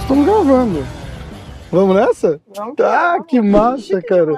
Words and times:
Estamos 0.00 0.26
gravando. 0.26 0.84
Vamos 1.70 1.94
nessa? 1.94 2.40
Vamos 2.56 2.74
Ah, 2.80 3.18
que 3.26 3.40
massa, 3.40 4.02
cara. 4.02 4.32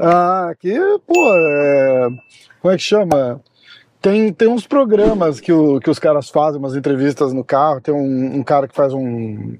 Ah, 0.00 0.48
aqui, 0.48 0.74
pô, 1.06 1.34
é... 1.36 2.08
como 2.62 2.72
é 2.72 2.76
que 2.76 2.82
chama? 2.82 3.42
Tem, 4.00 4.32
tem 4.32 4.48
uns 4.48 4.66
programas 4.66 5.38
que, 5.38 5.52
o, 5.52 5.80
que 5.80 5.90
os 5.90 5.98
caras 5.98 6.30
fazem, 6.30 6.58
umas 6.58 6.76
entrevistas 6.76 7.34
no 7.34 7.44
carro. 7.44 7.80
Tem 7.82 7.92
um, 7.92 8.36
um 8.36 8.42
cara 8.42 8.66
que 8.66 8.74
faz 8.74 8.94
um, 8.94 9.56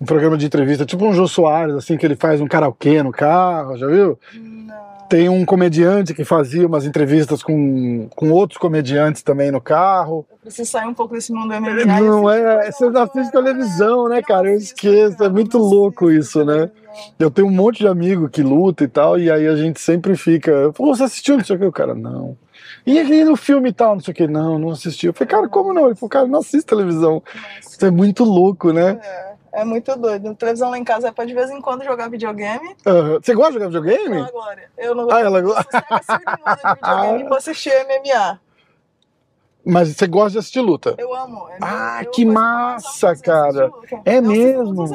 um 0.00 0.04
programa 0.06 0.36
de 0.36 0.46
entrevista, 0.46 0.86
tipo 0.86 1.04
um 1.04 1.12
Jô 1.12 1.28
Soares, 1.28 1.74
assim, 1.74 1.96
que 1.96 2.06
ele 2.06 2.16
faz 2.16 2.40
um 2.40 2.46
karaokê 2.46 3.02
no 3.02 3.12
carro, 3.12 3.76
já 3.76 3.86
viu? 3.86 4.18
Não. 4.34 4.90
Tem 5.10 5.28
um 5.28 5.44
comediante 5.44 6.14
que 6.14 6.24
fazia 6.24 6.66
umas 6.66 6.86
entrevistas 6.86 7.42
com, 7.42 8.08
com 8.14 8.30
outros 8.30 8.58
comediantes 8.58 9.22
também 9.22 9.50
no 9.50 9.60
carro. 9.60 10.24
Eu 10.30 10.38
preciso 10.42 10.70
sair 10.70 10.86
um 10.86 10.94
pouco 10.94 11.14
desse 11.14 11.32
mundo 11.32 11.52
MMA. 11.52 12.00
Não 12.00 12.30
é, 12.30 12.70
você 12.70 12.86
assiste 12.86 13.30
fora. 13.32 13.44
televisão, 13.44 14.08
né, 14.08 14.22
cara? 14.22 14.48
Eu 14.48 14.56
esqueço, 14.56 15.22
é 15.22 15.28
muito 15.28 15.58
louco 15.58 16.10
isso, 16.12 16.44
né? 16.44 16.70
Eu 17.18 17.30
tenho 17.30 17.48
um 17.48 17.50
monte 17.50 17.80
de 17.80 17.88
amigo 17.88 18.28
que 18.28 18.42
luta 18.42 18.84
e 18.84 18.88
tal, 18.88 19.18
e 19.18 19.30
aí 19.30 19.48
a 19.48 19.56
gente 19.56 19.80
sempre 19.80 20.16
fica. 20.16 20.72
Pô, 20.74 20.94
você 20.94 21.02
assistiu? 21.02 21.36
Não 21.36 21.44
sei 21.44 21.56
o 21.56 21.58
que, 21.58 21.64
o 21.66 21.72
cara, 21.72 21.94
não. 21.94 22.36
E 22.86 22.98
aí 22.98 23.24
no 23.24 23.36
filme 23.36 23.70
e 23.70 23.72
tal, 23.72 23.94
não 23.94 24.00
sei 24.00 24.12
o 24.12 24.14
que, 24.14 24.26
não, 24.26 24.58
não 24.58 24.70
assisti. 24.70 25.06
Eu 25.06 25.12
falei, 25.12 25.28
cara, 25.28 25.48
como 25.48 25.74
não? 25.74 25.86
Ele 25.86 25.94
falou, 25.94 26.10
cara, 26.10 26.26
não 26.26 26.38
assiste 26.38 26.66
televisão. 26.66 27.22
Isso 27.60 27.84
é 27.84 27.90
muito 27.90 28.24
louco, 28.24 28.72
né? 28.72 28.98
É, 29.02 29.29
é 29.52 29.64
muito 29.64 29.94
doido. 29.96 30.34
Televisão 30.34 30.70
lá 30.70 30.78
em 30.78 30.84
casa 30.84 31.08
é 31.08 31.12
pra 31.12 31.24
de 31.24 31.34
vez 31.34 31.50
em 31.50 31.60
quando 31.60 31.84
jogar 31.84 32.08
videogame. 32.08 32.74
Aham. 32.86 33.18
Você 33.22 33.34
gosta 33.34 33.52
de 33.52 33.58
jogar 33.58 33.70
Não, 33.70 33.82
videogame? 33.82 34.30
Glória. 34.30 34.70
Eu 34.78 34.94
não 34.94 35.10
Ah, 35.10 35.20
ela 35.20 35.40
gosta. 35.40 35.84
videogame 36.18 37.24
pra 37.28 37.36
assistir 37.38 37.72
MMA. 37.86 38.40
Mas 39.64 39.88
você 39.94 40.06
gosta 40.06 40.30
de 40.32 40.38
assistir 40.38 40.60
luta. 40.60 40.94
Eu 40.96 41.14
amo. 41.14 41.46
É 41.50 41.58
Ah, 41.60 41.96
meu- 42.00 42.04
eu 42.06 42.10
que 42.12 42.24
massa, 42.24 43.14
cara. 43.16 43.70
É 44.06 44.16
Eu 44.18 44.22
mesmo? 44.22 44.86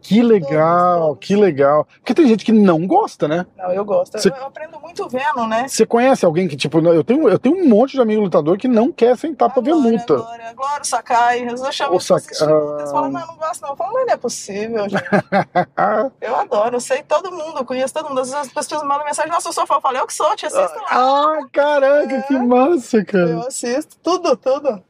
Todos. 0.00 0.08
Que 0.08 0.22
legal, 0.22 1.00
todos. 1.08 1.26
que 1.26 1.36
legal. 1.36 1.86
Porque 1.98 2.14
tem 2.14 2.26
gente 2.26 2.44
que 2.44 2.52
não 2.52 2.86
gosta, 2.86 3.28
né? 3.28 3.46
Não, 3.56 3.70
eu 3.72 3.84
gosto. 3.84 4.14
Eu- 4.16 4.20
Você- 4.20 4.28
Eu, 4.30 4.46
aprendo 4.46 4.80
muito 4.80 5.08
vendo, 5.08 5.46
né? 5.46 5.68
Você 5.68 5.84
conhece 5.86 6.24
alguém 6.24 6.48
que, 6.48 6.56
tipo, 6.56 6.78
eu 6.80 7.04
tenho, 7.04 7.28
eu 7.28 7.38
tenho 7.38 7.56
um 7.56 7.68
monte 7.68 7.92
de 7.92 8.00
amigo 8.00 8.22
lutador 8.22 8.56
que 8.58 8.66
não 8.68 8.90
quer 8.90 9.16
sentar 9.16 9.50
pra 9.52 9.62
ver 9.62 9.74
luta. 9.74 10.16
Glória, 10.16 10.52
Glória, 10.54 10.82
o 10.82 10.86
Sakai. 10.86 11.48
Eu 11.48 11.72
chamo 11.72 11.96
O 11.96 12.00
Sakai- 12.00 12.28
Eles 12.30 12.90
falam, 12.90 13.04
Ah. 13.04 13.08
não, 13.10 13.26
não 13.26 13.36
gosto 13.36 13.62
não. 13.62 13.70
Eu 13.70 13.76
falo, 13.76 13.92
mas 13.94 14.06
não 14.06 14.14
é 14.14 14.16
possível, 14.16 14.88
gente. 14.88 15.02
Eu 16.20 16.36
adoro, 16.36 16.76
eu 16.76 16.80
sei 16.80 17.02
todo 17.02 17.30
mundo, 17.32 17.58
eu 17.58 17.64
conheço 17.64 17.92
todo 17.94 18.08
mundo. 18.08 18.20
Às 18.20 18.30
vezes 18.30 18.46
as 18.46 18.52
pessoas 18.52 18.82
mandam 18.82 19.04
mensagem, 19.04 19.30
nossa, 19.30 19.48
eu 19.48 19.52
sou 19.52 19.66
fã. 19.66 19.74
Eu 19.76 19.80
falo, 19.80 19.96
eu 19.98 20.06
que 20.06 20.14
sou, 20.14 20.34
te 20.36 20.46
assisto 20.46 20.78
lá. 20.78 20.86
Ah, 20.90 21.38
caraca, 21.52 22.22
que 22.22 22.34
É. 22.34 22.38
massa, 22.38 23.04
cara. 23.04 23.30
Eu 23.30 23.40
assisto, 23.46 23.96
tudo, 24.02 24.36
tudo. 24.36 24.82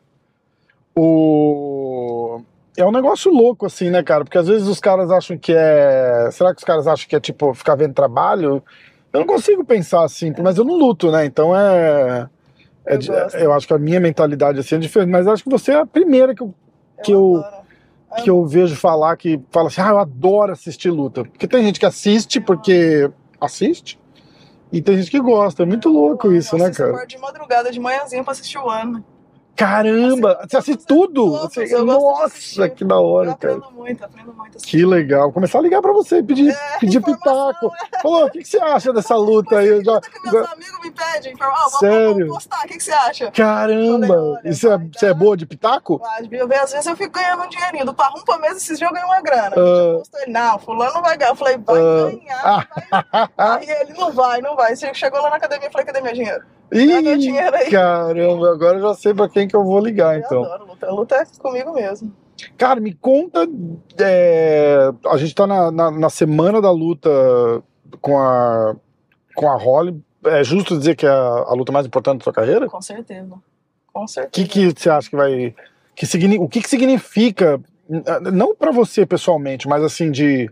O... 0.97 2.41
É 2.77 2.85
um 2.85 2.93
negócio 2.93 3.31
louco, 3.33 3.67
assim, 3.67 3.91
né, 3.91 4.03
cara? 4.03 4.25
Porque 4.25 4.39
às 4.39 4.47
vezes 4.47 4.67
os 4.69 4.81
caras 4.81 5.11
acham 5.11 5.37
que 5.37 5.53
é. 5.55 6.29
Será 6.33 6.53
que 6.55 6.59
os 6.59 6.65
caras 6.65 6.87
acham 6.87 7.09
que 7.09 7.17
é 7.17 7.21
tipo 7.21 7.53
ficar 7.53 7.75
vendo 7.75 7.93
trabalho? 7.95 8.63
Eu 9.13 9.21
não 9.21 9.27
consigo 9.27 9.65
pensar 9.65 10.05
assim, 10.05 10.33
mas 10.41 10.57
eu 10.57 10.65
não 10.65 10.77
luto, 10.77 11.11
né? 11.11 11.25
Então 11.25 11.55
é. 11.55 12.29
é 12.87 12.95
Eu 12.95 12.99
de- 12.99 13.11
eu 13.35 13.53
acho 13.53 13.67
que 13.67 13.75
a 13.75 13.79
minha 13.79 13.99
mentalidade 14.01 14.61
assim 14.61 14.77
é 14.77 14.79
diferente, 14.79 15.11
mas 15.11 15.27
acho 15.27 15.43
que 15.43 15.51
você 15.51 15.73
é 15.73 15.77
a 15.81 15.87
primeira 15.87 16.35
que 16.35 16.43
eu, 16.43 16.55
Que 17.03 17.13
eu- 17.13 17.37
adoro. 17.37 18.23
que 18.23 18.31
eu 18.31 18.47
vejo 18.47 18.77
falar 18.77 19.17
que 19.17 19.41
fala 19.51 19.67
assim: 19.69 19.81
ah, 19.81 19.89
eu 19.91 19.99
adoro 19.99 20.53
assistir 20.53 20.91
luta. 20.91 21.25
Porque 21.25 21.49
tem 21.49 21.65
gente 21.65 21.81
que 21.81 21.87
assiste 21.87 22.41
porque 22.41 23.11
assiste, 23.41 23.99
e 24.73 24.81
tem 24.81 24.97
gente 24.97 25.11
que 25.11 25.21
gosta. 25.21 25.65
É 25.65 25.67
muito 25.67 25.89
louco 25.89 26.29
Eu 26.29 26.37
isso, 26.37 26.57
né, 26.57 26.69
eu 26.69 26.73
cara? 26.73 26.91
acordo 26.91 27.09
de 27.09 27.19
madrugada, 27.19 27.73
de 27.73 27.81
manhãzinha 27.81 28.23
pra 28.23 28.33
assistir 28.33 28.59
o 28.59 28.71
ano. 28.71 29.05
Caramba! 29.61 30.41
Você 30.49 30.57
assiste 30.57 30.87
tudo? 30.87 31.33
Você- 31.33 31.67
Nossa, 31.83 32.25
assistir. 32.27 32.71
que 32.71 32.83
da 32.85 32.99
hora, 32.99 33.35
cara. 33.35 33.55
aprendo 33.57 33.73
muito, 33.77 34.03
aprendo 34.05 34.33
muito. 34.33 34.57
assim. 34.57 34.67
Que 34.67 34.87
legal. 34.87 35.31
Começar 35.33 35.59
a 35.59 35.63
ligar 35.63 35.83
pra 35.83 35.93
você, 35.93 36.23
pedir, 36.23 36.51
É, 36.51 36.79
pedir 36.79 37.03
pitaco. 37.03 37.71
Falou, 38.03 38.25
o 38.25 38.31
que, 38.31 38.39
que 38.39 38.49
você 38.49 38.59
acha 38.59 38.91
dessa 38.91 39.15
luta 39.17 39.59
aí? 39.59 39.69
Eu 39.69 39.85
já... 39.85 40.01
Que 40.01 40.31
meus 40.31 40.51
amigos 40.51 40.81
me 40.83 40.91
pedem, 40.91 41.37
falam, 41.37 41.55
ah, 41.55 41.69
Sério? 41.79 42.15
vamos 42.27 42.35
postar, 42.35 42.65
o 42.65 42.69
que, 42.69 42.77
que 42.79 42.83
você 42.85 42.93
acha? 42.93 43.31
Caramba! 43.33 44.07
Falei, 44.07 44.23
olha, 44.23 44.41
E 44.45 44.55
você 44.55 44.67
é, 44.67 44.71
vai 44.79 44.91
você 44.95 45.05
é 45.07 45.09
dar. 45.09 45.15
boa 45.15 45.37
de 45.37 45.45
pitaco? 45.47 46.01
Ah, 46.05 46.21
eu 46.31 46.49
Às 46.63 46.73
vezes 46.73 46.87
eu 46.87 46.97
fico 46.97 47.13
ganhando 47.13 47.43
um 47.43 47.49
dinheirinho. 47.49 47.85
Do 47.85 47.93
parrum 47.95 48.23
pra 48.23 48.39
mesa, 48.39 48.57
esses 48.57 48.79
dias 48.79 48.91
eu 48.91 48.95
ganhei 48.95 49.07
uma 49.07 49.21
grana. 49.21 49.55
Ah. 49.57 49.59
Eu 49.59 49.99
postou 49.99 50.21
ele, 50.23 50.33
não, 50.33 50.59
fulano 50.59 50.95
não 50.95 51.03
vai 51.03 51.17
ganhar. 51.19 51.33
Eu 51.33 51.37
falei, 51.37 51.59
vai 51.59 51.77
Ah. 51.79 52.11
ganhar, 52.11 52.69
vai. 53.13 53.29
Aí 53.61 53.71
ele, 53.71 53.93
não 53.93 54.11
vai, 54.11 54.41
não 54.41 54.57
vai. 54.57 54.75
Você 54.75 54.93
Chegou 54.95 55.21
lá 55.21 55.29
na 55.31 55.37
academia, 55.37 55.69
eu 55.69 55.73
falei, 55.73 55.87
cadê 55.87 56.01
meu 56.01 56.13
dinheiro? 56.15 56.45
Ih, 56.73 56.93
aí. 56.93 57.71
caramba, 57.71 58.53
agora 58.53 58.79
eu 58.79 58.83
já 58.83 58.95
sei 58.95 59.13
pra 59.15 59.29
quem 59.29 59.49
que 59.49 59.57
eu 59.57 59.65
vou 59.65 59.81
ligar, 59.81 60.15
Eu 60.17 60.21
então. 60.25 60.45
adoro 60.45 60.67
luta. 60.67 60.87
A 60.87 60.93
luta 60.93 61.15
é 61.17 61.25
comigo 61.39 61.73
mesmo. 61.75 62.13
Cara, 62.57 62.81
me 62.81 62.95
conta. 62.95 63.47
é, 63.99 64.91
a 65.07 65.17
gente 65.19 65.35
tá 65.35 65.47
na, 65.47 65.71
na, 65.71 65.91
na 65.91 66.11
semana 66.11 66.61
da 66.61 66.71
luta 66.71 67.11
com 68.01 68.19
a, 68.19 68.75
com 69.35 69.49
a 69.51 69.57
Holly. 69.57 70.01
É 70.25 70.45
justo 70.45 70.79
dizer 70.79 70.97
que 70.97 71.07
é 71.07 71.11
a, 71.11 71.45
a 71.49 71.55
luta 71.55 71.73
mais 71.73 71.87
importante 71.87 72.19
da 72.19 72.25
sua 72.25 72.33
carreira? 72.33 72.69
Com 72.69 72.81
certeza. 72.81 73.35
Com 73.93 74.05
O 74.05 74.09
certeza. 74.09 74.31
que, 74.49 74.71
que 74.71 74.81
você 74.81 74.89
acha 74.91 75.11
que 75.11 75.17
vai. 75.17 75.55
Que 75.97 76.07
signi, 76.07 76.39
o 76.39 76.49
que, 76.49 76.63
que 76.63 76.69
significa, 76.69 77.61
não 78.33 78.55
pra 78.55 78.71
você 78.71 79.05
pessoalmente, 79.05 79.69
mas 79.69 79.83
assim, 79.83 80.11
de. 80.11 80.49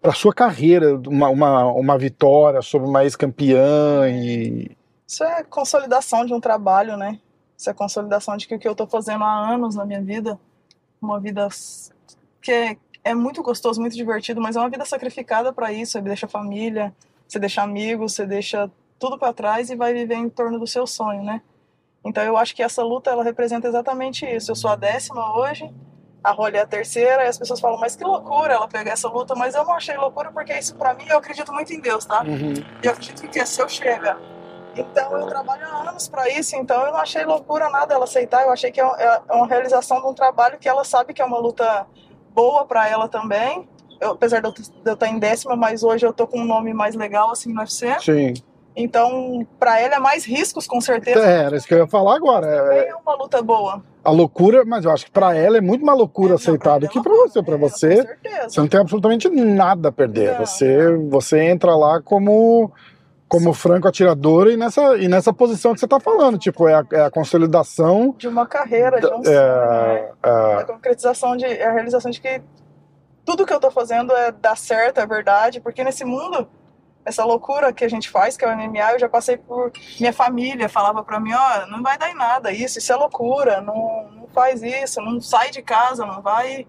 Pra 0.00 0.12
sua 0.14 0.32
carreira, 0.32 0.96
uma, 1.06 1.28
uma, 1.28 1.64
uma 1.72 1.98
vitória 1.98 2.62
sobre 2.62 2.88
uma 2.88 3.02
ex-campeã 3.04 4.08
e. 4.08 4.70
Isso 5.10 5.24
é 5.24 5.42
consolidação 5.42 6.24
de 6.24 6.32
um 6.32 6.38
trabalho, 6.38 6.96
né? 6.96 7.18
Isso 7.58 7.68
é 7.68 7.74
consolidação 7.74 8.36
de 8.36 8.46
que 8.46 8.54
o 8.54 8.58
que 8.60 8.68
eu 8.68 8.76
tô 8.76 8.86
fazendo 8.86 9.24
há 9.24 9.50
anos 9.52 9.74
na 9.74 9.84
minha 9.84 10.00
vida, 10.00 10.38
uma 11.02 11.18
vida 11.18 11.48
que 12.40 12.52
é, 12.52 12.76
é 13.02 13.12
muito 13.12 13.42
gostoso, 13.42 13.80
muito 13.80 13.96
divertido, 13.96 14.40
mas 14.40 14.54
é 14.54 14.60
uma 14.60 14.70
vida 14.70 14.84
sacrificada 14.84 15.52
para 15.52 15.72
isso. 15.72 15.92
Você 15.92 16.00
deixa 16.00 16.28
família, 16.28 16.94
você 17.26 17.40
deixa 17.40 17.60
amigos, 17.60 18.14
você 18.14 18.24
deixa 18.24 18.70
tudo 19.00 19.18
para 19.18 19.32
trás 19.32 19.68
e 19.68 19.74
vai 19.74 19.92
viver 19.92 20.14
em 20.14 20.28
torno 20.28 20.60
do 20.60 20.66
seu 20.66 20.86
sonho, 20.86 21.24
né? 21.24 21.42
Então 22.04 22.22
eu 22.22 22.36
acho 22.36 22.54
que 22.54 22.62
essa 22.62 22.84
luta 22.84 23.10
ela 23.10 23.24
representa 23.24 23.66
exatamente 23.66 24.24
isso. 24.24 24.52
Eu 24.52 24.54
sou 24.54 24.70
a 24.70 24.76
décima 24.76 25.36
hoje, 25.36 25.68
a 26.22 26.30
Rolly 26.30 26.56
é 26.56 26.60
a 26.60 26.66
terceira, 26.68 27.24
e 27.24 27.26
as 27.26 27.36
pessoas 27.36 27.58
falam, 27.58 27.80
mas 27.80 27.96
que 27.96 28.04
loucura 28.04 28.52
ela 28.52 28.68
pegar 28.68 28.92
essa 28.92 29.08
luta, 29.08 29.34
mas 29.34 29.56
eu 29.56 29.64
não 29.64 29.72
achei 29.72 29.96
loucura 29.96 30.30
porque 30.30 30.56
isso 30.56 30.76
para 30.76 30.94
mim 30.94 31.06
eu 31.08 31.18
acredito 31.18 31.52
muito 31.52 31.72
em 31.72 31.80
Deus, 31.80 32.04
tá? 32.04 32.22
E 32.80 32.86
eu 32.86 32.92
acredito 32.92 33.28
que 33.28 33.44
se 33.44 33.60
eu 33.60 33.68
chega. 33.68 34.16
Então 34.74 35.16
eu 35.18 35.26
trabalho 35.26 35.62
há 35.66 35.88
anos 35.90 36.08
para 36.08 36.28
isso, 36.30 36.54
então 36.56 36.80
eu 36.86 36.92
não 36.92 36.98
achei 37.00 37.24
loucura 37.24 37.68
nada 37.68 37.94
ela 37.94 38.04
aceitar. 38.04 38.42
Eu 38.42 38.50
achei 38.50 38.70
que 38.70 38.80
é 38.80 38.86
um- 38.86 38.94
é 38.96 39.20
uma 39.32 39.46
realização 39.46 40.00
de 40.00 40.06
um 40.06 40.14
trabalho 40.14 40.58
que 40.58 40.68
ela 40.68 40.84
sabe 40.84 41.12
que 41.12 41.20
é 41.20 41.24
uma 41.24 41.38
luta 41.38 41.86
boa 42.34 42.64
para 42.64 42.88
ela 42.88 43.08
também. 43.08 43.68
Eu- 44.00 44.12
apesar 44.12 44.40
de 44.40 44.46
eu, 44.48 44.52
de 44.52 44.62
eu 44.84 44.94
estar 44.94 45.08
em 45.08 45.18
décima, 45.18 45.56
mas 45.56 45.82
hoje 45.82 46.06
eu 46.06 46.12
tô 46.12 46.26
com 46.26 46.40
um 46.40 46.44
nome 46.44 46.72
mais 46.72 46.94
legal 46.94 47.30
assim 47.30 47.52
no 47.52 47.60
UFC. 47.60 47.96
Sim. 48.00 48.34
Então, 48.76 49.44
para 49.58 49.80
ela 49.80 49.96
é 49.96 49.98
mais 49.98 50.24
riscos 50.24 50.66
com 50.66 50.80
certeza. 50.80 51.20
É, 51.28 51.42
era 51.44 51.56
isso 51.56 51.66
que 51.66 51.74
eu 51.74 51.78
ia 51.78 51.86
falar 51.88 52.14
agora. 52.14 52.46
É, 52.72 52.88
é 52.90 52.94
uma 52.94 53.14
luta 53.14 53.42
boa. 53.42 53.82
a 54.02 54.10
loucura, 54.10 54.64
mas 54.64 54.84
eu 54.86 54.90
acho 54.92 55.04
que 55.04 55.10
pra 55.10 55.36
ela 55.36 55.58
é 55.58 55.60
muito 55.60 55.84
mais 55.84 55.98
loucura 55.98 56.36
aceitar 56.36 56.78
do 56.78 56.84
Não, 56.84 56.88
que 56.92 57.02
pra 57.02 57.12
pra 57.12 57.12
ela 57.12 57.24
é 57.26 57.28
você. 57.28 57.38
uma 57.40 57.58
você, 57.68 57.96
Com 57.96 58.02
certeza. 58.06 58.48
você 58.48 58.60
não 58.60 58.68
tem 58.68 58.80
absolutamente 58.80 59.28
nada 59.28 59.88
a 59.90 59.92
perder. 59.92 60.38
Você, 60.38 60.96
você 61.10 61.42
entra 61.42 61.76
lá 61.76 62.00
como, 62.00 62.72
como 63.30 63.54
franco 63.54 63.86
atirador 63.86 64.48
e 64.48 64.56
nessa, 64.56 64.98
e 64.98 65.06
nessa 65.06 65.32
posição 65.32 65.72
que 65.72 65.78
você 65.78 65.86
tá 65.86 66.00
falando. 66.00 66.36
Tipo, 66.36 66.66
é 66.66 66.74
a, 66.74 66.84
é 66.92 67.00
a 67.02 67.10
consolidação. 67.10 68.12
De 68.18 68.26
uma 68.26 68.44
carreira, 68.44 69.00
de 69.00 69.06
um 69.06 69.20
é, 69.20 69.22
sonho, 69.22 69.36
né? 69.36 70.12
a 70.20 70.60
é, 70.60 70.64
concretização 70.64 71.36
de 71.36 71.44
é 71.44 71.64
a 71.64 71.72
realização 71.72 72.10
de 72.10 72.20
que 72.20 72.42
tudo 73.24 73.46
que 73.46 73.54
eu 73.54 73.60
tô 73.60 73.70
fazendo 73.70 74.12
é 74.12 74.32
dar 74.32 74.56
certo, 74.56 74.98
é 74.98 75.06
verdade, 75.06 75.60
porque 75.60 75.84
nesse 75.84 76.04
mundo 76.04 76.48
essa 77.04 77.24
loucura 77.24 77.72
que 77.72 77.84
a 77.84 77.88
gente 77.88 78.10
faz, 78.10 78.36
que 78.36 78.44
é 78.44 78.48
o 78.48 78.56
MMA, 78.56 78.92
eu 78.92 78.98
já 78.98 79.08
passei 79.08 79.36
por 79.36 79.72
minha 79.98 80.12
família 80.12 80.68
falava 80.68 81.02
pra 81.02 81.18
mim, 81.20 81.32
ó, 81.32 81.66
não 81.66 81.82
vai 81.82 81.96
dar 81.96 82.10
em 82.10 82.14
nada 82.14 82.52
isso, 82.52 82.78
isso 82.78 82.92
é 82.92 82.96
loucura, 82.96 83.60
não, 83.60 84.10
não 84.10 84.26
faz 84.34 84.60
isso, 84.62 85.00
não 85.00 85.20
sai 85.20 85.50
de 85.50 85.62
casa, 85.62 86.04
não 86.04 86.20
vai. 86.20 86.66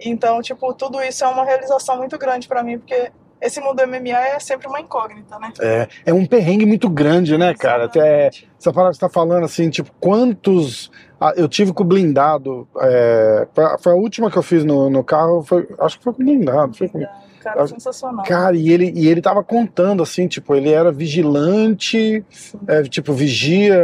Então, 0.00 0.42
tipo, 0.42 0.74
tudo 0.74 1.00
isso 1.00 1.24
é 1.24 1.28
uma 1.28 1.44
realização 1.44 1.96
muito 1.96 2.18
grande 2.18 2.48
pra 2.48 2.62
mim, 2.62 2.76
porque 2.76 3.12
esse 3.42 3.60
mundo 3.60 3.76
do 3.76 3.86
MMA 3.86 4.10
é 4.28 4.38
sempre 4.38 4.68
uma 4.68 4.80
incógnita, 4.80 5.38
né? 5.38 5.52
é, 5.60 5.88
é 6.06 6.12
um 6.14 6.24
perrengue 6.24 6.64
muito 6.64 6.88
grande, 6.88 7.36
né, 7.36 7.52
cara? 7.54 7.84
Até, 7.86 8.30
essa 8.58 8.72
parada 8.72 8.90
que 8.92 8.96
você 8.96 9.00
tá 9.00 9.08
falando, 9.08 9.44
assim, 9.44 9.68
tipo, 9.68 9.90
quantos. 10.00 10.90
ah, 11.20 11.32
eu 11.36 11.48
tive 11.48 11.72
com 11.72 11.82
o 11.82 11.86
blindado. 11.86 12.66
é, 12.80 13.46
foi, 13.52 13.64
a- 13.64 13.78
foi 13.78 13.92
a 13.92 13.96
última 13.96 14.30
que 14.30 14.38
eu 14.38 14.42
fiz 14.42 14.64
no, 14.64 14.88
no 14.88 15.02
carro, 15.04 15.42
foi, 15.42 15.68
acho 15.80 15.98
que 15.98 16.04
foi 16.04 16.12
com 16.12 16.22
o 16.22 16.24
blindado. 16.24 16.74
Foi 16.76 16.88
com, 16.88 17.04
Cara, 17.40 17.66
sensacional. 17.66 18.24
Cara, 18.24 18.54
e 18.56 18.70
ele, 18.70 18.92
e 18.94 19.08
ele 19.08 19.20
tava 19.20 19.42
contando 19.42 20.00
assim, 20.00 20.28
tipo, 20.28 20.54
ele 20.54 20.70
era 20.70 20.92
vigilante, 20.92 22.24
é, 22.68 22.84
tipo, 22.84 23.12
vigia 23.12 23.76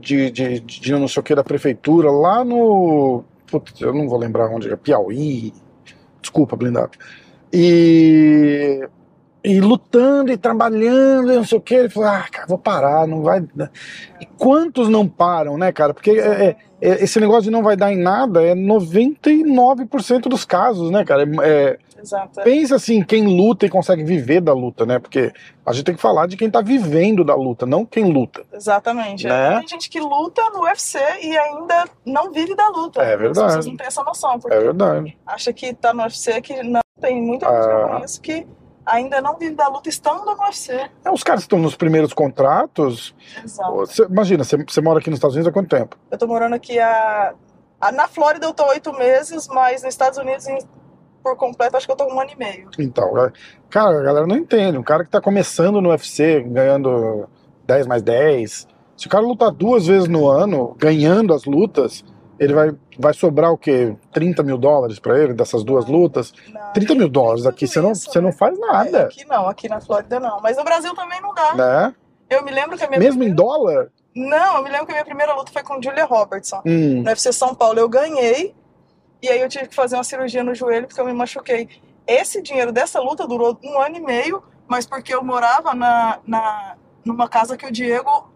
de, 0.00 0.28
de, 0.32 0.58
de 0.58 0.92
não 0.92 1.06
sei 1.06 1.20
o 1.20 1.22
que 1.22 1.32
da 1.32 1.44
prefeitura, 1.44 2.10
lá 2.10 2.44
no. 2.44 3.22
Putz, 3.48 3.80
eu 3.80 3.94
não 3.94 4.08
vou 4.08 4.18
lembrar 4.18 4.48
onde 4.48 4.68
é, 4.72 4.74
Piauí. 4.74 5.52
Desculpa, 6.20 6.56
blindado. 6.56 6.90
E 7.52 8.86
e 9.48 9.60
lutando 9.60 10.32
e 10.32 10.36
trabalhando 10.36 11.32
e 11.32 11.36
não 11.36 11.44
sei 11.44 11.56
o 11.58 11.60
que. 11.60 11.74
Ele 11.74 11.88
falou, 11.88 12.08
ah, 12.08 12.26
cara, 12.30 12.46
vou 12.48 12.58
parar, 12.58 13.06
não 13.06 13.22
vai. 13.22 13.40
dar." 13.54 13.70
E 14.20 14.26
quantos 14.26 14.88
não 14.88 15.06
param, 15.06 15.56
né, 15.56 15.70
cara? 15.70 15.94
Porque 15.94 16.10
é- 16.10 16.46
é- 16.46 16.56
é- 16.80 17.04
esse 17.04 17.20
negócio 17.20 17.44
de 17.44 17.50
não 17.50 17.62
vai 17.62 17.76
dar 17.76 17.92
em 17.92 17.98
nada 18.02 18.42
é 18.42 18.54
99% 18.54 20.28
dos 20.28 20.44
casos, 20.44 20.90
né, 20.90 21.04
cara? 21.04 21.22
É- 21.42 21.78
Exato. 21.98 22.40
é. 22.40 22.44
pensa 22.44 22.76
assim, 22.76 23.02
quem 23.02 23.24
luta 23.24 23.64
e 23.64 23.70
consegue 23.70 24.04
viver 24.04 24.40
da 24.40 24.52
luta, 24.52 24.84
né? 24.84 24.98
Porque 24.98 25.32
a 25.64 25.72
gente 25.72 25.84
tem 25.84 25.94
que 25.94 26.00
falar 26.00 26.26
de 26.26 26.36
quem 26.36 26.50
tá 26.50 26.60
vivendo 26.60 27.24
da 27.24 27.34
luta, 27.34 27.64
não 27.64 27.86
quem 27.86 28.12
luta. 28.12 28.42
Exatamente. 28.52 29.26
Né? 29.26 29.58
Tem 29.60 29.68
gente 29.68 29.88
que 29.88 29.98
luta 30.00 30.42
no 30.50 30.60
UFC 30.62 30.98
e 31.22 31.36
ainda 31.36 31.84
não 32.04 32.30
vive 32.32 32.54
da 32.54 32.68
luta. 32.68 33.00
É 33.02 33.16
verdade. 33.16 33.38
As 33.38 33.46
pessoas 33.46 33.66
não 33.66 33.76
têm 33.76 33.86
essa 33.86 34.02
noção, 34.04 34.38
porque 34.38 34.56
É 34.56 34.60
verdade. 34.60 35.16
acha 35.26 35.52
que 35.52 35.72
tá 35.72 35.94
no 35.94 36.02
UFC 36.02 36.40
que 36.42 36.62
não 36.62 36.80
tem 37.00 37.20
muita 37.22 37.46
gente 37.46 37.60
que 37.66 37.72
eu 37.72 37.84
Ah. 37.86 37.88
conheço 37.94 38.20
que 38.20 38.46
ainda 38.86 39.20
não 39.20 39.36
vive 39.36 39.54
da 39.54 39.68
luta 39.68 39.88
estando 39.88 40.24
no 40.24 40.32
UFC. 40.32 40.88
É, 41.04 41.10
os 41.10 41.22
caras 41.24 41.42
estão 41.42 41.58
nos 41.58 41.74
primeiros 41.76 42.12
contratos. 42.14 43.14
Exato. 43.44 43.72
você- 43.74 44.04
imagina, 44.04 44.44
você, 44.44 44.56
você 44.56 44.80
mora 44.80 45.00
aqui 45.00 45.10
nos 45.10 45.18
Estados 45.18 45.34
Unidos 45.36 45.48
há 45.50 45.52
quanto 45.52 45.68
tempo? 45.68 45.96
Eu 46.10 46.16
tô 46.18 46.26
morando 46.26 46.54
aqui 46.54 46.78
a, 46.78 47.34
a- 47.80 47.92
na 47.92 48.06
Flórida 48.08 48.46
eu 48.46 48.54
tô 48.54 48.64
oito 48.68 48.92
meses, 48.92 49.48
mas 49.48 49.82
nos 49.82 49.92
Estados 49.92 50.18
Unidos 50.18 50.46
em- 50.46 50.58
por 51.22 51.36
completo 51.36 51.76
acho 51.76 51.86
que 51.86 51.92
eu 51.92 51.96
tô 51.96 52.04
um 52.04 52.20
ano 52.20 52.30
e 52.32 52.38
meio. 52.38 52.70
Então, 52.78 53.12
cara, 53.68 53.98
a 53.98 54.02
galera 54.02 54.26
não 54.26 54.36
entende. 54.36 54.78
Um 54.78 54.82
cara 54.82 55.04
que 55.04 55.10
tá 55.10 55.20
começando 55.20 55.80
no 55.80 55.88
UFC, 55.90 56.40
ganhando 56.42 57.28
10 57.66 57.86
mais 57.88 58.00
10. 58.02 58.68
Se 58.96 59.06
o 59.08 59.10
cara 59.10 59.24
lutar 59.24 59.50
duas 59.50 59.86
vezes 59.88 60.08
no 60.08 60.28
ano, 60.28 60.74
ganhando 60.78 61.34
as 61.34 61.44
lutas, 61.44 62.04
ele 62.38 62.52
vai, 62.54 62.70
vai 62.98 63.14
sobrar 63.14 63.50
o 63.52 63.58
quê? 63.58 63.96
30 64.12 64.42
mil 64.42 64.58
dólares 64.58 64.98
pra 64.98 65.18
ele 65.18 65.32
dessas 65.34 65.64
duas 65.64 65.86
lutas? 65.86 66.32
Na- 66.48 66.70
30 66.72 66.94
mil 66.94 67.08
dólares 67.08 67.46
aqui, 67.46 67.66
você 67.66 67.80
não, 67.80 67.92
isso, 67.92 68.10
você 68.10 68.20
não 68.20 68.30
né? 68.30 68.36
faz 68.36 68.56
É, 68.56 68.60
nada. 68.60 69.02
aqui 69.04 69.24
não, 69.26 69.48
aqui 69.48 69.68
na 69.68 69.80
Flórida 69.80 70.20
não. 70.20 70.40
Mas 70.40 70.56
no 70.56 70.64
Brasil 70.64 70.94
também 70.94 71.20
não 71.20 71.32
dá. 71.34 71.54
Né? 71.54 71.94
Eu 72.28 72.44
me 72.44 72.50
lembro 72.50 72.76
que 72.76 72.84
a 72.84 72.88
minha 72.88 72.98
Mesmo 72.98 73.22
em 73.22 73.26
primeira... 73.34 73.36
dólar? 73.36 73.92
Não, 74.14 74.56
eu 74.56 74.62
me 74.64 74.70
lembro 74.70 74.86
que 74.86 74.92
a 74.92 74.94
minha 74.96 75.04
primeira 75.04 75.34
luta 75.34 75.52
foi 75.52 75.62
com 75.62 75.80
Julia 75.82 76.04
Robertson. 76.04 76.60
Hum, 76.66 77.02
No 77.02 77.08
UFC 77.08 77.32
São 77.32 77.54
Paulo 77.54 77.78
eu 77.78 77.88
ganhei 77.88 78.54
e 79.22 79.28
aí 79.28 79.40
eu 79.40 79.48
tive 79.48 79.68
que 79.68 79.74
fazer 79.74 79.96
uma 79.96 80.04
cirurgia 80.04 80.42
no 80.42 80.54
joelho 80.54 80.86
porque 80.86 81.00
eu 81.00 81.04
me 81.06 81.12
machuquei. 81.12 81.68
Esse 82.06 82.40
dinheiro 82.42 82.72
dessa 82.72 83.00
luta 83.00 83.26
durou 83.26 83.58
um 83.62 83.78
ano 83.80 83.96
e 83.96 84.00
meio, 84.00 84.42
mas 84.68 84.86
porque 84.86 85.14
eu 85.14 85.22
morava 85.24 85.74
na, 85.74 86.18
na, 86.26 86.76
numa 87.04 87.28
casa 87.28 87.56
que 87.56 87.66
o 87.66 87.70
Diego 87.72 88.28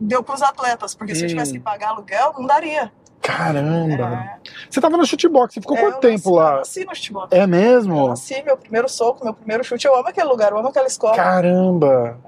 deu 0.00 0.22
para 0.22 0.34
os 0.34 0.42
atletas, 0.42 0.94
porque 0.94 1.14
se 1.14 1.22
eu 1.22 1.26
Hum. 1.26 1.28
tivesse 1.30 1.52
que 1.52 1.60
pagar 1.60 1.88
aluguel, 1.90 2.32
não 2.38 2.46
daria. 2.46 2.92
Caramba. 3.32 4.30
Você 4.70 4.80
tava 4.80 4.96
no 4.96 5.06
chutebox, 5.06 5.54
você 5.54 5.60
ficou 5.60 5.76
É, 5.76 5.80
quanto 5.80 5.94
eu 5.94 6.00
tempo 6.00 6.12
nasci, 6.14 6.28
Eu 6.28 6.32
lá? 6.34 6.56
nasci 6.58 6.84
no 6.84 6.94
futebol. 6.94 7.28
É 7.30 7.42
Eu 7.42 7.48
mesmo? 7.48 8.08
nasci, 8.08 8.42
meu 8.42 8.56
primeiro 8.56 8.88
soco, 8.88 9.24
meu 9.24 9.34
primeiro 9.34 9.62
chute. 9.64 9.86
Eu 9.86 9.94
amo 9.94 10.08
aquele 10.08 10.28
lugar, 10.28 10.52
eu 10.52 10.58
amo 10.58 10.68
aquela 10.68 10.86
escola. 10.86 11.14
Caramba! 11.16 12.18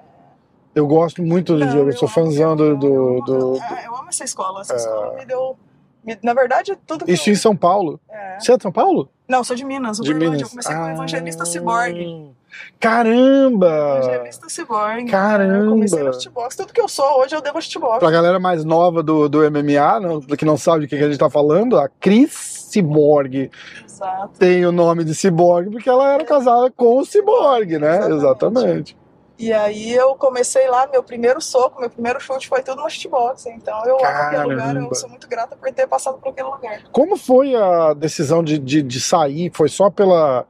Eu 0.75 0.87
gosto 0.87 1.23
muito 1.23 1.57
do 1.57 1.69
jogo, 1.69 1.91
eu 1.91 1.97
sou 1.97 2.07
fãzão 2.09 2.55
do. 2.55 2.77
do, 2.77 2.87
eu 2.87 3.25
do- 3.25 3.59
Ah, 3.61 3.83
eu 3.85 3.97
amo 3.97 4.09
essa 4.09 4.23
escola. 4.25 4.61
Essa 4.61 4.75
É. 4.75 4.77
escola 4.77 5.15
me 5.17 5.25
deu. 5.25 5.57
me- 6.05 6.19
na 6.23 6.33
verdade, 6.33 6.75
tudo 6.87 7.05
que 7.05 7.13
Isso 7.13 7.29
eu, 7.29 7.33
em 7.33 7.37
São 7.37 7.55
Paulo. 7.57 8.01
é. 8.09 8.39
Você 8.41 8.53
é 8.53 8.57
de 8.57 8.63
São 8.63 8.73
Paulo? 8.73 9.11
Não, 9.29 9.45
sou 9.45 9.55
de 9.55 9.65
Minas, 9.65 9.99
De. 9.99 10.15
Minas. 10.15 10.41
Eu 10.41 10.49
comecei 10.49 10.75
com 10.75 10.81
Ah, 10.81 10.87
o 10.87 10.91
Evangelista 10.91 11.45
Ciborgue. 11.45 12.31
Caramba! 12.79 13.99
Evangelista 14.03 14.49
Ciborgue. 14.49 15.11
Caramba! 15.11 15.65
Eu 15.65 15.71
comecei 15.71 16.03
no 16.03 16.13
shootbox. 16.13 16.57
Tudo 16.57 16.73
que 16.73 16.81
eu 16.81 16.89
sou 16.89 17.21
hoje 17.21 17.35
eu 17.35 17.41
devo 17.41 17.59
ao 17.59 17.63
shootbox. 17.63 17.99
Pra 17.99 18.11
galera 18.11 18.39
mais 18.39 18.65
nova 18.65 19.03
do, 19.03 19.29
do 19.29 19.39
MMA, 19.51 20.01
não- 20.01 20.21
que 20.21 20.45
não 20.45 20.57
sabe 20.57 20.85
o 20.85 20.89
que 20.89 20.97
que 20.97 21.05
a 21.05 21.09
gente 21.09 21.19
tá 21.19 21.31
falando, 21.31 21.79
a 21.79 21.89
Cris 21.89 22.67
Cyborg 22.71 23.51
Exato. 23.85 24.39
tem 24.39 24.65
o 24.65 24.73
nome 24.73 25.05
de 25.05 25.15
Cyborg 25.15 25.71
porque 25.71 25.89
ela 25.89 26.15
era 26.15 26.25
casada 26.25 26.71
com 26.77 26.99
o 26.99 27.05
Cyborg, 27.05 27.79
né? 27.79 27.97
Exatamente. 27.97 28.15
Exatamente. 28.15 29.01
E 29.39 29.53
aí 29.55 29.95
eu 29.95 30.15
comecei 30.17 30.69
lá, 30.69 30.87
meu 30.93 31.03
primeiro 31.03 31.41
soco, 31.41 31.81
meu 31.81 31.89
primeiro 31.89 32.21
chute 32.21 32.47
foi 32.47 32.63
tudo 32.63 32.83
no 32.83 32.91
shootbox. 32.91 33.47
Então 33.47 33.83
eu 33.87 33.97
amo 33.97 34.05
aquele 34.07 34.43
lugar, 34.55 34.77
eu 34.77 34.95
sou 34.95 35.09
muito 35.09 35.27
grata 35.27 35.57
por 35.57 35.73
ter 35.73 35.87
passado 35.87 36.19
por 36.19 36.29
aquele 36.29 36.49
lugar. 36.49 36.83
Como 36.93 37.17
foi 37.17 37.55
a 37.55 37.95
decisão 37.95 38.45
de, 38.45 38.59
de, 38.59 38.83
de 38.83 39.01
sair? 39.01 39.51
Foi 39.55 39.69
só 39.71 39.89
pela. 39.91 40.45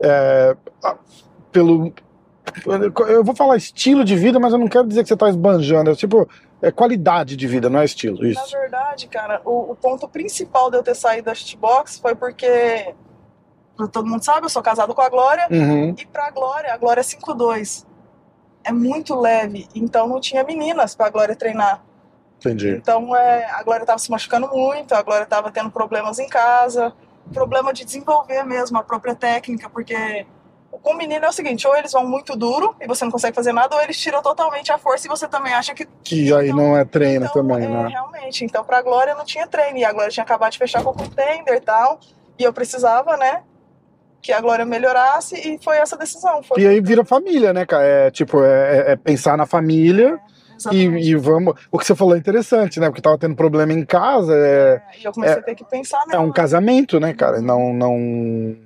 é, 0.00 0.56
a- 0.84 0.96
pelo. 1.52 1.92
Eu 3.08 3.22
vou 3.22 3.34
falar 3.34 3.56
estilo 3.56 4.04
de 4.04 4.16
vida, 4.16 4.40
mas 4.40 4.52
eu 4.52 4.58
não 4.58 4.68
quero 4.68 4.86
dizer 4.86 5.02
que 5.02 5.08
você 5.08 5.16
tá 5.16 5.28
esbanjando. 5.28 5.90
É 5.90 5.94
tipo, 5.94 6.28
é 6.60 6.70
qualidade 6.70 7.36
de 7.36 7.46
vida, 7.46 7.68
não 7.70 7.80
é 7.80 7.84
estilo. 7.84 8.22
Na 8.22 8.28
Isso. 8.28 8.50
verdade, 8.50 9.06
cara, 9.06 9.40
o, 9.44 9.72
o 9.72 9.76
ponto 9.76 10.08
principal 10.08 10.70
de 10.70 10.76
eu 10.76 10.82
ter 10.82 10.94
saído 10.94 11.26
da 11.26 11.34
shootbox 11.34 11.98
foi 11.98 12.14
porque, 12.14 12.94
todo 13.92 14.06
mundo 14.06 14.24
sabe, 14.24 14.46
eu 14.46 14.50
sou 14.50 14.62
casado 14.62 14.94
com 14.94 15.02
a 15.02 15.08
Glória. 15.08 15.46
Uhum. 15.50 15.94
E 15.96 16.06
pra 16.06 16.30
Glória, 16.30 16.72
a 16.72 16.76
Glória 16.76 17.00
é 17.00 17.04
5'2". 17.04 17.86
É 18.64 18.72
muito 18.72 19.18
leve, 19.18 19.68
então 19.74 20.08
não 20.08 20.20
tinha 20.20 20.42
meninas 20.42 20.94
pra 20.94 21.10
Glória 21.10 21.36
treinar. 21.36 21.84
Entendi. 22.38 22.70
Então 22.70 23.14
é, 23.16 23.46
a 23.50 23.62
Glória 23.62 23.84
estava 23.84 23.98
se 23.98 24.10
machucando 24.10 24.48
muito, 24.48 24.94
a 24.94 25.02
Glória 25.02 25.24
estava 25.24 25.50
tendo 25.50 25.70
problemas 25.70 26.18
em 26.18 26.28
casa, 26.28 26.92
problema 27.32 27.72
de 27.72 27.84
desenvolver 27.84 28.42
mesmo 28.44 28.78
a 28.78 28.82
própria 28.82 29.14
técnica, 29.14 29.70
porque 29.70 30.26
com 30.70 30.92
o 30.92 30.96
menino 30.96 31.24
é 31.24 31.28
o 31.28 31.32
seguinte, 31.32 31.66
ou 31.66 31.76
eles 31.76 31.92
vão 31.92 32.06
muito 32.06 32.36
duro 32.36 32.74
e 32.80 32.86
você 32.86 33.04
não 33.04 33.12
consegue 33.12 33.34
fazer 33.34 33.52
nada, 33.52 33.74
ou 33.74 33.82
eles 33.82 33.98
tiram 33.98 34.22
totalmente 34.22 34.70
a 34.70 34.78
força 34.78 35.06
e 35.06 35.08
você 35.08 35.26
também 35.26 35.52
acha 35.52 35.74
que 35.74 35.86
Que 36.04 36.32
aí 36.32 36.52
não 36.52 36.76
é 36.76 36.84
treino 36.84 37.26
então, 37.26 37.42
também, 37.42 37.64
é, 37.64 37.68
né? 37.68 37.88
realmente. 37.88 38.44
Então, 38.44 38.64
pra 38.64 38.82
Glória 38.82 39.14
não 39.14 39.24
tinha 39.24 39.46
treino. 39.46 39.78
E 39.78 39.84
a 39.84 39.92
Glória 39.92 40.10
tinha 40.10 40.24
acabado 40.24 40.52
de 40.52 40.58
fechar 40.58 40.82
com 40.82 40.90
o 40.90 40.94
contender 40.94 41.54
e 41.54 41.60
tal. 41.60 41.98
E 42.38 42.44
eu 42.44 42.52
precisava, 42.52 43.16
né? 43.16 43.42
Que 44.20 44.32
a 44.32 44.40
Glória 44.40 44.64
melhorasse. 44.64 45.34
E 45.36 45.58
foi 45.62 45.76
essa 45.78 45.96
decisão. 45.96 46.42
Foi 46.42 46.60
E 46.60 46.66
aí 46.66 46.80
vira 46.80 47.04
família, 47.04 47.52
né, 47.52 47.64
cara? 47.64 47.84
É 47.84 48.10
tipo, 48.10 48.42
é, 48.44 48.92
é 48.92 48.96
pensar 48.96 49.36
na 49.36 49.46
família 49.46 50.20
e, 50.72 50.84
Exatamente. 50.84 51.08
e 51.08 51.14
vamos. 51.16 51.54
O 51.70 51.78
que 51.78 51.86
você 51.86 51.94
falou 51.94 52.14
é 52.14 52.18
interessante, 52.18 52.80
né? 52.80 52.88
Porque 52.88 53.00
tava 53.00 53.16
tendo 53.16 53.36
problema 53.36 53.72
em 53.72 53.84
casa, 53.84 54.34
é, 54.34 54.82
E 55.00 55.04
eu 55.04 55.12
comecei 55.12 55.38
a 55.38 55.42
ter 55.42 55.54
que 55.54 55.64
pensar 55.64 56.04
é 56.10 56.18
um 56.18 56.32
casamento, 56.32 56.98
né, 56.98 57.14
cara? 57.14 57.40
Não, 57.40 57.72
não. 57.72 58.56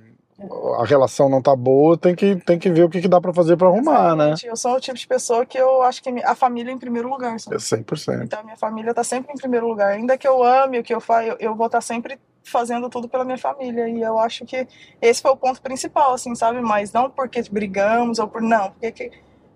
A 0.79 0.85
relação 0.85 1.29
não 1.29 1.41
tá 1.41 1.55
boa, 1.55 1.97
tem 1.97 2.13
que, 2.15 2.35
tem 2.37 2.57
que 2.59 2.69
ver 2.69 2.83
o 2.83 2.89
que, 2.89 3.01
que 3.01 3.07
dá 3.07 3.19
pra 3.21 3.33
fazer 3.33 3.55
pra 3.57 3.67
arrumar, 3.67 4.15
né? 4.15 4.31
Exatamente. 4.33 4.47
Eu 4.47 4.55
sou 4.55 4.75
o 4.75 4.79
tipo 4.79 4.97
de 4.97 5.07
pessoa 5.07 5.45
que 5.45 5.57
eu 5.57 5.81
acho 5.83 6.01
que 6.03 6.09
a 6.23 6.35
família 6.35 6.71
é 6.71 6.73
em 6.73 6.77
primeiro 6.77 7.09
lugar. 7.09 7.39
sabe? 7.39 7.55
É 7.55 7.59
100%. 7.59 8.23
Então, 8.23 8.39
a 8.39 8.43
minha 8.43 8.57
família 8.57 8.93
tá 8.93 9.03
sempre 9.03 9.33
em 9.33 9.37
primeiro 9.37 9.67
lugar. 9.67 9.91
Ainda 9.93 10.17
que 10.17 10.27
eu 10.27 10.43
ame 10.43 10.79
o 10.79 10.83
que 10.83 10.93
eu 10.93 10.99
faço, 11.01 11.27
eu, 11.29 11.37
eu 11.39 11.55
vou 11.55 11.67
estar 11.67 11.81
sempre 11.81 12.19
fazendo 12.43 12.89
tudo 12.89 13.07
pela 13.07 13.23
minha 13.23 13.37
família. 13.37 13.87
E 13.87 14.01
eu 14.01 14.19
acho 14.19 14.45
que 14.45 14.67
esse 15.01 15.21
foi 15.21 15.31
o 15.31 15.37
ponto 15.37 15.61
principal, 15.61 16.13
assim, 16.13 16.35
sabe? 16.35 16.59
Mas 16.61 16.91
não 16.91 17.09
porque 17.09 17.41
brigamos 17.49 18.19
ou 18.19 18.27
por. 18.27 18.41
Não, 18.41 18.71
porque 18.71 18.91
que- 18.91 19.11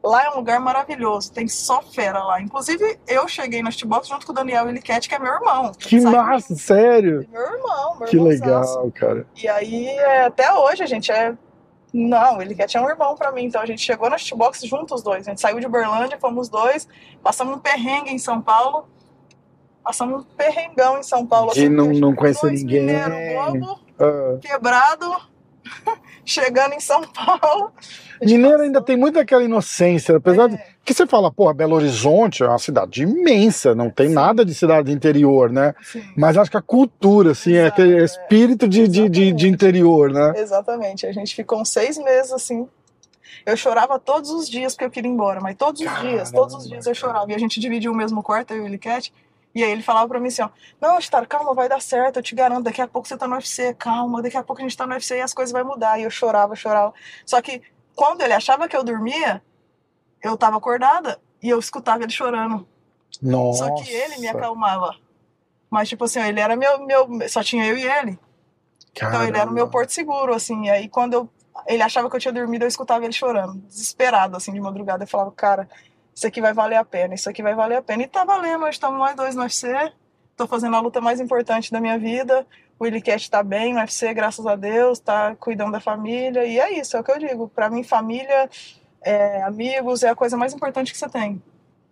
lá 0.08 0.24
é 0.26 0.30
um 0.32 0.36
lugar 0.38 0.60
maravilhoso. 0.60 1.32
Tem 1.32 1.48
só 1.48 1.82
fera 1.82 2.24
lá. 2.24 2.42
Inclusive, 2.42 3.00
eu 3.08 3.28
cheguei 3.28 3.62
no 3.62 3.70
Box 3.86 4.08
junto 4.08 4.26
com 4.26 4.32
o 4.32 4.36
Daniel 4.36 4.68
Eliquete, 4.70 5.08
que 5.10 5.16
é 5.16 5.20
meu 5.20 5.34
irmão. 5.34 5.72
Que 5.78 6.00
Sabe? 6.02 6.16
massa, 6.16 6.56
sério! 6.56 7.28
Meu 7.32 7.42
irmão, 7.42 7.98
meu 8.00 8.08
Que 8.08 8.18
legal, 8.20 8.92
cara. 8.96 9.26
E 9.36 9.48
aí, 9.48 9.88
é, 9.88 10.26
até 10.26 10.54
hoje, 10.54 10.84
a 10.84 10.88
gente 10.88 11.12
é. 11.12 11.36
Não, 11.94 12.42
ele 12.42 12.54
quer 12.54 12.68
tinha 12.68 12.84
um 12.84 12.90
irmão 12.90 13.16
pra 13.16 13.32
mim, 13.32 13.46
então 13.46 13.62
a 13.62 13.66
gente 13.66 13.82
chegou 13.82 14.10
na 14.10 14.18
Box 14.36 14.62
juntos 14.68 14.98
os 14.98 15.04
dois. 15.04 15.26
A 15.26 15.32
gente 15.32 15.42
saiu 15.42 15.60
de 15.60 15.66
Uberlândia, 15.66 16.18
fomos 16.20 16.48
os 16.48 16.50
dois, 16.50 16.88
passamos 17.24 17.56
um 17.56 17.60
perrengue 17.60 18.12
em 18.12 18.18
São 18.20 18.42
Paulo. 18.42 18.88
Passamos 19.84 20.22
um 20.22 20.24
perrengão 20.36 20.98
em 21.00 21.04
São 21.04 21.26
Paulo. 21.26 21.52
Não- 21.70 21.86
porque 21.88 22.00
não 22.02 22.14
conhecer 22.14 22.42
dois 22.48 22.62
ninguém. 22.62 22.82
mineiros 22.82 23.62
bobo, 23.62 23.80
Ah. 23.98 24.38
quebrado, 24.42 25.06
chegando 26.26 26.74
em 26.74 26.80
São 26.80 27.02
Paulo. 27.04 27.72
Mineiro 28.22 28.62
ainda 28.62 28.82
tem 28.82 28.98
muito 28.98 29.20
aquela 29.20 29.44
inocência, 29.44 30.18
apesar 30.18 30.48
de. 30.50 30.56
É, 30.56 30.66
Que 30.84 30.94
você 30.94 31.06
fala, 31.06 31.32
porra, 31.32 31.54
Belo 31.54 31.76
Horizonte 31.76 32.44
é 32.44 32.48
uma 32.48 32.58
cidade 32.58 33.04
imensa, 33.04 33.76
não 33.76 33.90
tem 33.90 34.10
Sim. 34.10 34.16
nada 34.16 34.44
de 34.44 34.54
cidade 34.54 34.92
interior, 34.92 35.52
né? 35.52 35.76
sim, 35.84 36.04
Mas 36.16 36.38
acho 36.38 36.50
que 36.50 36.58
a 36.58 36.62
cultura, 36.62 37.32
assim, 37.32 37.54
é 37.54 37.62
Exato, 37.68 37.82
aquele 37.82 38.00
é. 38.00 38.04
espírito 38.04 38.68
de, 38.68 38.88
de, 38.88 39.08
de, 39.10 39.32
de 39.32 39.48
interior, 39.48 40.12
né? 40.12 40.34
exatamente. 40.38 41.06
A 41.06 41.12
gente 41.12 41.36
ficou 41.36 41.62
uns 41.62 41.70
seis 41.70 41.98
meses 41.98 42.32
assim. 42.32 42.68
Eu 43.46 43.56
chorava 43.56 43.98
todos 43.98 44.30
os 44.30 44.50
dias 44.50 44.74
porque 44.74 44.86
eu 44.86 44.92
queria 44.92 45.10
ir 45.10 45.14
embora, 45.14 45.40
mas 45.40 45.56
todos 45.56 45.80
os 45.80 46.02
dias, 46.02 46.32
todos 46.32 46.54
os 46.54 46.64
Caramba, 46.64 46.70
dias 46.70 46.86
eu 46.88 46.96
chorava. 46.96 47.32
E 47.32 47.36
a 47.36 47.38
gente 47.38 47.60
dividiu 47.60 47.92
o 47.92 47.96
mesmo 47.96 48.22
quarto, 48.22 48.52
eu 48.52 48.58
e 48.58 48.62
o 48.62 48.66
Eliquete. 48.66 49.14
E 49.58 49.64
aí 49.64 49.72
ele 49.72 49.82
falava 49.82 50.08
pra 50.08 50.20
mim 50.20 50.28
assim, 50.28 50.44
ó, 50.44 50.50
não, 50.80 51.02
Star, 51.02 51.28
calma, 51.28 51.52
vai 51.52 51.68
dar 51.68 51.82
certo, 51.82 52.18
eu 52.18 52.22
te 52.22 52.36
garanto, 52.36 52.66
daqui 52.66 52.80
a 52.80 52.88
pouco 52.88 53.08
você 53.08 53.18
tá 53.18 53.28
no 53.28 53.34
UFC, 53.34 53.74
calma, 53.74 54.22
daqui 54.22 54.38
a 54.38 54.44
pouco 54.44 54.62
a 54.62 54.64
gente 54.64 54.78
tá 54.78 54.86
no 54.86 54.94
UFC 54.94 55.18
e 55.18 55.22
as 55.22 55.34
coisas 55.34 55.52
vão 55.52 55.66
mudar. 55.66 56.00
E 56.00 56.04
eu 56.04 56.12
chorava, 56.12 56.56
chorava. 56.56 56.94
Só 57.26 57.42
que 57.42 57.64
quando 57.96 58.22
ele 58.22 58.34
achava 58.34 58.68
que 58.68 58.78
eu 58.78 58.84
dormia, 58.84 59.42
eu 60.22 60.38
tava 60.38 60.58
acordada 60.58 61.20
e 61.42 61.50
eu 61.50 61.58
escutava 61.58 62.04
ele 62.04 62.12
chorando. 62.12 62.68
Nossa. 63.20 63.66
Só 63.66 63.74
que 63.78 63.92
ele 63.92 64.20
me 64.20 64.28
acalmava. 64.28 64.96
Mas, 65.72 65.90
tipo 65.90 66.06
assim, 66.06 66.20
ele 66.20 66.40
era 66.40 66.56
meu, 66.56 66.86
meu. 66.86 67.08
Só 67.28 67.42
tinha 67.42 67.66
eu 67.66 67.76
e 67.76 67.84
ele. 67.84 68.20
Então 68.96 69.24
ele 69.24 69.38
era 69.40 69.50
o 69.50 69.54
meu 69.54 69.66
Caramba. 69.66 69.72
porto 69.72 69.90
seguro, 69.90 70.36
assim. 70.36 70.66
E 70.66 70.70
aí 70.70 70.88
quando 70.88 71.14
eu, 71.14 71.30
ele 71.66 71.82
achava 71.82 72.12
que 72.12 72.16
eu 72.16 72.20
tinha 72.20 72.32
dormido, 72.32 72.64
eu 72.64 72.68
escutava 72.68 73.04
ele 73.04 73.14
chorando, 73.14 73.60
desesperado, 73.62 74.38
assim, 74.38 74.54
de 74.54 74.62
madrugada. 74.62 75.04
Eu 75.04 75.08
falava, 75.08 75.32
cara, 75.32 75.68
isso 76.18 76.26
aqui 76.26 76.42
vai 76.42 76.52
valer 76.52 76.78
a 76.78 76.84
pena, 76.84 77.14
isso 77.14 77.30
aqui 77.30 77.44
vai 77.44 77.54
valer 77.54 77.76
a 77.76 77.82
pena. 77.84 78.02
E 78.02 78.08
tá 78.08 78.26
valendo, 78.26 78.64
hoje 78.64 78.72
estamos 78.72 78.98
nós 78.98 79.16
dois 79.16 79.36
no 79.36 79.44
UFC. 79.44 79.68
Tô 80.36 80.48
fazendo 80.48 80.76
a 80.76 80.80
luta 80.80 81.00
mais 81.00 81.20
importante 81.20 81.72
da 81.72 81.80
minha 81.80 82.00
vida. 82.00 82.44
O 82.80 82.86
Willy 82.86 83.04
Cat 83.04 83.30
tá 83.30 83.44
bem 83.44 83.72
no 83.72 83.80
UFC, 83.80 84.16
graças 84.16 84.44
a 84.48 84.56
Deus, 84.56 84.98
tá 84.98 85.36
cuidando 85.36 85.74
da 85.74 85.80
família. 85.80 86.44
E 86.44 86.60
é 86.60 86.80
isso, 86.80 86.98
é 86.98 87.00
o 87.00 87.04
que 87.04 87.12
eu 87.12 87.20
digo. 87.20 87.48
Para 87.48 87.70
mim, 87.70 87.84
família, 87.84 88.50
é, 89.04 89.44
amigos 89.44 90.02
é 90.02 90.10
a 90.10 90.16
coisa 90.16 90.36
mais 90.36 90.56
importante 90.56 90.92
que 90.92 90.98
você 90.98 91.08
tem. 91.08 91.40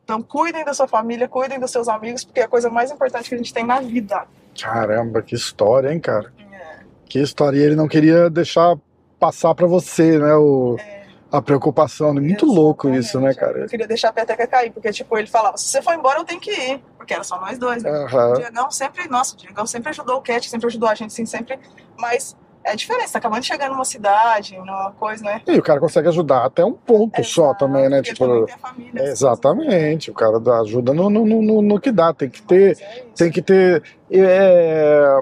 Então, 0.03 0.23
cuidem 0.23 0.65
da 0.65 0.73
sua 0.73 0.87
família, 0.87 1.27
cuidem 1.27 1.59
dos 1.59 1.69
seus 1.69 1.87
amigos, 1.87 2.23
porque 2.23 2.39
é 2.39 2.45
a 2.45 2.47
coisa 2.47 2.67
mais 2.67 2.89
importante 2.89 3.29
que 3.29 3.35
a 3.35 3.37
gente 3.37 3.53
tem 3.53 3.63
na 3.63 3.79
vida. 3.79 4.25
Caramba, 4.59 5.21
que 5.21 5.35
história, 5.35 5.93
hein, 5.93 5.99
cara? 5.99 6.33
É. 6.51 6.79
Que 7.05 7.19
história. 7.19 7.59
E 7.59 7.61
ele 7.61 7.75
não 7.75 7.87
queria 7.87 8.27
deixar 8.27 8.75
passar 9.19 9.53
para 9.53 9.67
você, 9.67 10.17
né? 10.17 10.33
O... 10.33 10.77
É 10.79 10.94
a 11.37 11.41
preocupação. 11.41 12.13
Muito 12.13 12.25
Exatamente. 12.25 12.45
louco 12.45 12.89
isso, 12.89 13.19
né, 13.19 13.33
cara? 13.33 13.59
Eu 13.59 13.67
queria 13.67 13.87
deixar 13.87 14.09
a 14.09 14.13
peteca 14.13 14.47
cair, 14.47 14.71
porque, 14.71 14.91
tipo, 14.91 15.17
ele 15.17 15.27
falava, 15.27 15.57
se 15.57 15.67
você 15.67 15.81
for 15.81 15.93
embora, 15.93 16.19
eu 16.19 16.23
tenho 16.23 16.39
que 16.39 16.51
ir. 16.51 16.81
Porque 16.97 17.13
era 17.13 17.23
só 17.23 17.39
nós 17.39 17.57
dois, 17.57 17.83
né? 17.83 17.91
Uhum. 17.91 18.31
O 18.31 18.33
Diegão 18.35 18.71
sempre, 18.71 19.07
nossa, 19.07 19.35
o 19.35 19.37
Diegão 19.37 19.65
sempre 19.65 19.89
ajudou 19.89 20.17
o 20.17 20.21
Cat, 20.21 20.49
sempre 20.49 20.67
ajudou 20.67 20.89
a 20.89 20.95
gente, 20.95 21.13
sim, 21.13 21.25
sempre. 21.25 21.59
Mas 21.97 22.35
é 22.63 22.75
diferente, 22.75 23.11
tá 23.11 23.19
acabando 23.19 23.41
de 23.41 23.47
chegar 23.47 23.69
numa 23.69 23.85
cidade, 23.85 24.57
numa 24.57 24.91
coisa, 24.93 25.23
né? 25.23 25.41
E 25.47 25.57
o 25.57 25.61
cara 25.61 25.79
consegue 25.79 26.07
ajudar 26.07 26.45
até 26.45 26.65
um 26.65 26.73
ponto 26.73 27.21
Exato, 27.21 27.33
só 27.33 27.53
também, 27.53 27.87
né? 27.87 28.01
Tipo, 28.01 28.25
também 28.25 28.45
tem 28.45 28.55
a 28.55 28.57
família, 28.57 29.03
exatamente, 29.03 30.09
o 30.09 30.13
cara 30.15 30.37
ajuda 30.61 30.91
no, 30.91 31.07
no, 31.09 31.25
no, 31.25 31.61
no 31.61 31.79
que 31.79 31.91
dá, 31.91 32.11
tem 32.11 32.27
que 32.27 32.41
ter, 32.41 32.77
é 32.81 33.03
tem 33.15 33.31
que 33.31 33.41
ter. 33.41 33.83
É... 34.09 35.21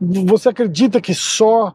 Você 0.00 0.48
acredita 0.48 1.00
que 1.00 1.14
só 1.14 1.72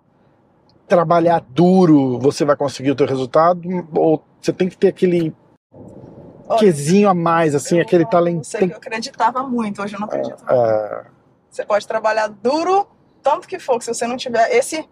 trabalhar 0.91 1.41
duro 1.47 2.19
você 2.19 2.43
vai 2.43 2.57
conseguir 2.57 2.91
o 2.91 2.95
teu 2.95 3.07
resultado 3.07 3.61
ou 3.95 4.21
você 4.41 4.51
tem 4.51 4.67
que 4.67 4.77
ter 4.77 4.89
aquele 4.89 5.33
Olha, 6.47 6.59
quesinho 6.59 7.07
a 7.07 7.13
mais, 7.13 7.55
assim, 7.55 7.79
aquele 7.79 8.05
talento. 8.05 8.45
Sei 8.45 8.67
que 8.67 8.73
eu 8.73 8.77
acreditava 8.77 9.41
muito, 9.43 9.81
hoje 9.81 9.95
eu 9.95 9.99
não 10.01 10.07
acredito. 10.07 10.43
É, 10.49 10.53
é... 10.53 11.03
Você 11.49 11.63
pode 11.63 11.87
trabalhar 11.87 12.27
duro, 12.27 12.85
tanto 13.23 13.47
que 13.47 13.57
for, 13.57 13.77
que 13.77 13.85
se 13.85 13.93
você 13.93 14.05
não 14.05 14.17
tiver 14.17 14.53
esse 14.53 14.85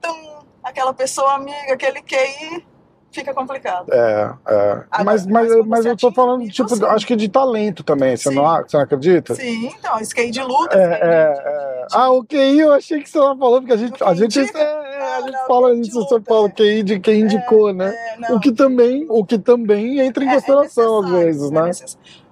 tum, 0.00 0.38
aquela 0.62 0.94
pessoa 0.94 1.34
amiga, 1.34 1.72
aquele 1.72 2.02
QI, 2.02 2.64
fica 3.10 3.34
complicado. 3.34 3.92
É, 3.92 4.32
é. 4.46 4.84
Agora, 4.90 5.04
mas, 5.04 5.26
mas, 5.26 5.66
mas 5.66 5.86
eu 5.86 5.96
tô 5.96 6.12
falando, 6.12 6.48
tipo, 6.48 6.68
sim. 6.68 6.84
acho 6.84 7.06
que 7.06 7.16
de 7.16 7.28
talento 7.28 7.82
também, 7.82 8.16
você 8.16 8.30
não, 8.30 8.44
você 8.44 8.76
não 8.76 8.84
acredita? 8.84 9.34
Sim, 9.34 9.72
então, 9.76 9.98
skate 10.00 10.30
de 10.30 10.42
luta. 10.42 10.78
É, 10.78 10.82
é, 10.82 11.34
é. 11.44 11.86
Ah, 11.92 12.10
o 12.10 12.24
QI 12.24 12.60
eu 12.60 12.72
achei 12.72 13.02
que 13.02 13.10
você 13.10 13.18
tava 13.18 13.36
falando, 13.36 13.66
porque 13.66 13.72
a 13.72 13.76
gente, 13.76 14.04
a 14.04 14.14
gente, 14.14 14.38
é, 14.56 14.99
a 15.20 15.26
gente 15.26 15.46
fala 15.46 15.74
isso, 15.74 15.92
você 15.92 16.20
fala 16.20 16.46
o 16.46 16.52
QI 16.52 16.82
de 16.82 17.00
quem 17.00 17.20
indicou, 17.20 17.70
é, 17.70 17.72
né? 17.72 17.94
É, 18.28 18.32
o, 18.32 18.40
que 18.40 18.52
também, 18.52 19.06
o 19.08 19.24
que 19.24 19.38
também 19.38 20.00
entra 20.00 20.24
em 20.24 20.28
consideração 20.28 21.02
às 21.02 21.10
vezes, 21.10 21.50
né? 21.50 21.70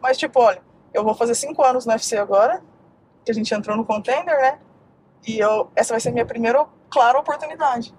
Mas, 0.00 0.16
tipo, 0.16 0.40
olha, 0.40 0.60
eu 0.92 1.04
vou 1.04 1.14
fazer 1.14 1.34
cinco 1.34 1.62
anos 1.62 1.86
no 1.86 1.92
UFC 1.92 2.16
agora, 2.16 2.62
que 3.24 3.30
a 3.30 3.34
gente 3.34 3.52
entrou 3.54 3.76
no 3.76 3.84
contender, 3.84 4.36
né? 4.36 4.58
E 5.26 5.38
eu, 5.38 5.70
essa 5.76 5.92
vai 5.92 6.00
ser 6.00 6.10
a 6.10 6.12
minha 6.12 6.26
primeira, 6.26 6.64
clara 6.90 7.18
oportunidade, 7.18 7.94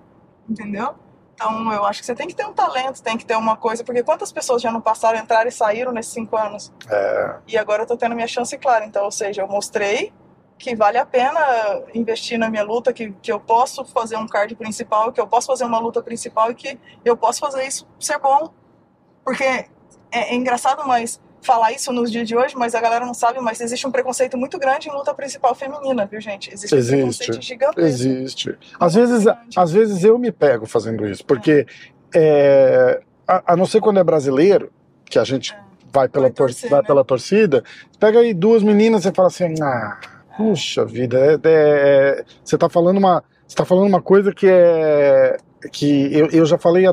entendeu? 0.50 0.96
Então, 1.40 1.72
eu 1.72 1.86
acho 1.86 2.02
que 2.02 2.06
você 2.06 2.14
tem 2.14 2.28
que 2.28 2.36
ter 2.36 2.46
um 2.46 2.52
talento, 2.52 3.02
tem 3.02 3.18
que 3.18 3.26
ter 3.26 3.38
uma 3.38 3.56
coisa, 3.56 3.82
porque 3.82 4.04
quantas 4.04 4.30
pessoas 4.30 4.62
já 4.62 4.70
não 4.72 4.82
passaram, 4.82 5.18
entraram 5.18 5.48
e 5.48 5.52
saíram 5.52 5.94
nesses 5.94 6.12
cinco 6.12 6.36
anos? 6.36 6.74
É. 6.90 7.36
E 7.48 7.58
agora 7.58 7.84
eu 7.84 7.88
tô 7.88 7.96
tendo 7.96 8.14
minha 8.14 8.28
chance 8.28 8.58
clara. 8.58 8.86
Então, 8.86 9.06
ou 9.06 9.12
seja, 9.12 9.42
eu 9.42 9.48
mostrei 9.48 10.12
que 10.60 10.76
vale 10.76 10.98
a 10.98 11.06
pena 11.06 11.40
investir 11.96 12.38
na 12.38 12.50
minha 12.50 12.64
luta, 12.64 12.92
que, 12.92 13.12
que 13.22 13.32
eu 13.32 13.40
posso 13.40 13.86
fazer 13.86 14.18
um 14.18 14.28
card 14.28 14.54
principal, 14.56 15.12
que 15.14 15.20
eu 15.20 15.26
posso 15.26 15.48
fazer 15.48 15.64
uma 15.64 15.80
luta 15.80 16.04
principal 16.04 16.52
e 16.52 16.54
que 16.54 16.78
eu 17.04 17.16
posso 17.16 17.40
fazer 17.40 17.66
isso 17.66 17.88
ser 17.98 18.20
bom. 18.20 18.54
Porque 19.24 19.44
é, 19.44 19.68
é 20.12 20.36
engraçado, 20.36 20.86
mas 20.86 21.20
falar 21.42 21.72
isso 21.72 21.94
nos 21.94 22.12
dias 22.12 22.28
de 22.28 22.36
hoje, 22.36 22.58
mas 22.58 22.76
a 22.76 22.82
galera 22.82 23.06
não 23.06 23.14
sabe, 23.14 23.40
mas 23.40 23.62
existe 23.62 23.88
um 23.88 23.92
preconceito 23.92 24.38
muito 24.38 24.60
grande 24.60 24.90
em 24.90 24.92
luta 24.92 25.14
principal 25.14 25.56
feminina, 25.56 26.06
viu, 26.06 26.20
gente? 26.20 26.54
Existe, 26.54 26.76
existe 26.76 26.96
um 26.96 26.98
preconceito 26.98 27.42
gigantesco. 27.42 27.82
Existe. 27.82 28.58
Às 28.78 28.94
vezes, 28.96 29.26
às 29.56 29.72
vezes 29.72 30.04
eu 30.04 30.20
me 30.20 30.32
pego 30.32 30.66
fazendo 30.66 31.08
isso, 31.08 31.24
porque 31.26 31.66
é. 32.14 33.00
É, 33.00 33.02
a, 33.26 33.54
a, 33.54 33.56
não 33.56 33.66
ser 33.66 33.80
quando 33.80 34.00
é 34.00 34.04
brasileiro, 34.04 34.72
que 35.06 35.18
a 35.18 35.24
gente 35.24 35.54
é. 35.54 35.60
vai, 35.90 36.10
pela 36.10 36.26
vai, 36.26 36.34
torcer, 36.34 36.70
vai 36.70 36.82
né? 36.82 36.88
pela 36.88 37.06
torcida, 37.06 37.64
pega 37.98 38.20
aí 38.20 38.34
duas 38.34 38.62
meninas 38.62 39.06
e 39.06 39.12
fala 39.14 39.30
assim, 39.30 39.56
ah, 39.62 40.19
puxa 40.40 40.86
vida, 40.86 41.20
é, 41.20 41.38
é, 41.44 42.24
você 42.42 42.58
tá 42.58 42.70
falando 42.70 42.98
uma. 42.98 43.22
Você 43.46 43.58
tá 43.58 43.66
falando 43.66 43.88
uma 43.88 44.02
coisa 44.02 44.32
que 44.32 44.48
é 44.48 45.36
que 45.74 46.16
eu, 46.16 46.28
eu 46.28 46.46
já 46.46 46.58
falei, 46.58 46.86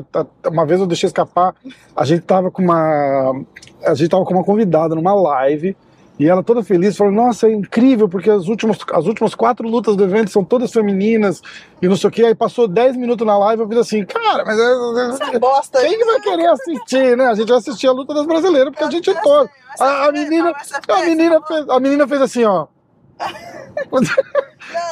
uma 0.45 0.65
vez 0.65 0.81
eu 0.81 0.85
deixei 0.85 1.07
escapar, 1.07 1.55
a 1.95 2.03
gente 2.03 2.23
tava 2.23 2.51
com 2.51 2.61
uma 2.61 3.45
a 3.81 3.93
gente 3.93 4.09
tava 4.09 4.25
com 4.25 4.33
uma 4.33 4.43
convidada 4.43 4.93
numa 4.93 5.13
live 5.13 5.77
e 6.19 6.27
ela 6.27 6.43
toda 6.43 6.63
feliz, 6.63 6.97
falou, 6.97 7.13
nossa, 7.13 7.47
é 7.47 7.53
incrível, 7.53 8.09
porque 8.09 8.29
as 8.29 8.47
últimas, 8.47 8.77
as 8.91 9.05
últimas 9.05 9.35
quatro 9.35 9.67
lutas 9.69 9.95
do 9.95 10.03
evento 10.03 10.31
são 10.31 10.43
todas 10.43 10.73
femininas 10.73 11.41
e 11.81 11.87
não 11.87 11.95
sei 11.95 12.09
o 12.09 12.11
que. 12.11 12.25
Aí 12.25 12.35
passou 12.35 12.67
10 12.67 12.97
minutos 12.97 13.25
na 13.25 13.37
live, 13.37 13.61
eu 13.61 13.69
fiz 13.69 13.77
assim, 13.77 14.03
cara, 14.03 14.43
mas 14.43 14.59
é, 14.59 15.35
é, 15.35 15.39
bosta 15.39 15.79
quem 15.79 16.05
vai 16.05 16.19
querer 16.19 16.47
assistir, 16.47 17.15
né? 17.15 17.27
A 17.27 17.35
gente 17.35 17.47
vai 17.47 17.59
assistir 17.59 17.87
a 17.87 17.91
luta 17.91 18.13
das 18.13 18.25
brasileiras, 18.25 18.71
porque 18.71 18.83
a 18.83 18.89
gente 18.89 19.09
é 19.09 19.13
todo. 19.13 19.49
A, 19.79 20.07
a 20.07 20.11
menina, 20.11 20.53
a 20.89 21.05
menina, 21.05 21.41
fez, 21.41 21.69
a 21.69 21.79
menina 21.79 22.07
fez 22.07 22.21
assim, 22.21 22.43
ó. 22.43 22.67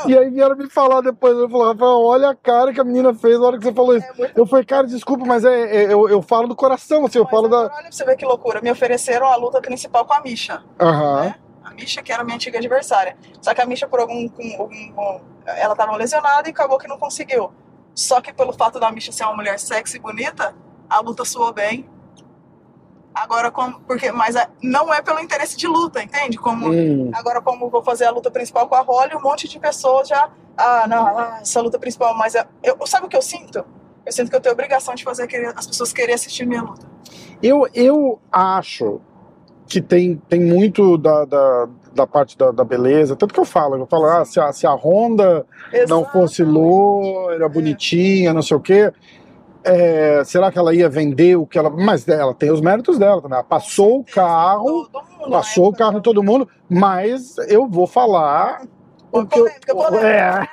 E 0.07 0.17
aí 0.17 0.29
vieram 0.29 0.55
me 0.55 0.69
falar 0.69 1.01
depois, 1.01 1.35
eu 1.37 1.49
falei, 1.49 1.67
Rafael, 1.67 2.01
olha 2.01 2.29
a 2.29 2.35
cara 2.35 2.73
que 2.73 2.79
a 2.79 2.83
menina 2.83 3.13
fez 3.13 3.39
na 3.39 3.47
hora 3.47 3.57
que 3.57 3.63
você 3.63 3.73
falou 3.73 3.97
isso. 3.97 4.07
É. 4.19 4.31
Eu 4.35 4.45
falei, 4.45 4.63
cara, 4.63 4.87
desculpa, 4.87 5.25
mas 5.25 5.43
é, 5.43 5.83
é 5.83 5.93
eu, 5.93 6.07
eu 6.07 6.21
falo 6.21 6.47
do 6.47 6.55
coração, 6.55 7.05
assim, 7.05 7.17
eu 7.17 7.23
mas 7.25 7.31
falo 7.31 7.47
da. 7.47 7.61
Olha 7.61 7.69
pra 7.69 7.91
você 7.91 8.05
ver 8.05 8.15
que 8.15 8.25
loucura. 8.25 8.61
Me 8.61 8.71
ofereceram 8.71 9.27
a 9.27 9.35
luta 9.35 9.61
principal 9.61 10.05
com 10.05 10.13
a 10.13 10.21
Misha. 10.21 10.63
Aham. 10.79 11.23
Né? 11.23 11.35
A 11.63 11.71
Misha, 11.71 12.01
que 12.01 12.11
era 12.11 12.23
minha 12.23 12.35
antiga 12.35 12.57
adversária. 12.57 13.17
Só 13.41 13.53
que 13.53 13.61
a 13.61 13.65
Misha, 13.65 13.87
por 13.87 13.99
algum. 13.99 14.29
algum 14.59 15.19
ela 15.45 15.75
tava 15.75 15.95
lesionada 15.95 16.47
e 16.47 16.51
acabou 16.51 16.77
que 16.77 16.87
não 16.87 16.97
conseguiu. 16.97 17.51
Só 17.93 18.21
que 18.21 18.33
pelo 18.33 18.53
fato 18.53 18.79
da 18.79 18.91
Misha 18.91 19.11
ser 19.11 19.23
uma 19.23 19.35
mulher 19.35 19.59
sexy 19.59 19.97
e 19.97 19.99
bonita, 19.99 20.55
a 20.89 20.99
luta 20.99 21.25
soou 21.25 21.53
bem. 21.53 21.89
Agora, 23.15 23.49
como, 23.49 23.79
porque, 23.87 24.11
mas 24.11 24.35
é, 24.35 24.45
não 24.61 24.93
é 24.93 25.01
pelo 25.01 25.21
interesse 25.21 25.55
de 25.55 25.67
luta, 25.67 26.03
entende? 26.03 26.37
Como, 26.37 26.69
hum. 26.69 27.09
Agora, 27.13 27.41
como 27.41 27.69
vou 27.69 27.81
fazer 27.81 28.03
a 28.03 28.11
luta 28.11 28.29
principal 28.29 28.67
com 28.67 28.75
a 28.75 28.81
Holly, 28.81 29.15
um 29.15 29.21
monte 29.21 29.47
de 29.47 29.57
pessoas 29.57 30.09
já. 30.09 30.29
Ah, 30.57 30.85
não, 30.87 31.07
ah, 31.07 31.39
essa 31.41 31.61
luta 31.61 31.79
principal, 31.79 32.13
mas 32.17 32.35
é, 32.35 32.45
eu, 32.61 32.77
sabe 32.85 33.05
o 33.05 33.09
que 33.09 33.15
eu 33.15 33.21
sinto? 33.21 33.63
Eu 34.05 34.11
sinto 34.11 34.29
que 34.29 34.35
eu 34.35 34.41
tenho 34.41 34.53
obrigação 34.53 34.93
de 34.93 35.03
fazer 35.03 35.29
as 35.55 35.65
pessoas 35.65 35.93
quererem 35.93 36.15
assistir 36.15 36.45
minha 36.45 36.61
luta. 36.61 36.85
Eu, 37.41 37.67
eu 37.73 38.19
acho 38.29 38.99
que 39.67 39.81
tem, 39.81 40.21
tem 40.29 40.41
muito 40.41 40.97
da, 40.97 41.25
da, 41.25 41.69
da 41.93 42.07
parte 42.07 42.37
da, 42.37 42.51
da, 42.51 42.63
beleza, 42.63 43.15
tanto 43.15 43.33
que 43.33 43.39
eu 43.39 43.45
falo, 43.45 43.75
eu 43.75 43.87
falo, 43.87 44.05
ah, 44.05 44.25
se 44.25 44.39
a, 44.39 44.51
se 44.51 44.67
a 44.67 44.73
Honda 44.73 45.45
Exatamente. 45.71 45.89
não 45.89 46.05
fosse 46.05 46.43
loira, 46.43 47.49
bonitinha, 47.49 48.33
não 48.33 48.41
sei 48.41 48.57
o 48.57 48.59
quê, 48.59 48.91
é, 49.65 50.23
será 50.23 50.51
que 50.51 50.59
ela 50.59 50.73
ia 50.73 50.87
vender 50.87 51.35
o 51.35 51.45
que 51.45 51.57
ela. 51.57 51.69
Mas 51.69 52.07
ela 52.07 52.33
tem 52.33 52.51
os 52.51 52.61
méritos 52.61 52.99
dela 52.99 53.21
também. 53.21 53.35
Ela 53.35 53.43
passou 53.43 53.99
o 53.99 54.03
carro, 54.03 54.87
passou 55.29 55.69
o 55.69 55.73
carro 55.73 55.97
em 55.97 56.01
todo 56.01 56.23
mundo, 56.23 56.47
mas 56.69 57.35
eu 57.49 57.67
vou 57.67 57.87
falar. 57.87 58.61
O 59.11 59.25
que 59.25 59.39
eu, 59.39 59.47
é, 59.47 60.47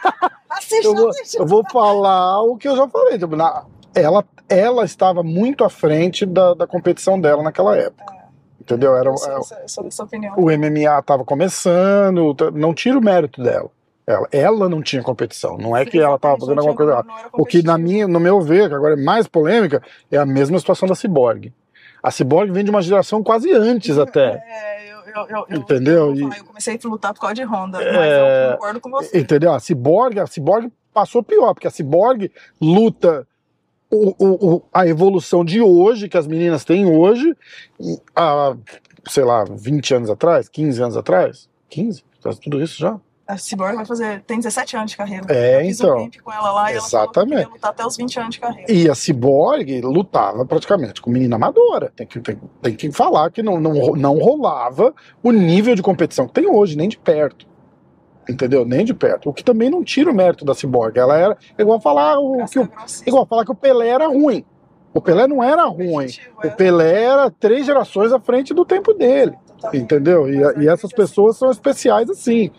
eu, 0.84 0.94
vou, 0.94 1.10
eu 1.34 1.46
vou 1.46 1.64
falar 1.70 2.42
o 2.42 2.56
que 2.56 2.68
eu 2.68 2.76
já 2.76 2.88
falei. 2.88 3.18
Tipo, 3.18 3.34
na, 3.34 3.64
ela, 3.94 4.24
ela 4.48 4.84
estava 4.84 5.22
muito 5.22 5.64
à 5.64 5.68
frente 5.68 6.24
da, 6.24 6.54
da 6.54 6.66
competição 6.66 7.20
dela 7.20 7.42
naquela 7.42 7.76
época. 7.76 8.14
É. 8.14 8.22
Entendeu? 8.60 8.96
Era, 8.96 9.10
eu 9.10 9.16
sou, 9.16 9.32
eu 9.32 9.68
sou 9.68 9.84
dessa 9.84 10.04
opinião. 10.04 10.34
O 10.36 10.44
MMA 10.44 10.98
estava 10.98 11.24
começando, 11.24 12.36
não 12.54 12.72
tira 12.72 12.96
o 12.96 13.02
mérito 13.02 13.42
dela. 13.42 13.68
Ela, 14.06 14.28
ela 14.32 14.68
não 14.68 14.82
tinha 14.82 15.02
competição, 15.02 15.56
não 15.56 15.76
é 15.76 15.86
que 15.86 15.98
ela 15.98 16.16
estava 16.16 16.36
fazendo 16.38 16.58
alguma 16.58 16.76
coisa. 16.76 17.04
O 17.32 17.46
que, 17.46 17.62
na 17.62 17.78
minha, 17.78 18.08
no 18.08 18.18
meu 18.18 18.40
ver, 18.40 18.68
que 18.68 18.74
agora 18.74 18.94
é 18.94 19.02
mais 19.02 19.28
polêmica, 19.28 19.80
é 20.10 20.16
a 20.16 20.26
mesma 20.26 20.58
situação 20.58 20.88
da 20.88 20.94
Cyborg. 20.94 21.52
A 22.02 22.10
Cyborg 22.10 22.50
vem 22.50 22.64
de 22.64 22.70
uma 22.70 22.82
geração 22.82 23.22
quase 23.22 23.52
antes 23.52 23.96
até. 23.96 24.42
É, 24.44 24.90
eu, 24.90 25.26
eu, 25.28 25.46
eu, 25.48 25.56
entendeu? 25.56 26.16
Eu, 26.16 26.32
eu, 26.32 26.44
comecei 26.44 26.78
a 26.82 26.88
lutar 26.88 27.14
por 27.14 27.20
causa 27.20 27.34
de 27.36 27.44
Honda, 27.44 27.80
é, 27.80 27.92
mas 27.92 28.12
eu 28.12 28.56
concordo 28.56 28.80
com 28.80 28.90
você. 28.90 29.18
Entendeu? 29.18 29.52
A 29.52 29.60
Cyborg, 29.60 30.18
a 30.18 30.26
Cyborg 30.26 30.72
passou 30.92 31.22
pior, 31.22 31.54
porque 31.54 31.68
a 31.68 31.70
Cyborg 31.70 32.28
luta 32.60 33.26
o, 33.92 34.14
o, 34.18 34.62
a 34.72 34.86
evolução 34.86 35.44
de 35.44 35.60
hoje, 35.60 36.08
que 36.08 36.16
as 36.16 36.26
meninas 36.26 36.64
têm 36.64 36.86
hoje, 36.86 37.36
há, 38.16 38.56
sei 39.06 39.22
lá, 39.22 39.44
20 39.44 39.94
anos 39.94 40.10
atrás, 40.10 40.48
15 40.48 40.82
anos 40.82 40.96
atrás. 40.96 41.48
15? 41.68 42.02
Tudo 42.42 42.62
isso 42.62 42.78
já? 42.78 42.98
A 43.32 43.38
Cyborg 43.38 43.76
vai 43.76 43.86
fazer. 43.86 44.22
Tem 44.26 44.38
17 44.38 44.76
anos 44.76 44.90
de 44.90 44.96
carreira. 44.98 45.24
É, 45.30 45.64
então. 45.64 46.02
Um 46.02 46.10
com 46.22 46.30
ela 46.30 46.52
lá 46.52 46.72
exatamente. 46.72 47.38
e 47.38 47.42
ela 47.42 47.52
lutar 47.52 47.70
até 47.70 47.86
os 47.86 47.96
20 47.96 48.20
anos 48.20 48.34
de 48.34 48.40
carreira. 48.40 48.70
E 48.70 48.90
a 48.90 48.94
Cyborg 48.94 49.80
lutava 49.80 50.44
praticamente 50.44 51.00
com 51.00 51.10
menina 51.10 51.36
amadora. 51.36 51.90
Tem 51.96 52.06
que, 52.06 52.20
tem, 52.20 52.38
tem 52.60 52.76
que 52.76 52.92
falar 52.92 53.30
que 53.30 53.42
não, 53.42 53.58
não, 53.58 53.72
não 53.96 54.18
rolava 54.18 54.92
o 55.22 55.32
nível 55.32 55.74
de 55.74 55.80
competição 55.80 56.26
que 56.26 56.34
tem 56.34 56.46
hoje, 56.46 56.76
nem 56.76 56.90
de 56.90 56.98
perto. 56.98 57.46
Entendeu? 58.28 58.66
Nem 58.66 58.84
de 58.84 58.92
perto. 58.92 59.30
O 59.30 59.32
que 59.32 59.42
também 59.42 59.70
não 59.70 59.82
tira 59.82 60.10
o 60.10 60.14
mérito 60.14 60.44
da 60.44 60.54
Cyborg. 60.54 60.98
Ela 60.98 61.16
era. 61.16 61.38
Igual 61.58 61.80
falar 61.80 62.18
o, 62.18 62.44
que 62.44 62.58
o, 62.58 62.68
igual 63.06 63.24
falar 63.24 63.46
que 63.46 63.52
o 63.52 63.54
Pelé 63.54 63.88
era 63.88 64.08
ruim. 64.08 64.44
O 64.92 65.00
Pelé 65.00 65.26
não 65.26 65.42
era 65.42 65.64
ruim. 65.64 66.08
O 66.36 66.50
Pelé 66.50 67.04
era 67.04 67.30
três 67.30 67.64
gerações 67.64 68.12
à 68.12 68.20
frente 68.20 68.52
do 68.52 68.66
tempo 68.66 68.92
dele. 68.92 69.32
Entendeu? 69.72 70.28
E, 70.28 70.64
e 70.64 70.68
essas 70.68 70.92
pessoas 70.92 71.38
são 71.38 71.50
especiais 71.50 72.10
assim 72.10 72.50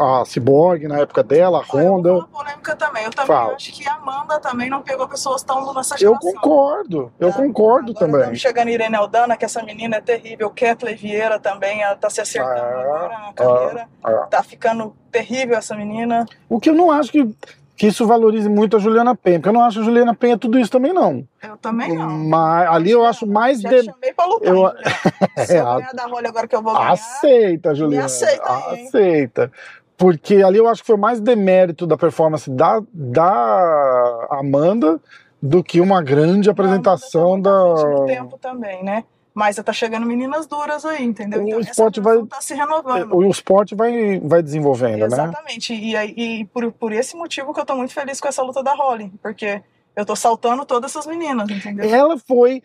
a 0.00 0.24
Cyborg 0.24 0.86
na 0.88 0.98
época 0.98 1.22
dela, 1.22 1.58
a 1.58 1.62
eu 1.62 1.66
vou 1.66 1.80
Honda. 1.96 2.08
falar 2.10 2.26
polêmica 2.26 2.76
também. 2.76 3.04
Eu 3.04 3.10
também 3.10 3.26
Fala. 3.36 3.54
acho 3.54 3.72
que 3.72 3.88
a 3.88 3.94
Amanda 3.94 4.40
também 4.40 4.68
não 4.68 4.82
pegou 4.82 5.06
pessoas 5.08 5.42
tão 5.42 5.72
nessa 5.74 5.94
Eu 5.94 5.98
geração. 6.14 6.32
concordo, 6.32 7.12
eu 7.20 7.30
Tá? 7.30 7.36
concordo 7.36 7.94
também. 7.94 8.34
chegando 8.34 8.68
Irene 8.70 8.96
Aldana, 8.96 9.36
que 9.36 9.44
essa 9.44 9.62
menina 9.62 9.96
é 9.96 10.00
terrível. 10.00 10.50
Kathleen 10.50 10.96
Vieira 10.96 11.38
também, 11.38 11.82
ela 11.82 11.94
tá 11.96 12.10
se 12.10 12.20
acertando 12.20 12.60
Ah, 12.60 12.80
agora 12.80 13.18
na 13.18 13.32
carreira. 13.32 13.88
ah. 14.02 14.10
Tá 14.30 14.42
ficando 14.42 14.94
terrível 15.12 15.56
essa 15.56 15.74
menina. 15.76 16.26
O 16.48 16.58
que 16.58 16.70
eu 16.70 16.74
não 16.74 16.90
acho 16.90 17.12
que, 17.12 17.34
que 17.76 17.86
isso 17.88 18.06
valorize 18.06 18.48
muito 18.48 18.76
a 18.76 18.78
Juliana 18.80 19.14
Penha, 19.14 19.38
porque 19.38 19.48
eu 19.50 19.52
não 19.52 19.60
acho 19.62 19.80
a 19.80 19.82
Juliana 19.82 20.14
Penha 20.14 20.38
tudo 20.38 20.58
isso 20.58 20.70
também, 20.70 20.92
não. 20.92 21.26
Eu 21.42 21.56
também 21.58 21.94
não. 21.94 22.08
Mas 22.08 22.68
ali 22.70 22.90
eu 22.90 23.04
acho 23.04 23.26
mais. 23.26 23.60
Já 23.60 23.68
de- 23.68 23.84
chamei 23.84 24.12
pra 24.14 24.24
lutar. 24.26 24.54
eu-? 24.54 24.72
Se 25.46 25.56
É, 25.56 25.60
eu 25.60 25.64
ganhar 25.64 25.92
da 25.92 26.06
Rolha 26.06 26.28
agora 26.28 26.48
que 26.48 26.56
eu 26.56 26.62
vou 26.62 26.72
ganhar. 26.72 26.92
Aceita, 26.92 27.74
Juliana. 27.74 28.06
aceita 28.06 28.42
aí? 28.70 28.86
Aceita. 28.86 29.52
Porque 29.98 30.36
ali 30.42 30.58
eu 30.58 30.68
acho 30.68 30.82
que 30.82 30.86
foi 30.86 30.96
mais 30.96 31.20
demérito 31.20 31.86
da 31.86 31.96
performance 31.96 32.50
da, 32.50 32.82
da 32.92 34.26
Amanda 34.30 35.00
do 35.40 35.62
que 35.62 35.80
uma 35.80 36.02
grande 36.02 36.48
apresentação 36.50 37.40
tá 37.40 37.50
da. 37.50 37.64
no 37.90 38.06
tempo 38.06 38.38
também, 38.38 38.82
né? 38.84 39.04
Mas 39.36 39.56
tá 39.56 39.70
chegando 39.70 40.06
meninas 40.06 40.46
duras 40.46 40.82
aí, 40.86 41.04
entendeu? 41.04 41.42
O 41.42 41.46
Então, 41.46 41.60
esporte 41.60 42.00
vai- 42.00 42.22
tá 42.24 42.40
se 42.40 42.54
renovando. 42.54 43.14
O 43.14 43.22
esporte 43.26 43.74
vai, 43.74 44.18
vai 44.18 44.42
desenvolvendo, 44.42 45.00
né? 45.00 45.04
Exatamente. 45.06 45.74
E, 45.74 45.94
e 45.94 46.44
por, 46.46 46.72
por 46.72 46.90
esse 46.90 47.14
motivo 47.14 47.52
que 47.52 47.60
eu 47.60 47.66
tô 47.66 47.76
muito 47.76 47.92
feliz 47.92 48.18
com 48.18 48.28
essa 48.28 48.42
luta 48.42 48.62
da 48.62 48.72
Holly. 48.74 49.12
Porque 49.22 49.60
eu 49.94 50.06
tô 50.06 50.16
saltando 50.16 50.64
todas 50.64 50.90
essas 50.90 51.06
meninas, 51.06 51.50
entendeu? 51.50 51.84
Ela 51.86 52.16
foi 52.16 52.62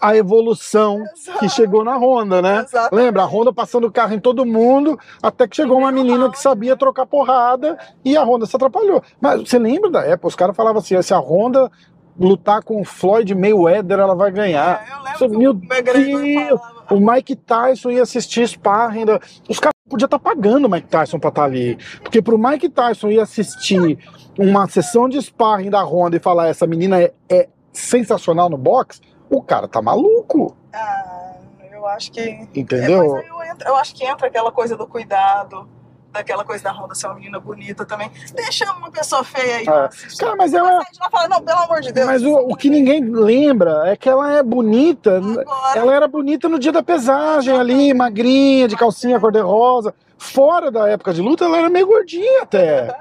a 0.00 0.16
evolução 0.16 1.04
que 1.38 1.50
chegou 1.50 1.84
na 1.84 1.98
Honda, 1.98 2.40
né? 2.40 2.60
Exatamente. 2.66 2.94
Lembra? 2.94 3.22
A 3.22 3.26
Honda 3.26 3.52
passando 3.52 3.86
o 3.86 3.92
carro 3.92 4.14
em 4.14 4.18
todo 4.18 4.46
mundo, 4.46 4.98
até 5.22 5.46
que 5.46 5.54
chegou 5.56 5.76
uma 5.76 5.92
menina 5.92 6.30
que 6.30 6.38
sabia 6.38 6.76
trocar 6.78 7.04
porrada 7.04 7.78
e 8.02 8.16
a 8.16 8.24
Honda 8.24 8.46
se 8.46 8.56
atrapalhou. 8.56 9.02
Mas 9.20 9.46
você 9.46 9.58
lembra 9.58 9.90
da 9.90 10.00
época? 10.02 10.28
Os 10.28 10.34
caras 10.34 10.56
falavam 10.56 10.78
assim: 10.80 11.00
se 11.02 11.12
a 11.12 11.18
Honda 11.18 11.70
lutar 12.18 12.62
com 12.62 12.80
o 12.80 12.84
Floyd 12.84 13.34
Mayweather, 13.34 13.98
ela 13.98 14.14
vai 14.14 14.30
ganhar. 14.30 14.84
É, 14.88 14.92
eu 14.92 15.26
lembro 15.28 15.38
meu 15.38 15.54
Deus! 15.54 16.60
falava. 16.60 16.76
O 16.90 17.00
Mike 17.00 17.34
Tyson 17.36 17.90
ia 17.90 18.02
assistir 18.02 18.46
sparring. 18.48 19.04
da- 19.04 19.20
Os 19.48 19.58
caras 19.58 19.74
podiam 19.88 20.06
estar 20.06 20.18
pagando 20.18 20.66
o 20.66 20.70
Mike 20.70 20.86
Tyson 20.88 21.18
pra 21.18 21.30
estar 21.30 21.44
ali. 21.44 21.76
Porque 22.02 22.22
pro 22.22 22.38
Mike 22.38 22.68
Tyson 22.68 23.08
ir 23.08 23.18
assistir 23.20 23.98
uma 24.38 24.68
sessão 24.68 25.08
de 25.08 25.20
sparring 25.20 25.68
da 25.70 25.82
Honda 25.82 26.16
e 26.16 26.20
falar 26.20 26.48
essa 26.48 26.66
menina 26.66 27.00
é, 27.02 27.12
é 27.28 27.48
sensacional 27.72 28.48
no 28.48 28.56
boxe, 28.56 29.00
o 29.28 29.42
cara 29.42 29.66
tá 29.66 29.82
maluco. 29.82 30.56
Ah, 30.72 31.34
eu 31.72 31.86
acho 31.88 32.12
que. 32.12 32.20
É, 32.20 32.46
Entendeu? 32.54 33.16
aí 33.16 33.26
eu, 33.26 33.42
entro- 33.42 33.68
eu 33.68 33.76
acho 33.76 33.94
que 33.94 34.04
entra 34.04 34.28
aquela 34.28 34.52
coisa 34.52 34.76
do 34.76 34.86
cuidado, 34.86 35.68
daquela 36.16 36.44
coisa 36.44 36.64
da 36.64 36.72
Honda 36.72 36.94
ser 36.94 37.06
uma 37.06 37.14
menina 37.16 37.38
bonita 37.38 37.84
também. 37.84 38.10
Deixa 38.34 38.70
uma 38.72 38.90
pessoa 38.90 39.22
feia 39.22 39.56
aí. 39.56 39.62
É. 39.62 39.88
Cara, 40.18 40.36
mas 40.36 40.52
ela- 40.52 40.68
Ela 40.70 40.84
não 41.00 41.10
fala, 41.10 41.28
não, 41.28 41.42
pelo 41.42 41.58
amor 41.60 41.80
de 41.80 41.92
Deus. 41.92 42.06
Mas 42.06 42.22
o, 42.22 42.34
o 42.34 42.56
que 42.56 42.68
ninguém 42.70 43.00
lembra 43.04 43.82
é 43.86 43.96
que 43.96 44.08
ela 44.08 44.32
é 44.32 44.42
bonita. 44.42 45.18
Agora, 45.18 45.78
Ela 45.78 45.94
era 45.94 46.08
bonita 46.08 46.48
no 46.48 46.58
dia 46.58 46.72
da 46.72 46.82
pesagem 46.82 47.56
ali, 47.56 47.92
magrinha, 47.94 48.66
de 48.68 48.76
calcinha 48.76 49.18
cor-de-rosa. 49.20 49.94
Fora 50.18 50.70
da 50.70 50.88
época 50.88 51.12
de 51.12 51.20
luta, 51.20 51.44
ela 51.44 51.58
era 51.58 51.68
meio 51.70 51.86
gordinha 51.86 52.42
até. 52.42 52.96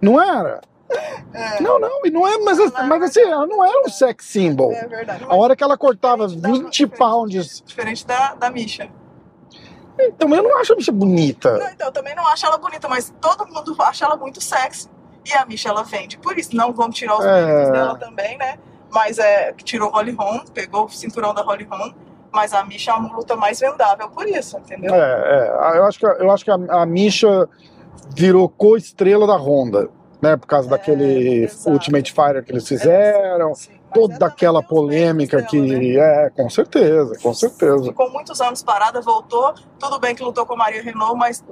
Não 0.00 0.20
era? 0.20 0.60
É. 1.34 1.60
Não, 1.60 1.80
não, 1.80 2.06
e 2.06 2.10
não 2.10 2.26
é, 2.26 2.38
mas, 2.38 2.58
mas 2.86 3.02
assim, 3.02 3.20
ela 3.22 3.44
não 3.46 3.64
era 3.64 3.82
um 3.84 3.88
sex 3.88 4.24
symbol. 4.24 4.70
É 4.72 4.86
verdade. 4.86 5.24
A 5.28 5.34
hora 5.34 5.56
que 5.56 5.64
ela 5.64 5.76
cortava 5.76 6.28
Diferente 6.28 6.40
da- 6.42 6.48
20 6.66 6.72
diferente- 6.72 6.98
pounds. 6.98 7.62
Diferente 7.66 8.06
da, 8.06 8.34
da 8.34 8.50
Misha. 8.50 8.88
Então 9.98 10.34
eu 10.34 10.42
não 10.42 10.58
acho 10.58 10.72
a 10.72 10.76
bicha 10.76 10.92
bonita. 10.92 11.58
Não, 11.58 11.68
então, 11.68 11.86
eu 11.88 11.92
também 11.92 12.14
não 12.14 12.26
acho 12.28 12.44
ela 12.46 12.58
bonita, 12.58 12.88
mas 12.88 13.12
todo 13.20 13.46
mundo 13.46 13.74
acha 13.80 14.04
ela 14.04 14.16
muito 14.16 14.40
sexy. 14.40 14.88
E 15.24 15.32
a 15.32 15.44
Misha, 15.44 15.70
ela 15.70 15.82
vende. 15.82 16.18
Por 16.18 16.38
isso, 16.38 16.54
não 16.54 16.72
vamos 16.72 16.96
tirar 16.96 17.18
os 17.18 17.24
É. 17.24 17.44
méritos 17.44 17.72
dela 17.72 17.98
também, 17.98 18.38
né? 18.38 18.58
Mas 18.92 19.18
é, 19.18 19.52
que 19.52 19.64
tirou 19.64 19.90
Holly 19.90 20.12
Holm, 20.12 20.44
pegou 20.54 20.84
o 20.84 20.88
cinturão 20.88 21.34
da 21.34 21.42
Holly 21.42 21.64
Holm. 21.68 21.92
Mas 22.32 22.52
a 22.52 22.62
Misha 22.64 22.90
é 22.90 22.94
uma 22.94 23.14
luta 23.16 23.34
mais 23.34 23.58
vendável 23.58 24.08
por 24.10 24.26
isso, 24.28 24.58
entendeu? 24.58 24.94
É, 24.94 24.98
é. 24.98 25.78
Eu 25.78 25.84
acho 25.84 25.98
que, 25.98 26.06
eu 26.06 26.30
acho 26.30 26.44
que 26.44 26.50
a, 26.50 26.54
a 26.82 26.86
Misha 26.86 27.48
virou 28.10 28.48
co-estrela 28.48 29.26
da 29.26 29.36
Honda. 29.36 29.88
Né, 30.20 30.34
por 30.34 30.46
causa 30.46 30.66
daquele 30.66 31.44
exato. 31.44 31.70
Ultimate 31.70 32.10
Fighter 32.10 32.42
que 32.42 32.50
eles 32.50 32.66
fizeram. 32.66 33.54
Sim, 33.54 33.68
mas 33.68 33.75
é 33.75 33.75
toda 33.92 34.14
também 34.18 34.28
aquela 34.34 34.62
polêmica 34.62 35.42
que. 35.42 35.60
né? 35.60 35.94
É, 36.26 36.30
com 36.30 36.48
certeza, 36.50 37.18
com 37.22 37.32
certeza. 37.34 37.84
Ficou 37.84 38.10
muitos 38.10 38.40
anos 38.40 38.62
parada, 38.62 39.00
voltou. 39.00 39.54
Tudo 39.78 39.98
bem 39.98 40.14
que 40.14 40.22
lutou 40.22 40.44
com 40.46 40.54
a 40.54 40.56
Maria 40.56 40.82
Renault, 40.82 41.16
mas 41.18 41.44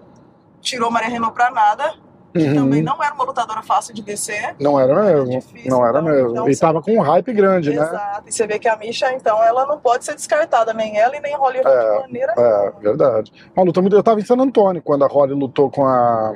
tirou 0.61 0.91
Maria 0.91 1.09
Renault 1.09 1.35
pra 1.35 1.51
nada. 1.51 1.95
Que 2.37 2.43
Uhum. 2.49 2.55
também 2.57 2.83
não 2.83 3.01
era 3.01 3.15
uma 3.15 3.23
lutadora 3.23 3.63
fácil 3.63 3.95
de 3.95 4.03
descer. 4.03 4.57
Não 4.59 4.77
era 4.81 4.93
mesmo. 5.05 5.31
difícil, 5.39 5.71
não 5.71 5.87
era 5.87 6.01
então- 6.01 6.13
mesmo. 6.13 6.31
então 6.33 6.49
e 6.51 6.57
tava 6.57 6.83
com 6.83 6.91
um 6.91 7.01
hype 7.01 7.33
grande, 7.33 7.71
né? 7.71 7.77
Exato. 7.81 8.23
E 8.29 8.33
você 8.33 8.45
vê 8.45 8.59
que 8.59 8.67
a 8.69 8.75
Misha, 8.77 9.13
então, 9.15 9.41
ela 9.41 9.65
não 9.67 9.79
pode 9.79 10.05
ser 10.05 10.17
descartada, 10.17 10.73
nem 10.75 10.99
ela 10.99 11.17
e 11.17 11.21
nem 11.21 11.37
Holly 11.37 11.59
É, 11.59 11.63
de 11.63 12.01
maneira 12.01 12.35
É, 12.37 12.59
nenhuma. 12.63 12.81
verdade. 12.81 13.33
Uma 13.57 13.65
luta 13.65 13.81
muito. 13.81 13.95
Eu 13.95 14.03
tava 14.03 14.19
em 14.19 14.25
San 14.25 14.35
Antônio 14.37 14.83
quando 14.83 15.05
a 15.05 15.07
Holly 15.07 15.33
lutou 15.33 15.71
com 15.71 15.87
a. 15.87 16.35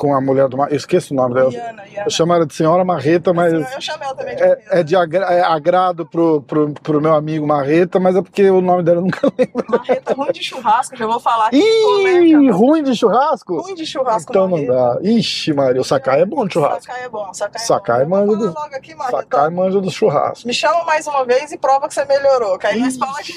Com 0.00 0.14
a 0.14 0.20
mulher 0.20 0.48
do. 0.48 0.56
Mar- 0.56 0.70
Eu 0.70 0.78
esqueço 0.78 1.12
o 1.12 1.16
nome 1.16 1.34
dela. 1.34 1.52
Iana, 1.52 1.82
Iana. 1.86 2.06
Eu 2.06 2.10
chamo 2.10 2.32
ela 2.32 2.46
de 2.46 2.54
Senhora 2.54 2.82
Marreta, 2.82 3.34
mas. 3.34 3.52
Assim, 3.52 3.74
eu 3.74 3.80
chamei 3.82 4.08
ela 4.08 4.16
também 4.16 4.34
de 4.34 4.42
É, 4.42 4.46
Marreta. 4.48 4.78
é 4.78 4.82
de 4.82 4.96
agra- 4.96 5.26
é 5.26 5.42
agrado 5.42 6.06
pro, 6.06 6.40
pro, 6.40 6.72
pro 6.72 7.00
meu 7.02 7.14
amigo 7.14 7.46
Marreta, 7.46 8.00
mas 8.00 8.16
é 8.16 8.22
porque 8.22 8.48
o 8.48 8.62
nome 8.62 8.82
dela 8.82 8.96
eu 9.00 9.02
nunca 9.02 9.20
lembro. 9.36 9.62
Marreta 9.68 10.14
ruim 10.14 10.32
de 10.32 10.42
churrasco, 10.42 10.96
já 10.96 11.06
vou 11.06 11.20
falar 11.20 11.48
aqui. 11.48 11.58
Ih, 11.58 12.50
ruim 12.50 12.82
de 12.82 12.96
churrasco? 12.96 13.60
Ruim 13.60 13.74
de 13.74 13.84
churrasco, 13.84 14.32
Então 14.32 14.48
não 14.48 14.56
Marreta. 14.56 14.72
dá. 14.72 14.98
Ixi, 15.02 15.52
Maria, 15.52 15.82
o 15.82 15.84
Sakai 15.84 16.22
é 16.22 16.24
bom 16.24 16.46
de 16.46 16.54
churrasco. 16.54 16.82
Sakai 16.84 17.04
é 17.04 17.08
bom, 17.10 17.34
Sakai 17.34 17.60
é 17.62 17.64
Sakai 17.66 18.04
bom. 18.06 18.10
Manja 18.26 18.36
do- 18.36 18.58
aqui, 18.74 18.94
Marreta. 18.94 19.18
Sakai 19.18 19.50
manja 19.50 19.80
do 19.82 19.90
churrasco. 19.90 20.46
Me 20.48 20.54
chama 20.54 20.82
mais 20.84 21.06
uma 21.06 21.26
vez 21.26 21.52
e 21.52 21.58
prova 21.58 21.86
que 21.88 21.92
você 21.92 22.06
melhorou. 22.06 22.58
Que 22.58 22.68
aí 22.68 22.80
nós 22.80 22.96
falamos 22.96 23.18
aqui. 23.20 23.34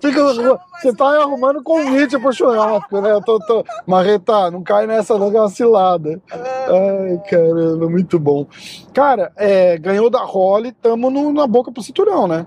Fica, 0.00 0.22
você 0.82 0.94
tá 0.94 1.06
arrumando 1.22 1.62
convite 1.62 2.18
pro 2.18 2.30
churrasco, 2.30 3.00
né? 3.00 3.12
Eu 3.12 3.22
tô, 3.22 3.38
tô... 3.38 3.64
Marreta, 3.86 4.50
não 4.50 4.62
cai 4.62 4.86
nessa 4.86 5.16
não, 5.16 5.30
que 5.30 5.36
é 5.36 5.40
uma 5.40 5.48
cilada. 5.48 6.20
Ai, 6.30 7.20
caramba, 7.30 7.88
muito 7.88 8.18
bom. 8.18 8.46
Cara, 8.92 9.32
é, 9.36 9.78
ganhou 9.78 10.10
da 10.10 10.24
Holly, 10.24 10.72
tamo 10.72 11.10
no- 11.10 11.32
na 11.32 11.46
boca 11.46 11.70
pro 11.70 11.82
cinturão, 11.82 12.26
né? 12.26 12.46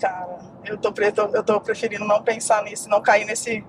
Cara, 0.00 0.38
eu 0.66 0.76
tô, 0.76 0.92
eu 1.32 1.42
tô 1.42 1.60
preferindo 1.60 2.04
não 2.04 2.22
pensar 2.22 2.62
nisso, 2.64 2.88
não 2.90 3.00
cair 3.00 3.24
nesse, 3.24 3.64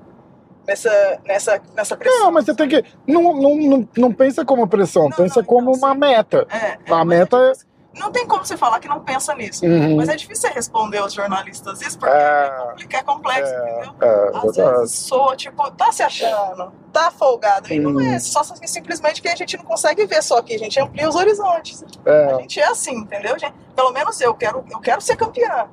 nessa, 0.68 1.20
nessa, 1.26 1.62
nessa 1.76 1.96
pressão. 1.96 2.26
Não, 2.26 2.32
mas 2.32 2.46
você 2.46 2.54
tem 2.54 2.68
que. 2.68 2.84
Não, 3.08 3.22
não, 3.34 3.56
não, 3.56 3.90
não 3.98 4.12
pensa 4.12 4.44
como 4.44 4.68
pressão, 4.68 5.04
Não, 5.04 5.12
pensa 5.12 5.40
não, 5.40 5.46
como 5.48 5.72
então, 5.76 5.88
uma 5.90 5.94
sim. 5.94 6.00
meta. 6.00 6.46
É, 6.52 6.78
é, 6.86 6.94
A 6.94 7.06
meta 7.06 7.38
é. 7.38 7.67
Não 7.98 8.12
tem 8.12 8.26
como 8.28 8.46
você 8.46 8.56
falar 8.58 8.80
que 8.80 8.88
não 8.88 9.00
pensa 9.02 9.34
nisso. 9.36 9.66
Uhum. 9.66 9.96
Mas 9.98 10.10
é 10.10 10.16
difícil 10.16 10.48
você 10.50 10.54
responder 10.56 11.00
aos 11.00 11.14
jornalistas 11.14 11.82
isso, 11.82 11.98
porque 11.98 12.14
É. 12.16 12.48
é, 12.48 12.50
complicado, 12.70 13.02
é 13.02 13.04
complexo, 13.04 13.54
entendeu? 13.54 13.94
É, 14.02 14.32
Às 14.38 14.56
verdade. 14.56 14.80
vezes 14.80 14.96
soa, 15.00 15.36
tipo, 15.36 15.72
tá 15.72 15.92
se 15.92 16.04
achando, 16.04 16.72
tá 16.94 17.12
folgado. 17.12 17.72
E 17.74 17.80
não 17.80 17.92
Hum. 17.92 18.02
é, 18.02 18.20
só 18.20 18.42
assim, 18.42 18.66
simplesmente 18.68 19.22
que 19.22 19.28
a 19.28 19.36
gente 19.36 19.58
não 19.58 19.64
consegue 19.66 20.06
ver 20.06 20.22
só 20.24 20.38
aqui, 20.38 20.56
a 20.56 20.60
gente 20.60 20.80
amplia 20.80 21.08
os 21.10 21.16
horizontes. 21.16 21.84
A 22.06 22.10
É, 22.10 22.36
gente 22.40 22.60
é 22.60 22.68
assim, 22.68 22.96
entendeu, 22.98 23.38
gente? 23.40 23.54
Pelo 23.76 23.92
menos 23.92 24.20
eu 24.22 24.34
quero, 24.34 24.64
eu 24.70 24.80
quero 24.80 25.02
ser 25.02 25.16
campeã. 25.16 25.68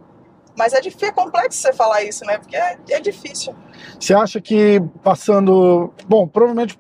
Mas 0.56 0.72
é 0.72 0.80
difícil, 0.80 1.08
é 1.08 1.12
complexo 1.12 1.58
você 1.60 1.72
falar 1.72 2.04
isso, 2.04 2.24
né? 2.24 2.38
Porque 2.38 2.56
é, 2.56 2.78
é 2.90 3.00
difícil. 3.00 3.54
Você 3.98 4.14
acha 4.14 4.40
que 4.40 4.80
passando. 5.02 5.92
Bom, 6.06 6.28
provavelmente. 6.28 6.78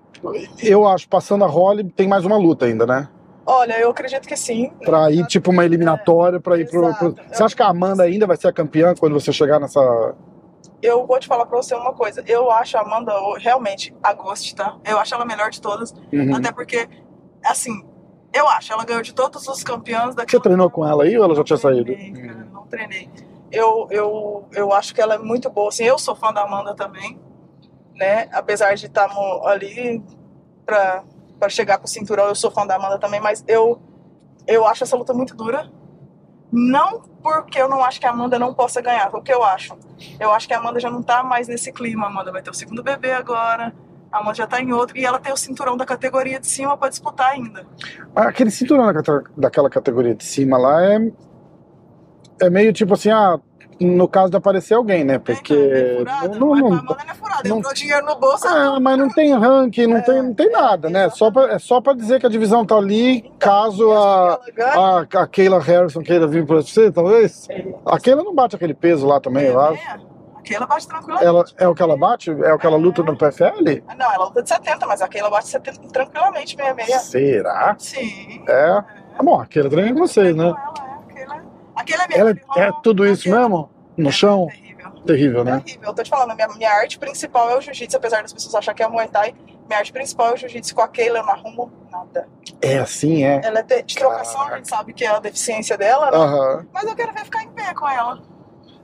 Eu 0.62 0.86
acho, 0.86 1.06
passando 1.08 1.44
a 1.44 1.48
Holly, 1.48 1.84
tem 1.90 2.08
mais 2.08 2.24
uma 2.24 2.38
luta 2.38 2.64
ainda, 2.66 2.86
né? 2.86 3.08
Olha, 3.46 3.78
eu 3.78 3.90
acredito 3.90 4.26
que 4.26 4.36
sim. 4.36 4.70
Pra 4.84 5.10
ir, 5.10 5.26
tipo, 5.26 5.50
uma 5.50 5.64
eliminatória, 5.64 6.40
pra 6.40 6.58
ir 6.58 6.68
pro, 6.68 6.94
pro-. 6.94 7.14
Você 7.30 7.42
acha 7.42 7.54
que 7.54 7.62
a 7.62 7.68
Amanda 7.68 8.02
ainda 8.02 8.26
vai 8.26 8.36
ser 8.36 8.48
a 8.48 8.52
campeã 8.52 8.94
quando 8.94 9.12
você 9.12 9.32
chegar 9.32 9.60
nessa. 9.60 10.14
Eu 10.82 11.06
vou 11.06 11.18
te 11.18 11.26
falar 11.26 11.46
pra 11.46 11.56
você 11.56 11.74
uma 11.74 11.92
coisa. 11.92 12.22
Eu 12.26 12.50
acho 12.50 12.76
a 12.78 12.80
Amanda 12.80 13.12
realmente 13.38 13.94
a 14.02 14.12
Ghost, 14.12 14.54
tá? 14.54 14.76
Eu 14.84 14.98
acho 14.98 15.14
ela 15.14 15.24
melhor 15.24 15.50
de 15.50 15.60
todas. 15.60 15.92
Uhum. 16.12 16.36
Até 16.36 16.52
porque, 16.52 16.88
assim, 17.44 17.82
eu 18.34 18.48
acho, 18.48 18.72
ela 18.72 18.84
ganhou 18.84 19.02
de 19.02 19.14
todos 19.14 19.46
os 19.46 19.62
campeões 19.62 20.14
Você 20.14 20.40
treinou 20.40 20.68
com 20.68 20.86
ela 20.86 21.04
aí 21.04 21.16
ou 21.16 21.24
ela 21.24 21.34
já 21.36 21.44
tinha 21.44 21.56
saído? 21.56 21.84
Treinei, 21.84 22.12
cara, 22.12 22.48
não 22.52 22.66
treinei. 22.66 23.10
Eu, 23.52 23.86
eu, 23.90 24.48
eu 24.52 24.72
acho 24.72 24.92
que 24.92 25.00
ela 25.00 25.14
é 25.14 25.18
muito 25.18 25.48
boa. 25.48 25.68
Assim, 25.68 25.84
eu 25.84 25.98
sou 25.98 26.16
fã 26.16 26.32
da 26.32 26.42
Amanda 26.42 26.74
também, 26.74 27.20
né? 27.94 28.28
Apesar 28.32 28.74
de 28.74 28.86
estarmos 28.86 29.46
ali 29.46 30.02
pra, 30.66 31.04
pra 31.44 31.48
chegar 31.50 31.78
com 31.78 31.84
o 31.84 31.88
cinturão, 31.88 32.26
eu 32.26 32.34
sou 32.34 32.50
fã 32.50 32.66
da 32.66 32.76
Amanda 32.76 32.98
também, 32.98 33.20
mas 33.20 33.44
eu, 33.46 33.78
eu 34.46 34.66
acho 34.66 34.84
essa 34.84 34.96
luta 34.96 35.12
muito 35.12 35.34
dura. 35.34 35.70
Não 36.50 37.02
porque 37.22 37.60
eu 37.60 37.68
não 37.68 37.82
acho 37.84 38.00
que 38.00 38.06
a 38.06 38.10
Amanda 38.10 38.38
não 38.38 38.54
possa 38.54 38.80
ganhar, 38.80 39.14
o 39.14 39.20
que 39.20 39.32
eu 39.32 39.42
acho. 39.42 39.76
Eu 40.18 40.30
acho 40.30 40.46
que 40.46 40.54
a 40.54 40.58
Amanda 40.58 40.80
já 40.80 40.90
não 40.90 41.02
tá 41.02 41.22
mais 41.22 41.48
nesse 41.48 41.72
clima. 41.72 42.06
A 42.06 42.08
Amanda 42.08 42.30
vai 42.32 42.42
ter 42.42 42.50
o 42.50 42.54
segundo 42.54 42.82
bebê 42.82 43.12
agora. 43.12 43.74
A 44.10 44.20
Amanda 44.20 44.36
já 44.36 44.46
tá 44.46 44.60
em 44.60 44.72
outro. 44.72 44.96
E 44.96 45.04
ela 45.04 45.18
tem 45.18 45.32
o 45.32 45.36
cinturão 45.36 45.76
da 45.76 45.84
categoria 45.84 46.38
de 46.38 46.46
cima 46.46 46.76
pra 46.76 46.88
disputar 46.88 47.32
ainda. 47.32 47.66
Ah, 48.14 48.28
Aquele 48.28 48.50
cinturão 48.50 48.86
daquela 49.36 49.68
categoria 49.68 50.14
de 50.14 50.24
cima 50.24 50.56
lá 50.56 50.82
é. 50.84 51.12
É 52.40 52.50
meio 52.50 52.72
tipo 52.72 52.94
assim, 52.94 53.10
ah, 53.10 53.38
no 53.80 54.06
caso 54.08 54.30
de 54.30 54.36
aparecer 54.36 54.74
alguém, 54.74 55.04
né? 55.04 55.18
Porque. 55.18 55.54
É, 55.54 55.98
furada, 55.98 56.28
não, 56.38 56.48
não, 56.54 56.66
Amanda, 56.66 56.82
não 56.82 56.96
é 57.10 57.14
furada. 57.14 57.48
não- 57.48 57.58
Entrou 57.58 57.74
dinheiro 57.74 58.04
no 58.06 58.16
bolso, 58.16 58.46
Ah, 58.46 58.78
mas 58.80 58.98
não 58.98 59.08
tem 59.08 59.34
ranking, 59.34 59.86
não, 59.86 60.00
tem, 60.02 60.22
não 60.22 60.34
tem 60.34 60.50
nada, 60.50 60.88
né? 60.90 61.08
Só 61.10 61.30
pra, 61.30 61.52
é 61.54 61.58
só 61.58 61.80
pra 61.80 61.92
dizer 61.94 62.20
que 62.20 62.26
a 62.26 62.30
divisão 62.30 62.64
tá 62.64 62.76
ali, 62.76 63.30
caso 63.38 63.90
a, 63.92 64.40
a, 64.58 65.00
a 65.22 65.26
Keila 65.26 65.60
Harrison 65.60 66.02
queira 66.02 66.26
vir 66.26 66.46
pra 66.46 66.56
você, 66.56 66.90
talvez. 66.92 67.48
A 67.86 67.98
Keila 67.98 68.22
não 68.22 68.34
bate 68.34 68.54
aquele 68.56 68.74
peso 68.74 69.06
lá 69.06 69.20
também, 69.20 69.46
eu 69.46 69.60
acho. 69.60 69.80
é, 69.82 69.96
aquela 70.38 70.66
bate 70.66 70.86
tranquilamente. 70.88 71.26
Ela, 71.26 71.44
é 71.58 71.68
o 71.68 71.74
que 71.74 71.82
ela 71.82 71.96
bate? 71.96 72.30
É 72.30 72.52
o 72.54 72.58
que 72.58 72.66
ela 72.66 72.76
luta 72.76 73.02
no 73.02 73.16
PFL? 73.16 73.62
Não, 73.98 74.12
ela 74.12 74.24
luta 74.26 74.42
de 74.42 74.48
70, 74.48 74.86
mas 74.86 75.00
aquela 75.02 75.30
bate 75.30 75.48
70 75.48 75.80
tranquilamente, 75.92 76.56
66. 76.56 77.02
Será? 77.02 77.74
Sim. 77.78 78.42
É. 78.48 78.82
Ah, 79.16 79.22
bom, 79.22 79.40
a 79.40 79.46
Keila 79.46 79.70
treina 79.70 79.92
com 79.92 80.00
vocês, 80.00 80.34
né? 80.34 80.46
Ela 80.46 80.72
é, 81.76 81.80
aquela 81.80 82.04
é 82.04 82.18
Ela 82.18 82.30
é 82.56 82.72
tudo 82.82 83.06
isso 83.06 83.22
aquela- 83.28 83.40
mesmo? 83.48 83.70
No 83.96 84.10
chão? 84.10 84.46
Terrível. 84.48 84.90
Terrível, 85.06 85.44
né? 85.44 85.60
Terrível. 85.64 85.88
Eu 85.88 85.94
tô 85.94 86.02
te 86.02 86.10
falando, 86.10 86.34
minha, 86.34 86.48
minha 86.48 86.70
arte 86.72 86.98
principal 86.98 87.50
é 87.50 87.56
o 87.56 87.60
jiu-jitsu, 87.60 87.96
apesar 87.96 88.22
das 88.22 88.32
pessoas 88.32 88.54
acharem 88.54 88.76
que 88.76 88.82
é 88.82 88.88
Muay 88.88 89.06
Thai. 89.08 89.34
Minha 89.68 89.78
arte 89.78 89.92
principal 89.92 90.30
é 90.30 90.34
o 90.34 90.36
jiu-jitsu 90.36 90.74
com 90.74 90.80
a 90.82 90.88
Keila, 90.88 91.18
eu 91.20 91.22
não 91.24 91.32
arrumo 91.32 91.72
nada. 91.92 92.28
É 92.60 92.78
assim, 92.78 93.24
é. 93.24 93.40
Ela 93.44 93.60
é 93.60 93.62
de, 93.62 93.82
de 93.82 93.94
trocação, 93.94 94.42
a 94.42 94.56
gente 94.56 94.68
sabe 94.68 94.92
que 94.92 95.04
é 95.04 95.08
a 95.08 95.18
deficiência 95.20 95.76
dela, 95.78 96.10
né? 96.10 96.16
Aham. 96.16 96.66
Mas 96.72 96.84
eu 96.84 96.94
quero 96.96 97.12
ver 97.12 97.24
ficar 97.24 97.42
em 97.44 97.48
pé 97.50 97.72
com 97.74 97.88
ela. 97.88 98.20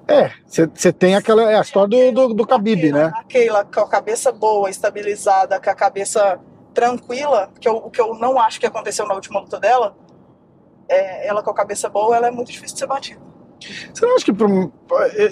É, 0.07 0.31
você 0.47 0.93
tem 0.93 1.15
aquela. 1.17 1.51
É 1.51 1.57
a 1.57 1.61
história 1.61 2.13
do, 2.13 2.29
do, 2.29 2.35
do 2.35 2.45
Khabib, 2.45 2.91
né? 2.93 3.13
A 3.15 3.23
Keila 3.25 3.65
com 3.65 3.81
a 3.81 3.89
cabeça 3.89 4.31
boa, 4.33 4.69
estabilizada, 4.71 5.61
com 5.61 5.71
a 5.71 5.75
cabeça 5.75 6.39
tranquila, 6.75 7.51
que 7.61 7.69
eu, 7.69 7.77
o 7.77 7.91
que 7.91 8.01
eu 8.01 8.15
não 8.15 8.39
acho 8.39 8.59
que 8.61 8.67
aconteceu 8.67 9.07
na 9.07 9.15
última 9.15 9.41
luta 9.41 9.59
dela, 9.61 9.95
é, 10.91 11.27
ela 11.27 11.43
com 11.43 11.51
a 11.51 11.55
cabeça 11.55 11.89
boa, 11.89 12.17
ela 12.17 12.27
é 12.29 12.31
muito 12.31 12.51
difícil 12.51 12.75
de 12.75 12.81
ser 12.81 12.87
batida. 12.87 13.21
Você 13.93 14.07
não 14.07 14.15
acha 14.17 14.25
que. 14.25 14.33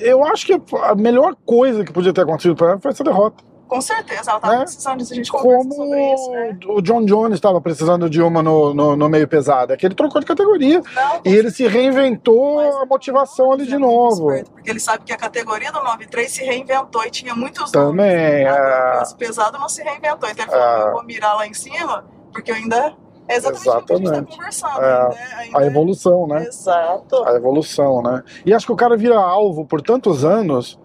Eu 0.07 0.25
acho 0.27 0.47
que 0.47 0.61
a 0.83 0.95
melhor 0.95 1.35
coisa 1.47 1.83
que 1.85 1.93
podia 1.93 2.13
ter 2.13 2.21
acontecido 2.23 2.55
pra 2.55 2.71
ela 2.73 2.79
foi 2.81 2.91
essa 2.91 3.03
derrota. 3.03 3.43
Com 3.67 3.83
certeza, 3.83 4.31
ela 4.31 4.41
tava 4.41 4.55
Né? 4.57 4.61
precisando 4.63 4.99
disso, 4.99 5.13
a 5.13 5.17
gente 5.17 5.31
Como 5.31 5.75
sobre 5.75 6.15
isso, 6.15 6.31
né? 6.31 6.59
o 6.69 6.81
John 6.81 7.05
Jones 7.05 7.35
estava 7.35 7.61
precisando 7.61 8.09
de 8.09 8.23
uma 8.23 8.43
no, 8.43 8.73
no, 8.73 8.97
no 8.97 9.09
meio 9.11 9.29
pesado. 9.29 9.75
É 9.75 9.77
que 9.77 9.85
ele 9.85 9.95
trocou 9.95 10.21
de 10.23 10.27
categoria. 10.27 10.81
Não, 10.95 11.21
E 11.25 11.35
ele 11.35 11.51
se 11.51 11.67
reinventou 11.67 12.55
Mas 12.57 12.75
a 12.77 12.87
motivação 12.87 13.53
ali 13.53 13.67
de 13.67 13.75
é 13.75 13.79
novo. 13.79 14.31
esperto, 14.31 14.53
Porque 14.53 14.71
ele 14.71 14.81
sabe 14.81 15.05
que 15.05 15.13
a 15.13 15.19
categoria 15.19 15.71
do 15.71 15.81
9-3 15.81 16.29
se 16.29 16.45
reinventou 16.45 17.05
e 17.05 17.11
tinha 17.11 17.35
muitos 17.35 17.71
Também, 17.71 18.45
nomes. 18.45 18.59
Agora, 18.59 18.75
é. 18.75 18.97
O 18.97 18.99
peso 19.01 19.17
pesado 19.17 19.59
não 19.59 19.69
se 19.69 19.83
reinventou. 19.83 20.29
Então 20.31 20.45
ele 20.47 20.51
falou, 20.51 20.67
É. 20.67 20.89
eu 20.89 20.93
vou 20.93 21.05
mirar 21.05 21.37
lá 21.37 21.47
em 21.47 21.53
cima, 21.55 22.07
porque 22.33 22.51
eu 22.51 22.55
ainda... 22.57 22.95
É 23.29 23.37
exatamente, 23.37 23.69
o 23.69 23.85
que 23.85 23.93
a 23.93 23.97
gente 23.97 24.05
Exatamente. 24.07 24.31
tá 24.31 24.37
conversando. 24.37 24.83
É. 24.83 25.35
Ainda 25.45 25.59
A 25.59 25.67
evolução, 25.67 26.27
né? 26.27 26.45
Exato. 26.47 27.25
A 27.25 27.35
evolução, 27.35 28.03
né? 28.03 28.23
E 28.47 28.55
acho 28.55 28.67
que 28.67 28.73
o 28.73 28.77
cara 28.77 28.97
vira 28.97 29.17
alvo 29.19 29.65
por 29.67 29.83
tantos 29.83 30.25
anos 30.25 30.79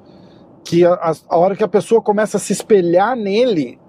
que 0.63 0.85
a, 0.85 0.93
a- 0.93 1.13
a 1.29 1.37
hora 1.37 1.55
que 1.55 1.63
a 1.63 1.67
pessoa 1.67 2.01
começa 2.01 2.37
a 2.37 2.39
se 2.39 2.53
espelhar 2.53 3.15
nele 3.15 3.79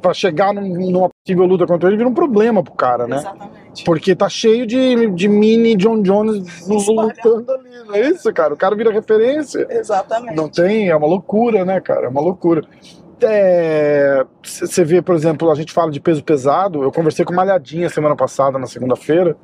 pra 0.00 0.14
chegar 0.14 0.54
num- 0.54 0.90
numa 0.90 1.10
possível 1.10 1.44
luta 1.44 1.66
contra 1.66 1.88
ele, 1.88 1.98
vira 1.98 2.08
um 2.08 2.14
problema 2.14 2.62
pro 2.62 2.72
cara, 2.72 3.06
né? 3.06 3.16
Exatamente. 3.16 3.84
Porque 3.84 4.14
tá 4.16 4.28
cheio 4.30 4.66
de, 4.66 5.10
de 5.10 5.28
mini 5.28 5.76
John 5.76 6.00
Jones 6.02 6.66
lutando 6.66 7.52
ali, 7.52 7.84
não 7.86 7.94
é 7.94 8.08
isso, 8.08 8.32
cara? 8.32 8.54
O 8.54 8.56
cara 8.56 8.74
vira 8.74 8.90
referência. 8.90 9.66
Exatamente. 9.68 10.34
Não 10.34 10.48
tem, 10.48 10.88
é 10.88 10.96
uma 10.96 11.06
loucura, 11.06 11.64
né, 11.66 11.80
cara? 11.80 12.06
É 12.06 12.08
uma 12.08 12.20
loucura. 12.22 12.62
Você 14.42 14.84
vê, 14.84 15.00
por 15.02 15.14
exemplo, 15.14 15.50
a 15.50 15.54
gente 15.54 15.72
fala 15.72 15.90
de 15.90 16.00
peso 16.00 16.22
pesado. 16.22 16.82
Eu 16.82 16.92
conversei 16.92 17.24
com 17.24 17.32
Malhadinha 17.34 17.88
semana 17.88 18.14
passada, 18.16 18.58
na 18.58 18.66
segunda-feira. 18.66 19.36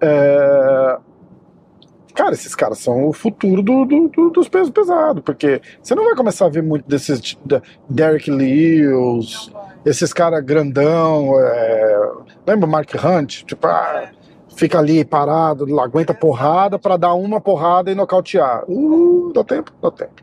É, 0.00 0.98
Cara, 2.14 2.32
esses 2.32 2.54
caras 2.54 2.78
são 2.78 3.08
o 3.08 3.12
futuro 3.12 3.60
do, 3.60 3.84
do- 3.84 4.06
do- 4.08 4.30
dos 4.30 4.48
pesos 4.48 4.70
pesados, 4.70 5.20
porque 5.24 5.60
você 5.82 5.96
não 5.96 6.04
vai 6.04 6.14
começar 6.14 6.46
a 6.46 6.48
ver 6.48 6.62
muito 6.62 6.88
desses 6.88 7.36
da- 7.44 7.60
Derek 7.90 8.30
Lewis, 8.30 9.50
esses 9.84 10.12
caras 10.12 10.40
grandão. 10.44 11.32
é, 11.40 12.10
Lembra 12.46 12.68
Mark 12.68 12.88
Hunt? 12.94 13.42
Tipo, 13.44 13.66
ah, 13.66 14.10
fica 14.54 14.78
ali 14.78 15.04
parado, 15.04 15.80
aguenta 15.80 16.14
porrada 16.14 16.78
pra 16.78 16.96
dar 16.96 17.14
uma 17.14 17.40
porrada 17.40 17.90
e 17.90 17.96
nocautear. 17.96 18.62
Uh, 18.70 19.32
dá 19.34 19.42
tempo, 19.42 19.72
dá 19.82 19.90
tempo. 19.90 20.22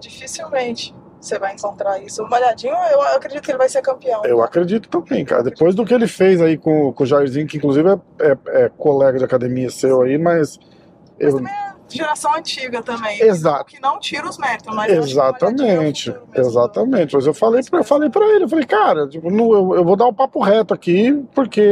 Dificilmente 0.00 0.92
você 1.20 1.38
vai 1.38 1.54
encontrar 1.54 1.98
isso. 2.02 2.22
O 2.22 2.28
Malhadinho, 2.30 2.74
eu 2.92 3.02
acredito 3.02 3.42
que 3.42 3.50
ele 3.50 3.58
vai 3.58 3.68
ser 3.68 3.82
campeão. 3.82 4.24
Eu 4.24 4.42
acredito 4.42 4.88
também, 4.88 5.24
cara. 5.24 5.42
Depois 5.42 5.74
do 5.74 5.84
que 5.84 5.94
ele 5.94 6.06
fez 6.06 6.40
aí 6.40 6.56
com, 6.56 6.92
com 6.92 7.02
o 7.02 7.06
Jairzinho, 7.06 7.46
que 7.46 7.56
inclusive 7.56 7.88
é, 7.88 7.98
é- 8.20 8.64
é 8.64 8.68
colega 8.76 9.18
de 9.18 9.24
academia 9.24 9.70
seu 9.70 10.02
aí, 10.02 10.18
mas. 10.18 10.58
Mas 11.20 11.32
Eu, 11.32 11.36
também 11.36 11.52
é 11.52 11.68
geração 11.88 12.34
antiga 12.34 12.82
também. 12.82 13.20
Exato. 13.20 13.64
Que 13.66 13.80
não 13.80 13.98
tira 13.98 14.28
os 14.28 14.38
méritos, 14.38 14.74
mas 14.74 14.92
eu 14.92 15.02
Exatamente, 15.02 16.14
exatamente. 16.34 17.14
Mas 17.14 17.26
eu 17.26 17.34
falei 17.34 17.62
pra, 17.62 17.80
eu 17.80 17.84
falei 17.84 18.10
pra 18.10 18.26
ele, 18.26 18.44
eu 18.44 18.48
falei, 18.48 18.66
cara, 18.66 19.08
tipo, 19.08 19.30
não, 19.30 19.52
eu, 19.52 19.74
eu 19.76 19.84
vou 19.84 19.96
dar 19.96 20.06
o 20.06 20.12
papo 20.12 20.40
reto 20.40 20.72
aqui, 20.74 21.24
porque 21.34 21.66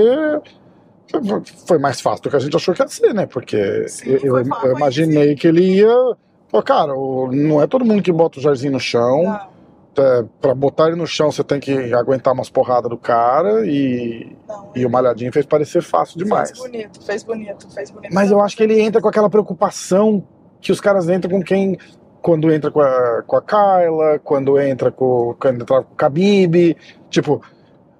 foi 1.66 1.78
mais 1.78 2.00
fácil 2.00 2.24
do 2.24 2.30
que 2.30 2.36
a 2.36 2.40
gente 2.40 2.56
achou 2.56 2.74
que 2.74 2.82
ia 2.82 2.88
ser, 2.88 3.14
né? 3.14 3.26
Porque 3.26 3.88
Sim, 3.88 4.10
eu, 4.22 4.38
eu 4.38 4.44
foi 4.44 4.72
imaginei 4.72 5.34
que 5.34 5.46
ele 5.46 5.76
ia. 5.76 6.16
Pô, 6.50 6.62
cara, 6.62 6.92
não 6.94 7.62
é 7.62 7.66
todo 7.66 7.84
mundo 7.84 8.02
que 8.02 8.12
bota 8.12 8.38
o 8.38 8.42
Jairzinho 8.42 8.72
no 8.72 8.80
chão. 8.80 9.22
Não, 9.24 9.56
É, 9.98 10.24
pra 10.42 10.54
botar 10.54 10.88
ele 10.88 10.96
no 10.96 11.06
chão, 11.06 11.32
você 11.32 11.42
tem 11.42 11.58
que 11.58 11.94
aguentar 11.94 12.34
umas 12.34 12.50
porradas 12.50 12.90
do 12.90 12.98
cara 12.98 13.66
e, 13.66 14.36
não. 14.46 14.70
e 14.74 14.84
o 14.84 14.90
Malhadinho 14.90 15.32
fez 15.32 15.46
parecer 15.46 15.82
fácil 15.82 16.18
demais. 16.18 16.50
Fez 16.50 16.60
bonito, 16.60 17.02
fez 17.02 17.22
bonito, 17.22 17.70
fez 17.70 17.90
bonito. 17.90 18.12
Mas 18.12 18.30
eu 18.30 18.40
acho 18.42 18.54
que 18.56 18.62
ele 18.62 18.78
entra 18.78 19.00
com 19.00 19.08
aquela 19.08 19.30
preocupação 19.30 20.22
que 20.60 20.70
os 20.70 20.80
caras 20.82 21.08
entram 21.08 21.30
com 21.30 21.42
quem. 21.42 21.78
Quando 22.20 22.52
entra 22.52 22.70
com 22.70 22.80
a, 22.80 23.22
com 23.26 23.36
a 23.36 23.42
Kyla, 23.42 24.18
quando 24.22 24.60
entra 24.60 24.90
com, 24.90 25.34
quando 25.40 25.62
entra 25.62 25.82
com 25.82 25.92
o 25.92 25.96
Khabib. 25.96 26.76
Tipo, 27.08 27.40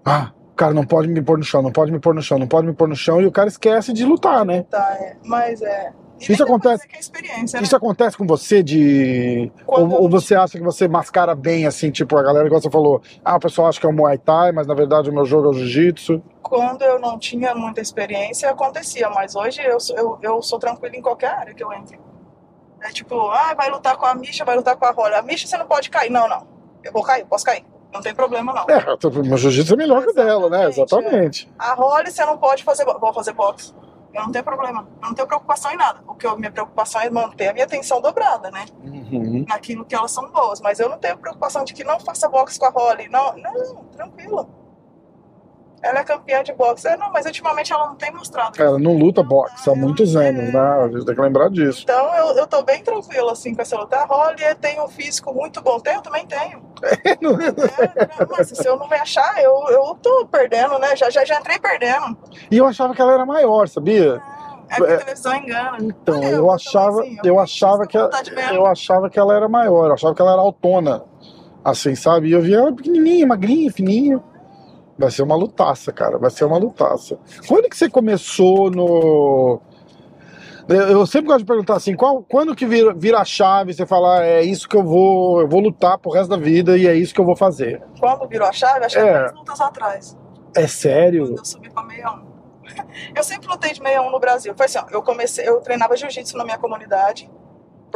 ah, 0.05 0.33
o 0.53 0.55
cara 0.55 0.75
não 0.75 0.85
pode 0.85 1.09
me 1.09 1.23
pôr 1.23 1.39
no 1.39 1.45
chão, 1.45 1.63
não 1.63 1.73
pode 1.73 1.93
me 1.93 1.99
pôr 1.99 2.15
no 2.15 2.21
chão, 2.23 2.39
não 2.39 2.47
pode 2.47 2.67
me 2.67 2.75
pôr 2.75 2.89
no 2.89 2.97
chão, 2.97 3.23
e 3.23 3.27
o 3.27 3.33
cara 3.33 3.49
esquece 3.49 3.93
de 3.93 4.05
lutar, 4.05 4.45
né? 4.45 4.65
Tá, 4.71 4.97
é. 5.01 5.17
Mas 5.25 5.63
é. 5.63 5.93
E 6.19 6.33
Isso 6.33 6.43
acontece- 6.43 6.89
que 6.89 6.97
é 6.97 6.99
experiência, 6.99 7.59
né? 7.61 7.65
Isso 7.65 7.77
acontece 7.77 8.17
com 8.17 8.27
você 8.27 8.63
de. 8.63 9.53
Ou, 9.67 10.03
ou 10.03 10.09
você 10.09 10.35
acha 10.35 10.57
que 10.57 10.65
você 10.65 10.89
mascara 10.89 11.35
bem, 11.35 11.67
assim, 11.67 11.91
tipo, 11.91 12.17
a 12.17 12.23
galera, 12.23 12.47
igual 12.47 12.61
você 12.61 12.71
falou, 12.71 13.03
ah, 13.25 13.37
o 13.37 13.41
pessoal 13.41 13.69
acha 13.69 13.79
que 13.79 13.87
é 13.87 13.89
o 13.89 13.93
Muay 13.93 14.17
Thai, 14.17 14.51
mas 14.53 14.67
na 14.67 14.75
verdade 14.75 15.11
o 15.11 15.13
meu 15.13 15.25
jogo 15.27 15.49
é 15.49 15.51
o 15.51 15.53
Jiu-Jitsu. 15.53 16.23
Quando 16.43 16.83
eu 16.83 16.99
não 16.99 17.19
tinha 17.19 17.55
muita 17.55 17.81
experiência, 17.83 18.49
acontecia, 18.51 19.11
mas 19.11 19.37
hoje 19.37 19.61
eu, 19.63 19.79
sou- 19.79 19.97
eu, 19.97 20.19
eu 20.23 20.43
sou 20.43 20.59
tranquilo 20.59 20.95
em 20.97 21.03
qualquer 21.03 21.31
área 21.31 21.55
que 21.55 21.63
eu 21.63 21.71
entro. 21.73 21.99
É 22.83 22.89
tipo, 22.91 23.21
ah, 23.31 23.53
vai 23.55 23.69
lutar 23.71 23.97
com 23.97 24.07
a 24.07 24.15
Misha, 24.15 24.45
vai 24.45 24.57
lutar 24.57 24.77
com 24.77 24.85
a 24.87 24.91
Rola. 24.93 25.19
A 25.19 25.23
Misha 25.23 25.47
você 25.47 25.57
não 25.59 25.67
pode 25.67 25.91
cair. 25.91 26.11
Não, 26.11 26.27
não. 26.29 26.47
Eu 26.85 26.93
vou 26.93 27.03
cair, 27.03 27.27
posso 27.27 27.45
cair. 27.45 27.65
Não 27.93 28.01
tem 28.01 28.15
problema, 28.15 28.53
não. 28.53 28.65
É, 28.69 28.79
o 29.07 29.23
meu 29.25 29.37
Jiu-Jitsu 29.39 29.75
é 29.75 29.77
melhor 29.77 30.03
que 30.05 30.11
o 30.11 30.15
dela, 30.15 30.49
né? 30.51 30.69
Exatamente, 30.69 31.05
Exatamente. 31.07 31.53
A 31.59 31.75
Rolly 31.75 32.11
você 32.11 32.25
não 32.25 32.37
pode 32.39 32.63
fazer. 32.65 32.85
Vou 32.85 33.13
fazer 33.13 33.33
boxe. 33.33 33.75
Eu 34.17 34.23
não 34.23 34.33
tenho 34.33 34.45
problema. 34.45 34.89
Eu 35.03 35.09
não 35.09 35.15
tenho 35.15 35.29
preocupação 35.29 35.71
em 35.71 35.77
nada. 35.77 36.01
O 36.07 36.15
que 36.15 36.27
eu, 36.27 36.37
minha 36.39 36.51
preocupação 36.51 37.03
é 37.03 37.11
manter 37.11 37.49
a 37.49 37.53
minha 37.53 37.67
atenção 37.67 38.01
dobrada, 38.01 38.51
né? 38.51 38.65
Uhum. 38.83 39.45
Naquilo 39.47 39.85
que 39.85 39.95
elas 39.95 40.11
são 40.11 40.31
boas. 40.31 40.59
Mas 40.61 40.81
eu 40.81 40.89
não 40.89 40.99
tenho 40.99 41.19
preocupação 41.19 41.65
de 41.65 41.75
que 41.75 41.85
não 41.85 42.01
faça 42.01 42.27
boxe 42.27 42.59
com 42.59 42.65
a 42.65 42.71
Rolly. 42.71 43.09
Não, 43.11 43.37
não, 43.37 43.85
tranquilo. 43.93 44.49
Ela 45.83 46.01
é 46.01 46.05
campeã 46.05 46.43
de 46.43 46.53
boxe. 46.53 46.89
É, 46.89 46.97
não, 46.97 47.13
mas 47.13 47.27
ultimamente 47.27 47.73
ela 47.73 47.87
não 47.87 47.95
tem 47.95 48.11
mostrado. 48.13 48.61
Ela 48.61 48.79
não 48.79 48.97
luta 48.97 49.23
boxe 49.23 49.69
há 49.71 49.75
muitos 49.75 50.17
anos, 50.17 50.53
né? 50.53 50.59
A 50.61 50.89
gente 50.89 51.05
tem 51.05 51.15
que 51.15 51.21
lembrar 51.21 51.51
disso. 51.51 51.83
Então 51.85 52.15
eu, 52.17 52.37
eu 52.39 52.47
tô 52.47 52.63
bem 52.63 52.83
tranquila 52.83 53.33
assim 53.33 53.55
com 53.55 53.63
essa 53.63 53.77
luta. 53.77 53.97
A 53.97 54.05
Holly 54.07 54.55
tem 54.61 54.81
um 54.81 54.89
físico 54.89 55.33
muito 55.35 55.61
bom. 55.63 55.79
Tem, 55.79 55.95
eu 55.95 56.03
também 56.03 56.27
tenho. 56.27 56.65
É, 57.07 57.17
não, 57.23 57.37
mas 58.37 58.49
se 58.49 58.67
eu 58.67 58.77
não 58.77 58.89
me 58.89 58.97
achar, 58.97 59.43
eu, 59.43 59.53
eu 59.71 59.97
tô 60.03 60.27
perdendo, 60.27 60.79
né? 60.79 60.95
Já, 60.97 61.09
já, 61.11 61.25
já 61.25 61.39
entrei 61.41 61.59
perdendo. 61.59 62.17
E 62.51 62.57
eu 62.59 62.67
achava 62.67 62.95
que 62.95 63.01
ela 63.01 63.15
era 63.15 63.25
maior, 63.27 63.69
sabia? 63.69 64.21
É 64.69 64.77
porque 64.77 64.93
É. 64.93 64.97
a 64.97 64.99
televisão 64.99 65.35
engana. 65.35 65.79
Então, 65.81 66.19
Olha, 66.19 66.27
eu 66.27 66.37
eu 66.39 66.51
achava, 66.51 67.01
assim, 67.01 67.17
eu 67.25 67.35
eu 67.35 67.41
achava 67.41 67.87
que 67.87 67.97
ela, 67.97 68.11
eu 68.53 68.67
achava 68.67 69.09
que 69.09 69.19
ela 69.19 69.35
era 69.35 69.49
maior, 69.49 69.87
eu 69.89 69.95
achava 69.95 70.15
que 70.15 70.21
ela 70.21 70.33
era 70.33 70.41
autona, 70.41 71.05
assim, 71.65 71.95
sabe? 71.95 72.29
E 72.29 72.33
eu 72.33 72.41
via 72.43 72.59
ela 72.59 72.75
pequenininha, 72.75 73.27
magrinha, 73.27 73.71
fininha. 73.73 74.23
Vai 74.99 75.11
ser 75.11 75.23
uma 75.23 75.37
lutaça, 75.37 75.93
cara, 75.93 76.19
vai 76.19 76.31
ser 76.31 76.45
uma 76.45 76.57
lutaça. 76.59 77.19
Quando 77.47 77.69
que 77.69 77.77
você 77.77 77.89
começou 77.89 78.71
no 78.71 79.61
eu 80.69 81.07
sempre 81.07 81.29
gosto 81.29 81.41
de 81.41 81.45
perguntar 81.45 81.77
assim, 81.77 81.95
qual, 81.95 82.25
quando 82.25 82.53
que 82.55 82.67
vira, 82.67 82.93
vira 82.93 83.19
a 83.21 83.25
chave, 83.25 83.73
você 83.73 83.87
fala, 83.87 84.25
é 84.25 84.43
isso 84.43 84.69
que 84.69 84.77
eu 84.77 84.83
vou, 84.83 85.41
eu 85.41 85.49
vou 85.49 85.61
lutar 85.61 85.97
pro 85.97 86.11
resto 86.11 86.29
da 86.31 86.37
vida 86.37 86.77
e 86.77 86.89
é 86.89 86.95
isso 86.95 87.15
que 87.15 87.21
eu 87.21 87.25
vou 87.25 87.37
fazer. 87.37 87.81
Quando 88.01 88.27
virou 88.27 88.49
a 88.49 88.53
chave, 88.53 88.85
acho 88.85 88.97
que 88.97 89.01
É. 89.03 89.07
é 89.07 89.19
três 89.21 89.33
lutas 89.35 89.61
atrás. 89.61 90.19
É 90.57 90.67
sério? 90.67 91.27
Quando 91.27 91.39
eu 91.39 91.45
subi 91.45 91.71
pra 91.71 91.85
61. 91.85 92.37
Eu 93.15 93.23
sempre 93.23 93.47
lutei 93.47 93.71
de 93.71 93.77
61 93.79 94.11
no 94.11 94.19
Brasil. 94.19 94.53
Foi 94.57 94.67
assim, 94.67 94.79
ó, 94.79 94.87
eu 94.91 95.01
comecei, 95.01 95.49
eu 95.49 95.61
treinava 95.61 95.97
jiu-jitsu 95.97 96.37
na 96.37 96.43
minha 96.45 96.59
comunidade, 96.59 97.31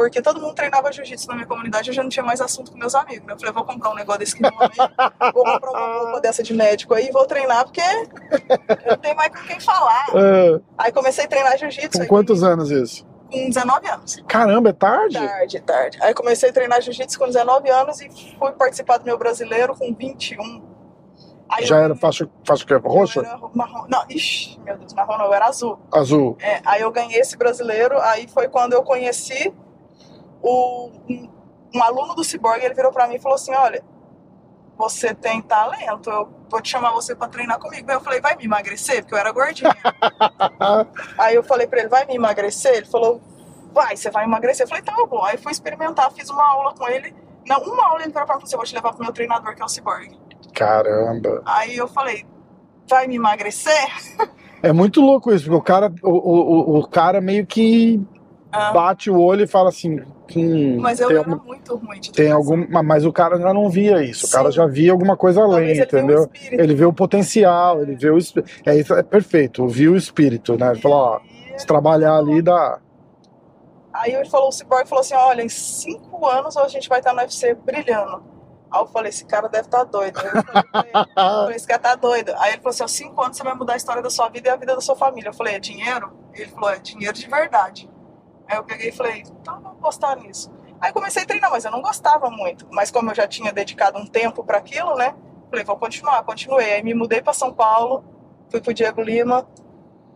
porque 0.03 0.21
todo 0.21 0.39
mundo 0.41 0.53
treinava 0.55 0.91
jiu-jitsu 0.91 1.27
na 1.27 1.35
minha 1.35 1.47
comunidade, 1.47 1.89
eu 1.89 1.93
já 1.93 2.01
não 2.03 2.09
tinha 2.09 2.23
mais 2.25 2.41
assunto 2.41 2.71
com 2.71 2.77
meus 2.77 2.93
amigos. 2.95 3.25
né? 3.27 3.33
Eu 3.33 3.39
falei, 3.39 3.53
vou 3.53 3.63
comprar 3.63 3.89
um 3.91 3.95
negócio 3.95 4.19
desse 4.19 4.35
que 4.35 4.41
não 4.41 4.49
aí, 4.59 5.31
vou 5.33 5.43
comprar 5.45 5.71
uma 5.71 5.99
roupa 6.03 6.21
dessa 6.21 6.41
de 6.43 6.53
médico 6.53 6.93
aí 6.93 7.07
e 7.07 7.11
vou 7.11 7.25
treinar, 7.25 7.63
porque 7.65 7.81
eu 7.81 8.91
não 8.91 8.97
tenho 8.97 9.15
mais 9.15 9.29
com 9.29 9.47
quem 9.47 9.59
falar. 9.59 10.05
É, 10.13 10.59
Aí 10.77 10.91
comecei 10.91 11.25
a 11.25 11.27
treinar 11.27 11.57
jiu-jitsu. 11.57 11.97
com 11.97 12.03
aí 12.03 12.07
quantos 12.07 12.43
anos 12.43 12.69
isso? 12.71 13.05
Com 13.31 13.47
19 13.47 13.87
anos. 13.87 14.23
Caramba, 14.27 14.69
é 14.69 14.73
tarde? 14.73 15.15
Tarde, 15.15 15.59
tarde. 15.61 15.97
Aí 16.01 16.13
comecei 16.13 16.49
a 16.49 16.53
treinar 16.53 16.81
jiu-jitsu 16.81 17.17
com 17.17 17.25
19 17.27 17.69
anos 17.69 18.01
e 18.01 18.09
fui 18.37 18.51
participar 18.53 18.97
do 18.97 19.05
meu 19.05 19.17
brasileiro 19.17 19.75
com 19.75 19.93
21. 19.93 20.69
Aí 21.49 21.65
Já 21.65 21.77
eu- 21.77 21.83
era 21.83 21.95
faixa, 21.95 22.29
faixa 22.45 22.65
que? 22.65 22.73
roxa? 22.75 23.19
era 23.21 23.37
marrom. 23.53 23.85
Não, 23.89 24.03
ixi, 24.09 24.59
meu 24.63 24.77
Deus, 24.77 24.93
marrom 24.93 25.17
não, 25.17 25.25
eu 25.25 25.33
era 25.33 25.45
azul. 25.47 25.79
Azul. 25.93 26.37
É, 26.41 26.61
aí 26.65 26.81
eu 26.81 26.91
ganhei 26.91 27.19
esse 27.19 27.35
brasileiro, 27.37 27.99
aí 28.01 28.27
foi 28.27 28.47
quando 28.47 28.73
eu 28.73 28.83
conheci 28.83 29.53
o, 30.41 30.91
um, 31.09 31.29
um 31.75 31.83
aluno 31.83 32.15
do 32.15 32.23
Cyborg, 32.23 32.63
ele 32.63 32.73
virou 32.73 32.91
pra 32.91 33.07
mim 33.07 33.15
e 33.15 33.19
falou 33.19 33.35
assim, 33.35 33.53
olha, 33.53 33.83
você 34.77 35.13
tem 35.13 35.41
talento, 35.41 36.09
eu 36.09 36.29
vou 36.49 36.61
te 36.61 36.69
chamar 36.69 36.91
você 36.91 37.15
pra 37.15 37.27
treinar 37.27 37.59
comigo. 37.59 37.89
Aí 37.89 37.95
eu 37.95 38.01
falei, 38.01 38.19
vai 38.19 38.35
me 38.35 38.45
emagrecer? 38.45 39.01
Porque 39.01 39.13
eu 39.13 39.19
era 39.19 39.31
gordinha. 39.31 39.75
aí 41.17 41.35
eu 41.35 41.43
falei 41.43 41.67
pra 41.67 41.79
ele, 41.79 41.89
vai 41.89 42.05
me 42.05 42.15
emagrecer? 42.15 42.77
Ele 42.77 42.85
falou, 42.87 43.21
vai, 43.73 43.95
você 43.95 44.09
vai 44.09 44.25
emagrecer. 44.25 44.63
Eu 44.65 44.69
falei, 44.69 44.83
tá 44.83 44.93
bom. 45.07 45.23
Aí 45.23 45.37
fui 45.37 45.51
experimentar, 45.51 46.11
fiz 46.11 46.29
uma 46.29 46.43
aula 46.43 46.73
com 46.73 46.87
ele. 46.87 47.13
Não, 47.47 47.59
uma 47.61 47.85
aula 47.85 48.01
ele 48.01 48.11
virou 48.11 48.25
pra 48.25 48.37
mim 48.37 48.43
e 48.45 48.49
falou 48.49 48.53
eu 48.53 48.57
vou 48.57 48.65
te 48.65 48.75
levar 48.75 48.93
pro 48.93 49.03
meu 49.03 49.13
treinador, 49.13 49.55
que 49.55 49.61
é 49.61 49.65
o 49.65 49.69
Cyborg. 49.69 50.17
Caramba. 50.53 51.41
Aí 51.45 51.77
eu 51.77 51.87
falei, 51.87 52.25
vai 52.89 53.07
me 53.07 53.15
emagrecer? 53.15 53.87
É 54.63 54.71
muito 54.71 55.01
louco 55.01 55.33
isso, 55.33 55.45
porque 55.45 55.57
o 55.57 55.61
cara, 55.61 55.93
o, 56.03 56.09
o, 56.09 56.79
o 56.79 56.87
cara 56.87 57.19
meio 57.19 57.45
que 57.47 57.99
Ah, 58.51 58.71
bate 58.73 59.09
o 59.09 59.19
olho 59.19 59.43
e 59.43 59.47
fala 59.47 59.69
assim. 59.69 60.01
Hum, 60.35 60.77
mas 60.79 60.99
eu 60.99 61.07
tem, 61.07 61.17
era 61.17 61.29
algum- 61.29 61.45
muito 61.45 61.75
ruim 61.75 61.99
de 61.99 62.11
tem 62.11 62.31
algum. 62.31 62.65
Mas 62.83 63.05
o 63.05 63.11
cara 63.13 63.37
já 63.39 63.53
não 63.53 63.69
via 63.69 64.01
isso. 64.03 64.25
O 64.27 64.29
cara 64.29 64.49
Sim. 64.51 64.57
já 64.57 64.65
via 64.65 64.91
alguma 64.91 65.15
coisa 65.15 65.41
além, 65.41 65.79
um 65.79 65.83
entendeu? 65.83 66.23
espírito. 66.23 66.61
Ele 66.61 66.75
vê 66.75 66.85
o 66.85 66.93
potencial, 66.93 67.81
ele 67.81 67.95
vê 67.95 68.09
o 68.09 68.17
espírito. 68.17 68.51
É, 68.65 68.75
isso 68.75 68.93
é 68.93 69.03
perfeito, 69.03 69.65
viu 69.67 69.93
o 69.93 69.97
espírito, 69.97 70.57
né? 70.57 70.71
Ele 70.71 70.81
falou, 70.81 70.97
ó, 70.97 71.19
E- 71.55 71.59
se 71.59 71.65
trabalhar 71.65 72.17
ali 72.17 72.41
dá. 72.41 72.79
Aí 73.93 74.13
ele 74.13 74.29
falou, 74.29 74.47
o 74.47 74.51
Cyborg 74.51 74.87
falou 74.87 75.01
assim, 75.01 75.15
olha, 75.15 75.41
em 75.43 75.49
cinco 75.49 76.25
anos 76.27 76.55
a 76.55 76.67
gente 76.67 76.87
vai 76.87 76.99
estar 76.99 77.13
no 77.13 77.19
UFC 77.19 77.53
brilhando. 77.53 78.23
Aí 78.71 78.79
eu 78.81 78.87
falei, 78.87 79.09
esse 79.09 79.25
cara 79.25 79.49
deve 79.49 79.65
estar 79.67 79.83
doido. 79.83 80.17
Aí 80.17 80.27
eu 80.27 80.43
falei, 80.43 80.91
eu 80.93 81.05
falei, 81.15 81.55
esse 81.57 81.67
cara 81.67 81.79
tá 81.79 81.95
doido. 81.95 82.31
Aí 82.37 82.53
ele 82.53 82.57
falou 82.61 82.69
assim, 82.69 82.83
ó, 82.83 82.87
cinco 82.87 83.21
anos 83.21 83.35
você 83.35 83.43
vai 83.43 83.53
mudar 83.53 83.73
a 83.73 83.77
história 83.77 84.01
da 84.01 84.09
sua 84.09 84.29
vida 84.29 84.47
e 84.47 84.51
a 84.51 84.55
vida 84.55 84.73
da 84.75 84.81
sua 84.81 84.95
família. 84.95 85.29
Eu 85.29 85.33
falei, 85.33 85.55
é 85.55 85.59
dinheiro? 85.59 86.09
Ele 86.33 86.49
falou, 86.51 86.69
é 86.69 86.79
dinheiro 86.79 87.13
de 87.17 87.27
verdade. 87.27 87.89
Aí 88.51 88.57
eu 88.57 88.65
peguei 88.65 88.89
e 88.89 88.91
falei, 88.91 89.23
então 89.25 89.55
eu 89.55 89.61
vou 89.61 89.75
postar 89.75 90.17
nisso. 90.17 90.51
Aí 90.81 90.91
comecei 90.91 91.23
a 91.23 91.25
treinar, 91.25 91.49
mas 91.49 91.63
eu 91.63 91.71
não 91.71 91.81
gostava 91.81 92.29
muito. 92.29 92.67
Mas 92.69 92.91
como 92.91 93.09
eu 93.09 93.15
já 93.15 93.25
tinha 93.25 93.53
dedicado 93.53 93.97
um 93.97 94.05
tempo 94.05 94.43
para 94.43 94.57
aquilo, 94.57 94.93
né? 94.95 95.15
Falei, 95.49 95.63
vou 95.63 95.77
continuar, 95.77 96.21
continuei. 96.23 96.73
Aí 96.73 96.83
me 96.83 96.93
mudei 96.93 97.21
para 97.21 97.31
São 97.31 97.53
Paulo, 97.53 98.03
fui 98.49 98.59
pro 98.59 98.73
Diego 98.73 99.01
Lima 99.01 99.47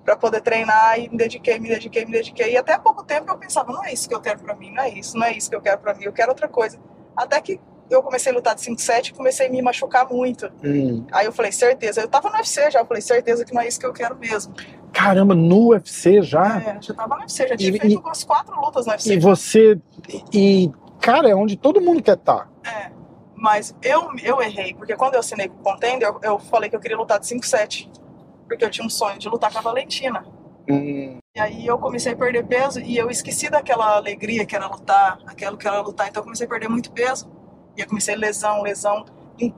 para 0.04 0.18
poder 0.18 0.42
treinar 0.42 1.00
e 1.00 1.08
me 1.08 1.16
dediquei, 1.16 1.58
me 1.60 1.70
dediquei, 1.70 2.04
me 2.04 2.12
dediquei. 2.12 2.52
E 2.52 2.58
até 2.58 2.78
pouco 2.78 3.06
tempo 3.06 3.32
eu 3.32 3.38
pensava, 3.38 3.72
não 3.72 3.86
é 3.86 3.94
isso 3.94 4.10
que 4.10 4.14
eu 4.14 4.20
quero 4.20 4.40
para 4.40 4.54
mim, 4.54 4.70
não 4.70 4.84
é 4.84 4.90
isso, 4.90 5.18
não 5.18 5.26
é 5.26 5.32
isso 5.32 5.50
que 5.50 5.56
eu 5.56 5.62
quero 5.62 5.80
para 5.80 5.94
mim, 5.94 6.04
eu 6.04 6.12
quero 6.12 6.30
outra 6.30 6.50
coisa. 6.50 6.78
Até 7.16 7.40
que 7.40 7.62
eu 7.90 8.02
comecei 8.04 8.32
a 8.32 8.36
lutar 8.36 8.56
de 8.56 8.62
5-7 8.62 9.10
e 9.10 9.14
comecei 9.14 9.48
a 9.48 9.50
me 9.50 9.62
machucar 9.62 10.08
muito. 10.12 10.52
Hum. 10.64 11.06
Aí 11.12 11.26
eu 11.26 11.32
falei, 11.32 11.52
certeza, 11.52 12.02
eu 12.02 12.08
tava 12.08 12.30
no 12.30 12.36
UFC 12.36 12.72
já, 12.72 12.80
eu 12.80 12.86
falei, 12.86 13.02
certeza 13.02 13.46
que 13.46 13.54
não 13.54 13.62
é 13.62 13.68
isso 13.68 13.80
que 13.80 13.86
eu 13.86 13.94
quero 13.94 14.16
mesmo. 14.18 14.54
Caramba, 14.92 15.36
no 15.36 15.70
UFC 15.70 16.22
já? 16.22 16.62
É, 16.62 16.78
já 16.82 16.94
tava 16.94 17.16
no 17.16 17.22
UFC, 17.22 17.48
já 17.48 17.58
tinha 17.58 17.70
E- 17.76 17.80
feito 17.80 18.00
umas 18.00 18.24
quatro 18.24 18.56
lutas 18.60 18.86
no 18.86 18.92
UFC. 18.94 19.14
E 19.14 19.20
você. 19.20 19.80
E, 20.34 20.72
cara, 21.02 21.30
é 21.30 21.36
onde 21.36 21.56
todo 21.58 21.82
mundo 21.82 22.02
quer 22.02 22.16
estar. 22.16 22.50
É, 22.64 22.92
mas 23.36 23.76
eu, 23.84 24.10
eu 24.24 24.42
errei, 24.42 24.74
porque 24.74 24.96
quando 24.96 25.16
eu 25.16 25.20
assinei 25.20 25.48
com 25.50 25.56
o 25.60 25.64
Contender, 25.64 26.08
eu, 26.08 26.20
eu 26.24 26.40
falei 26.40 26.70
que 26.70 26.76
eu 26.76 26.80
queria 26.80 26.98
lutar 26.98 27.20
de 27.20 27.28
5-7. 27.28 27.90
Porque 28.48 28.64
eu 28.64 28.70
tinha 28.70 28.86
um 28.86 28.90
sonho 28.90 29.18
de 29.20 29.28
lutar 29.28 29.52
com 29.52 29.58
a 29.58 29.62
Valentina. 29.62 30.24
Hum, 30.70 31.18
E 31.36 31.40
aí 31.40 31.66
eu 31.68 31.78
comecei 31.78 32.14
a 32.14 32.16
perder 32.16 32.46
peso 32.46 32.80
e 32.80 32.96
eu 32.98 33.10
esqueci 33.10 33.50
daquela 33.50 33.96
alegria 33.98 34.46
que 34.46 34.56
era 34.56 34.68
lutar, 34.68 35.20
aquilo 35.28 35.58
que 35.58 35.68
era 35.68 35.82
lutar. 35.82 36.08
Então 36.08 36.22
eu 36.22 36.24
comecei 36.24 36.46
a 36.46 36.50
perder 36.50 36.70
muito 36.70 36.92
peso. 36.92 37.28
E 37.78 37.82
eu 37.82 37.88
comecei 37.88 38.16
lesão, 38.16 38.62
lesão. 38.62 39.06
Em, 39.40 39.54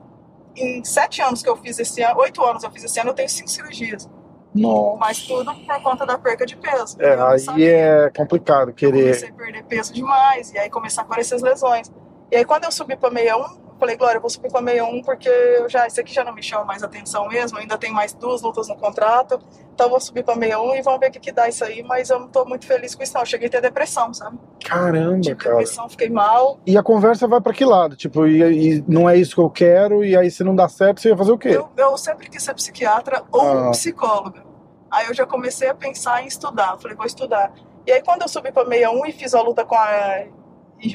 em 0.56 0.84
sete 0.84 1.22
anos 1.22 1.42
que 1.42 1.48
eu 1.48 1.56
fiz 1.56 1.78
esse 1.78 2.02
ano, 2.02 2.18
oito 2.20 2.42
anos 2.44 2.62
eu 2.64 2.70
fiz 2.70 2.84
esse 2.84 2.98
ano, 3.00 3.10
eu 3.10 3.14
tenho 3.14 3.28
cinco 3.28 3.48
cirurgias. 3.48 4.08
nossa. 4.54 4.96
Mas 4.98 5.18
tudo 5.22 5.54
por 5.54 5.82
conta 5.82 6.04
da 6.04 6.18
perca 6.18 6.44
de 6.44 6.56
peso. 6.56 6.96
É, 7.00 7.14
Eu 7.14 7.26
aí 7.52 7.64
é 7.64 8.10
complicado 8.16 8.70
Eu 8.70 8.74
querer. 8.74 9.02
comecei 9.02 9.28
a 9.28 9.32
perder 9.32 9.64
peso 9.64 9.92
demais, 9.92 10.52
e 10.52 10.58
aí 10.58 10.68
começaram 10.70 11.06
a 11.06 11.10
aparecer 11.12 11.34
as 11.36 11.42
lesões. 11.42 11.90
E 12.30 12.36
aí 12.36 12.44
quando 12.44 12.64
eu 12.64 12.72
subi 12.72 12.96
pra 12.96 13.08
61, 13.10 13.38
eu 13.40 13.48
falei, 13.78 13.96
Glória, 13.96 14.16
eu 14.16 14.20
vou 14.20 14.28
subir 14.30 14.50
pra 14.50 14.60
61 14.60 15.02
porque 15.02 15.28
eu 15.28 15.68
já, 15.68 15.86
isso 15.86 16.00
aqui 16.00 16.12
já 16.12 16.24
não 16.24 16.34
me 16.34 16.42
chama 16.42 16.64
mais 16.64 16.82
atenção 16.82 17.28
mesmo, 17.28 17.56
eu 17.58 17.62
ainda 17.62 17.78
tem 17.78 17.92
mais 17.92 18.12
duas 18.12 18.42
lutas 18.42 18.68
no 18.68 18.76
contrato, 18.76 19.40
então 19.78 19.88
vou 19.90 20.00
subir 20.00 20.24
pra 20.24 20.34
61 20.34 20.74
e 20.74 20.82
vamos 20.82 20.98
ver 20.98 21.08
o 21.08 21.12
que, 21.12 21.20
que 21.20 21.30
dá 21.30 21.48
isso 21.48 21.64
aí, 21.64 21.84
mas 21.84 22.10
eu 22.10 22.18
não 22.18 22.26
tô 22.26 22.44
muito 22.44 22.66
feliz 22.66 22.96
com 22.96 23.02
isso 23.04 23.14
não, 23.14 23.22
eu 23.22 23.26
cheguei 23.26 23.46
a 23.46 23.50
ter 23.52 23.60
depressão, 23.60 24.12
sabe? 24.12 24.36
Caramba, 24.64 25.20
Tive 25.20 25.36
cara. 25.36 25.50
depressão, 25.54 25.88
fiquei 25.88 26.10
mal. 26.10 26.58
E 26.66 26.76
a 26.76 26.82
conversa 26.82 27.28
vai 27.28 27.40
pra 27.40 27.52
que 27.52 27.64
lado? 27.64 27.94
Tipo, 27.94 28.26
e, 28.26 28.78
e 28.78 28.84
não 28.88 29.08
é 29.08 29.16
isso 29.16 29.36
que 29.36 29.40
eu 29.40 29.48
quero, 29.48 30.04
e 30.04 30.16
aí 30.16 30.32
se 30.32 30.42
não 30.42 30.56
dá 30.56 30.68
certo, 30.68 31.00
você 31.00 31.10
ia 31.10 31.16
fazer 31.16 31.30
o 31.30 31.38
quê? 31.38 31.50
Eu, 31.50 31.68
eu 31.76 31.96
sempre 31.96 32.28
quis 32.28 32.42
ser 32.42 32.54
psiquiatra 32.54 33.22
ou 33.30 33.40
Ah. 33.68 33.70
psicóloga. 33.70 34.42
Aí 34.90 35.06
eu 35.06 35.14
já 35.14 35.24
comecei 35.24 35.68
a 35.68 35.74
pensar 35.76 36.24
em 36.24 36.26
estudar, 36.26 36.76
falei, 36.78 36.96
vou 36.96 37.06
estudar. 37.06 37.52
E 37.86 37.92
aí 37.92 38.02
quando 38.02 38.22
eu 38.22 38.28
subi 38.28 38.50
pra 38.50 38.64
61 38.64 39.06
e 39.06 39.12
fiz 39.12 39.32
a 39.32 39.40
luta 39.40 39.64
com 39.64 39.76
a 39.76 40.24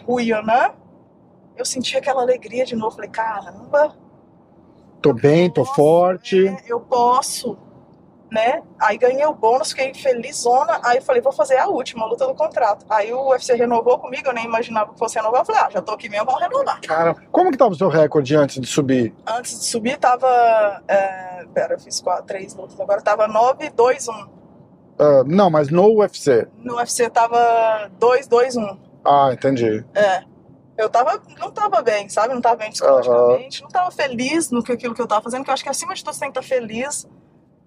Ruianã, 0.05 0.71
eu 1.55 1.63
senti 1.63 1.95
aquela 1.97 2.21
alegria 2.21 2.65
de 2.65 2.75
novo. 2.75 2.95
Falei, 2.97 3.09
caramba, 3.09 3.95
Tô 5.01 5.13
bem, 5.13 5.49
tô 5.49 5.61
Nossa, 5.61 5.73
forte. 5.73 6.47
é, 6.47 6.57
eu 6.67 6.79
posso, 6.79 7.57
né? 8.33 8.63
Aí 8.79 8.97
ganhei 8.97 9.23
o 9.27 9.33
bônus, 9.33 9.69
fiquei 9.69 9.93
felizona. 9.93 10.81
Aí 10.83 10.99
falei, 10.99 11.21
vou 11.21 11.31
fazer 11.31 11.57
a 11.57 11.67
última 11.67 12.03
luta 12.07 12.25
do 12.25 12.33
contrato. 12.33 12.83
Aí 12.89 13.13
o 13.13 13.29
UFC 13.29 13.53
renovou 13.53 13.99
comigo, 13.99 14.27
eu 14.27 14.33
nem 14.33 14.43
imaginava 14.43 14.91
que 14.91 14.97
fosse 14.97 15.15
renovar. 15.17 15.41
Eu 15.41 15.45
falei, 15.45 15.61
ah, 15.61 15.69
já 15.69 15.81
tô 15.83 15.91
aqui 15.91 16.09
mesmo, 16.09 16.25
vamos 16.25 16.41
renovar. 16.41 16.81
Cara, 16.81 17.15
como 17.31 17.51
que 17.51 17.57
tava 17.57 17.71
o 17.71 17.75
seu 17.75 17.89
recorde 17.89 18.35
antes 18.35 18.59
de 18.59 18.65
subir? 18.65 19.13
Antes 19.27 19.59
de 19.59 19.65
subir, 19.65 19.99
tava. 19.99 20.81
É, 20.87 21.45
pera, 21.53 21.75
eu 21.75 21.79
fiz 21.79 22.01
quatro, 22.01 22.25
três 22.25 22.55
lutas, 22.55 22.79
agora 22.79 23.03
tava 23.03 23.27
9, 23.27 23.69
2, 23.69 24.07
1. 24.07 24.11
Ah, 24.97 25.23
não, 25.27 25.51
mas 25.51 25.69
no 25.69 25.99
UFC. 25.99 26.47
No 26.57 26.77
UFC 26.77 27.07
tava 27.11 27.91
2, 27.99 28.25
2, 28.25 28.57
1. 28.57 28.79
Ah, 29.05 29.29
entendi. 29.31 29.85
É. 29.93 30.23
Eu 30.75 30.89
tava, 30.89 31.21
não 31.39 31.51
tava 31.51 31.83
bem, 31.83 32.09
sabe? 32.09 32.33
Não 32.33 32.41
tava 32.41 32.55
bem 32.55 32.71
psicologicamente, 32.71 33.61
não 33.61 33.69
tava 33.69 33.91
feliz 33.91 34.49
no 34.49 34.63
que 34.63 34.71
aquilo 34.71 34.95
que 34.95 35.01
eu 35.01 35.05
tava 35.05 35.21
fazendo, 35.21 35.43
que 35.43 35.51
eu 35.51 35.53
acho 35.53 35.61
que 35.61 35.69
acima 35.69 35.93
de 35.93 36.03
tudo 36.03 36.15
você 36.15 36.21
tem 36.21 36.31
que 36.31 36.39
estar 36.39 36.55
feliz, 36.55 37.07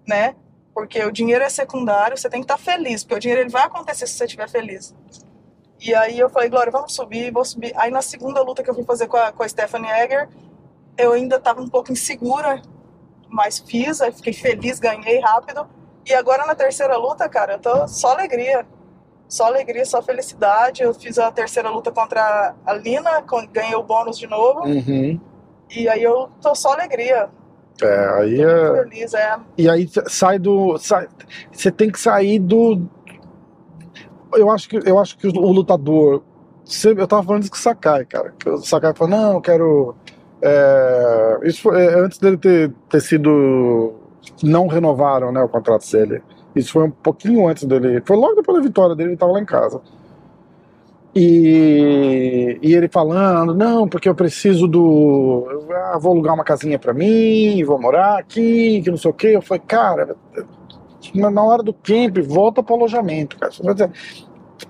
né? 0.05 0.35
Porque 0.77 1.03
o 1.03 1.11
dinheiro 1.11 1.43
é 1.43 1.49
secundário, 1.49 2.15
você 2.15 2.29
tem 2.29 2.39
que 2.39 2.43
estar 2.45 2.59
feliz, 2.59 3.03
porque 3.03 3.15
o 3.15 3.19
dinheiro 3.19 3.41
ele 3.41 3.49
vai 3.49 3.63
acontecer 3.63 4.05
se 4.05 4.13
você 4.13 4.25
estiver 4.25 4.47
feliz. 4.47 4.93
E 5.81 5.91
aí 5.95 6.19
eu 6.19 6.29
falei, 6.29 6.49
Glória, 6.49 6.71
vamos 6.71 6.93
subir, 6.93 7.31
vou 7.31 7.43
subir. 7.43 7.73
Aí 7.75 7.89
na 7.89 8.03
segunda 8.03 8.43
luta 8.43 8.61
que 8.61 8.69
eu 8.69 8.75
fui 8.75 8.83
fazer 8.83 9.07
com 9.07 9.17
a, 9.17 9.31
com 9.31 9.41
a 9.41 9.49
Stephanie 9.49 9.89
Egger, 9.89 10.29
eu 10.95 11.13
ainda 11.13 11.39
tava 11.39 11.61
um 11.61 11.67
pouco 11.67 11.91
insegura, 11.91 12.61
mas 13.27 13.57
fiz, 13.57 14.01
aí 14.01 14.11
fiquei 14.11 14.33
feliz, 14.33 14.79
ganhei 14.79 15.19
rápido. 15.19 15.67
E 16.05 16.13
agora 16.13 16.45
na 16.45 16.53
terceira 16.53 16.95
luta, 16.95 17.27
cara, 17.27 17.53
eu 17.53 17.59
tô 17.59 17.87
só 17.87 18.11
alegria. 18.11 18.63
Só 19.27 19.45
alegria, 19.45 19.83
só 19.83 19.99
felicidade. 20.03 20.83
Eu 20.83 20.93
fiz 20.93 21.17
a 21.17 21.31
terceira 21.31 21.71
luta 21.71 21.91
contra 21.91 22.53
a 22.63 22.73
Lina, 22.73 23.23
ganhei 23.51 23.73
o 23.73 23.81
bônus 23.81 24.19
de 24.19 24.27
novo. 24.27 24.59
Uhum. 24.59 25.19
E 25.71 25.89
aí 25.89 26.03
eu 26.03 26.29
tô 26.39 26.53
só 26.53 26.73
alegria. 26.73 27.31
É, 27.81 28.09
aí 28.21 28.41
é. 28.41 28.83
feliz, 28.83 29.13
é. 29.13 29.37
E 29.57 29.69
aí 29.69 29.89
sai 30.07 30.39
do. 30.39 30.77
sai- 30.77 31.07
Você 31.51 31.71
tem 31.71 31.91
que 31.91 31.99
sair 31.99 32.39
do. 32.39 32.81
Eu 34.33 34.49
acho 34.49 34.67
que, 34.69 34.77
eu 34.85 34.99
acho 34.99 35.17
que 35.17 35.27
o 35.27 35.51
lutador. 35.51 36.23
Eu 36.83 37.07
tava 37.07 37.23
falando 37.23 37.43
isso 37.43 37.51
com 37.51 37.57
o 37.57 37.61
Sakai, 37.61 38.05
cara. 38.05 38.33
O 38.45 38.57
Sakai 38.57 38.93
falou: 38.93 39.15
não, 39.17 39.33
eu 39.33 39.41
quero. 39.41 39.95
é, 40.41 41.39
isso 41.43 41.61
foi 41.61 41.81
é, 41.81 41.99
antes 41.99 42.17
dele 42.17 42.37
ter, 42.37 42.73
ter 42.89 43.01
sido. 43.01 43.93
Não 44.43 44.67
renovaram 44.67 45.31
né, 45.31 45.41
o 45.41 45.47
contrato 45.47 45.89
dele. 45.91 46.21
Isso 46.55 46.73
foi 46.73 46.83
um 46.83 46.91
pouquinho 46.91 47.47
antes 47.47 47.63
dele. 47.63 48.01
Foi 48.05 48.17
logo 48.17 48.35
depois 48.35 48.57
da 48.57 48.63
vitória 48.63 48.95
dele, 48.95 49.11
ele 49.11 49.17
tava 49.17 49.31
lá 49.31 49.39
em 49.39 49.45
casa. 49.45 49.79
E, 51.19 52.59
e 52.61 52.75
ele 52.75 52.87
falando, 52.87 53.55
não, 53.55 53.87
porque 53.87 54.07
eu 54.07 54.13
preciso 54.13 54.67
do. 54.67 55.47
ah, 55.71 55.97
vou 55.99 56.11
alugar 56.11 56.35
uma 56.35 56.43
casinha 56.43 56.77
pra 56.77 56.93
mim, 56.93 57.63
vou 57.63 57.81
morar 57.81 58.19
aqui, 58.19 58.81
que 58.83 58.91
não 58.91 58.97
sei 58.97 59.09
o 59.09 59.13
quê. 59.13 59.27
Eu 59.29 59.41
falei, 59.41 59.63
cara, 59.65 60.15
na, 61.15 61.43
hora 61.43 61.63
do 61.63 61.73
camp, 61.73 62.17
volta 62.19 62.61
pro 62.61 62.75
alojamento, 62.75 63.37
cara. 63.37 63.51
Você 63.51 63.73
dizer, 63.73 63.91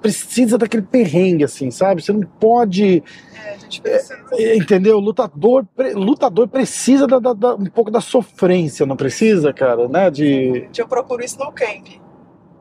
precisa 0.01 0.57
daquele 0.57 0.83
perrengue, 0.83 1.43
assim, 1.43 1.69
sabe? 1.69 2.01
Você 2.01 2.13
não 2.13 2.21
pode. 2.21 3.03
É, 3.45 3.53
a 3.53 3.57
gente 3.57 3.81
precisa. 3.81 4.15
Entendeu? 4.55 4.99
Lutador, 4.99 5.65
pre- 5.75 5.93
lutador 5.93 6.47
precisa 6.47 7.05
da- 7.05 7.19
da- 7.19 7.33
da- 7.33 7.55
um 7.55 7.65
pouco 7.65 7.91
da 7.91 7.99
sofrência, 8.01 8.85
não 8.85 8.95
precisa, 8.95 9.51
cara, 9.51 9.87
né? 9.89 10.09
De. 10.09 10.69
Eu 10.77 10.87
procuro 10.87 11.23
isso 11.23 11.37
no 11.39 11.51
camp. 11.51 11.87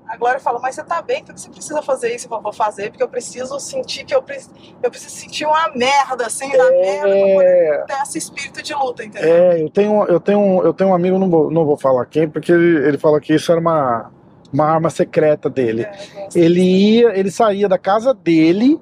A 0.08 0.16
Glória 0.16 0.38
fala, 0.38 0.60
mas 0.60 0.74
você 0.76 0.84
tá 0.84 1.02
bem, 1.02 1.24
por 1.24 1.34
que 1.34 1.40
você 1.40 1.50
precisa 1.50 1.82
fazer 1.82 2.14
isso? 2.14 2.28
Eu 2.30 2.40
vou 2.40 2.52
fazer 2.52 2.90
porque 2.90 3.02
eu 3.02 3.08
preciso 3.08 3.58
sentir 3.58 4.04
que 4.04 4.14
eu, 4.14 4.22
pre- 4.22 4.40
eu 4.82 4.88
preciso 4.90 5.14
sentir 5.14 5.44
uma 5.44 5.68
merda, 5.74 6.26
assim, 6.26 6.48
na 6.56 6.70
merda, 6.70 7.08
pra 7.08 7.34
poder 7.34 7.44
É, 7.44 7.84
ter 7.88 8.02
esse 8.02 8.18
espírito 8.18 8.62
de 8.62 8.72
luta, 8.74 9.04
entendeu? 9.04 9.28
é, 9.28 9.62
eu 9.62 9.68
tenho, 9.68 10.04
eu 10.04 10.20
tenho, 10.20 10.62
eu 10.62 10.72
tenho 10.72 10.90
um 10.90 10.94
amigo, 10.94 11.18
não 11.18 11.28
vou, 11.28 11.50
não 11.50 11.64
vou 11.64 11.76
falar 11.76 12.06
quem, 12.06 12.28
porque 12.28 12.52
ele, 12.52 12.86
ele 12.86 12.98
falou 12.98 13.20
que 13.20 13.34
isso 13.34 13.50
era 13.50 13.60
uma, 13.60 14.10
uma 14.52 14.64
arma 14.64 14.90
secreta 14.90 15.50
dele. 15.50 15.82
É. 15.82 16.28
Ele 16.34 16.62
ia, 16.62 17.18
ele 17.18 17.30
saía 17.30 17.68
da 17.68 17.76
casa 17.78 18.14
dele, 18.14 18.80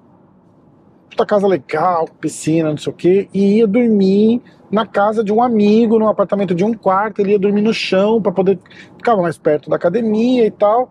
puta 1.11 1.25
casa 1.25 1.47
legal, 1.47 2.07
piscina, 2.21 2.69
não 2.71 2.77
sei 2.77 2.93
o 2.93 2.97
quê, 2.97 3.29
e 3.33 3.59
ia 3.59 3.67
dormir 3.67 4.43
na 4.71 4.85
casa 4.85 5.23
de 5.23 5.33
um 5.33 5.43
amigo, 5.43 5.99
num 5.99 6.09
apartamento 6.09 6.55
de 6.55 6.65
um 6.65 6.75
quarto, 6.75 7.21
ele 7.21 7.31
ia 7.33 7.39
dormir 7.39 7.63
no 7.63 7.73
chão 7.73 8.21
para 8.21 8.33
poder 8.33 8.59
ficar 8.97 9.17
mais 9.17 9.39
perto 9.39 9.71
da 9.71 9.77
academia 9.77 10.45
e 10.45 10.51
tal. 10.51 10.91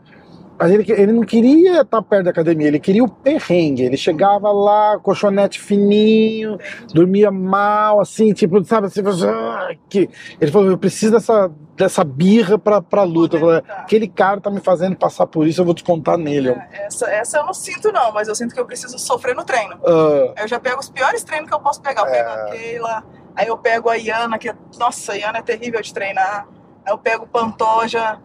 Mas 0.63 0.71
ele, 0.71 0.89
ele 0.93 1.11
não 1.11 1.23
queria 1.23 1.81
estar 1.81 2.01
perto 2.01 2.23
da 2.23 2.29
academia, 2.31 2.67
ele 2.69 2.79
queria 2.79 3.03
o 3.03 3.07
perrengue. 3.09 3.83
Ele 3.83 3.97
chegava 3.97 4.49
lá, 4.49 4.97
colchonete 4.97 5.59
fininho, 5.59 6.57
dormia 6.93 7.29
mal, 7.29 7.99
assim, 7.99 8.31
tipo, 8.31 8.63
sabe, 8.63 8.87
assim, 8.87 9.01
ah, 9.27 9.75
que... 9.89 10.09
ele 10.39 10.49
falou, 10.49 10.69
eu 10.71 10.77
preciso 10.77 11.11
dessa, 11.11 11.51
dessa 11.75 12.01
birra 12.05 12.57
pra, 12.57 12.81
pra 12.81 13.03
luta. 13.03 13.37
Falei, 13.37 13.61
aquele 13.67 14.07
cara 14.07 14.39
tá 14.39 14.49
me 14.49 14.61
fazendo 14.61 14.95
passar 14.95 15.27
por 15.27 15.45
isso, 15.45 15.59
eu 15.59 15.65
vou 15.65 15.73
descontar 15.73 16.17
nele. 16.17 16.51
É, 16.51 16.85
essa, 16.85 17.09
essa 17.09 17.37
eu 17.39 17.45
não 17.45 17.53
sinto, 17.53 17.91
não, 17.91 18.13
mas 18.13 18.29
eu 18.29 18.35
sinto 18.35 18.53
que 18.53 18.59
eu 18.61 18.65
preciso 18.65 18.97
sofrer 18.97 19.35
no 19.35 19.43
treino. 19.43 19.75
ah, 19.85 20.33
Eu 20.41 20.47
já 20.47 20.61
pego 20.61 20.79
os 20.79 20.89
piores 20.89 21.25
treinos 21.25 21.49
que 21.49 21.53
eu 21.53 21.59
posso 21.59 21.81
pegar. 21.81 22.03
Eu 22.03 22.11
pego 22.11 22.29
É. 22.29 22.33
a 22.41 22.45
Keila, 22.51 23.03
aí 23.35 23.47
eu 23.47 23.57
pego 23.57 23.89
a 23.89 23.95
Iana, 23.97 24.37
que 24.37 24.47
é- 24.47 24.55
nossa, 24.79 25.11
a 25.11 25.15
Iana 25.17 25.39
é 25.39 25.41
terrível 25.41 25.81
de 25.81 25.93
treinar. 25.93 26.47
Aí 26.85 26.93
eu 26.93 26.97
pego 26.97 27.25
o 27.25 27.27
Pantoja, 27.27 28.17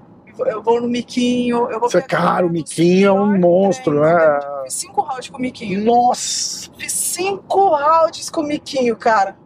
eu 0.47 0.63
vou 0.63 0.81
no 0.81 0.89
Miquinho. 0.89 1.69
Eu 1.71 1.81
vou 1.81 1.91
Você, 1.91 2.01
pegar 2.01 2.23
cara, 2.23 2.47
o 2.47 2.51
Miquinho 2.51 3.09
é 3.09 3.13
um 3.13 3.39
monstro, 3.39 4.01
né? 4.01 4.41
Fiz 4.65 4.75
cinco 4.75 5.01
rounds 5.03 5.29
com 5.31 5.39
o 5.39 5.41
Miquinho. 5.41 5.85
nossa! 5.85 6.71
Fiz 6.77 6.93
cinco 6.93 7.69
rounds 7.69 8.31
com 8.31 8.41
o 8.41 8.45
Miquinho, 8.45 8.97
cara. 8.97 9.37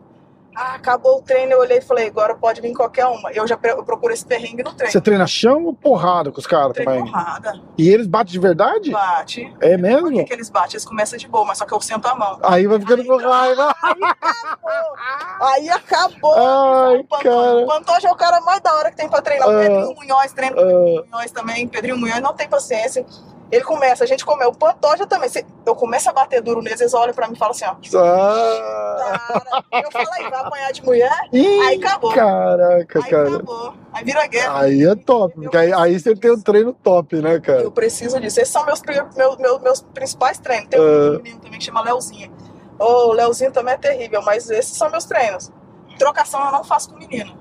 Ah, 0.54 0.74
acabou 0.74 1.18
o 1.18 1.22
treino, 1.22 1.52
eu 1.52 1.60
olhei 1.60 1.78
e 1.78 1.80
falei, 1.80 2.08
agora 2.08 2.34
pode 2.34 2.60
vir 2.60 2.74
qualquer 2.74 3.06
uma. 3.06 3.32
Eu 3.32 3.46
já 3.46 3.58
eu 3.64 3.82
procuro 3.82 4.12
esse 4.12 4.24
perrengue 4.24 4.62
no 4.62 4.72
treino. 4.74 4.92
Você 4.92 5.00
treina 5.00 5.26
chão 5.26 5.64
ou 5.64 5.72
porrada 5.72 6.30
com 6.30 6.38
os 6.38 6.46
caras 6.46 6.76
também? 6.76 7.00
porrada, 7.04 7.60
E 7.78 7.88
eles 7.88 8.06
batem 8.06 8.32
de 8.32 8.38
verdade? 8.38 8.90
bate. 8.90 9.50
É 9.60 9.70
Por 9.70 9.78
mesmo? 9.78 10.10
que, 10.10 10.24
que 10.24 10.32
eles 10.32 10.50
batem? 10.50 10.72
Eles 10.74 10.84
começam 10.84 11.18
de 11.18 11.26
boa, 11.26 11.44
mas 11.46 11.58
só 11.58 11.64
que 11.64 11.72
eu 11.72 11.80
sento 11.80 12.06
a 12.06 12.14
mão. 12.14 12.38
Aí 12.42 12.66
vai 12.66 12.78
ficando 12.78 13.04
com 13.04 13.16
raiva. 13.16 13.74
Aí 15.40 15.68
acabou. 15.70 16.34
Ai, 16.36 16.98
o 16.98 17.04
Pantoja. 17.04 17.22
cara. 17.30 17.56
O 17.56 17.66
Pantoja 17.66 18.08
é 18.08 18.12
o 18.12 18.16
cara 18.16 18.40
mais 18.42 18.60
da 18.60 18.74
hora 18.74 18.90
que 18.90 18.96
tem 18.96 19.08
pra 19.08 19.20
treinar. 19.22 19.48
O 19.48 19.52
Ah. 19.52 19.58
Pedrinho 19.60 19.94
Munhoz 19.94 20.32
treina 20.32 20.52
o 20.56 20.58
Pedrinho 20.58 21.04
Munhoz 21.10 21.30
também. 21.32 21.68
Pedrinho 21.68 21.96
Munhoz 21.96 22.20
não 22.20 22.34
tem 22.34 22.48
paciência. 22.48 23.04
Ele 23.52 23.62
começa, 23.64 24.02
a 24.02 24.06
gente 24.06 24.24
come. 24.24 24.42
O 24.46 24.52
Pantoja 24.54 25.06
também. 25.06 25.28
Se 25.28 25.44
eu 25.66 25.76
começo 25.76 26.08
a 26.08 26.12
bater 26.14 26.40
duro 26.40 26.62
neles, 26.62 26.80
eles 26.80 26.94
olham 26.94 27.12
pra 27.12 27.28
mim 27.28 27.34
e 27.34 27.38
falam 27.38 27.50
assim: 27.50 27.66
ó. 27.66 27.74
Ah. 27.98 29.62
Eu 29.72 29.90
falo 29.92 30.08
aí, 30.12 30.30
vai 30.30 30.40
apanhar 30.40 30.72
de 30.72 30.82
mulher? 30.82 31.28
Ih, 31.30 31.60
Aí 31.60 31.76
acabou. 31.84 32.14
Caraca, 32.14 32.98
Aí 32.98 33.10
cara. 33.10 33.28
acabou. 33.28 33.74
Aí 33.92 34.04
vira 34.04 34.26
guerra. 34.26 34.60
Aí 34.62 34.82
é 34.82 34.94
top, 34.94 35.34
porque 35.34 35.56
aí, 35.56 35.70
aí 35.70 36.00
você 36.00 36.16
tem 36.16 36.30
um 36.32 36.40
treino 36.40 36.72
top, 36.72 37.16
né, 37.16 37.38
cara? 37.40 37.60
Eu 37.60 37.70
preciso 37.70 38.18
disso. 38.18 38.40
Esses 38.40 38.50
são 38.52 38.64
meus, 38.64 38.80
meus, 39.14 39.36
meus, 39.36 39.60
meus 39.60 39.80
principais 39.82 40.38
treinos. 40.38 40.68
Tem 40.70 40.80
um 40.80 41.16
menino 41.18 41.38
também 41.38 41.58
que 41.58 41.64
chama 41.66 41.82
Leozinho. 41.82 42.32
Ô, 42.78 43.08
o 43.08 43.12
Leozinho 43.12 43.52
também 43.52 43.74
é 43.74 43.76
terrível, 43.76 44.22
mas 44.22 44.48
esses 44.48 44.74
são 44.76 44.90
meus 44.90 45.04
treinos. 45.04 45.52
Trocação 45.98 46.42
eu 46.46 46.52
não 46.52 46.64
faço 46.64 46.88
com 46.88 46.96
menino. 46.96 47.36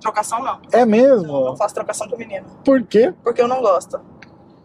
Trocação 0.00 0.40
não. 0.40 0.60
É 0.70 0.84
Não, 0.84 0.86
não 0.86 0.86
mesmo? 0.86 1.56
faço 1.56 1.74
trocação 1.74 2.08
com 2.08 2.16
menino. 2.16 2.46
Por 2.64 2.80
quê? 2.84 3.12
Porque 3.24 3.42
eu 3.42 3.48
não 3.48 3.60
gosto. 3.60 4.00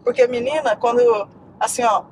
Porque 0.04 0.26
menina, 0.26 0.76
quando, 0.76 1.26
assim, 1.58 1.82
ó, 1.82 2.02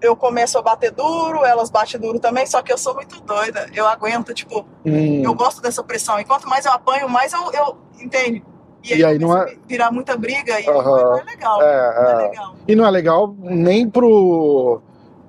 eu 0.00 0.16
começo 0.16 0.58
a 0.58 0.62
bater 0.62 0.90
duro, 0.92 1.44
elas 1.44 1.70
batem 1.70 2.00
duro 2.00 2.18
também, 2.18 2.46
só 2.46 2.62
que 2.62 2.72
eu 2.72 2.78
sou 2.78 2.94
muito 2.94 3.20
doida. 3.20 3.68
Eu 3.74 3.86
aguento, 3.86 4.32
tipo, 4.32 4.64
Hum, 4.84 5.22
eu 5.24 5.34
gosto 5.34 5.60
dessa 5.60 5.82
pressão. 5.82 6.18
E 6.18 6.24
quanto 6.24 6.48
mais 6.48 6.64
eu 6.66 6.72
apanho, 6.72 7.08
mais 7.08 7.32
eu, 7.32 7.52
eu 7.52 7.76
entende? 8.00 8.42
E 8.84 8.92
aí, 8.94 8.98
E 9.00 9.04
aí 9.04 9.18
não 9.18 9.28
começa 9.28 9.50
é- 9.50 9.54
a 9.54 9.58
virar 9.66 9.90
muita 9.92 10.16
briga 10.16 10.58
e 10.60 10.68
Aham. 10.68 11.02
não 11.04 11.18
é 11.18 11.22
legal. 11.24 11.62
É, 11.62 12.02
Não 12.02 12.10
é 12.10 12.16
legal. 12.28 12.54
E 12.66 12.74
não 12.76 12.86
é 12.86 12.90
legal 12.90 13.34
nem 13.38 13.88
pro, 13.88 14.80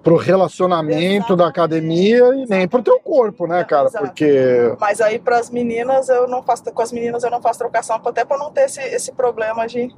pro 0.02 0.16
relacionamento 0.18 1.36
da 1.36 1.44
Exatamente. 1.46 1.50
academia 1.50 2.26
e 2.36 2.46
nem 2.48 2.68
pro 2.68 2.82
teu 2.82 3.00
corpo, 3.00 3.46
né, 3.46 3.64
cara? 3.64 3.88
Exato. 3.90 4.06
Porque. 4.06 4.76
Mas 4.80 5.00
aí 5.02 5.20
para 5.20 5.38
as 5.38 5.52
meninas 5.52 6.10
eu 6.10 6.28
não 6.28 6.42
faço, 6.42 6.64
com 6.64 6.82
as 6.82 6.92
meninas 6.92 7.24
eu 7.24 7.30
não 7.30 7.42
faço 7.42 7.60
trocação, 7.60 8.02
até 8.04 8.26
para 8.26 8.38
não 8.40 8.52
ter 8.52 8.62
esse, 8.66 8.82
esse 8.82 9.12
problema 9.12 9.68
de, 9.68 9.96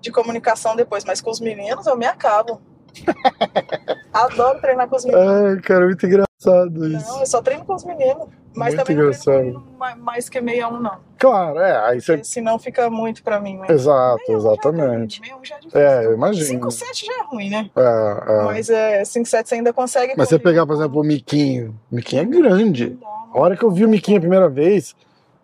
de 0.00 0.10
comunicação 0.10 0.74
depois. 0.76 1.04
Mas 1.04 1.20
com 1.20 1.30
os 1.30 1.40
meninos 1.40 1.86
eu 1.86 1.96
me 1.96 2.06
acabo. 2.06 2.60
Adoro 4.12 4.60
treinar 4.60 4.88
com 4.88 4.96
os 4.96 5.04
meninos. 5.04 5.28
Ai, 5.28 5.60
cara, 5.60 5.84
muito 5.86 6.04
engraçado 6.04 6.86
isso. 6.88 7.08
Não, 7.08 7.20
eu 7.20 7.26
só 7.26 7.40
treino 7.40 7.64
com 7.64 7.74
os 7.74 7.84
meninos. 7.84 8.28
Mas 8.54 8.74
Muito 8.74 8.86
também 8.86 8.96
não 8.96 9.04
engraçado. 9.04 9.34
treino 9.36 9.60
com 9.60 9.84
menino 9.84 10.04
mais, 10.04 10.28
que 10.28 10.40
meia 10.40 10.68
um, 10.68 10.80
não. 10.80 10.98
Claro, 11.18 11.60
é, 11.60 11.88
aí 11.88 12.00
você. 12.00 12.14
Porque 12.14 12.24
senão 12.24 12.58
fica 12.58 12.90
muito 12.90 13.22
para 13.22 13.38
mim. 13.40 13.58
Né? 13.58 13.66
Exato, 13.70 14.22
Meia 14.26 14.36
é 14.36 14.40
exatamente. 14.40 15.20
meia 15.20 15.36
um 15.36 15.44
já 15.44 15.54
é 15.54 15.58
difícil. 15.58 15.80
É, 15.80 16.06
eu 16.06 16.14
imagino. 16.14 16.46
5, 16.46 16.70
7 16.70 17.06
já 17.06 17.12
é 17.12 17.22
ruim, 17.24 17.48
né? 17.48 17.70
É, 17.76 18.32
é. 18.32 18.42
Mas 18.42 18.68
é, 18.68 19.04
5, 19.04 19.28
7 19.28 19.48
você 19.48 19.54
ainda 19.54 19.72
consegue. 19.72 20.14
Mas 20.16 20.28
você 20.28 20.38
pegar, 20.38 20.66
por 20.66 20.74
exemplo, 20.74 21.00
o 21.00 21.04
Miquinho. 21.04 21.78
O 21.90 21.94
Miquinho 21.94 22.22
é 22.22 22.24
grande. 22.24 22.90
Não 22.90 22.96
dá, 22.98 23.38
A 23.38 23.40
hora 23.40 23.56
que 23.56 23.62
eu 23.62 23.70
vi 23.70 23.84
o 23.84 23.88
Miquinho 23.88 24.18
a 24.18 24.20
primeira 24.20 24.48
vez, 24.48 24.96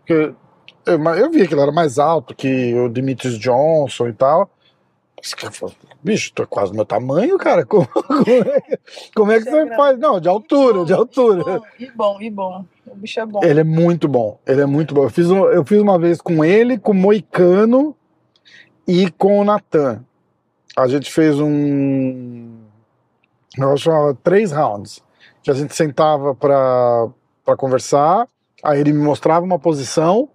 que 0.05 0.35
eu, 0.87 1.03
eu 1.17 1.31
vi 1.31 1.47
que 1.47 1.55
ele 1.55 1.61
era 1.61 1.73
mais 1.73 1.99
alto 1.99 2.35
que 2.35 2.75
o 2.75 2.89
Demetrius 2.89 3.39
Johnson 3.39 4.09
e 4.09 4.13
tal. 4.13 4.51
Falou, 5.51 5.75
bicho, 6.05 6.31
tu 6.35 6.43
é 6.43 6.47
quase 6.47 6.71
do 6.71 6.77
meu 6.77 6.85
tamanho, 6.85 7.37
cara. 7.39 7.65
Como, 7.67 7.87
como 7.89 8.23
é, 8.29 8.79
como 9.15 9.33
é 9.33 9.41
que 9.41 9.49
é 9.49 9.51
você 9.51 9.57
grande. 9.65 9.77
faz? 9.77 9.99
Não, 9.99 10.21
de 10.21 10.29
altura, 10.29 10.85
de 10.85 10.93
altura. 10.93 11.61
E 11.81 11.91
bom, 11.91 12.21
e 12.21 12.31
bom. 12.31 12.65
O 12.87 12.95
bicho 12.95 13.19
é 13.19 13.27
bom. 13.27 13.41
Ele 13.43 13.61
é 13.61 13.65
muito 13.65 14.07
bom, 14.07 14.39
ele 14.47 14.61
é 14.61 14.67
muito 14.67 14.95
bom. 14.95 15.03
Eu 15.05 15.11
fiz, 15.11 15.29
um- 15.31 15.47
eu 15.47 15.65
fiz 15.65 15.81
uma 15.81 15.99
vez 15.99 16.21
com 16.21 16.45
ele, 16.45 16.79
com 16.79 16.93
o 16.93 16.95
Moicano 16.95 17.97
e 18.87 19.11
com 19.11 19.41
o 19.41 19.45
Natan. 19.45 20.05
A 20.77 20.87
gente 20.87 21.11
fez 21.11 21.41
um. 21.41 22.59
Nós 23.59 23.81
chamava 23.81 24.15
três 24.23 24.53
rounds. 24.53 25.03
Que 25.43 25.51
a 25.51 25.55
gente 25.55 25.75
sentava 25.75 26.35
pra 26.35 27.09
conversar, 27.57 28.29
aí 28.63 28.81
ele 28.81 28.93
me 28.93 29.03
mostrava 29.03 29.45
uma 29.45 29.59
posição 29.59 30.29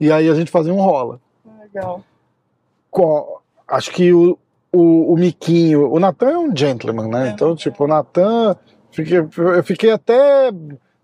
e 0.00 0.10
aí 0.12 0.28
a 0.28 0.34
gente 0.34 0.50
fazia 0.50 0.72
um 0.72 0.80
rola. 0.80 1.20
Legal. 1.62 2.02
Co- 2.90 3.40
Acho 3.66 3.90
que 3.90 4.12
o, 4.12 4.38
o, 4.72 5.12
o 5.12 5.16
Miquinho. 5.16 5.90
O 5.92 5.98
Natan 6.00 6.30
é 6.30 6.38
um 6.38 6.56
gentleman, 6.56 7.08
né? 7.08 7.28
É. 7.28 7.30
Então, 7.32 7.54
tipo, 7.54 7.84
o 7.84 7.88
Natan. 7.88 8.56
eu 9.56 9.62
fiquei 9.62 9.90
até. 9.90 10.50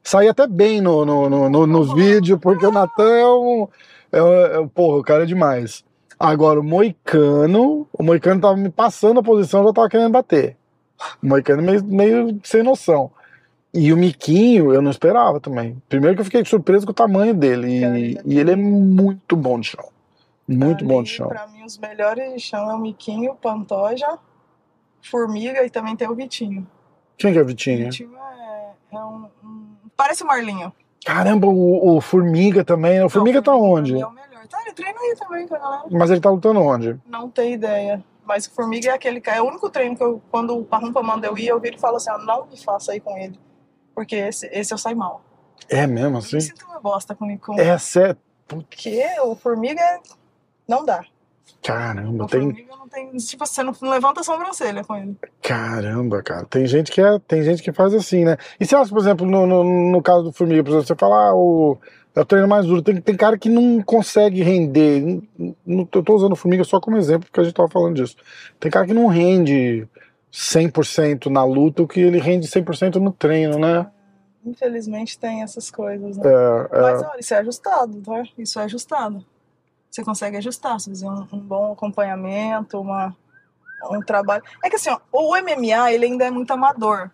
Saí 0.02 0.28
até 0.28 0.46
bem 0.46 0.80
no, 0.80 1.04
no, 1.04 1.28
no- 1.30 1.48
no- 1.50 1.66
nos 1.66 1.92
vídeos, 1.94 2.38
porque 2.40 2.66
o 2.66 2.72
Natan 2.72 3.10
é 3.10 3.26
um, 3.26 3.68
é 4.12 4.18
é 4.18 4.66
Porra, 4.74 4.98
o 4.98 5.02
cara 5.02 5.22
é 5.24 5.26
demais. 5.26 5.84
Agora, 6.18 6.60
o 6.60 6.64
Moicano. 6.64 7.86
O 7.92 8.02
Moicano 8.02 8.40
tava 8.40 8.56
me 8.56 8.70
passando 8.70 9.20
a 9.20 9.22
posição, 9.22 9.60
eu 9.60 9.66
já 9.68 9.72
tava 9.72 9.88
querendo 9.88 10.12
bater. 10.12 10.56
O 11.22 11.26
Moicano 11.26 11.62
meio, 11.62 11.84
meio 11.84 12.40
sem 12.44 12.62
noção. 12.62 13.10
E 13.74 13.92
o 13.92 13.96
Miquinho, 13.96 14.72
eu 14.72 14.80
não 14.80 14.90
esperava 14.90 15.40
também. 15.40 15.82
Primeiro 15.88 16.14
que 16.14 16.20
eu 16.20 16.24
fiquei 16.24 16.44
surpreso 16.44 16.86
com 16.86 16.92
o 16.92 16.94
tamanho 16.94 17.34
dele. 17.34 17.68
E, 17.68 17.84
ele 17.84 18.16
é 18.18 18.22
e 18.24 18.38
ele 18.38 18.52
é 18.52 18.56
muito 18.56 19.34
bom 19.36 19.58
de 19.58 19.68
chão. 19.68 19.84
Muito 20.46 20.84
bom 20.84 21.02
de 21.02 21.08
Ali, 21.10 21.16
chão. 21.18 21.28
Pra 21.28 21.46
mim, 21.48 21.64
os 21.64 21.76
melhores 21.78 22.32
de 22.34 22.38
chão 22.40 22.70
é 22.70 22.74
o 22.74 22.78
Miquinho, 22.78 23.32
o 23.32 23.34
Pantoja, 23.34 24.18
Formiga 25.02 25.64
e 25.64 25.70
também 25.70 25.96
tem 25.96 26.08
o 26.08 26.14
Vitinho. 26.14 26.66
Quem 27.18 27.32
que 27.32 27.38
é 27.38 27.40
o 27.40 27.44
O 27.44 27.48
Vitinho? 27.48 27.84
Vitinho 27.84 28.16
é, 28.16 28.70
é 28.96 28.98
um, 29.04 29.26
um- 29.44 29.74
Parece 29.96 30.22
o 30.22 30.26
Marlinho. 30.26 30.72
Caramba, 31.04 31.46
o, 31.46 31.96
o 31.96 32.00
Formiga 32.00 32.64
também. 32.64 32.98
né? 32.98 33.04
O 33.04 33.08
Formiga 33.10 33.38
Não, 33.38 33.42
tá 33.42 33.54
onde? 33.54 34.00
É 34.00 34.06
o 34.06 34.10
melhor. 34.10 34.46
Tá, 34.48 34.60
ele 34.62 34.72
treina 34.74 34.98
aí 35.00 35.16
também 35.18 35.46
com 35.48 35.54
a 35.54 35.58
galera. 35.58 35.84
Mas 35.90 36.10
ele 36.10 36.20
tá 36.20 36.30
lutando 36.30 36.60
onde? 36.60 36.96
Não 37.06 37.28
tem 37.28 37.54
ideia. 37.54 38.02
Mas 38.26 38.46
o 38.46 38.50
Formiga 38.52 38.88
é 38.90 38.94
aquele 38.94 39.20
cara. 39.20 39.38
É 39.38 39.42
o 39.42 39.46
único 39.46 39.68
treino 39.68 39.96
que 39.96 40.02
eu, 40.02 40.20
quando 40.30 40.56
o 40.56 40.64
Parrumpa 40.64 41.02
manda 41.02 41.26
eu 41.26 41.36
ir, 41.36 41.48
eu 41.48 41.60
viro 41.60 41.76
e 41.76 41.80
falo 41.80 41.96
assim: 41.96 42.10
ó, 42.10 42.18
não 42.18 42.46
me 42.46 42.56
faça 42.56 42.92
aí 42.92 43.00
com 43.00 43.16
ele. 43.18 43.38
Porque 43.94 44.16
esse, 44.16 44.46
esse 44.52 44.72
eu 44.74 44.78
saio 44.78 44.96
mal. 44.96 45.22
É 45.68 45.86
mesmo 45.86 46.16
Eu 46.16 46.18
assim? 46.18 46.36
me 46.36 46.42
sinto 46.42 46.66
uma 46.66 46.80
bosta 46.80 47.14
com, 47.14 47.36
com 47.38 47.58
É 47.60 47.78
sério. 47.78 48.16
Porque 48.46 49.02
o 49.22 49.34
Formiga 49.34 49.80
é- 49.80 50.00
não 50.68 50.84
dá. 50.84 51.04
Caramba, 51.62 52.24
O 52.24 52.26
tem. 52.26 52.40
Formiga 52.42 52.76
não 52.76 52.88
tem. 52.88 53.10
Tipo, 53.16 53.46
você 53.46 53.62
não, 53.62 53.74
não 53.80 53.90
levanta 53.90 54.20
a 54.20 54.24
sobrancelha 54.24 54.84
com 54.84 54.94
ele. 54.96 55.16
Caramba, 55.42 56.22
cara. 56.22 56.44
Tem 56.44 56.66
gente 56.66 56.92
que 56.92 57.00
é, 57.00 57.18
tem 57.20 57.42
gente 57.42 57.62
que 57.62 57.72
faz 57.72 57.94
assim, 57.94 58.24
né? 58.24 58.36
E 58.60 58.66
você 58.66 58.76
acha, 58.76 58.90
por 58.90 58.98
exemplo, 58.98 59.26
no, 59.26 59.46
no, 59.46 59.64
no 59.90 60.02
caso 60.02 60.24
do 60.24 60.32
Formiga, 60.32 60.62
por 60.62 60.70
exemplo, 60.70 60.86
você 60.86 60.94
fala, 60.94 61.28
ah, 61.30 61.34
o, 61.34 61.78
é 62.14 62.20
o 62.20 62.24
treino 62.24 62.46
mais 62.46 62.66
duro. 62.66 62.82
Tem, 62.82 63.00
tem 63.00 63.16
cara 63.16 63.38
que 63.38 63.48
não 63.48 63.80
consegue 63.82 64.42
render. 64.42 65.22
Não- 65.64 65.88
eu 65.90 66.02
tô 66.02 66.14
usando 66.14 66.36
Formiga 66.36 66.64
só 66.64 66.78
como 66.78 66.98
exemplo, 66.98 67.26
porque 67.26 67.40
a 67.40 67.44
gente 67.44 67.54
tava 67.54 67.68
falando 67.70 67.94
disso. 67.96 68.16
Tem 68.60 68.70
cara 68.70 68.86
que 68.86 68.92
não 68.94 69.06
rende 69.06 69.88
100% 70.34 71.26
na 71.26 71.44
luta, 71.44 71.84
o 71.84 71.86
que 71.86 72.00
ele 72.00 72.18
rende 72.18 72.48
100% 72.48 72.96
no 72.96 73.12
treino, 73.12 73.56
né? 73.56 73.86
Infelizmente 74.44 75.16
tem 75.16 75.42
essas 75.42 75.70
coisas, 75.70 76.16
né? 76.16 76.24
É, 76.26 76.76
é. 76.76 76.80
Mas 76.82 77.02
olha, 77.02 77.20
isso 77.20 77.34
é 77.34 77.38
ajustado, 77.38 78.02
tá? 78.02 78.22
Isso 78.36 78.58
é 78.58 78.64
ajustado. 78.64 79.24
Você 79.88 80.02
consegue 80.02 80.36
ajustar, 80.36 80.80
fazer 80.80 81.06
um, 81.06 81.26
um 81.32 81.38
bom 81.38 81.72
acompanhamento, 81.72 82.80
uma, 82.80 83.16
um 83.90 84.00
trabalho. 84.00 84.42
É 84.62 84.68
que 84.68 84.74
assim, 84.74 84.90
ó, 84.90 84.98
o 85.12 85.36
MMA 85.36 85.92
ele 85.92 86.06
ainda 86.06 86.24
é 86.24 86.30
muito 86.32 86.50
amador. 86.52 87.10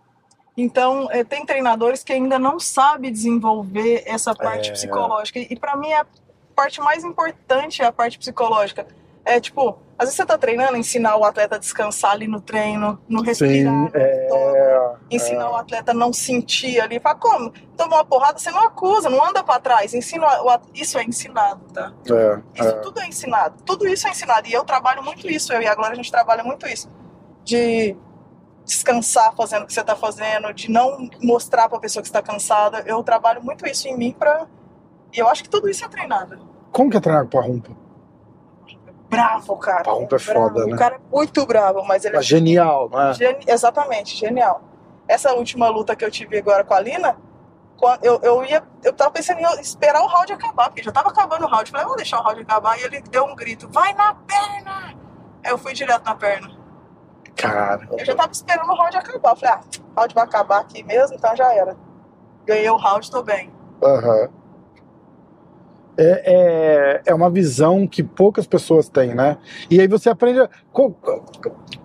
Então, 0.56 1.08
eh, 1.12 1.22
tem 1.22 1.44
treinadores 1.44 2.02
que 2.02 2.12
ainda 2.14 2.38
não 2.38 2.58
sabem 2.58 3.12
desenvolver 3.12 4.02
essa 4.06 4.34
parte 4.34 4.70
É. 4.70 4.72
psicológica. 4.72 5.38
E, 5.38 5.56
para 5.56 5.76
mim, 5.76 5.92
a 5.92 6.06
parte 6.56 6.80
mais 6.80 7.04
importante 7.04 7.82
é 7.82 7.84
a 7.84 7.92
parte 7.92 8.18
psicológica. 8.18 8.86
É 9.24 9.38
tipo, 9.38 9.78
Às 9.98 10.06
vezes 10.06 10.16
você 10.16 10.24
tá 10.24 10.38
treinando, 10.38 10.76
ensinar 10.78 11.16
o 11.16 11.24
atleta 11.24 11.56
a 11.56 11.58
descansar 11.58 12.12
ali 12.12 12.26
no 12.26 12.40
treino, 12.40 12.98
no 13.06 13.22
respirar, 13.22 13.52
Sim, 13.52 13.64
no 13.64 13.90
é, 13.92 14.96
ensinar 15.10 15.50
o 15.50 15.56
atleta 15.56 15.90
a 15.90 15.94
não 15.94 16.10
sentir 16.10 16.80
ali. 16.80 16.98
Fala, 16.98 17.16
como? 17.16 17.52
Tomou 17.76 17.98
uma 17.98 18.04
porrada, 18.04 18.38
você 18.38 18.50
não 18.50 18.64
acusa, 18.64 19.10
não 19.10 19.22
anda 19.22 19.44
pra 19.44 19.60
trás. 19.60 19.92
Ensina 19.92 20.26
Isso 20.74 20.98
é 20.98 21.04
ensinado, 21.04 21.60
tá? 21.72 21.92
é, 22.10 22.40
Isso 22.54 22.68
é. 22.68 22.72
tudo 22.80 22.98
é 23.00 23.06
ensinado. 23.06 23.62
Tudo 23.64 23.86
isso 23.86 24.08
é 24.08 24.10
ensinado. 24.10 24.48
E 24.48 24.52
eu 24.54 24.64
trabalho 24.64 25.02
muito 25.02 25.28
isso. 25.30 25.52
Eu 25.52 25.60
e 25.60 25.66
a 25.66 25.74
Glória, 25.74 25.92
a 25.92 25.96
gente 25.96 26.10
trabalha 26.10 26.42
muito 26.42 26.66
isso. 26.66 26.88
De 27.44 27.94
descansar 28.64 29.34
fazendo 29.34 29.64
o 29.64 29.66
que 29.66 29.72
você 29.72 29.82
tá 29.82 29.96
fazendo, 29.96 30.52
de 30.54 30.70
não 30.70 31.08
mostrar 31.22 31.68
pra 31.68 31.78
pessoa 31.78 32.02
que 32.02 32.08
está 32.08 32.22
cansada. 32.22 32.82
Eu 32.86 33.02
trabalho 33.02 33.42
muito 33.42 33.66
isso 33.66 33.86
em 33.86 33.96
mim 33.98 34.12
pra. 34.18 34.46
E 35.12 35.18
eu 35.18 35.28
acho 35.28 35.42
que 35.42 35.50
tudo 35.50 35.68
isso 35.68 35.84
é 35.84 35.88
treinado. 35.88 36.38
Como 36.72 36.88
que 36.88 36.96
é 36.96 37.00
treinar 37.00 37.26
com 37.26 37.38
a 37.38 37.42
rumpa? 37.42 37.79
Bravo, 39.10 39.56
cara. 39.56 39.82
Parrumpa 39.82 40.16
é 40.16 40.18
bravo. 40.20 40.48
foda, 40.48 40.66
né? 40.66 40.74
O 40.74 40.78
cara 40.78 40.94
é 40.94 41.00
muito 41.14 41.44
bravo, 41.44 41.84
mas 41.84 42.04
ele 42.04 42.16
é 42.16 42.20
É 42.20 42.22
genial, 42.22 42.88
não 42.88 43.00
é? 43.10 43.12
Geni- 43.14 43.44
Exatamente, 43.46 44.16
genial. 44.16 44.62
Essa 45.08 45.32
última 45.34 45.68
luta 45.68 45.96
que 45.96 46.04
eu 46.04 46.10
tive 46.10 46.38
agora 46.38 46.62
com 46.62 46.72
a 46.72 46.80
Lina, 46.80 47.16
eu, 48.02 48.20
eu 48.22 48.44
ia. 48.44 48.62
Eu 48.84 48.92
tava 48.92 49.10
pensando 49.10 49.40
em 49.40 49.60
esperar 49.60 50.00
o 50.02 50.06
round 50.06 50.32
acabar, 50.32 50.68
porque 50.68 50.82
já 50.82 50.92
tava 50.92 51.08
acabando 51.08 51.44
o 51.44 51.48
round. 51.48 51.64
Eu 51.68 51.72
Falei, 51.72 51.86
vou 51.86 51.96
deixar 51.96 52.20
o 52.20 52.22
round 52.22 52.40
acabar. 52.42 52.78
E 52.78 52.84
ele 52.84 53.00
deu 53.02 53.24
um 53.24 53.34
grito, 53.34 53.68
vai 53.68 53.92
na 53.94 54.14
perna! 54.14 54.94
Aí 55.42 55.50
eu 55.50 55.58
fui 55.58 55.72
direto 55.72 56.04
na 56.04 56.14
perna. 56.14 56.50
Cara, 57.34 57.88
Eu 57.90 58.04
já 58.04 58.14
tava 58.14 58.30
esperando 58.30 58.70
o 58.70 58.76
round 58.76 58.96
acabar. 58.96 59.30
Eu 59.32 59.36
Falei, 59.36 59.54
ah, 59.56 59.60
o 59.96 59.98
round 60.00 60.14
vai 60.14 60.24
acabar 60.24 60.60
aqui 60.60 60.82
mesmo, 60.84 61.16
então 61.16 61.34
já 61.34 61.52
era. 61.52 61.76
Ganhei 62.44 62.70
o 62.70 62.76
round, 62.76 63.10
tô 63.10 63.22
bem. 63.22 63.50
Aham. 63.82 64.28
É, 65.98 67.02
é, 67.02 67.02
é 67.06 67.14
uma 67.14 67.28
visão 67.28 67.86
que 67.86 68.02
poucas 68.02 68.46
pessoas 68.46 68.88
têm, 68.88 69.14
né? 69.14 69.36
E 69.70 69.80
aí 69.80 69.86
você 69.86 70.08
aprende. 70.08 70.40
A, 70.40 70.48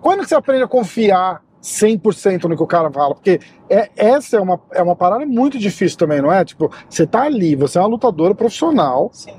quando 0.00 0.26
você 0.26 0.34
aprende 0.34 0.62
a 0.62 0.68
confiar 0.68 1.42
100% 1.66 2.44
no 2.44 2.56
que 2.56 2.62
o 2.62 2.66
cara 2.66 2.90
fala? 2.90 3.14
Porque 3.14 3.40
é, 3.68 3.90
essa 3.96 4.36
é 4.36 4.40
uma, 4.40 4.60
é 4.72 4.82
uma 4.82 4.94
parada 4.94 5.26
muito 5.26 5.58
difícil 5.58 5.98
também, 5.98 6.22
não 6.22 6.32
é? 6.32 6.44
Tipo, 6.44 6.70
você 6.88 7.06
tá 7.06 7.22
ali, 7.22 7.56
você 7.56 7.78
é 7.78 7.80
uma 7.80 7.88
lutadora 7.88 8.34
profissional 8.34 9.10
Sim. 9.12 9.34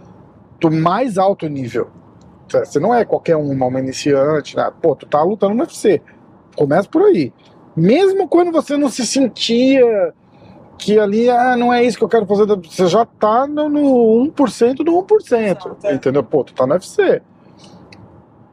do 0.60 0.70
mais 0.70 1.18
alto 1.18 1.48
nível. 1.48 1.90
Você 2.50 2.80
não 2.80 2.94
é 2.94 3.04
qualquer 3.04 3.36
um, 3.36 3.52
uma 3.52 3.80
iniciante, 3.80 4.56
né? 4.56 4.72
Pô, 4.82 4.96
tu 4.96 5.06
tá 5.06 5.22
lutando 5.22 5.54
no 5.54 5.62
UFC. 5.62 6.02
Começa 6.56 6.88
por 6.88 7.04
aí. 7.04 7.34
Mesmo 7.76 8.28
quando 8.28 8.52
você 8.52 8.76
não 8.76 8.90
se 8.90 9.06
sentia 9.06 10.14
que 10.78 11.00
ali, 11.00 11.30
ah, 11.30 11.56
não 11.58 11.74
é 11.74 11.84
isso 11.84 11.98
que 11.98 12.04
eu 12.04 12.10
quero 12.10 12.26
fazer, 12.26 12.46
você 12.46 12.88
já 12.88 13.06
tá 13.06 13.48
no, 13.48 13.68
no 13.68 14.32
1% 14.32 14.76
do 14.84 14.92
1%. 14.92 15.32
Exato, 15.34 15.78
é. 15.84 15.94
Entendeu? 15.96 16.24
Pô, 16.24 16.44
tu 16.44 16.54
tá 16.54 16.66
no 16.68 16.74
UFC. 16.74 17.22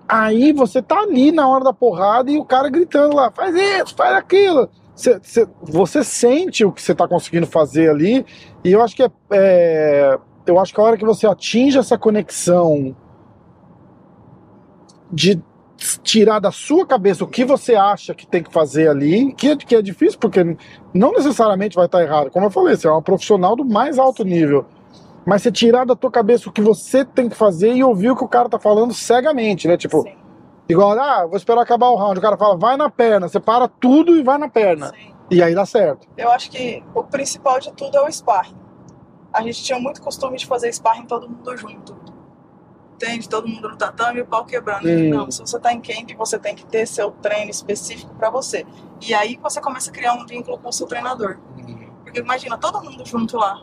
Aí 0.09 0.53
você 0.53 0.83
tá 0.83 1.01
ali 1.01 1.33
na 1.33 1.49
hora 1.49 1.65
da 1.65 1.73
porrada 1.73 2.31
e 2.31 2.37
o 2.39 2.45
cara 2.45 2.69
gritando 2.69 3.15
lá, 3.17 3.31
faz 3.31 3.55
isso, 3.55 3.95
faz 3.97 4.15
aquilo. 4.17 4.69
Você, 4.95 5.19
você- 5.21 5.49
você 5.63 6.05
sente 6.05 6.65
o 6.65 6.71
que 6.73 6.81
você 6.83 6.95
tá 6.95 7.09
conseguindo 7.09 7.47
fazer 7.47 7.91
ali, 7.91 8.25
e 8.63 8.71
eu 8.73 8.83
acho 8.83 8.95
que 8.95 9.03
é, 9.03 9.11
é- 9.33 10.19
eu 10.47 10.59
acho 10.61 10.73
que 10.75 10.81
a 10.81 10.85
hora 10.85 10.97
que 10.97 11.05
você 11.05 11.27
atinge 11.27 11.79
essa 11.79 11.97
conexão 11.99 12.95
de 15.11 15.43
tirar 15.77 16.39
da 16.39 16.51
sua 16.51 16.87
cabeça 16.87 17.25
o 17.25 17.29
que 17.29 17.45
você 17.45 17.75
acha 17.75 18.15
que 18.15 18.27
tem 18.27 18.43
que 18.43 18.53
fazer 18.53 18.89
ali, 18.89 19.33
que 19.33 19.49
é, 19.51 19.57
que 19.57 19.75
é 19.75 19.83
difícil, 19.83 20.19
porque 20.19 20.57
não 20.93 21.13
necessariamente 21.13 21.77
vai 21.77 21.87
estar 21.87 22.03
errado. 22.03 22.31
Como 22.31 22.47
eu 22.47 22.51
falei, 22.51 22.77
você 22.77 22.87
é 22.87 22.91
uma 22.91 23.03
profissional 23.03 23.57
do 23.57 23.65
mais 23.65 23.99
alto 23.99 24.25
nível. 24.25 24.67
Mas 25.27 25.43
você 25.43 25.51
tirar 25.51 25.85
da 25.85 25.97
tua 25.97 26.11
cabeça 26.11 26.49
o 26.49 26.53
que 26.53 26.61
você 26.61 27.05
tem 27.05 27.29
que 27.29 27.37
fazer 27.37 27.73
e 27.73 27.83
ouvir 27.83 28.11
o 28.11 28.17
que 28.17 28.25
o 28.25 28.29
cara 28.29 28.49
tá 28.49 28.59
falando 28.59 28.93
cegamente, 28.93 29.67
né? 29.67 29.77
Tipo, 29.77 30.03
Sim, 30.03 30.15
igual, 30.69 30.93
ah, 30.99 31.27
vou 31.27 31.37
esperar 31.37 31.63
acabar 31.63 31.89
o 31.89 31.97
round. 31.97 32.19
O 32.19 32.23
cara 32.23 32.37
fala, 32.37 32.57
vai 32.57 32.77
na 32.77 32.91
perna. 32.91 33.27
Você 33.27 33.41
para 33.41 33.67
tudo 33.67 34.17
e 34.17 34.23
vai 34.23 34.39
na 34.39 34.49
perna. 34.49 34.89
sim. 34.89 35.15
E 35.31 35.43
aí 35.43 35.55
dá 35.55 35.65
certo. 35.65 36.07
Eu 36.17 36.31
acho 36.31 36.51
que 36.51 36.85
o 36.95 37.03
principal 37.03 37.59
de 37.59 37.73
tudo 37.73 37.97
é 37.97 38.03
o 38.03 38.13
sparring. 38.13 38.57
A 39.33 39.43
gente 39.43 39.65
tinha 39.65 39.79
muito 39.79 40.03
costume 40.03 40.37
de 40.37 40.47
fazer 40.47 40.71
sparring 40.73 41.07
todo 41.07 41.29
mundo 41.29 41.57
junto. 41.57 41.97
Entende? 42.95 43.29
Todo 43.29 43.49
mundo 43.49 43.69
no 43.69 43.77
tatame 43.77 44.21
e 44.21 44.23
o 44.23 44.27
pau 44.27 44.45
quebrando. 44.45 44.89
Hum. 44.89 45.11
Não, 45.11 45.31
se 45.31 45.41
você 45.41 45.59
tá 45.59 45.73
em 45.73 45.81
camp, 45.81 46.17
você 46.17 46.39
tem 46.39 46.55
que 46.55 46.65
ter 46.65 46.87
seu 46.87 47.11
treino 47.11 47.51
específico 47.51 48.15
para 48.15 48.31
você. 48.31 48.65
E 49.01 49.13
aí 49.13 49.39
você 49.43 49.61
começa 49.61 49.91
a 49.91 49.93
criar 49.93 50.15
um 50.15 50.25
vínculo 50.25 50.59
com 50.59 50.69
o 50.69 50.73
seu 50.73 50.87
treinador. 50.87 51.39
Porque 52.05 52.21
imagina, 52.21 52.57
todo 52.57 52.83
mundo 52.83 53.05
junto 53.05 53.37
lá. 53.37 53.61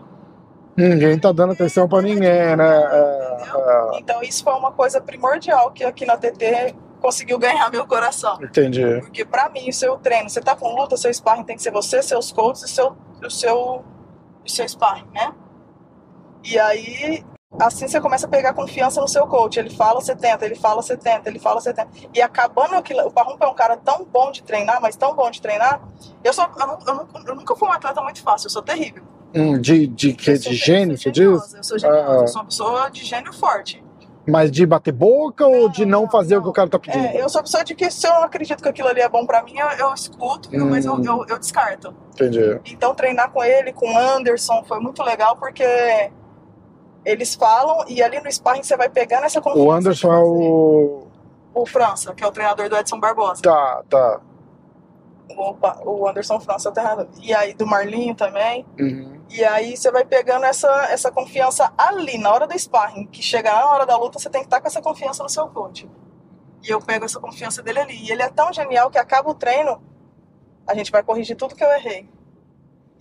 Ninguém 0.76 1.18
tá 1.18 1.32
dando 1.32 1.54
atenção 1.54 1.88
pra 1.88 2.02
ninguém, 2.02 2.56
né? 2.56 2.84
É, 2.84 3.44
é, 3.96 4.00
Então 4.00 4.22
isso 4.22 4.44
foi 4.44 4.54
uma 4.54 4.72
coisa 4.72 5.00
primordial 5.02 5.72
que 5.72 5.84
aqui 5.84 6.06
na 6.06 6.18
TT 6.18 6.76
conseguiu 7.00 7.40
ganhar 7.40 7.70
meu 7.72 7.86
coração. 7.86 8.38
entendi. 8.42 9.00
Porque 9.02 9.26
pra 9.26 9.50
mim, 9.50 9.70
o 9.70 9.74
seu 9.74 9.98
treino, 9.98 10.30
você 10.30 10.40
tá 10.42 10.56
com 10.56 10.74
luta, 10.76 10.96
seu 10.98 11.12
sparring 11.14 11.44
tem 11.44 11.56
que 11.56 11.64
ser 11.64 11.72
você, 11.72 12.02
seus 12.02 12.32
coaches 12.32 12.64
e 12.64 12.68
seu, 12.68 12.96
o 13.24 13.30
seu, 13.30 13.84
o 14.46 14.50
seu 14.50 14.68
sparring, 14.68 15.08
né? 15.14 15.34
E 16.44 16.58
aí, 16.60 17.24
assim 17.60 17.88
você 17.88 18.00
começa 18.00 18.26
a 18.26 18.30
pegar 18.30 18.54
confiança 18.54 19.02
no 19.02 19.08
seu 19.08 19.28
coach. 19.28 19.58
Ele 19.60 19.70
fala, 19.70 20.00
você 20.02 20.16
tenta, 20.16 20.46
ele 20.46 20.56
fala, 20.56 20.82
você 20.82 20.96
tenta, 20.98 21.30
ele 21.30 21.40
fala, 21.40 21.60
você 21.60 21.74
tenta. 21.74 21.90
E 22.14 22.22
acabando 22.22 22.76
aquilo, 22.76 23.02
o 23.08 23.12
Parrumpa 23.12 23.46
é 23.46 23.50
um 23.50 23.54
cara 23.54 23.78
tão 23.78 24.06
bom 24.06 24.32
de 24.32 24.44
treinar, 24.44 24.82
mas 24.82 24.96
tão 24.96 25.16
bom 25.16 25.30
de 25.30 25.42
treinar. 25.42 25.82
Eu, 26.24 26.34
sou, 26.34 26.46
eu, 26.46 26.78
eu 26.88 26.96
nunca, 26.96 27.20
eu 27.30 27.36
nunca 27.36 27.56
fui 27.56 27.68
um 27.68 27.72
atleta 27.72 28.02
muito 28.02 28.22
fácil, 28.22 28.48
eu 28.48 28.52
sou 28.52 28.62
terrível. 28.62 29.04
Hum, 29.34 29.60
de, 29.60 29.88
de, 29.88 30.14
que, 30.14 30.34
de 30.38 30.54
gênio, 30.54 30.98
você 30.98 31.04
sou 31.04 31.12
diz? 31.12 31.54
Eu 31.54 31.64
sou 31.64 31.80
geniosa, 31.80 32.10
Ah. 32.10 32.16
eu 32.22 32.28
sou 32.28 32.42
uma 32.42 32.46
pessoa 32.48 32.90
de 32.90 33.06
gênio 33.06 33.32
forte. 33.34 33.84
Mas 34.28 34.52
de 34.52 34.66
bater 34.68 34.92
boca 34.92 35.48
ou 35.48 35.64
Não, 35.64 35.70
de 35.70 35.84
não, 35.86 36.02
não, 36.04 36.10
fazer 36.10 36.36
o 36.36 36.38
não. 36.38 36.44
que 36.44 36.50
o 36.50 36.54
cara 36.54 36.70
tá 36.70 36.78
pedindo? 36.78 37.06
É, 37.06 37.22
eu 37.22 37.28
sou 37.28 37.40
a 37.40 37.44
pessoa 37.44 37.64
de 37.64 37.74
que 37.74 37.90
se 37.90 38.06
eu 38.06 38.14
não 38.14 38.24
acredito 38.24 38.62
que 38.62 38.70
aquilo 38.70 38.88
ali 38.88 39.02
é 39.02 39.10
bom 39.10 39.26
pra 39.26 39.42
mim, 39.42 39.58
eu, 39.58 39.68
eu 39.72 39.94
escuto, 39.94 40.48
mas 40.68 40.86
eu, 40.86 40.94
Hum. 40.94 41.04
eu, 41.04 41.26
eu 41.28 41.40
descarto. 41.40 41.94
Entendi. 42.14 42.60
Então 42.66 42.94
treinar 42.94 43.32
com 43.32 43.44
ele, 43.44 43.74
com 43.74 43.92
o 43.92 43.98
Anderson, 43.98 44.64
foi 44.68 44.80
muito 44.80 45.02
legal 45.02 45.36
porque 45.38 45.64
eles 47.06 47.36
falam 47.36 47.86
e 47.88 48.02
ali 48.02 48.20
no 48.20 48.32
sparring 48.32 48.64
você 48.64 48.78
vai 48.78 48.90
pegando 48.90 49.26
essa 49.26 49.42
confiança. 49.42 49.68
O 49.68 49.72
Anderson 49.72 50.10
de 50.10 50.16
é 50.16 50.20
o. 50.20 51.08
O 51.54 51.66
França, 51.66 52.14
que 52.14 52.24
é 52.24 52.28
o 52.28 52.32
treinador 52.32 52.70
do 52.70 52.78
Edson 52.78 53.00
Barbosa. 53.00 53.42
Tá, 53.42 53.84
tá. 53.90 54.22
Opa, 55.36 55.82
o 55.86 56.08
Anderson 56.08 56.40
França 56.40 56.70
é 56.70 56.72
o 56.72 56.74
treinador. 56.74 57.08
E 57.22 57.34
aí 57.34 57.54
do 57.54 57.68
Marlinho 57.68 58.16
também. 58.16 58.66
Uhum. 58.80 59.20
E 59.30 59.44
aí 59.44 59.76
você 59.76 59.92
vai 59.92 60.06
pegando 60.06 60.46
essa, 60.46 60.70
essa 60.90 61.12
confiança 61.12 61.74
ali, 61.78 62.18
na 62.18 62.32
hora 62.32 62.48
do 62.48 62.58
sparring. 62.58 63.06
Que 63.08 63.22
chegar 63.22 63.56
na 63.56 63.68
hora 63.68 63.86
da 63.86 63.98
luta, 63.98 64.20
você 64.20 64.30
tem 64.30 64.42
que 64.42 64.48
estar 64.48 64.62
com 64.62 64.68
essa 64.68 64.82
confiança 64.82 65.24
no 65.24 65.30
seu 65.30 65.48
coach. 65.48 65.90
E 66.64 66.70
eu 66.70 66.80
pego 66.80 67.06
essa 67.06 67.20
confiança 67.20 67.62
dele 67.62 67.80
ali. 67.80 68.06
E 68.06 68.12
ele 68.12 68.22
é 68.22 68.30
tão 68.30 68.54
genial 68.54 68.90
que 68.90 68.98
acaba 68.98 69.30
o 69.30 69.34
treino, 69.34 69.82
a 70.68 70.76
gente 70.76 70.92
vai 70.92 71.04
corrigir 71.04 71.36
tudo 71.36 71.56
que 71.56 71.64
eu 71.64 71.72
errei. 71.72 72.08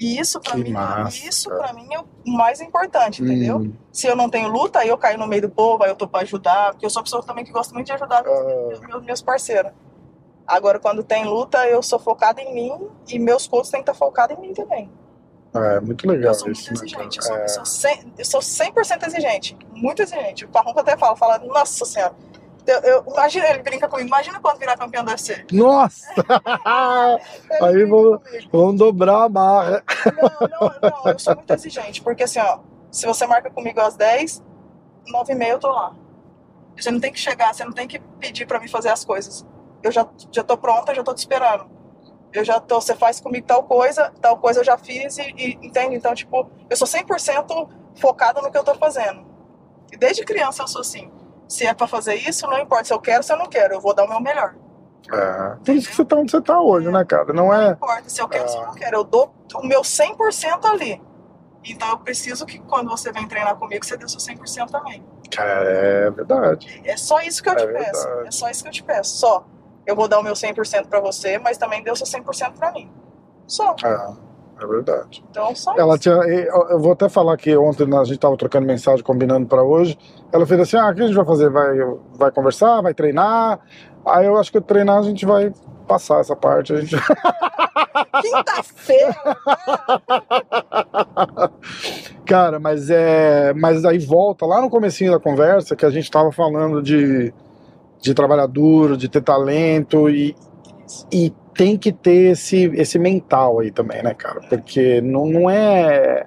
E 0.01 0.19
isso 0.19 0.41
pra 0.41 0.53
Que 0.53 0.63
mim, 0.65 0.73
massa, 0.73 1.29
isso 1.29 1.51
para 1.51 1.75
mim 1.75 1.87
é 1.93 2.01
o 2.01 2.07
mais 2.25 2.59
importante, 2.63 3.23
entendeu? 3.23 3.59
Hum. 3.59 3.73
Se 3.93 4.07
eu 4.07 4.17
não 4.17 4.31
tenho 4.31 4.49
luta, 4.49 4.79
aí 4.79 4.89
eu 4.89 4.97
caio 4.97 5.19
no 5.19 5.27
meio 5.27 5.43
do 5.43 5.51
povo, 5.51 5.85
aí 5.85 5.91
eu 5.91 5.95
tô 5.95 6.09
pra 6.09 6.23
ajudar, 6.23 6.71
porque 6.73 6.87
eu 6.87 6.91
sou 6.91 7.01
uma 7.01 7.05
pessoa 7.05 7.23
também 7.23 7.45
que 7.45 7.53
gosta 7.53 7.75
muito 7.75 7.87
de 7.89 7.93
ajudar 7.93 8.21
Ah. 8.27 8.45
meus, 8.69 8.81
meus, 8.81 9.03
meus 9.05 9.23
parceiros. 9.23 9.73
Agora, 10.47 10.79
quando 10.81 11.05
tem 11.05 11.27
luta, 11.27 11.69
eu 11.69 11.83
sou 11.83 11.99
focada 11.99 12.41
em 12.41 12.55
mim 12.55 12.89
e 13.09 13.19
meus 13.19 13.47
coaches 13.47 13.71
têm 13.71 13.83
que 13.83 13.91
estar 13.91 13.95
focados 13.99 14.37
em 14.39 14.41
mim 14.41 14.55
também. 14.55 14.91
É 15.55 15.81
muito 15.81 16.09
legal 16.09 16.31
Eu 16.31 16.35
sou 16.35 16.47
muito 16.47 16.59
isso, 16.61 16.71
né, 16.73 16.79
exigente, 16.79 17.19
eu 17.19 17.23
sou, 17.25 17.37
É. 17.37 17.45
eu 17.45 17.49
sou, 17.49 17.65
100, 17.67 18.13
eu 18.19 18.25
sou 18.25 18.41
100% 18.41 19.07
exigente, 19.07 19.59
muito 19.75 20.01
exigente. 20.01 20.45
O 20.47 20.49
Parrumpa 20.49 20.81
até 20.81 20.97
fala, 20.97 21.15
fala, 21.17 21.39
nossa 21.41 21.85
senhora, 21.85 22.15
eu, 22.67 22.81
eu- 22.81 23.05
imagina, 23.07 23.47
ele 23.49 23.63
brinca 23.63 23.89
comigo, 23.89 24.09
imagina 24.09 24.41
quando 24.41 24.59
virar 24.59 24.77
campeão 24.77 25.05
do 25.05 25.11
UFC. 25.11 25.45
Nossa! 25.53 26.07
Aí 27.63 27.85
vamos-. 27.85 28.21
Vamos 28.53 28.77
dobrar 28.77 29.25
a 29.25 29.29
barra. 29.29 29.83
Não, 30.07 30.49
não, 30.49 30.91
não, 31.05 31.13
eu 31.13 31.19
sou 31.19 31.35
muito 31.35 31.51
exigente, 31.53 32.03
porque 32.03 32.25
assim, 32.25 32.41
ó, 32.41 32.59
se 32.91 33.07
você 33.07 33.27
marca 33.27 33.51
comigo 33.51 33.81
às 33.81 33.97
10, 33.97 34.43
9 35.09 35.33
e 35.33 35.37
meia 35.37 35.53
eu 35.53 35.59
tô 35.59 35.69
lá. 35.71 35.95
Você 36.77 36.91
não 36.91 37.01
tem 37.01 37.13
que 37.13 37.19
chegar, 37.19 37.53
você 37.55 37.65
não 37.65 37.73
tem 37.73 37.87
que 37.87 37.99
pedir 38.19 38.47
pra 38.47 38.59
mim 38.61 38.69
fazer 38.69 38.89
as 38.89 39.05
coisas. 39.05 39.45
Eu 39.83 39.91
já, 39.93 40.07
já 40.31 40.43
tô 40.43 40.57
pronta, 40.57 40.95
já 40.95 41.03
tô 41.03 41.13
te 41.15 41.19
esperando. 41.19 41.67
Eu 42.33 42.45
já 42.45 42.61
tô, 42.61 42.81
você 42.81 42.95
faz 42.95 43.21
comigo 43.21 43.47
tal 43.47 43.65
coisa, 43.65 44.13
tal 44.21 44.39
coisa 44.39 44.61
eu 44.61 44.65
já 44.65 44.79
fiz 44.79 45.19
e, 45.19 45.23
e 45.37 45.59
entende? 45.67 45.97
Então, 45.97 46.15
tipo, 46.15 46.49
eu 46.71 46.77
sou 46.77 46.87
100% 46.87 47.69
focada 47.97 48.41
no 48.41 48.51
que 48.51 48.57
eu 48.57 48.65
tô 48.65 48.75
fazendo. 48.77 49.27
E 49.93 49.97
desde 49.97 50.25
criança 50.25 50.63
eu 50.63 50.69
sou 50.69 50.81
assim. 50.81 51.11
Se 51.51 51.67
é 51.67 51.75
pra 51.75 51.87
fazer 51.89 52.15
isso, 52.15 52.47
não 52.47 52.59
importa 52.61 52.85
se 52.85 52.93
eu 52.93 53.01
quero, 53.01 53.23
se 53.25 53.33
eu 53.33 53.37
não 53.37 53.47
quero, 53.47 53.75
eu 53.75 53.81
vou 53.81 53.93
dar 53.95 54.05
o 54.05 54.09
meu 54.09 54.21
melhor. 54.21 54.55
É. 55.13 55.57
Por 55.65 55.75
isso 55.75 55.89
que 55.89 55.97
você 55.97 56.05
tá 56.05 56.17
onde 56.17 56.31
você 56.31 56.41
tá 56.41 56.61
hoje, 56.61 56.89
né, 56.89 57.05
cara? 57.05 57.33
Não 57.33 57.47
Não 57.49 57.55
é. 57.55 57.71
importa 57.73 58.09
se 58.09 58.23
eu 58.23 58.29
quero, 58.29 58.49
se 58.49 58.57
eu 58.57 58.63
não 58.67 58.75
quero. 58.75 58.97
Eu 58.99 59.03
dou 59.05 59.35
o 59.57 59.67
meu 59.67 59.81
100% 59.83 60.65
ali. 60.65 61.03
Então 61.65 61.89
eu 61.91 61.99
preciso 61.99 62.47
que 62.47 62.59
quando 62.61 62.89
você 62.89 63.11
vem 63.11 63.27
treinar 63.27 63.57
comigo, 63.57 63.85
você 63.85 63.97
dê 63.97 64.05
o 64.05 64.09
seu 64.09 64.21
100% 64.21 64.71
também. 64.71 65.05
Cara, 65.31 65.65
é 65.69 66.11
verdade. 66.11 66.81
É 66.85 66.97
só 66.97 67.21
isso 67.21 67.43
que 67.43 67.49
eu 67.49 67.55
É 67.55 67.57
te 67.57 67.67
verdade. 67.67 67.91
peço. 67.91 68.09
É 68.27 68.31
só 68.31 68.49
isso 68.49 68.63
que 68.63 68.69
eu 68.69 68.73
te 68.73 68.83
peço. 68.85 69.17
Só. 69.19 69.45
Eu 69.85 69.97
vou 69.97 70.07
dar 70.07 70.21
o 70.21 70.23
meu 70.23 70.35
100% 70.35 70.87
pra 70.87 71.01
você, 71.01 71.39
mas 71.39 71.59
também 71.59 71.83
dê 71.83 71.91
o 71.91 71.97
seu 71.97 72.07
100% 72.07 72.53
pra 72.57 72.71
mim. 72.71 72.91
Só. 73.47 73.75
É, 73.85 74.30
é 74.65 74.69
verdade. 74.69 75.25
Então, 75.31 75.55
só 75.55 75.75
Ela 75.77 75.95
isso. 75.95 76.03
tinha, 76.03 76.15
eu 76.15 76.79
vou 76.79 76.93
até 76.93 77.09
falar 77.09 77.37
que 77.37 77.57
ontem 77.57 77.87
a 77.95 78.05
gente 78.05 78.19
tava 78.19 78.37
trocando 78.37 78.67
mensagem, 78.67 79.05
combinando 79.05 79.47
pra 79.47 79.63
hoje. 79.63 79.99
Ela 80.33 80.47
fez 80.47 80.61
assim: 80.61 80.77
ah, 80.77 80.91
o 80.91 80.95
que 80.95 81.03
a 81.03 81.07
gente 81.07 81.17
vai 81.17 81.25
fazer? 81.25 81.51
Vai, 81.51 81.77
vai 82.15 82.31
conversar, 82.31 82.81
vai 82.81 82.95
treinar? 82.95 83.61
Aí 84.05 84.27
eu 84.27 84.37
acho 84.37 84.51
que 84.51 84.61
treinar 84.61 84.99
a 84.99 85.03
gente 85.03 85.27
vai 85.27 85.53
passar 85.87 86.21
essa 86.21 86.37
parte. 86.37 86.73
A 86.73 86.81
gente... 86.81 86.97
Quinta-feira, 88.23 89.17
né? 89.25 89.35
Cara, 92.25 92.61
mas 92.61 92.91
é. 92.91 93.53
Mas 93.55 93.85
aí 93.85 93.99
volta 93.99 94.47
lá 94.47 94.61
no 94.61 94.71
comecinho 94.71 95.13
da 95.13 95.19
conversa 95.19 95.75
que 95.75 95.85
a 95.85 95.91
gente 95.91 96.11
tava 96.11 96.31
falando 96.31 96.83
de, 96.83 97.33
de 98.01 98.15
trabalhar 98.15 98.47
duro, 98.47 98.97
de 98.97 99.09
ter 99.09 99.23
talento 99.23 100.09
e, 100.09 100.35
e 101.13 101.33
tem 101.61 101.77
que 101.77 101.93
ter 101.93 102.33
esse, 102.33 102.73
esse 102.75 102.99
mental 102.99 103.61
aí 103.61 103.71
também, 103.71 104.03
né, 104.03 104.15
cara? 104.15 104.41
Porque 104.49 105.03
não, 105.03 105.27
não 105.27 105.51
é. 105.51 106.25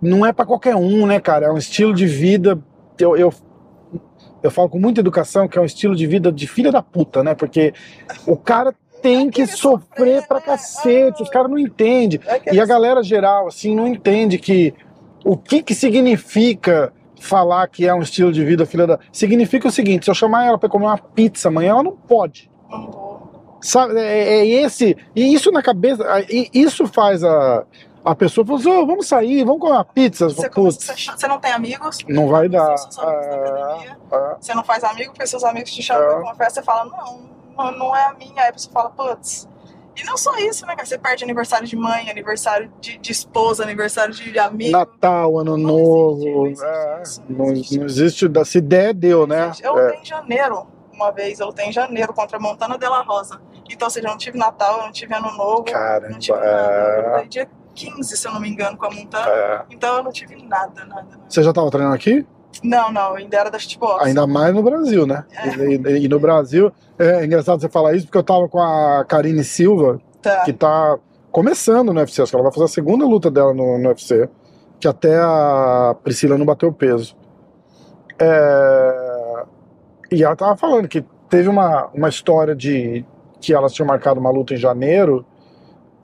Não 0.00 0.24
é 0.24 0.32
pra 0.32 0.46
qualquer 0.46 0.76
um, 0.76 1.08
né, 1.08 1.18
cara? 1.18 1.46
É 1.46 1.50
um 1.50 1.58
estilo 1.58 1.92
de 1.92 2.06
vida. 2.06 2.56
Eu, 3.00 3.16
eu, 3.16 3.34
eu 4.40 4.50
falo 4.52 4.68
com 4.68 4.78
muita 4.78 5.00
educação 5.00 5.48
que 5.48 5.58
é 5.58 5.60
um 5.60 5.64
estilo 5.64 5.96
de 5.96 6.06
vida 6.06 6.30
de 6.30 6.46
filha 6.46 6.70
da 6.70 6.80
puta, 6.80 7.24
né? 7.24 7.34
Porque 7.34 7.74
o 8.28 8.36
cara 8.36 8.72
tem 9.02 9.28
que 9.28 9.44
sofrer 9.44 10.24
pra 10.28 10.38
né? 10.38 10.44
cacete, 10.46 11.20
os 11.20 11.30
caras 11.30 11.50
não 11.50 11.58
entendem. 11.58 12.20
É 12.24 12.54
E 12.54 12.60
a 12.60 12.64
galera 12.64 13.02
geral, 13.02 13.48
assim, 13.48 13.74
não 13.74 13.88
entende 13.88 14.38
que 14.38 14.72
o 15.24 15.36
que 15.36 15.64
que 15.64 15.74
significa 15.74 16.92
falar 17.18 17.66
que 17.66 17.88
é 17.88 17.92
um 17.92 18.02
estilo 18.02 18.30
de 18.30 18.44
vida 18.44 18.64
filha 18.64 18.86
da. 18.86 19.00
Significa 19.10 19.66
o 19.66 19.72
seguinte: 19.72 20.04
se 20.04 20.10
eu 20.12 20.14
chamar 20.14 20.46
ela 20.46 20.58
pra 20.58 20.68
comer 20.68 20.86
uma 20.86 20.98
pizza 20.98 21.48
amanhã, 21.48 21.70
ela 21.70 21.82
não 21.82 21.96
pode. 21.96 22.48
Sabe? 23.60 23.98
É, 23.98 24.38
é 24.40 24.46
esse. 24.46 24.96
E 25.14 25.32
isso 25.34 25.50
na 25.50 25.62
cabeça. 25.62 26.04
Isso 26.54 26.86
faz 26.86 27.24
a, 27.24 27.64
a 28.04 28.14
pessoa 28.14 28.46
falar 28.46 28.58
assim: 28.60 28.70
"Ô, 28.70 28.86
vamos 28.86 29.06
sair, 29.08 29.44
vamos 29.44 29.60
comer 29.60 29.72
uma 29.72 29.84
pizza. 29.84 30.28
Você, 30.28 30.48
começa- 30.48 30.94
você, 30.96 31.10
você 31.12 31.26
não 31.26 31.38
tem 31.40 31.52
amigos? 31.52 31.98
não 32.08 32.28
vai 32.28 32.48
dar. 32.48 32.74
Da 32.74 33.02
academia. 33.02 33.96
É, 34.12 34.36
Você 34.40 34.54
não 34.54 34.64
faz 34.64 34.84
amigo 34.84 35.12
porque 35.12 35.26
seus 35.26 35.42
amigos 35.44 35.70
te 35.72 35.82
chamam 35.82 36.02
É. 36.04 36.06
pra 36.08 36.18
uma 36.20 36.34
festa, 36.34 36.60
você 36.60 36.64
fala, 36.64 36.84
não, 36.84 37.28
não, 37.56 37.78
não 37.78 37.96
é 37.96 38.04
a 38.06 38.14
minha. 38.14 38.42
Aí 38.42 38.48
a 38.50 38.52
pessoa 38.52 38.72
fala, 38.72 38.90
putz. 38.90 39.48
E 40.00 40.04
não 40.04 40.16
só 40.16 40.32
isso, 40.38 40.64
né, 40.64 40.76
cara? 40.76 40.86
Você 40.86 40.96
perde 40.96 41.24
aniversário 41.24 41.66
de 41.66 41.74
mãe, 41.74 42.08
aniversário 42.08 42.70
de, 42.80 42.98
de 42.98 43.10
esposa, 43.10 43.64
aniversário 43.64 44.14
de 44.14 44.38
amigo. 44.38 44.70
Natal, 44.70 45.36
Ano 45.40 45.56
Não 45.56 45.72
Novo. 45.76 46.46
existe, 46.46 46.62
não 46.62 46.70
é, 46.70 47.00
existe 47.00 47.02
isso, 47.02 47.22
não, 47.28 47.50
existe. 47.50 47.78
não 47.78 47.84
existe. 47.86 48.44
Se 48.44 48.60
der, 48.60 48.94
deu, 48.94 49.26
né? 49.26 49.50
Eu 49.60 49.76
É. 49.76 49.96
em 49.96 50.04
janeiro, 50.04 50.68
uma 50.98 51.10
vez, 51.12 51.40
eu 51.40 51.46
lutei 51.46 51.66
em 51.66 51.72
janeiro 51.72 52.12
contra 52.12 52.36
a 52.36 52.40
Montana 52.40 52.76
de 52.78 52.86
la 52.88 53.02
Rosa. 53.02 53.40
Então, 53.70 53.86
ou 53.86 53.90
seja, 53.90 54.06
eu 54.06 54.10
não 54.10 54.18
tive 54.18 54.38
Natal, 54.38 54.78
eu 54.78 54.84
não 54.84 54.92
tive 54.92 55.14
Ano 55.14 55.30
Novo, 55.36 55.64
Caramba, 55.64 56.10
não 56.10 56.18
tive 56.18 56.38
nada. 56.38 56.50
Eu 56.50 57.02
é, 57.02 57.12
lutei 57.14 57.28
dia 57.28 57.50
15, 57.74 58.16
se 58.16 58.26
eu 58.28 58.32
não 58.32 58.40
me 58.40 58.48
engano, 58.48 58.76
com 58.76 58.86
a 58.86 58.90
Montana. 58.90 59.28
é. 59.30 59.62
Então 59.70 59.96
eu 59.98 60.02
não 60.02 60.10
tive 60.12 60.36
nada, 60.42 60.84
nada, 60.84 61.02
nada. 61.02 61.20
Você 61.28 61.42
já 61.42 61.50
estava 61.50 61.70
treinando 61.70 61.94
aqui? 61.94 62.26
Não, 62.64 62.90
não, 62.90 63.14
ainda 63.14 63.36
era 63.36 63.50
da 63.50 63.58
Shitbox. 63.58 64.04
Ainda 64.04 64.26
mais 64.26 64.52
no 64.54 64.62
Brasil, 64.62 65.06
né? 65.06 65.24
É. 65.32 65.48
E, 65.48 65.76
e- 65.76 66.04
e 66.04 66.08
no 66.08 66.18
Brasil, 66.18 66.72
é 66.98 67.24
engraçado 67.24 67.60
você 67.60 67.68
falar 67.68 67.94
isso, 67.94 68.06
porque 68.06 68.18
eu 68.18 68.22
tava 68.22 68.48
com 68.48 68.58
a 68.58 69.04
Karine 69.04 69.44
Silva, 69.44 70.00
Tá. 70.20 70.42
que 70.44 70.52
tá 70.52 70.98
começando 71.30 71.92
no 71.92 72.00
UFC, 72.00 72.22
acho 72.22 72.30
que 72.32 72.36
ela 72.36 72.42
vai 72.42 72.52
fazer 72.52 72.64
a 72.64 72.68
segunda 72.68 73.04
luta 73.04 73.30
dela 73.30 73.52
no, 73.54 73.78
no 73.78 73.88
UFC, 73.90 74.28
que 74.80 74.88
até 74.88 75.16
a 75.20 75.94
Priscila 76.02 76.36
não 76.38 76.46
bateu 76.46 76.72
peso. 76.72 77.14
É, 78.18 79.07
E 80.10 80.22
ela 80.24 80.34
tava 80.36 80.56
falando 80.56 80.88
que 80.88 81.04
teve 81.28 81.48
uma, 81.48 81.88
uma 81.94 82.08
história 82.08 82.54
de 82.54 83.04
que 83.40 83.52
elas 83.54 83.72
tinham 83.72 83.86
marcado 83.86 84.18
uma 84.18 84.30
luta 84.30 84.54
em 84.54 84.56
janeiro 84.56 85.24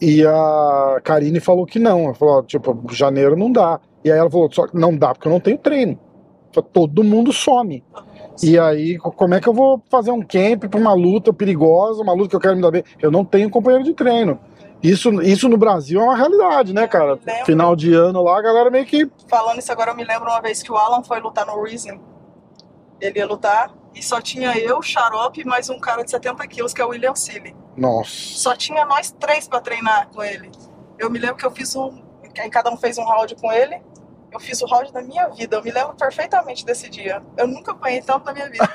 e 0.00 0.24
a 0.26 1.00
Karine 1.02 1.40
falou 1.40 1.64
que 1.66 1.78
não. 1.78 2.04
Ela 2.04 2.14
falou, 2.14 2.42
tipo, 2.42 2.82
janeiro 2.92 3.36
não 3.36 3.50
dá. 3.50 3.80
E 4.04 4.10
aí 4.12 4.18
ela 4.18 4.30
falou, 4.30 4.50
só 4.52 4.66
que 4.66 4.76
não 4.76 4.94
dá 4.96 5.14
porque 5.14 5.26
eu 5.28 5.32
não 5.32 5.40
tenho 5.40 5.58
treino. 5.58 5.98
Todo 6.72 7.02
mundo 7.02 7.32
some. 7.32 7.82
E 8.42 8.58
aí, 8.58 8.98
co- 8.98 9.10
como 9.10 9.34
é 9.34 9.40
que 9.40 9.48
eu 9.48 9.54
vou 9.54 9.82
fazer 9.90 10.10
um 10.10 10.20
camp 10.20 10.64
pra 10.70 10.78
uma 10.78 10.92
luta 10.92 11.32
perigosa, 11.32 12.02
uma 12.02 12.12
luta 12.12 12.30
que 12.30 12.36
eu 12.36 12.40
quero 12.40 12.56
me 12.56 12.62
dar 12.62 12.70
bem? 12.70 12.84
Eu 13.00 13.10
não 13.10 13.24
tenho 13.24 13.48
companheiro 13.50 13.84
de 13.84 13.94
treino. 13.94 14.38
Isso, 14.82 15.10
isso 15.22 15.48
no 15.48 15.56
Brasil 15.56 16.00
é 16.00 16.04
uma 16.04 16.16
realidade, 16.16 16.72
né, 16.74 16.86
cara? 16.86 17.18
Final 17.44 17.74
de 17.74 17.92
ano 17.94 18.22
lá, 18.22 18.38
a 18.38 18.42
galera 18.42 18.70
meio 18.70 18.84
que. 18.84 19.10
Falando 19.26 19.58
isso 19.58 19.72
agora, 19.72 19.92
eu 19.92 19.96
me 19.96 20.04
lembro 20.04 20.28
uma 20.28 20.40
vez 20.40 20.62
que 20.62 20.70
o 20.70 20.76
Alan 20.76 21.02
foi 21.02 21.18
lutar 21.20 21.46
no 21.46 21.60
Reason. 21.62 21.98
Ele 23.00 23.18
ia 23.18 23.26
lutar 23.26 23.72
e 23.94 24.02
só 24.02 24.20
tinha 24.20 24.58
eu, 24.58 24.82
Xarope 24.82 25.40
e 25.40 25.44
mais 25.44 25.70
um 25.70 25.78
cara 25.78 26.02
de 26.02 26.10
70 26.10 26.46
quilos, 26.48 26.74
que 26.74 26.82
é 26.82 26.84
o 26.84 26.88
William 26.88 27.14
Seeley. 27.14 27.54
Nossa. 27.76 28.10
Só 28.10 28.56
tinha 28.56 28.84
nós 28.84 29.10
três 29.12 29.46
pra 29.46 29.60
treinar 29.60 30.08
com 30.08 30.22
ele. 30.22 30.50
Eu 30.98 31.10
me 31.10 31.18
lembro 31.18 31.36
que 31.36 31.46
eu 31.46 31.50
fiz 31.50 31.74
um. 31.76 32.02
Cada 32.50 32.70
um 32.70 32.76
fez 32.76 32.98
um 32.98 33.04
round 33.04 33.34
com 33.36 33.52
ele. 33.52 33.80
Eu 34.32 34.40
fiz 34.40 34.60
o 34.62 34.66
round 34.66 34.92
da 34.92 35.00
minha 35.00 35.28
vida. 35.28 35.56
Eu 35.56 35.62
me 35.62 35.70
lembro 35.70 35.94
perfeitamente 35.94 36.64
desse 36.66 36.88
dia. 36.88 37.22
Eu 37.36 37.46
nunca 37.46 37.70
apanhei 37.70 38.02
tanto 38.02 38.26
na 38.26 38.32
minha 38.32 38.50
vida. 38.50 38.68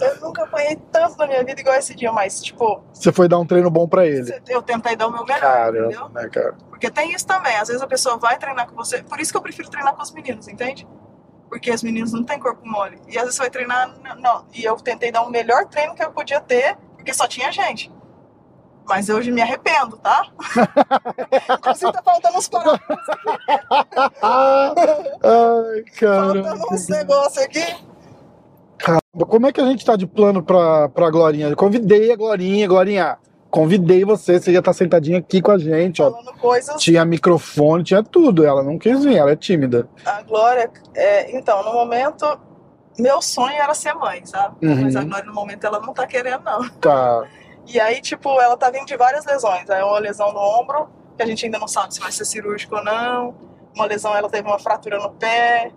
eu 0.00 0.20
nunca 0.20 0.44
apanhei 0.44 0.76
tanto 0.92 1.16
na 1.16 1.26
minha 1.26 1.42
vida 1.42 1.58
igual 1.60 1.76
esse 1.76 1.94
dia, 1.94 2.12
mas, 2.12 2.42
tipo, 2.42 2.84
Você 2.92 3.10
foi 3.10 3.26
dar 3.26 3.38
um 3.38 3.46
treino 3.46 3.70
bom 3.70 3.88
pra 3.88 4.06
ele. 4.06 4.30
eu 4.48 4.60
tentei 4.60 4.94
dar 4.94 5.06
o 5.06 5.10
meu 5.10 5.24
melhor, 5.24 5.70
entendeu? 5.70 5.90
Caramba, 6.00 6.20
né, 6.20 6.28
cara? 6.28 6.54
Porque 6.68 6.90
tem 6.90 7.12
isso 7.12 7.26
também. 7.26 7.56
Às 7.56 7.68
vezes 7.68 7.82
a 7.82 7.86
pessoa 7.86 8.18
vai 8.18 8.38
treinar 8.38 8.68
com 8.68 8.76
você. 8.76 9.02
Por 9.02 9.18
isso 9.18 9.32
que 9.32 9.38
eu 9.38 9.42
prefiro 9.42 9.70
treinar 9.70 9.94
com 9.94 10.02
os 10.02 10.12
meninos, 10.12 10.46
entende? 10.46 10.86
Porque 11.48 11.70
os 11.70 11.82
meninos 11.82 12.12
não 12.12 12.24
têm 12.24 12.38
corpo 12.38 12.66
mole. 12.66 12.98
E 13.06 13.16
às 13.16 13.24
vezes 13.24 13.36
você 13.36 13.42
vai 13.42 13.50
treinar. 13.50 13.94
Não. 14.18 14.44
E 14.52 14.64
eu 14.64 14.76
tentei 14.76 15.12
dar 15.12 15.22
o 15.22 15.30
melhor 15.30 15.66
treino 15.66 15.94
que 15.94 16.02
eu 16.02 16.10
podia 16.10 16.40
ter, 16.40 16.76
porque 16.96 17.12
só 17.14 17.26
tinha 17.28 17.52
gente. 17.52 17.92
Mas 18.86 19.08
hoje 19.08 19.30
me 19.30 19.40
arrependo, 19.40 19.96
tá? 19.96 20.26
Inclusive 21.58 21.92
tá 21.92 22.02
faltando 22.02 22.36
uns 22.38 22.50
Ah, 24.22 24.74
ai, 25.22 25.82
cara. 25.98 26.42
faltando 26.44 26.74
uns 26.74 26.88
negócios 26.88 27.38
aqui. 27.44 27.64
Como 29.28 29.46
é 29.46 29.52
que 29.52 29.60
a 29.60 29.66
gente 29.66 29.84
tá 29.84 29.96
de 29.96 30.06
plano 30.06 30.42
pra, 30.42 30.88
pra 30.88 31.10
Glorinha? 31.10 31.48
Eu 31.48 31.56
convidei 31.56 32.12
a 32.12 32.16
Glorinha, 32.16 32.68
Glorinha. 32.68 33.16
Convidei 33.54 34.04
você, 34.04 34.40
você 34.40 34.50
ia 34.50 34.58
estar 34.58 34.72
sentadinha 34.72 35.18
aqui 35.18 35.40
com 35.40 35.52
a 35.52 35.58
gente, 35.58 36.02
ó. 36.02 36.10
Falando 36.10 36.34
coisas. 36.40 36.82
Tinha 36.82 37.04
microfone, 37.04 37.84
tinha 37.84 38.02
tudo. 38.02 38.44
Ela 38.44 38.64
não 38.64 38.76
quis 38.76 39.04
vir, 39.04 39.16
ela 39.16 39.30
é 39.30 39.36
tímida. 39.36 39.88
A 40.04 40.22
Glória. 40.22 40.68
é, 40.92 41.38
então, 41.38 41.62
no 41.62 41.72
momento, 41.72 42.26
meu 42.98 43.22
sonho 43.22 43.54
era 43.54 43.72
ser 43.72 43.94
mãe, 43.94 44.26
sabe? 44.26 44.56
Uhum. 44.66 44.82
Mas 44.82 44.96
a 44.96 45.04
Glória, 45.04 45.26
no 45.26 45.32
momento, 45.32 45.64
ela 45.64 45.78
não 45.78 45.94
tá 45.94 46.04
querendo, 46.04 46.42
não. 46.42 46.68
Tá. 46.80 47.22
E 47.66 47.78
aí, 47.80 48.00
tipo, 48.00 48.28
ela 48.40 48.56
tá 48.56 48.70
vindo 48.70 48.86
de 48.86 48.96
várias 48.96 49.24
lesões. 49.24 49.70
Aí 49.70 49.82
uma 49.82 50.00
lesão 50.00 50.32
no 50.32 50.40
ombro, 50.40 50.88
que 51.16 51.22
a 51.22 51.26
gente 51.26 51.46
ainda 51.46 51.58
não 51.58 51.68
sabe 51.68 51.94
se 51.94 52.00
vai 52.00 52.10
ser 52.10 52.24
cirúrgico 52.24 52.74
ou 52.74 52.84
não. 52.84 53.36
Uma 53.72 53.86
lesão, 53.86 54.16
ela 54.16 54.28
teve 54.28 54.48
uma 54.48 54.58
fratura 54.58 54.98
no 54.98 55.12
pé. 55.12 55.70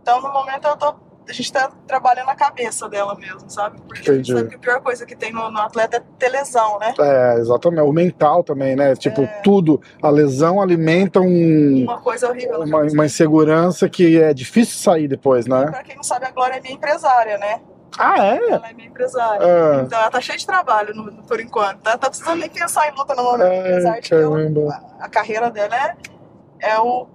Então, 0.00 0.22
no 0.22 0.32
momento, 0.32 0.68
eu 0.68 0.76
tô, 0.76 0.94
a 1.28 1.32
gente 1.32 1.52
tá 1.52 1.70
trabalhando 1.86 2.28
a 2.28 2.34
cabeça 2.34 2.88
dela 2.88 3.14
mesmo, 3.14 3.48
sabe? 3.48 3.80
Porque 3.82 4.10
a 4.10 4.14
gente 4.14 4.30
Entendi. 4.30 4.32
sabe 4.34 4.48
que 4.50 4.54
a 4.56 4.58
pior 4.58 4.80
coisa 4.82 5.06
que 5.06 5.16
tem 5.16 5.32
no, 5.32 5.50
no 5.50 5.58
atleta 5.58 5.96
é 5.96 6.02
ter 6.18 6.28
lesão, 6.28 6.78
né? 6.78 6.92
É, 6.98 7.34
exatamente. 7.38 7.82
O 7.88 7.92
mental 7.92 8.44
também, 8.44 8.76
né? 8.76 8.94
Tipo, 8.94 9.22
É. 9.22 9.26
tudo. 9.42 9.80
A 10.02 10.10
lesão 10.10 10.60
alimenta 10.60 11.20
um, 11.20 11.84
Uma 11.84 12.00
coisa 12.00 12.28
horrível. 12.28 12.60
uma, 12.62 12.82
uma 12.82 13.06
insegurança 13.06 13.88
que 13.88 14.20
é 14.20 14.34
difícil 14.34 14.78
sair 14.82 15.08
depois, 15.08 15.46
né? 15.46 15.64
Pra 15.66 15.82
quem 15.82 15.96
não 15.96 16.02
sabe, 16.02 16.26
a 16.26 16.30
Glória 16.30 16.56
é 16.56 16.60
minha 16.60 16.74
empresária, 16.74 17.38
né? 17.38 17.60
Ah, 17.98 18.26
é? 18.26 18.36
Ela 18.50 18.68
é 18.70 18.72
minha 18.72 18.88
empresária. 18.88 19.46
Ah, 19.46 19.82
Então 19.86 19.98
ela 19.98 20.10
tá 20.10 20.20
cheia 20.20 20.36
de 20.36 20.44
trabalho 20.44 20.92
no- 20.94 21.22
por 21.22 21.38
enquanto. 21.40 21.78
Tá, 21.80 21.96
tá 21.96 22.08
precisando 22.10 22.40
nem 22.40 22.50
pensar 22.50 22.88
em 22.88 22.94
luta 22.96 23.14
no 23.14 23.22
momento. 23.22 23.60
Apesar 23.60 24.00
de 24.00 24.08
que 24.08 24.14
ela- 24.14 24.82
a, 25.00 25.04
a 25.04 25.08
carreira 25.08 25.48
dela 25.50 25.74
é, 25.76 25.94
é 26.60 26.78
o 26.80 27.06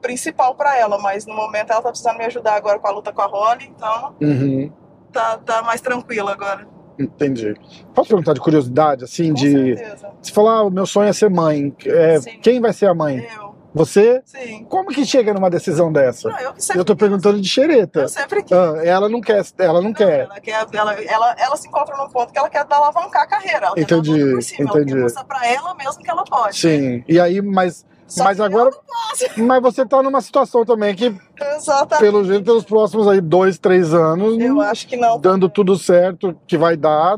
principal 0.00 0.54
pra 0.54 0.76
ela, 0.76 0.98
mas 0.98 1.26
no 1.26 1.34
momento 1.34 1.70
ela 1.72 1.82
tá 1.82 1.88
precisando 1.90 2.18
me 2.18 2.24
ajudar 2.24 2.54
agora 2.54 2.78
com 2.78 2.86
a 2.88 2.90
luta 2.90 3.12
com 3.12 3.22
a 3.22 3.26
Holly, 3.26 3.72
então 3.76 4.14
Uhum, 4.20 4.70
tá, 5.12 5.38
tá 5.38 5.62
mais 5.62 5.80
tranquila 5.80 6.32
agora. 6.32 6.66
entendi. 6.98 7.54
Posso 7.94 8.08
perguntar 8.08 8.32
de 8.34 8.40
curiosidade, 8.40 9.04
assim, 9.04 9.28
Com 9.28 9.34
de. 9.34 9.76
certeza. 9.76 10.10
Você 10.20 10.32
falar, 10.32 10.52
ah, 10.58 10.62
o 10.64 10.70
meu 10.70 10.86
sonho 10.86 11.08
é 11.08 11.12
ser 11.12 11.30
mãe. 11.30 11.74
É, 11.86 12.18
quem 12.42 12.60
vai 12.60 12.72
ser 12.72 12.86
a 12.86 12.94
mãe? 12.94 13.18
Eu, 13.36 13.54
Você? 13.74 14.20
sim. 14.24 14.64
Como 14.68 14.88
que 14.88 15.04
chega 15.04 15.32
numa 15.34 15.48
decisão 15.50 15.92
dessa? 15.92 16.28
Não, 16.28 16.38
eu 16.40 16.54
Eu 16.74 16.84
tô 16.84 16.96
perguntando 16.96 17.40
de 17.40 17.48
xereta. 17.48 18.00
Eu 18.00 18.08
sempre 18.08 18.42
quis. 18.42 18.50
Ah, 18.56 18.80
ela 18.84 19.08
não 19.08 19.20
quer, 19.20 19.44
ela 19.58 19.80
não 19.80 19.92
quer. 19.92 20.20
Ela, 20.20 20.40
quer 20.40 20.66
ela, 20.72 20.94
ela, 21.02 21.36
ela 21.38 21.56
se 21.56 21.68
encontra 21.68 21.96
num 21.96 22.08
ponto 22.08 22.32
que 22.32 22.38
ela 22.38 22.48
quer 22.48 22.64
dar 22.64 22.76
alavancar 22.76 23.22
a 23.22 23.26
carreira. 23.26 23.66
Ela 23.66 23.74
quer 23.76 23.82
Entendi, 23.82 24.32
por 24.32 24.42
cima. 24.42 24.70
Ela 24.70 24.80
entendi. 24.80 24.94
quer 24.94 25.02
mostrar 25.02 25.24
pra 25.24 25.46
ela 25.46 25.74
mesmo 25.74 26.02
que 26.02 26.10
ela 26.10 26.24
pode. 26.24 26.56
Sim. 26.56 27.04
E 27.06 27.20
aí, 27.20 27.40
mas, 27.42 27.86
Só 28.08 28.24
mas 28.24 28.40
agora. 28.40 28.70
Mas 29.36 29.62
você 29.62 29.84
tá 29.84 30.02
numa 30.02 30.20
situação 30.20 30.64
também 30.64 30.94
que, 30.94 31.14
Exatamente. 31.56 31.98
pelo 31.98 32.24
jeito, 32.24 32.44
pelos 32.44 32.64
próximos 32.64 33.08
aí 33.08 33.20
dois, 33.20 33.58
três 33.58 33.92
anos, 33.92 34.38
Eu 34.38 34.60
acho 34.60 34.86
que 34.86 34.96
não. 34.96 35.18
dando 35.18 35.48
tudo 35.48 35.76
certo 35.76 36.38
que 36.46 36.56
vai 36.56 36.76
dar, 36.76 37.16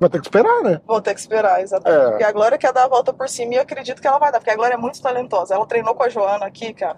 vai 0.00 0.08
ter 0.08 0.20
que 0.20 0.26
esperar, 0.26 0.62
né? 0.62 0.80
Vou 0.86 1.00
ter 1.00 1.14
que 1.14 1.20
esperar, 1.20 1.60
exatamente. 1.60 2.00
É. 2.00 2.10
Porque 2.10 2.24
a 2.24 2.32
Glória 2.32 2.56
quer 2.58 2.72
dar 2.72 2.84
a 2.84 2.88
volta 2.88 3.12
por 3.12 3.28
cima 3.28 3.54
e 3.54 3.56
eu 3.56 3.62
acredito 3.62 4.00
que 4.00 4.06
ela 4.06 4.18
vai 4.18 4.32
dar, 4.32 4.38
porque 4.38 4.50
a 4.50 4.56
Glória 4.56 4.74
é 4.74 4.78
muito 4.78 5.00
talentosa. 5.02 5.54
Ela 5.54 5.66
treinou 5.66 5.94
com 5.94 6.02
a 6.02 6.08
Joana 6.08 6.46
aqui, 6.46 6.72
cara. 6.72 6.96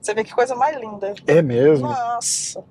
Você 0.00 0.14
vê 0.14 0.24
que 0.24 0.34
coisa 0.34 0.54
mais 0.54 0.78
linda. 0.78 1.14
É 1.26 1.42
mesmo. 1.42 1.88
Nossa. 1.88 2.62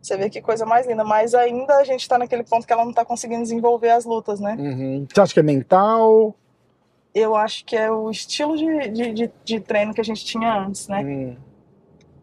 Você 0.00 0.16
vê 0.18 0.28
que 0.28 0.42
coisa 0.42 0.66
mais 0.66 0.86
linda. 0.86 1.02
Mas 1.02 1.34
ainda 1.34 1.76
a 1.76 1.84
gente 1.84 2.06
tá 2.06 2.18
naquele 2.18 2.44
ponto 2.44 2.66
que 2.66 2.72
ela 2.72 2.84
não 2.84 2.92
tá 2.92 3.04
conseguindo 3.04 3.42
desenvolver 3.42 3.90
as 3.90 4.04
lutas, 4.04 4.38
né? 4.38 4.54
Uhum. 4.58 5.06
Você 5.12 5.20
acha 5.20 5.32
que 5.34 5.40
é 5.40 5.42
mental? 5.42 6.34
Eu 7.14 7.36
acho 7.36 7.64
que 7.64 7.76
é 7.76 7.90
o 7.90 8.10
estilo 8.10 8.56
de, 8.56 8.88
de, 8.88 9.12
de, 9.12 9.30
de 9.44 9.60
treino 9.60 9.94
que 9.94 10.00
a 10.00 10.04
gente 10.04 10.24
tinha 10.24 10.52
antes, 10.52 10.88
né? 10.88 11.02
Hum. 11.04 11.36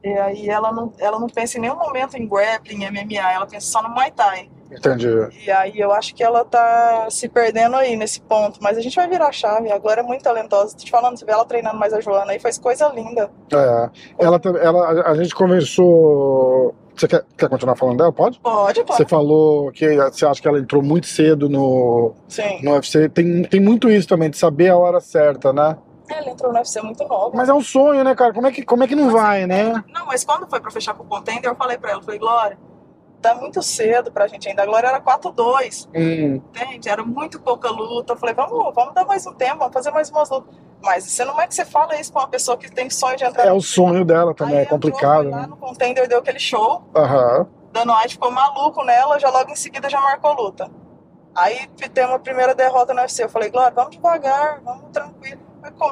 E 0.04 0.10
aí 0.10 0.50
ela 0.50 0.72
não, 0.72 0.92
ela 0.98 1.20
não 1.20 1.28
pensa 1.28 1.58
em 1.58 1.62
nenhum 1.62 1.76
momento 1.76 2.18
em 2.18 2.28
grappling, 2.28 2.90
MMA, 2.90 3.32
ela 3.32 3.46
pensa 3.46 3.68
só 3.68 3.84
no 3.84 3.90
Muay 3.90 4.12
Thai. 4.12 4.50
Entendi. 4.72 5.08
E 5.46 5.52
aí 5.52 5.80
eu 5.80 5.92
acho 5.92 6.16
que 6.16 6.24
ela 6.24 6.46
tá 6.46 7.08
se 7.10 7.28
perdendo 7.28 7.76
aí 7.76 7.96
nesse 7.96 8.22
ponto. 8.22 8.60
Mas 8.62 8.78
a 8.78 8.82
gente 8.82 8.96
vai 8.96 9.08
virar 9.08 9.28
a 9.28 9.32
chave. 9.32 9.70
Agora 9.70 10.00
é 10.00 10.04
muito 10.04 10.24
talentosa. 10.24 10.76
Tô 10.76 10.84
te 10.84 10.90
falando, 10.90 11.20
você 11.20 11.26
vê 11.26 11.34
ela 11.34 11.46
treinando 11.46 11.78
mais 11.78 11.94
a 11.94 12.00
Joana 12.00 12.32
aí, 12.32 12.40
faz 12.40 12.58
coisa 12.58 12.88
linda. 12.88 13.30
É. 13.52 13.90
Ela, 14.18 14.42
ela, 14.62 15.10
a 15.10 15.16
gente 15.16 15.36
conversou. 15.36 16.74
Você 17.02 17.08
quer, 17.08 17.26
quer 17.36 17.50
continuar 17.50 17.76
falando 17.76 17.98
dela? 17.98 18.12
Pode? 18.12 18.40
Pode, 18.40 18.80
Você 18.82 18.86
pode. 18.86 19.10
falou 19.10 19.72
que 19.72 19.96
você 19.96 20.24
acha 20.24 20.40
que 20.40 20.48
ela 20.48 20.60
entrou 20.60 20.84
muito 20.84 21.08
cedo 21.08 21.50
no, 21.50 22.14
Sim. 22.28 22.64
no 22.64 22.74
UFC. 22.74 23.10
Tem, 23.10 23.42
tem 23.42 23.60
muito 23.60 23.90
isso 23.90 24.08
também, 24.08 24.30
de 24.30 24.38
saber 24.38 24.70
a 24.70 24.78
hora 24.78 25.00
certa, 25.00 25.52
né? 25.52 25.78
Ela 26.08 26.30
entrou 26.30 26.52
no 26.52 26.60
UFC 26.60 26.80
muito 26.84 27.04
nova. 27.08 27.36
Mas 27.36 27.50
é 27.50 27.54
um 27.56 27.62
sonho, 27.62 28.04
né, 28.04 28.14
cara? 28.14 28.32
Como 28.34 28.46
é 28.46 28.52
que, 28.52 28.62
como 28.64 28.84
é 28.84 28.88
que 28.88 28.96
não 28.96 29.10
vai, 29.10 29.48
né? 29.48 29.84
Não, 29.92 30.06
mas 30.06 30.24
quando 30.24 30.48
foi 30.48 30.60
pra 30.60 30.70
fechar 30.70 30.94
com 30.94 31.04
o 31.04 31.08
contender, 31.08 31.50
eu 31.50 31.56
falei 31.56 31.76
pra 31.80 31.90
ela, 31.90 32.02
eu 32.02 32.04
falei, 32.04 32.20
Glória, 32.20 32.56
tá 33.22 33.36
muito 33.36 33.62
cedo 33.62 34.12
pra 34.12 34.28
gente 34.28 34.48
ainda. 34.50 34.64
A 34.64 34.66
Glória 34.66 34.88
era 34.88 35.00
4-2, 35.00 35.88
Hum, 35.96 36.36
entende? 36.36 36.90
Era 36.90 37.04
muito 37.04 37.40
pouca 37.40 37.70
luta. 37.70 38.14
Eu 38.14 38.18
falei, 38.18 38.34
vamos, 38.36 38.74
vamos 38.74 38.94
dar 38.94 39.06
mais 39.06 39.26
um 39.28 39.34
tempo, 39.34 39.60
vamos 39.60 39.74
fazer 39.74 39.92
mais 39.92 40.10
umas 40.10 40.30
lutas. 40.30 40.54
Mas 40.84 41.04
você 41.04 41.24
não 41.24 41.40
é 41.40 41.46
que 41.48 41.54
você 41.54 41.64
fala 41.64 41.96
isso 42.00 42.12
pra 42.12 42.24
uma 42.24 42.28
pessoa 42.28 42.58
que 42.58 42.70
tem 42.72 42.90
sonho 42.90 43.16
de 43.16 43.24
entrar 43.24 43.46
é 43.46 43.52
o 43.54 43.62
sonho 43.62 44.04
dela 44.04 44.34
também, 44.34 44.58
Aí 44.58 44.64
é 44.64 44.66
complicado, 44.66 45.26
entrou, 45.28 45.42
né? 45.42 45.48
no 45.48 45.56
contender, 45.58 46.08
deu 46.08 46.20
aquele 46.20 46.40
show. 46.40 46.84
Aham. 46.96 47.48
Dano 47.72 47.94
White 47.98 48.16
ficou 48.16 48.32
maluco 48.32 48.84
nela, 48.84 49.20
já 49.20 49.30
logo 49.30 49.52
em 49.52 49.56
seguida 49.56 49.88
já 49.90 50.02
marcou 50.02 50.34
luta. 50.34 50.70
Aí 51.36 51.68
tem 51.94 52.06
uma 52.06 52.20
primeira 52.20 52.54
derrota 52.54 52.94
no 52.94 53.00
UFC. 53.02 53.24
Eu 53.24 53.30
falei, 53.30 53.50
Glória, 53.50 53.72
vamos 53.74 53.92
devagar, 53.92 54.60
vamos 54.62 54.90
tranquilo. 54.92 55.40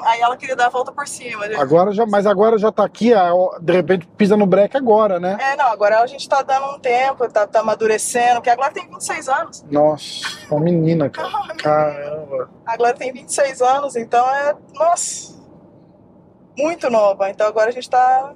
Aí 0.04 0.22
ela 0.22 0.36
queria 0.36 0.56
dar 0.56 0.68
a 0.68 0.70
volta 0.70 0.92
por 0.92 1.08
cima. 1.08 1.46
Agora 1.58 1.92
já, 1.92 2.06
mas 2.06 2.26
agora 2.26 2.58
já 2.58 2.72
tá 2.72 2.84
aqui, 2.84 3.14
ah, 3.14 3.32
de 3.62 3.74
repente 3.74 4.08
pisa 4.18 4.36
no 4.36 4.46
break 4.46 4.76
agora, 4.76 5.20
né? 5.20 5.38
É, 5.40 5.56
não, 5.56 5.68
agora 5.68 6.02
a 6.02 6.08
gente 6.08 6.28
tá 6.28 6.42
dando 6.42 6.76
um 6.76 6.80
tempo, 6.80 7.28
tá, 7.30 7.46
tá 7.46 7.60
amadurecendo, 7.60 8.36
porque 8.36 8.50
a 8.50 8.56
Glória 8.56 8.74
tem 8.74 8.88
26 8.88 9.30
anos. 9.30 9.66
Nossa, 9.70 10.26
uma 10.50 10.60
menina, 10.60 11.10
cara. 11.10 11.30
Caramba. 11.58 12.50
A 12.66 12.78
Glória 12.78 12.96
tem 12.96 13.14
26 13.14 13.62
anos, 13.62 13.96
então 13.96 14.28
é, 14.30 14.56
nossa, 14.74 15.36
muito 16.58 16.90
nova. 16.90 17.30
Então 17.30 17.48
agora 17.48 17.70
a 17.70 17.74
gente 17.74 17.90
tá, 17.90 18.34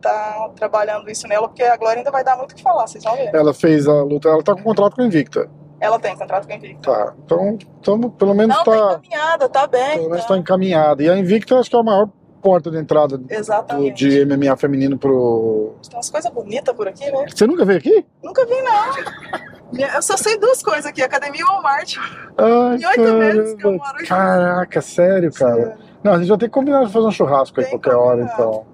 tá 0.00 0.50
trabalhando 0.54 1.10
isso 1.10 1.26
nela, 1.26 1.48
porque 1.48 1.62
a 1.62 1.76
Glória 1.76 2.00
ainda 2.00 2.10
vai 2.10 2.22
dar 2.22 2.36
muito 2.36 2.52
o 2.52 2.54
que 2.54 2.62
falar, 2.62 2.86
vocês 2.86 3.02
vão 3.02 3.16
ver. 3.16 3.34
Ela 3.34 3.52
fez 3.52 3.88
a 3.88 4.02
luta, 4.02 4.28
ela 4.28 4.42
tá 4.42 4.54
com 4.54 4.62
contrato 4.62 4.94
com 4.94 5.02
a 5.02 5.06
Invicta. 5.06 5.50
Ela 5.82 5.98
tem 5.98 6.16
contrato 6.16 6.46
com 6.46 6.52
a 6.52 6.56
Invicta. 6.56 6.90
Tá. 6.92 7.14
Então, 7.24 7.58
tamo, 7.82 8.10
pelo 8.10 8.34
menos 8.34 8.56
Não, 8.56 8.64
tá 8.64 8.76
encaminhada, 9.00 9.48
tá 9.48 9.66
bem. 9.66 9.96
Pelo 9.98 10.10
menos 10.10 10.22
tá. 10.24 10.28
tá 10.34 10.38
encaminhada. 10.38 11.02
E 11.02 11.10
a 11.10 11.16
Invicta 11.18 11.58
acho 11.58 11.68
que 11.68 11.76
é 11.76 11.80
a 11.80 11.82
maior 11.82 12.08
porta 12.40 12.70
de 12.70 12.78
entrada 12.78 13.16
do- 13.18 13.90
de 13.94 14.24
MMA 14.26 14.56
feminino 14.56 14.98
pro. 14.98 15.74
Tem 15.88 15.96
umas 15.96 16.10
coisas 16.10 16.30
bonitas 16.32 16.74
por 16.74 16.88
aqui, 16.88 17.10
né? 17.10 17.26
Você 17.32 17.46
nunca 17.46 17.64
veio 17.64 17.78
aqui? 17.78 18.04
Nunca 18.22 18.44
vi, 18.46 18.54
não. 18.62 19.82
Eu 19.94 20.02
só 20.02 20.16
sei 20.16 20.38
duas 20.38 20.62
coisas 20.62 20.86
aqui, 20.86 21.02
Academia 21.02 21.40
e 21.40 21.44
Walmart. 21.44 21.96
Ai, 22.36 22.76
Em 22.76 22.86
oito 22.86 23.14
meses 23.14 23.54
que 23.54 23.64
eu 23.66 23.72
moro 23.72 23.90
aqui. 23.96 24.06
Caraca, 24.06 24.80
sério, 24.80 25.32
cara. 25.32 25.76
Não, 26.02 26.14
a 26.14 26.18
gente 26.18 26.28
vai 26.28 26.38
ter 26.38 26.46
que 26.46 26.52
combinar 26.52 26.84
de 26.84 26.92
fazer 26.92 27.06
um 27.06 27.10
churrasco 27.12 27.60
aí 27.60 27.66
Tem 27.66 27.78
qualquer 27.78 27.96
hora, 27.96 28.18
combinado. 28.26 28.42
então. 28.42 28.66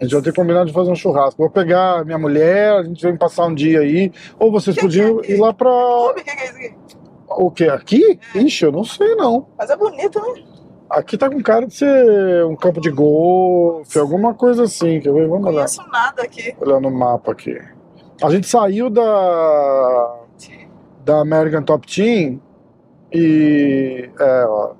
A 0.00 0.04
gente 0.04 0.12
vai 0.12 0.22
ter 0.22 0.30
que 0.32 0.36
combinar 0.40 0.64
de 0.64 0.72
fazer 0.72 0.90
um 0.90 0.94
churrasco. 0.96 1.42
Vou 1.42 1.50
pegar 1.50 2.04
minha 2.04 2.18
mulher, 2.18 2.72
a 2.74 2.82
gente 2.84 3.02
vem 3.02 3.16
passar 3.16 3.46
um 3.46 3.54
dia 3.54 3.80
aí. 3.80 4.12
Ou 4.38 4.52
vocês 4.52 4.76
Que 4.76 4.82
podiam 4.82 5.18
que 5.18 5.32
é 5.32 5.34
ir 5.36 5.40
lá 5.40 5.52
pra. 5.52 5.68
O 5.70 6.14
que, 6.14 6.22
que 6.22 6.30
é 6.30 6.44
isso 6.44 6.54
aqui? 6.56 6.74
O 7.30 7.50
quê? 7.50 7.64
Aqui? 7.64 8.20
Ixi, 8.34 8.64
eu 8.64 8.72
não 8.72 8.84
sei 8.84 9.14
não. 9.16 9.48
Mas 9.58 9.70
é 9.70 9.76
bonito, 9.76 10.20
né? 10.20 10.42
Aqui 10.88 11.18
tá 11.18 11.28
com 11.28 11.42
cara 11.42 11.66
de 11.66 11.74
ser 11.74 12.44
um 12.46 12.56
campo 12.56 12.80
de 12.80 12.90
golfe, 12.90 13.98
alguma 13.98 14.32
coisa 14.34 14.62
assim. 14.64 15.00
Quer 15.00 15.12
ver? 15.12 15.22
Não 15.22 15.30
Vamos 15.30 15.46
olhar. 15.48 15.56
conheço 15.56 15.82
nada 15.90 16.22
aqui. 16.22 16.54
Olhar 16.60 16.80
no 16.80 16.90
mapa 16.90 17.32
aqui. 17.32 17.58
A 18.22 18.30
gente 18.30 18.46
saiu 18.46 18.88
da. 18.88 20.16
da 21.04 21.20
American 21.20 21.62
Top 21.62 21.86
Team 21.86 22.40
e. 23.12 24.08
É, 24.18 24.44
ó. 24.46 24.72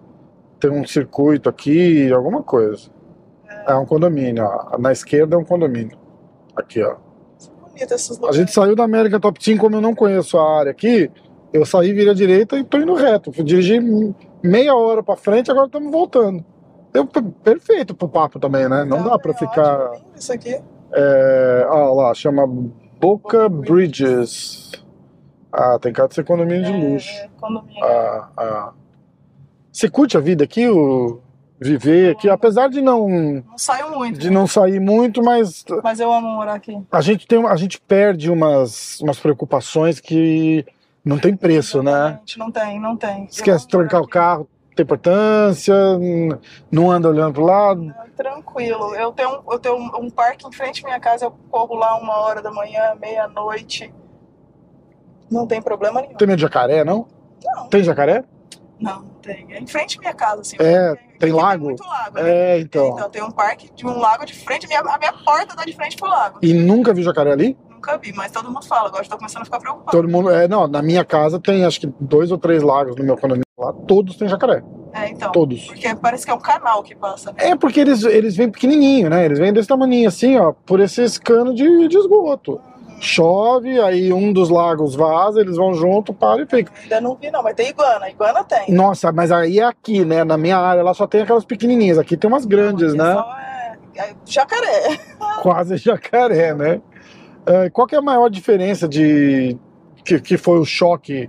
Tem 0.60 0.70
um 0.70 0.84
circuito 0.86 1.48
aqui, 1.48 2.10
alguma 2.12 2.42
coisa. 2.42 2.90
É 3.68 3.74
um 3.74 3.84
condomínio, 3.84 4.44
ó. 4.44 4.78
Na 4.78 4.90
esquerda 4.92 5.36
é 5.36 5.38
um 5.38 5.44
condomínio. 5.44 5.96
Aqui, 6.56 6.82
ó. 6.82 6.96
A 8.28 8.32
gente 8.32 8.50
saiu 8.50 8.74
da 8.74 8.82
American 8.84 9.20
Top 9.20 9.38
Team, 9.38 9.56
como 9.58 9.76
eu 9.76 9.80
não 9.80 9.94
conheço 9.94 10.36
a 10.38 10.58
área 10.60 10.70
aqui, 10.72 11.08
eu 11.52 11.64
saí, 11.64 11.92
virei 11.92 12.10
à 12.10 12.14
direita 12.14 12.58
e 12.58 12.64
tô 12.64 12.78
indo 12.78 12.94
reto. 12.94 13.30
Fui 13.32 13.44
dirigir 13.44 13.80
meia 14.42 14.74
hora 14.74 15.02
pra 15.02 15.14
frente, 15.16 15.50
agora 15.50 15.66
estamos 15.66 15.92
voltando. 15.92 16.44
Deu 16.92 17.06
p- 17.06 17.22
perfeito 17.44 17.94
pro 17.94 18.08
papo 18.08 18.40
também, 18.40 18.68
né? 18.68 18.84
Não 18.84 19.04
Tá, 19.04 19.10
dá 19.10 19.18
pra 19.18 19.30
é 19.32 19.34
ficar. 19.34 19.78
ótimo, 19.90 20.04
lindo 20.06 20.18
Isso 20.18 20.32
aqui. 20.32 20.60
É, 20.92 21.66
ó 21.68 21.92
lá, 21.94 22.14
chama 22.14 22.46
Boca 22.98 23.48
Bridges. 23.48 24.72
Ah, 25.52 25.78
tem 25.80 25.92
cara 25.92 26.08
de 26.08 26.14
ser 26.14 26.24
condomínio 26.24 26.64
de 26.64 26.72
luxo. 26.72 27.10
É, 27.10 27.28
condomínio. 27.40 27.84
Ah, 27.84 28.28
ah. 28.36 28.72
Você 29.72 29.88
curte 29.88 30.16
a 30.16 30.20
vida 30.20 30.42
aqui, 30.42 30.66
o 30.68 31.20
viver 31.60 32.12
aqui, 32.12 32.28
apesar 32.30 32.68
de 32.68 32.80
não 32.80 33.08
Não 33.08 33.58
saiu 33.58 33.90
muito, 33.90 34.18
de 34.18 34.30
não 34.30 34.46
sair 34.46 34.80
muito, 34.80 35.22
mas 35.22 35.64
mas 35.82 35.98
eu 36.00 36.12
amo 36.12 36.28
morar 36.28 36.54
aqui. 36.54 36.76
a 36.90 37.00
gente 37.00 37.26
tem 37.26 37.44
a 37.46 37.56
gente 37.56 37.80
perde 37.80 38.30
umas 38.30 39.00
umas 39.00 39.18
preocupações 39.18 39.98
que 40.00 40.64
não 41.04 41.18
tem 41.18 41.34
preço, 41.36 41.82
né? 41.82 41.90
Exatamente, 41.90 42.38
Não 42.38 42.50
tem, 42.50 42.80
não 42.80 42.96
tem. 42.96 43.24
Esquece 43.30 43.64
de 43.64 43.70
trancar 43.70 44.02
o 44.02 44.06
carro, 44.08 44.48
tem 44.76 44.84
importância, 44.84 45.74
não 46.70 46.90
anda 46.90 47.08
olhando 47.08 47.32
pro 47.34 47.44
lado. 47.44 47.90
É, 48.04 48.08
Tranquilo. 48.16 48.94
Eu 48.94 49.10
tenho, 49.12 49.30
um- 49.30 49.52
eu 49.52 49.58
tenho 49.58 49.76
um, 49.76 49.90
um 50.06 50.10
parque 50.10 50.46
em 50.46 50.52
frente 50.52 50.84
à 50.84 50.88
minha 50.88 51.00
casa, 51.00 51.24
eu 51.26 51.34
corro 51.50 51.74
lá 51.76 51.96
uma 51.96 52.16
hora 52.18 52.42
da 52.42 52.50
manhã, 52.50 52.94
meia-noite. 53.00 53.92
Não 55.30 55.46
tem 55.46 55.60
problema 55.62 56.00
nenhum. 56.00 56.14
Tem 56.14 56.26
medo 56.26 56.36
de 56.36 56.42
jacaré, 56.42 56.84
não? 56.84 57.06
Não, 57.44 57.68
Tem 57.68 57.82
jacaré? 57.82 58.24
não 58.80 59.04
tem. 59.18 59.46
É 59.50 59.58
em 59.60 59.66
frente 59.66 59.98
à 59.98 60.00
minha 60.00 60.14
casa, 60.14 60.40
assim. 60.40 60.56
É, 60.58 60.94
tem 61.18 61.30
Aqui 61.30 61.40
lago? 61.40 61.64
muito 61.66 61.84
lago. 61.84 62.14
né? 62.14 62.30
É, 62.30 62.60
então. 62.60 62.88
Então, 62.88 63.10
tem 63.10 63.22
um 63.22 63.30
parque 63.30 63.70
de 63.74 63.86
um 63.86 63.98
lago 63.98 64.24
de 64.24 64.34
frente, 64.34 64.66
a 64.66 64.68
minha, 64.68 64.80
a 64.80 64.98
minha 64.98 65.12
porta 65.12 65.54
dá 65.54 65.64
de 65.64 65.74
frente 65.74 65.96
pro 65.96 66.08
lago. 66.08 66.38
E 66.42 66.52
nunca 66.54 66.94
vi 66.94 67.02
jacaré 67.02 67.32
ali? 67.32 67.56
Nunca 67.70 67.96
vi, 67.98 68.12
mas 68.12 68.32
todo 68.32 68.50
mundo 68.50 68.66
fala, 68.66 68.88
agora 68.88 69.04
eu 69.04 69.08
tô 69.08 69.16
começando 69.16 69.42
a 69.42 69.44
ficar 69.44 69.60
preocupado. 69.60 69.96
Todo 69.96 70.08
mundo. 70.08 70.30
É, 70.30 70.48
não, 70.48 70.66
na 70.66 70.82
minha 70.82 71.04
casa 71.04 71.38
tem 71.38 71.64
acho 71.64 71.80
que 71.80 71.92
dois 72.00 72.32
ou 72.32 72.38
três 72.38 72.62
lagos 72.62 72.96
no 72.96 73.04
meu 73.04 73.16
condomínio 73.16 73.44
lá, 73.56 73.72
todos 73.72 74.16
têm 74.16 74.26
jacaré. 74.28 74.62
É, 74.92 75.10
então. 75.10 75.30
Todos. 75.30 75.66
Porque 75.66 75.94
parece 75.96 76.24
que 76.24 76.30
é 76.30 76.34
um 76.34 76.40
canal 76.40 76.82
que 76.82 76.94
passa, 76.96 77.30
né? 77.32 77.50
É 77.50 77.56
porque 77.56 77.78
eles, 77.80 78.02
eles 78.04 78.36
vêm 78.36 78.50
pequenininho, 78.50 79.08
né? 79.10 79.24
Eles 79.24 79.38
vêm 79.38 79.52
desse 79.52 79.68
tamanho 79.68 80.08
assim, 80.08 80.36
ó, 80.38 80.52
por 80.52 80.80
esses 80.80 81.18
canos 81.18 81.54
de, 81.54 81.88
de 81.88 81.96
esgoto. 81.98 82.60
Chove, 83.00 83.80
aí 83.80 84.12
um 84.12 84.32
dos 84.32 84.48
lagos 84.48 84.94
vaza, 84.94 85.40
eles 85.40 85.56
vão 85.56 85.72
junto, 85.74 86.12
para 86.12 86.42
e 86.42 86.46
fica. 86.46 86.72
Ainda 86.82 87.00
não 87.00 87.14
vi, 87.14 87.30
não, 87.30 87.42
mas 87.42 87.54
tem 87.54 87.68
iguana. 87.68 88.08
Iguana 88.10 88.44
tem. 88.44 88.72
Nossa, 88.74 89.12
mas 89.12 89.30
aí 89.30 89.60
é 89.60 89.64
aqui, 89.64 90.04
né? 90.04 90.24
Na 90.24 90.36
minha 90.36 90.58
área 90.58 90.82
lá 90.82 90.92
só 90.94 91.06
tem 91.06 91.22
aquelas 91.22 91.44
pequenininhas. 91.44 91.98
Aqui 91.98 92.16
tem 92.16 92.28
umas 92.28 92.44
grandes, 92.44 92.94
né? 92.94 93.14
só 93.14 93.36
é- 93.38 94.00
é 94.00 94.14
jacaré. 94.24 94.98
Quase 95.42 95.76
jacaré, 95.76 96.54
né? 96.54 96.80
É, 97.46 97.70
qual 97.70 97.86
que 97.86 97.94
é 97.94 97.98
a 97.98 98.02
maior 98.02 98.28
diferença 98.28 98.88
de 98.88 99.56
que, 100.04 100.20
que 100.20 100.36
foi 100.36 100.58
o 100.58 100.64
choque? 100.64 101.28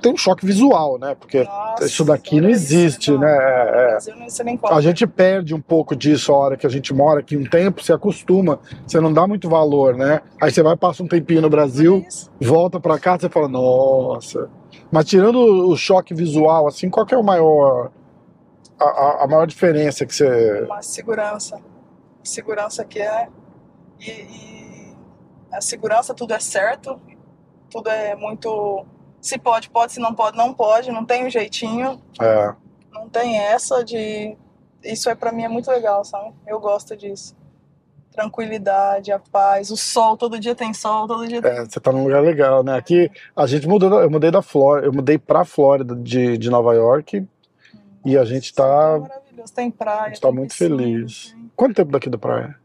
Tem 0.00 0.12
um 0.12 0.16
choque 0.16 0.46
visual, 0.46 0.98
né? 0.98 1.14
Porque 1.14 1.44
Nossa, 1.44 1.84
isso 1.84 2.04
daqui 2.04 2.40
não 2.40 2.48
existe, 2.48 3.10
isso, 3.10 3.18
né? 3.18 3.30
É, 3.30 3.98
é. 3.98 4.44
Não 4.44 4.76
A 4.76 4.80
gente 4.80 5.06
perde 5.06 5.54
um 5.54 5.60
pouco 5.60 5.94
disso 5.94 6.32
a 6.32 6.36
hora 6.38 6.56
que 6.56 6.66
a 6.66 6.70
gente 6.70 6.92
mora 6.94 7.20
aqui 7.20 7.36
um 7.36 7.44
tempo, 7.44 7.82
você 7.82 7.92
acostuma, 7.92 8.58
você 8.86 9.00
não 9.00 9.12
dá 9.12 9.26
muito 9.26 9.48
valor, 9.48 9.96
né? 9.96 10.20
Aí 10.40 10.50
você 10.50 10.62
vai, 10.62 10.76
passa 10.76 11.02
um 11.02 11.08
tempinho 11.08 11.42
no 11.42 11.50
Brasil, 11.50 12.04
Isso. 12.08 12.30
volta 12.40 12.80
pra 12.80 12.98
cá, 12.98 13.18
você 13.18 13.28
fala, 13.28 13.48
nossa. 13.48 14.48
Mas 14.90 15.04
tirando 15.06 15.38
o 15.38 15.76
choque 15.76 16.14
visual, 16.14 16.66
assim, 16.66 16.88
qual 16.88 17.04
que 17.06 17.14
é 17.14 17.18
o 17.18 17.22
maior. 17.24 17.90
A, 18.78 18.84
a- 18.84 19.24
a 19.24 19.26
maior 19.28 19.46
diferença 19.46 20.06
que 20.06 20.14
você. 20.14 20.62
Uma 20.64 20.82
segurança. 20.82 21.60
Segurança 22.22 22.84
que 22.84 22.98
é. 23.00 23.28
E, 24.00 24.10
e 24.10 24.96
a 25.52 25.60
segurança, 25.60 26.14
tudo 26.14 26.32
é 26.32 26.40
certo, 26.40 26.98
tudo 27.70 27.90
é 27.90 28.14
muito. 28.16 28.84
Se 29.20 29.38
pode, 29.38 29.68
pode, 29.70 29.92
se 29.92 30.00
não 30.00 30.14
pode, 30.14 30.36
não 30.36 30.52
pode, 30.54 30.90
não 30.90 31.04
tem 31.04 31.26
um 31.26 31.30
jeitinho, 31.30 32.00
É, 32.20 32.54
não 32.92 33.08
tem 33.08 33.38
essa 33.38 33.84
de. 33.84 34.36
Isso 34.82 35.10
é 35.10 35.14
para 35.14 35.30
mim 35.30 35.42
é 35.44 35.48
muito 35.48 35.70
legal, 35.70 36.04
sabe? 36.04 36.32
Eu 36.46 36.58
gosto 36.58 36.96
disso. 36.96 37.36
Tranquilidade, 38.12 39.12
a 39.12 39.18
paz, 39.20 39.70
o 39.70 39.76
sol, 39.76 40.16
todo 40.16 40.38
dia 40.40 40.54
tem 40.54 40.74
sol, 40.74 41.06
todo 41.06 41.28
dia 41.28 41.40
tem. 41.40 41.50
é, 41.50 41.64
você 41.64 41.78
tá 41.78 41.92
num 41.92 42.02
lugar 42.04 42.22
legal, 42.22 42.62
né? 42.64 42.76
Aqui 42.76 43.10
a 43.36 43.46
gente 43.46 43.68
mudou, 43.68 44.00
eu 44.00 44.10
mudei 44.10 44.30
da 44.30 44.42
Flórida, 44.42 44.86
eu 44.88 44.92
mudei 44.92 45.16
pra 45.16 45.44
Flórida 45.44 45.94
de, 45.94 46.36
de 46.36 46.50
Nova 46.50 46.74
York 46.74 47.24
e 48.04 48.18
a 48.18 48.24
gente 48.24 48.52
tá. 48.52 48.98
maravilhoso, 48.98 49.52
tem 49.54 49.70
praia. 49.70 50.00
A 50.02 50.08
gente 50.08 50.20
tá 50.20 50.32
muito 50.32 50.50
piscina, 50.50 50.76
feliz. 50.76 51.30
tem- 51.32 51.50
Quanto 51.54 51.74
tempo 51.76 51.92
daqui 51.92 52.10
da 52.10 52.18
praia? 52.18 52.56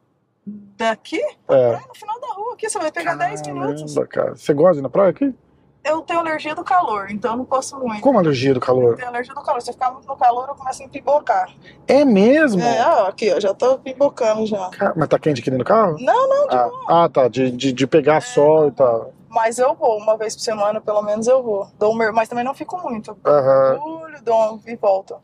Daqui? 0.78 1.20
É. 1.22 1.36
Praia 1.48 1.86
no 1.88 1.96
final 1.96 2.20
da 2.20 2.28
rua, 2.34 2.54
aqui 2.54 2.70
você 2.70 2.80
vai 2.80 2.92
pegar 2.92 3.16
10 3.16 3.42
minutos. 3.44 3.94
Caramba, 3.94 4.08
cara. 4.08 4.36
Você 4.36 4.54
gosta 4.54 4.74
de 4.74 4.80
ir 4.80 4.84
na 4.84 4.90
praia 4.90 5.10
aqui? 5.12 5.34
Eu 5.86 6.02
tenho 6.02 6.20
alergia 6.20 6.56
do 6.56 6.64
calor, 6.64 7.10
então 7.12 7.32
eu 7.34 7.38
não 7.38 7.46
posso 7.46 7.78
muito. 7.80 8.02
Como 8.02 8.18
alergia 8.20 8.54
do 8.54 8.58
Eu 8.58 8.62
calor? 8.62 8.96
tenho 8.96 9.08
alergia 9.08 9.34
do 9.34 9.42
calor. 9.42 9.62
Se 9.62 9.70
eu 9.70 9.74
ficar 9.74 9.92
muito 9.92 10.08
no 10.08 10.18
calor, 10.18 10.50
eu 10.50 10.56
começo 10.56 10.82
a 10.82 10.86
empibocar. 10.86 11.50
É 11.88 12.04
mesmo? 12.04 12.62
É, 12.62 12.86
ó, 12.88 13.08
aqui, 13.08 13.32
ó, 13.32 13.40
já 13.40 13.54
tô 13.54 13.78
pibocando 13.78 14.46
já. 14.46 14.70
Mas 14.96 15.08
tá 15.08 15.20
quente 15.20 15.40
aqui 15.42 15.50
dentro 15.52 15.64
do 15.64 15.68
carro? 15.68 15.98
Não, 16.00 16.28
não, 16.28 16.48
de 16.48 16.56
Ah, 16.56 16.70
ah, 17.04 17.10
tá. 17.10 17.28
De, 17.28 17.52
de, 17.52 17.72
de 17.72 17.88
pegar 17.88 18.22
sol 18.22 18.68
e 18.68 18.72
tal. 18.72 19.14
Mas 19.30 19.60
eu 19.60 19.76
vou, 19.76 19.98
uma 19.98 20.18
vez 20.18 20.34
por 20.36 20.42
semana, 20.42 20.80
pelo 20.82 21.02
menos 21.02 21.28
eu 21.28 21.44
vou. 21.44 21.68
Dou 21.78 21.94
um. 21.94 22.12
Mas 22.14 22.30
também 22.30 22.44
não 22.44 22.54
fico 22.54 22.78
muito. 22.82 23.18
Aham. 23.26 23.72
Mergulho, 23.72 24.24
dou 24.24 24.54
um 24.56 24.62
e 24.66 24.76
volto. 24.76 25.18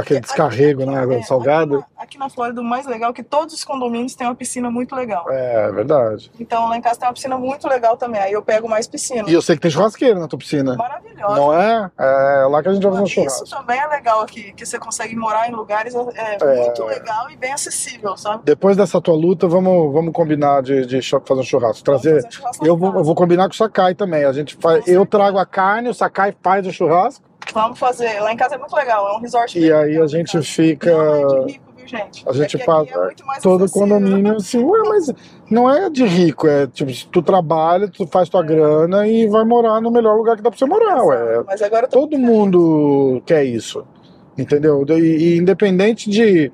Aquele 0.00 0.20
descarrego, 0.20 0.84
né? 0.86 0.98
Água 0.98 1.14
É, 1.16 1.22
salgada. 1.22 1.76
Aqui 1.78 1.86
na, 1.96 2.02
aqui 2.02 2.18
na 2.18 2.28
Flórida, 2.28 2.60
o 2.60 2.64
mais 2.64 2.86
legal 2.86 3.10
é 3.10 3.12
que 3.12 3.22
todos 3.22 3.54
os 3.54 3.64
condomínios 3.64 4.14
têm 4.14 4.26
uma 4.26 4.34
piscina 4.34 4.70
muito 4.70 4.94
legal. 4.94 5.26
É, 5.30 5.70
verdade. 5.72 6.30
Então 6.38 6.68
lá 6.68 6.76
em 6.76 6.80
casa 6.80 6.98
tem 7.00 7.08
uma 7.08 7.14
piscina 7.14 7.36
muito 7.38 7.66
legal 7.68 7.96
também. 7.96 8.20
Aí 8.20 8.32
eu 8.32 8.42
pego 8.42 8.68
mais 8.68 8.86
piscina. 8.86 9.28
E 9.28 9.32
eu 9.32 9.42
sei 9.42 9.56
que 9.56 9.62
tem 9.62 9.70
churrasqueira 9.70 10.18
na 10.18 10.28
tua 10.28 10.38
piscina. 10.38 10.76
Maravilhosa. 10.76 11.34
Não 11.36 11.54
é? 11.54 11.90
É 11.98 12.46
lá 12.48 12.62
que 12.62 12.68
a 12.68 12.74
gente 12.74 12.82
vai 12.82 12.92
fazer 12.92 13.02
um 13.02 13.06
Isso 13.06 13.14
churrasco. 13.14 13.48
também 13.50 13.78
é 13.80 13.86
legal 13.86 14.20
aqui, 14.20 14.52
que 14.52 14.64
você 14.66 14.78
consegue 14.78 15.16
morar 15.16 15.48
em 15.48 15.52
lugares 15.52 15.94
é, 15.94 16.36
É. 16.40 16.56
muito 16.64 16.84
legal 16.84 17.30
e 17.30 17.36
bem 17.36 17.52
acessível, 17.52 18.16
sabe? 18.16 18.42
Depois 18.44 18.76
dessa 18.76 19.00
tua 19.00 19.14
luta, 19.14 19.46
vamos, 19.48 19.92
vamos 19.92 20.12
combinar 20.12 20.62
de, 20.62 20.86
de 20.86 21.00
fazer 21.02 21.40
um 21.40 21.44
churrasco. 21.44 21.82
Trazer. 21.84 22.24
Um 22.26 22.30
churrasco 22.30 22.66
Eu 22.66 22.76
vou, 22.76 22.94
eu 22.96 23.04
vou 23.04 23.14
combinar 23.14 23.44
com 23.48 23.54
o 23.54 23.56
Sakai 23.56 23.94
também. 23.94 24.24
A 24.24 24.32
gente 24.32 24.56
faz, 24.56 24.86
eu 24.86 25.04
trago 25.06 25.38
a 25.38 25.46
carne, 25.46 25.88
o 25.88 25.94
Sakai 25.94 26.34
faz 26.42 26.66
o 26.66 26.72
churrasco. 26.72 27.25
Vamos 27.52 27.78
fazer. 27.78 28.20
Lá 28.20 28.32
em 28.32 28.36
casa 28.36 28.54
é 28.54 28.58
muito 28.58 28.74
legal, 28.74 29.08
é 29.08 29.16
um 29.16 29.20
resort. 29.20 29.58
E 29.58 29.72
aí 29.72 29.96
a 29.98 30.06
gente 30.06 30.40
fica. 30.42 30.90
É 30.90 31.26
de 31.46 31.52
rico, 31.52 31.64
viu, 31.76 31.86
gente? 31.88 32.24
A 32.28 32.32
gente 32.32 32.56
É 32.60 32.64
faz 32.64 32.82
aqui 32.88 32.92
é 32.92 33.40
Todo 33.40 33.64
acessível. 33.64 33.68
condomínio, 33.88 34.36
assim, 34.36 34.62
ué, 34.62 34.80
mas 34.88 35.12
não 35.50 35.70
é 35.70 35.88
de 35.88 36.04
rico, 36.04 36.46
é 36.48 36.66
tipo, 36.66 36.92
se 36.92 37.06
tu 37.06 37.22
trabalha, 37.22 37.88
tu 37.88 38.06
faz 38.06 38.28
tua 38.28 38.42
grana 38.42 39.06
e 39.06 39.26
vai 39.28 39.44
morar 39.44 39.80
no 39.80 39.90
melhor 39.90 40.16
lugar 40.16 40.36
que 40.36 40.42
dá 40.42 40.50
pra 40.50 40.58
você 40.58 40.66
morar, 40.66 41.02
ué. 41.04 41.42
Mas 41.46 41.62
agora 41.62 41.86
Todo 41.86 42.18
mundo 42.18 43.22
quer 43.24 43.44
isso, 43.44 43.84
entendeu? 44.36 44.84
E, 44.88 45.34
e 45.34 45.36
independente 45.38 46.10
de, 46.10 46.50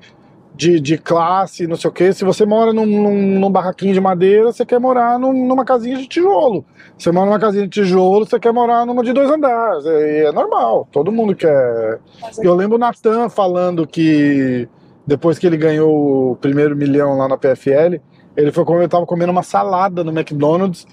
de, 0.55 0.79
de 0.79 0.97
classe, 0.97 1.65
não 1.67 1.75
sei 1.75 1.89
o 1.89 1.93
que, 1.93 2.13
se 2.13 2.23
você 2.23 2.45
mora 2.45 2.71
num, 2.71 2.85
num, 2.85 3.39
num 3.39 3.49
barraquinho 3.51 3.93
de 3.93 3.99
madeira, 3.99 4.51
você 4.51 4.65
quer 4.65 4.79
morar 4.79 5.17
num- 5.17 5.47
numa 5.47 5.65
casinha 5.65 5.97
de 5.97 6.07
tijolo. 6.07 6.63
Você 6.97 7.11
mora 7.11 7.25
numa 7.25 7.39
casinha 7.39 7.63
de 7.63 7.69
tijolo, 7.69 8.25
você 8.25 8.39
quer 8.39 8.53
morar 8.53 8.85
numa 8.85 9.03
de 9.03 9.11
dois 9.13 9.29
andares. 9.31 9.85
É, 9.85 10.25
é 10.25 10.31
normal, 10.31 10.87
todo 10.91 11.11
mundo 11.11 11.35
quer. 11.35 11.99
Mas 12.21 12.37
Eu 12.37 12.53
lembro 12.53 12.75
o 12.75 12.79
Natan 12.79 13.29
falando 13.29 13.87
que 13.87 14.67
depois 15.07 15.39
que 15.39 15.47
ele 15.47 15.57
ganhou 15.57 16.31
o 16.31 16.35
primeiro 16.35 16.75
milhão 16.75 17.17
lá 17.17 17.27
na 17.27 17.37
PFL, 17.37 17.99
ele 18.37 18.51
foi 18.51 18.63
comer, 18.63 18.87
tava 18.87 19.05
comendo 19.05 19.31
uma 19.31 19.43
salada 19.43 20.03
no 20.03 20.11
McDonald's 20.11 20.85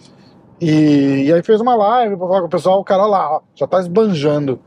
e, 0.61 1.25
e 1.27 1.33
aí 1.33 1.43
fez 1.43 1.61
uma 1.61 1.75
live 1.75 2.17
pra 2.17 2.27
falar 2.27 2.41
com 2.41 2.47
o 2.47 2.51
pessoal, 2.51 2.81
o 2.81 2.85
cara 2.85 3.07
lá, 3.07 3.37
ó, 3.37 3.41
já 3.55 3.67
tá 3.67 3.79
esbanjando. 3.79 4.59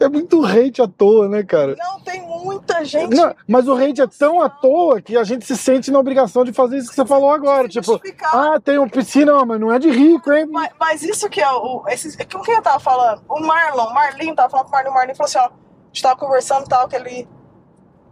É 0.00 0.08
muito 0.08 0.44
hate 0.44 0.82
à 0.82 0.88
toa, 0.88 1.28
né, 1.28 1.42
cara? 1.42 1.74
Não, 1.78 2.00
tem 2.00 2.20
muita 2.22 2.84
gente. 2.84 3.14
Não, 3.14 3.34
mas 3.46 3.68
o 3.68 3.74
hate 3.74 4.00
é 4.00 4.06
tão 4.06 4.40
à 4.40 4.48
toa 4.48 5.00
que 5.00 5.16
a 5.16 5.24
gente 5.24 5.44
se 5.46 5.56
sente 5.56 5.90
na 5.90 5.98
obrigação 5.98 6.44
de 6.44 6.52
fazer 6.52 6.78
isso 6.78 6.88
que 6.90 6.94
você 6.94 7.04
falou 7.06 7.30
agora. 7.30 7.68
Tipo, 7.68 8.00
ah, 8.24 8.58
tem 8.62 8.78
uma 8.78 8.88
piscina, 8.88 9.44
mas 9.44 9.60
não 9.60 9.72
é 9.72 9.78
de 9.78 9.90
rico, 9.90 10.32
hein? 10.32 10.46
Mas, 10.50 10.70
mas 10.78 11.02
isso 11.02 11.28
que 11.28 11.40
é 11.40 11.50
o. 11.50 11.84
Esse, 11.88 12.16
com 12.26 12.40
quem 12.42 12.54
eu 12.54 12.62
tava 12.62 12.80
falando? 12.80 13.22
O 13.28 13.40
Marlon, 13.40 13.86
o 13.86 13.94
Marlinho 13.94 14.34
tava 14.34 14.50
falando 14.50 14.66
com 14.66 14.72
o 14.72 14.74
Marlon, 14.74 14.90
o 14.90 14.94
Marlinho 14.94 15.16
falou 15.16 15.28
assim: 15.28 15.38
ó, 15.38 15.44
a 15.46 15.50
gente 15.92 16.02
tava 16.02 16.16
conversando 16.16 16.66
tal, 16.66 16.88
que 16.88 16.96
ele 16.96 17.28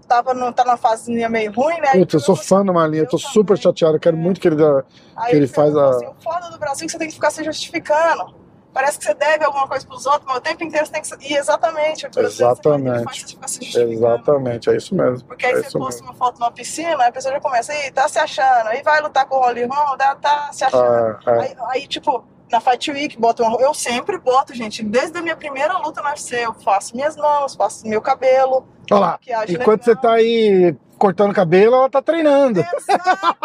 tava 0.08 0.34
no, 0.34 0.52
tá 0.52 0.64
numa 0.64 0.76
fasezinha 0.76 1.28
meio 1.28 1.50
ruim, 1.52 1.80
né? 1.80 1.92
Putz, 1.92 2.14
eu 2.14 2.20
sou 2.20 2.36
fã 2.36 2.64
do 2.64 2.72
Marlinho, 2.74 3.04
eu 3.04 3.08
tô 3.08 3.16
Eu 3.16 3.20
super 3.20 3.56
também. 3.58 3.62
chateado, 3.62 3.96
eu 3.96 4.00
quero 4.00 4.16
muito 4.16 4.40
que 4.40 4.48
ele 4.48 4.56
dá. 4.56 4.82
Que 5.28 5.36
ele 5.36 5.46
faz 5.46 5.74
a- 5.76 5.88
assim, 5.90 6.06
o 6.06 6.14
foda 6.22 6.50
do 6.50 6.58
Brasil 6.58 6.84
é 6.84 6.86
que 6.86 6.92
você 6.92 6.98
tem 6.98 7.08
que 7.08 7.14
ficar 7.14 7.30
se 7.30 7.42
justificando. 7.42 8.34
Parece 8.74 8.98
que 8.98 9.04
você 9.04 9.14
deve 9.14 9.44
alguma 9.44 9.68
coisa 9.68 9.86
pros 9.86 10.04
outros, 10.04 10.24
mas 10.26 10.38
o 10.38 10.40
tempo 10.40 10.64
inteiro 10.64 10.84
você 10.84 10.92
tem 10.92 11.00
que. 11.00 11.32
E 11.32 11.36
exatamente, 11.36 12.08
Exatamente. 12.18 13.38
você. 13.40 13.80
Exatamente, 13.80 14.68
é 14.68 14.76
isso 14.76 14.96
mesmo. 14.96 15.28
Porque 15.28 15.46
aí 15.46 15.52
é 15.52 15.62
você 15.62 15.78
posta 15.78 16.00
mesmo. 16.00 16.06
uma 16.08 16.14
foto 16.14 16.40
numa 16.40 16.50
piscina, 16.50 17.06
a 17.06 17.12
pessoa 17.12 17.32
já 17.34 17.40
começa, 17.40 17.72
aí 17.72 17.92
tá 17.92 18.08
se 18.08 18.18
achando, 18.18 18.66
aí 18.66 18.82
vai 18.82 19.00
lutar 19.00 19.26
com 19.26 19.36
o 19.36 19.38
Holly 19.38 19.64
Holm, 19.64 19.96
tá, 19.96 20.16
tá 20.16 20.50
se 20.52 20.64
achando. 20.64 20.82
Ah, 20.82 21.20
é. 21.24 21.40
Aí, 21.40 21.56
aí, 21.70 21.86
tipo, 21.86 22.24
na 22.50 22.60
Fight 22.60 22.90
Week, 22.90 23.16
bota 23.16 23.44
uma, 23.44 23.60
eu 23.60 23.72
sempre 23.72 24.18
boto, 24.18 24.52
gente, 24.52 24.82
desde 24.82 25.16
a 25.16 25.22
minha 25.22 25.36
primeira 25.36 25.78
luta 25.78 26.02
no 26.02 26.08
UFC, 26.08 26.44
eu 26.44 26.52
faço 26.54 26.96
minhas 26.96 27.16
mãos, 27.16 27.54
faço 27.54 27.86
meu 27.86 28.02
cabelo, 28.02 28.66
Olha 28.90 29.00
lá, 29.00 29.18
enquanto 29.48 29.86
legal. 29.86 29.94
você 29.94 29.96
tá 29.96 30.12
aí 30.14 30.76
cortando 31.04 31.34
cabelo, 31.34 31.76
ela 31.76 31.90
tá 31.90 32.00
treinando. 32.00 32.60
Exato! 32.60 33.36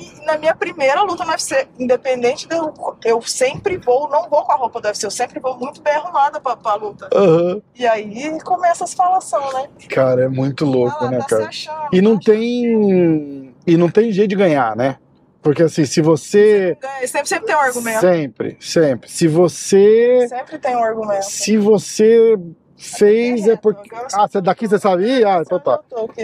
E 0.00 0.24
na 0.24 0.36
minha 0.38 0.54
primeira 0.54 1.02
luta 1.02 1.24
no 1.24 1.30
UFC, 1.30 1.68
independente 1.78 2.48
de 2.48 2.56
eu, 2.56 2.72
eu 3.04 3.22
sempre 3.22 3.76
vou, 3.76 4.08
não 4.08 4.28
vou 4.28 4.42
com 4.42 4.52
a 4.52 4.56
roupa 4.56 4.80
do 4.80 4.86
UFC, 4.86 5.06
eu 5.06 5.10
sempre 5.10 5.38
vou 5.38 5.56
muito 5.56 5.80
bem 5.80 5.94
arrumada 5.94 6.40
pra, 6.40 6.56
pra 6.56 6.74
luta. 6.74 7.08
Aham. 7.14 7.62
E 7.74 7.86
aí 7.86 8.38
começa 8.42 8.84
as 8.84 8.94
falação, 8.94 9.40
né? 9.52 9.68
Cara, 9.88 10.24
é 10.24 10.28
muito 10.28 10.64
louco, 10.64 11.04
Ah 11.04 11.10
né, 11.10 11.18
tá 11.18 11.26
cara? 11.26 11.46
achando. 11.46 11.88
E 11.92 12.00
não 12.00 12.18
tá 12.18 12.32
tem. 12.32 13.54
E 13.66 13.76
não 13.76 13.88
tem 13.88 14.12
jeito 14.12 14.30
de 14.30 14.36
ganhar, 14.36 14.74
né? 14.74 14.96
Porque 15.42 15.62
assim, 15.62 15.84
se 15.84 16.00
você. 16.00 16.76
É, 17.00 17.06
sempre, 17.06 17.28
sempre 17.28 17.46
tem 17.46 17.56
um 17.56 17.60
argumento. 17.60 18.00
Sempre, 18.00 18.56
sempre. 18.60 19.10
Se 19.10 19.28
você. 19.28 20.26
Sempre 20.28 20.58
tem 20.58 20.74
um 20.74 20.82
argumento. 20.82 21.24
Se 21.24 21.56
você 21.56 22.36
fez, 22.76 23.46
é 23.48 23.56
porque. 23.56 23.88
Ah, 24.14 24.28
você 24.28 24.40
daqui 24.40 24.66
você 24.68 24.78
sabia? 24.78 25.26
Ah, 25.36 25.42
então 25.44 25.58
tá. 25.58 25.80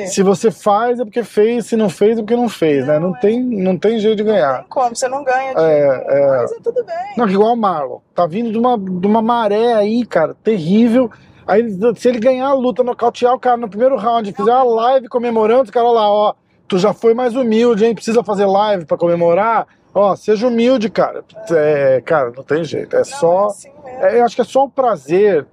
Se 0.06 0.22
você 0.22 0.50
faz 0.50 1.00
é 1.00 1.04
porque 1.04 1.22
fez, 1.24 1.66
se 1.66 1.76
não 1.76 1.88
fez 1.88 2.18
é 2.18 2.22
porque 2.22 2.36
não 2.36 2.48
fez, 2.48 2.86
né? 2.86 2.98
Não 2.98 3.10
Não, 3.10 3.16
é. 3.16 3.20
tem, 3.20 3.40
não 3.42 3.76
tem 3.78 3.98
jeito 3.98 4.18
de 4.18 4.24
Não 4.24 4.32
ganhar. 4.32 4.58
tem 4.58 4.66
como, 4.68 4.94
você 4.94 5.08
não 5.08 5.24
ganha 5.24 5.54
de 5.54 5.60
É, 5.60 5.80
jeito 5.80 6.08
nenhum, 6.08 6.24
é. 6.34 6.36
Mas 6.42 6.52
é 6.52 6.56
tudo 6.62 6.84
bem. 6.84 6.96
Não, 7.16 7.28
igual 7.28 7.52
o 7.52 7.56
Marlon. 7.56 7.98
Tá 8.14 8.26
vindo 8.26 8.50
de 8.52 8.58
uma, 8.58 8.78
de 8.78 9.06
uma 9.06 9.22
maré 9.22 9.74
aí, 9.74 10.04
cara, 10.06 10.34
terrível. 10.42 11.10
Aí, 11.46 11.64
se 11.96 12.08
ele 12.08 12.20
ganhar 12.20 12.46
a 12.46 12.54
luta, 12.54 12.84
nocautear 12.84 13.34
o 13.34 13.38
cara 13.40 13.56
no 13.56 13.68
primeiro 13.68 13.96
round, 13.96 14.32
fizer 14.32 14.52
uma 14.52 14.64
live 14.64 15.08
comemorando, 15.08 15.64
os 15.64 15.70
caras 15.70 15.92
lá, 15.92 16.08
ó, 16.10 16.34
tu 16.68 16.78
já 16.78 16.92
foi 16.92 17.14
mais 17.14 17.34
humilde, 17.34 17.84
hein? 17.84 17.94
Precisa 17.94 18.22
fazer 18.22 18.46
live 18.46 18.84
pra 18.84 18.96
comemorar. 18.96 19.66
Ó, 19.94 20.14
seja 20.16 20.46
humilde, 20.46 20.88
cara. 20.88 21.24
É, 21.50 22.00
cara, 22.04 22.32
não 22.34 22.42
tem 22.44 22.62
jeito. 22.64 22.94
É 22.94 23.00
Não, 23.00 23.04
só. 23.04 23.42
é 23.42 23.46
assim 23.48 23.70
mesmo. 23.84 24.04
é, 24.04 24.20
eu 24.20 24.24
acho 24.24 24.34
que 24.36 24.40
é 24.40 24.44
só 24.44 24.64
o 24.64 24.70
prazer 24.70 25.44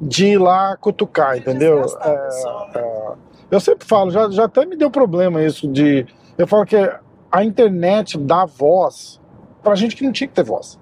de 0.00 0.26
ir 0.26 0.38
lá 0.38 0.76
cutucar, 0.76 1.34
De 1.34 1.40
entendeu? 1.40 1.82
É, 2.00 2.08
né? 2.10 2.28
é. 2.74 3.12
eu 3.50 3.60
sempre 3.60 3.86
falo, 3.86 4.10
já, 4.10 4.28
já 4.30 4.44
até 4.44 4.64
me 4.66 4.76
deu 4.76 4.90
problema 4.90 5.42
isso 5.42 5.68
de. 5.68 6.06
Eu 6.36 6.46
falo 6.46 6.64
que 6.66 6.76
a 7.30 7.44
internet 7.44 8.18
dá 8.18 8.44
voz 8.44 9.20
pra 9.62 9.74
gente 9.74 9.96
que 9.96 10.04
não 10.04 10.12
tinha 10.12 10.28
que 10.28 10.34
ter 10.34 10.44
voz. 10.44 10.78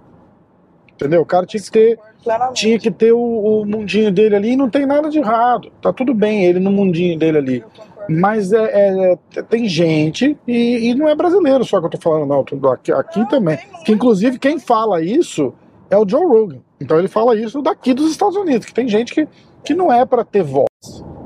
Entendeu? 0.94 1.22
O 1.22 1.26
cara 1.26 1.44
tinha 1.46 1.62
que 1.62 1.70
ter, 1.70 1.98
plenamente. 2.22 2.60
tinha 2.60 2.78
que 2.78 2.90
ter 2.90 3.12
o, 3.12 3.18
o 3.18 3.66
mundinho 3.66 4.12
dele 4.12 4.36
ali 4.36 4.52
e 4.52 4.56
não 4.56 4.70
tem 4.70 4.86
nada 4.86 5.08
de 5.08 5.18
errado. 5.18 5.70
Tá 5.80 5.92
tudo 5.92 6.14
bem 6.14 6.44
ele 6.44 6.60
no 6.60 6.70
mundinho 6.70 7.18
dele 7.18 7.38
ali. 7.38 7.64
Mas 8.08 8.52
é, 8.52 9.12
é- 9.12 9.42
tem 9.48 9.68
gente, 9.68 10.36
e, 10.46 10.90
e 10.90 10.94
não 10.94 11.08
é 11.08 11.14
brasileiro 11.14 11.64
só 11.64 11.78
que 11.80 11.86
eu 11.86 11.90
tô 11.90 11.98
falando, 11.98 12.26
não. 12.26 12.70
Aqui, 12.72 12.92
aqui 12.92 13.20
Não, 13.20 13.28
também. 13.28 13.58
Que 13.84 13.92
inclusive 13.92 14.38
quem 14.38 14.58
fala 14.58 15.00
isso 15.02 15.54
é 15.88 15.96
o 15.96 16.08
Joe 16.08 16.24
Rogan. 16.24 16.58
Então 16.82 16.98
ele 16.98 17.08
fala 17.08 17.36
isso 17.36 17.62
daqui 17.62 17.94
dos 17.94 18.10
Estados 18.10 18.36
Unidos, 18.36 18.66
que 18.66 18.74
tem 18.74 18.88
gente 18.88 19.14
que, 19.14 19.28
que 19.64 19.72
não 19.74 19.92
é 19.92 20.04
pra 20.04 20.24
ter 20.24 20.42
voz. 20.42 20.66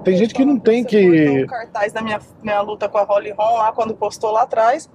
Tem 0.05 0.17
gente 0.17 0.35
que 0.35 0.45
não 0.45 0.59
tem 0.59 0.85
que. 0.85 1.41
no 1.41 1.47
cartaz 1.47 1.93
da 1.93 2.03
minha, 2.03 2.21
minha 2.43 2.61
luta 2.61 2.89
com 2.89 2.99
a 2.99 3.03
Holly 3.03 3.33
Holm 3.33 3.57
lá, 3.57 3.73
quando 3.73 3.95
postou 3.95 4.31
lá 4.31 4.43
atrás, 4.43 4.89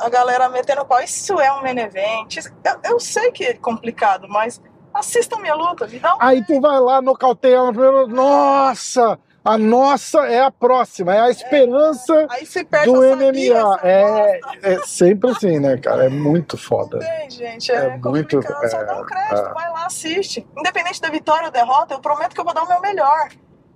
a 0.00 0.08
galera 0.08 0.48
metendo 0.48 0.84
pau, 0.84 1.00
isso 1.00 1.38
é 1.38 1.52
um 1.52 1.62
main 1.62 1.78
event. 1.78 2.38
Eu, 2.64 2.92
eu 2.92 3.00
sei 3.00 3.30
que 3.30 3.44
é 3.44 3.54
complicado, 3.54 4.26
mas 4.28 4.60
assistam 4.92 5.38
minha 5.38 5.54
luta, 5.54 5.86
me 5.86 5.98
dá 5.98 6.16
um... 6.16 6.18
Aí 6.20 6.44
tu 6.44 6.60
vai 6.60 6.80
lá, 6.80 7.02
nocauteia 7.02 7.56
ela 7.56 7.72
primeiro. 7.72 8.08
Nossa! 8.08 9.18
A 9.46 9.56
nossa 9.56 10.26
é 10.26 10.40
a 10.40 10.50
próxima, 10.50 11.14
é 11.14 11.20
a 11.20 11.30
esperança 11.30 12.26
perde 12.68 12.86
do 12.92 13.00
MMA. 13.00 13.80
É, 13.82 14.40
é 14.62 14.78
sempre 14.84 15.30
assim, 15.30 15.60
né, 15.60 15.76
cara? 15.76 16.06
É 16.06 16.08
muito 16.08 16.58
foda. 16.58 16.98
Tem, 16.98 17.30
gente, 17.30 17.70
é, 17.70 17.76
É 17.76 17.96
muito- 17.96 18.36
complicado, 18.36 18.70
só 18.70 18.82
dá 18.82 18.98
um 18.98 19.02
é, 19.02 19.06
crédito, 19.06 19.48
é. 19.48 19.54
vai 19.54 19.70
lá, 19.70 19.86
assiste. 19.86 20.46
Independente 20.58 21.00
da 21.00 21.08
vitória 21.10 21.46
ou 21.46 21.52
derrota, 21.52 21.94
eu 21.94 22.00
prometo 22.00 22.34
que 22.34 22.40
eu 22.40 22.44
vou 22.44 22.52
dar 22.52 22.64
o 22.64 22.68
meu 22.68 22.80
melhor. 22.80 23.28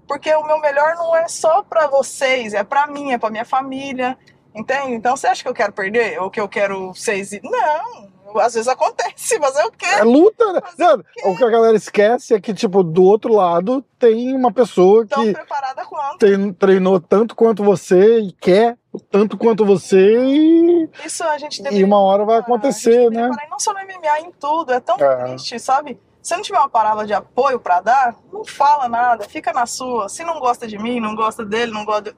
Porque 0.09 0.35
o 0.35 0.45
meu 0.45 0.59
melhor 0.59 0.97
não 0.97 1.15
é 1.15 1.29
só 1.29 1.63
pra 1.63 1.87
vocês, 1.87 2.53
é 2.53 2.65
pra 2.65 2.89
mim, 2.89 3.13
é 3.13 3.19
pra 3.19 3.31
minha 3.31 3.45
família, 3.45 4.19
entende? 4.53 4.95
Então 4.95 5.17
você 5.17 5.29
acha 5.29 5.41
que 5.41 5.49
eu 5.49 5.55
quero 5.55 5.73
perder? 5.73 6.21
Ou 6.21 6.29
que 6.29 6.41
eu 6.41 6.49
quero 6.49 6.93
vocês... 6.93 7.31
Não, 7.45 8.10
às 8.39 8.55
vezes 8.55 8.69
acontece, 8.69 9.39
mas 9.39 9.57
É 9.57 9.71
quero. 9.77 10.11
luta, 10.11 10.53
né? 10.53 10.61
Não, 10.79 11.03
o 11.33 11.37
que 11.37 11.45
a 11.45 11.51
galera 11.51 11.77
esquece 11.77 12.35
é 12.35 12.41
que, 12.41 12.53
tipo, 12.55 12.83
do 12.83 13.03
outro 13.03 13.33
lado 13.35 13.85
tem 13.99 14.35
uma 14.35 14.53
pessoa 14.53 15.07
Tão 15.07 15.25
que 15.25 15.33
preparada 15.33 15.85
quanto. 15.85 16.19
tem- 16.19 16.53
treinou 16.53 17.01
tanto 17.01 17.35
quanto 17.35 17.63
você 17.65 18.21
e 18.21 18.33
quer 18.33 18.77
tanto 19.11 19.37
quanto 19.39 19.65
você 19.65 19.99
e, 20.25 20.89
Isso 21.05 21.23
a 21.25 21.39
gente 21.39 21.61
e 21.61 21.63
deveria 21.63 21.87
uma 21.87 22.01
hora 22.01 22.25
vai 22.25 22.39
acontecer, 22.39 23.11
né? 23.11 23.29
parar, 23.29 23.47
e 23.47 23.51
não 23.51 23.59
só 23.59 23.73
no 23.73 23.81
MMA, 23.81 24.21
em 24.21 24.33
tudo. 24.33 24.73
É 24.73 24.81
tão 24.81 24.97
É. 24.97 25.25
triste, 25.25 25.59
sabe? 25.59 26.01
Se 26.23 26.35
não 26.37 26.43
tiver 26.43 26.59
uma 26.59 26.69
palavra 26.69 27.07
de 27.07 27.15
apoio 27.15 27.59
pra 27.59 27.81
dar, 27.81 28.15
não 28.33 28.45
fala 28.45 28.89
nada, 28.89 29.25
fica 29.29 29.53
na 29.53 29.65
sua. 29.65 30.09
Se 30.09 30.23
não 30.25 30.39
gosta 30.39 30.67
de 30.67 30.77
mim, 30.79 31.01
não 31.01 31.15
gosta 31.15 31.45
dele, 31.45 31.73
não 31.73 31.85
gosta. 31.85 32.03
de- 32.13 32.17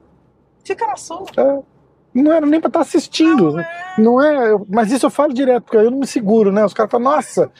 Fica 0.65 0.85
na 0.87 0.95
sua. 0.95 1.23
É. 1.37 1.59
Não 2.13 2.31
era 2.31 2.45
nem 2.45 2.59
pra 2.59 2.67
estar 2.67 2.81
assistindo. 2.81 3.55
Não 3.97 4.21
é. 4.21 4.33
É, 4.33 4.51
eu- 4.51 4.65
mas 4.69 4.91
isso 4.91 5.05
eu 5.05 5.09
falo 5.09 5.33
direto, 5.33 5.63
porque 5.63 5.77
aí 5.77 5.85
eu 5.85 5.91
não 5.91 5.99
me 5.99 6.07
seguro, 6.07 6.51
né? 6.51 6.63
Os 6.65 6.73
caras 6.73 6.91
falam, 6.91 7.11
nossa, 7.11 7.51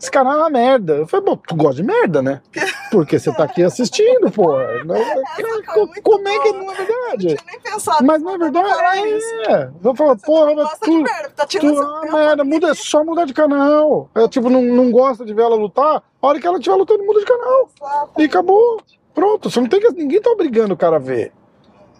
esse 0.00 0.10
canal 0.10 0.34
é 0.34 0.36
uma 0.38 0.50
merda. 0.50 0.94
Eu 0.94 1.06
falei, 1.06 1.26
bom, 1.26 1.36
tu 1.36 1.54
gosta 1.54 1.76
de 1.76 1.82
merda, 1.82 2.20
né? 2.22 2.40
Porque 2.90 3.18
você 3.18 3.32
tá 3.32 3.44
aqui 3.44 3.62
assistindo, 3.62 4.30
pô. 4.30 4.52
Como 6.02 6.28
é 6.28 6.38
que 6.38 6.52
não 6.52 6.60
é 6.62 6.64
Não 6.64 6.74
verdade? 6.74 7.26
tinha 7.28 7.38
nem 7.50 7.60
pensado. 7.60 8.04
Mas 8.04 8.22
não 8.22 8.34
é 8.34 8.38
verdade, 8.38 8.68
é. 9.48 9.70
Eu 9.82 9.94
falo, 9.94 10.16
porra, 10.18 10.54
mas 10.54 10.78
tu, 10.78 11.04
tá 11.04 11.46
tu 11.46 11.48
tirando 11.48 11.82
é 12.06 12.10
merda, 12.12 12.44
muda, 12.44 12.68
é 12.70 12.74
só 12.74 13.04
mudar 13.04 13.24
de 13.24 13.32
canal. 13.34 14.08
É 14.14 14.28
tipo, 14.28 14.50
não, 14.50 14.62
não 14.62 14.90
gosta 14.90 15.24
de 15.24 15.32
ver 15.32 15.42
ela 15.42 15.56
lutar, 15.56 16.02
a 16.20 16.26
hora 16.26 16.38
que 16.40 16.46
ela 16.46 16.58
estiver 16.58 16.76
lutando, 16.76 17.04
muda 17.04 17.20
de 17.20 17.26
canal. 17.26 17.68
E 18.18 18.24
acabou. 18.24 18.80
Pronto, 19.14 19.50
você 19.50 19.60
não 19.60 19.68
tem 19.68 19.80
que. 19.80 19.90
Ninguém 19.92 20.20
tá 20.20 20.30
obrigando 20.30 20.74
o 20.74 20.76
cara 20.76 20.96
a 20.96 21.00
ver. 21.00 21.32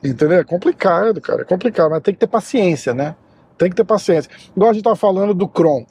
Entendeu? 0.03 0.39
É 0.39 0.45
complicado, 0.45 1.21
cara. 1.21 1.43
É 1.43 1.45
complicado, 1.45 1.91
mas 1.91 2.03
tem 2.03 2.15
que 2.15 2.21
ter 2.21 2.27
paciência, 2.27 2.93
né? 2.93 3.15
Tem 3.57 3.71
que 3.71 3.77
ter 3.77 3.85
paciência. 3.85 4.31
Igual 4.57 4.71
a 4.71 4.73
gente 4.73 4.83
tava 4.83 4.97
falando 4.97 5.35
do 5.35 5.47
Kron, 5.47 5.87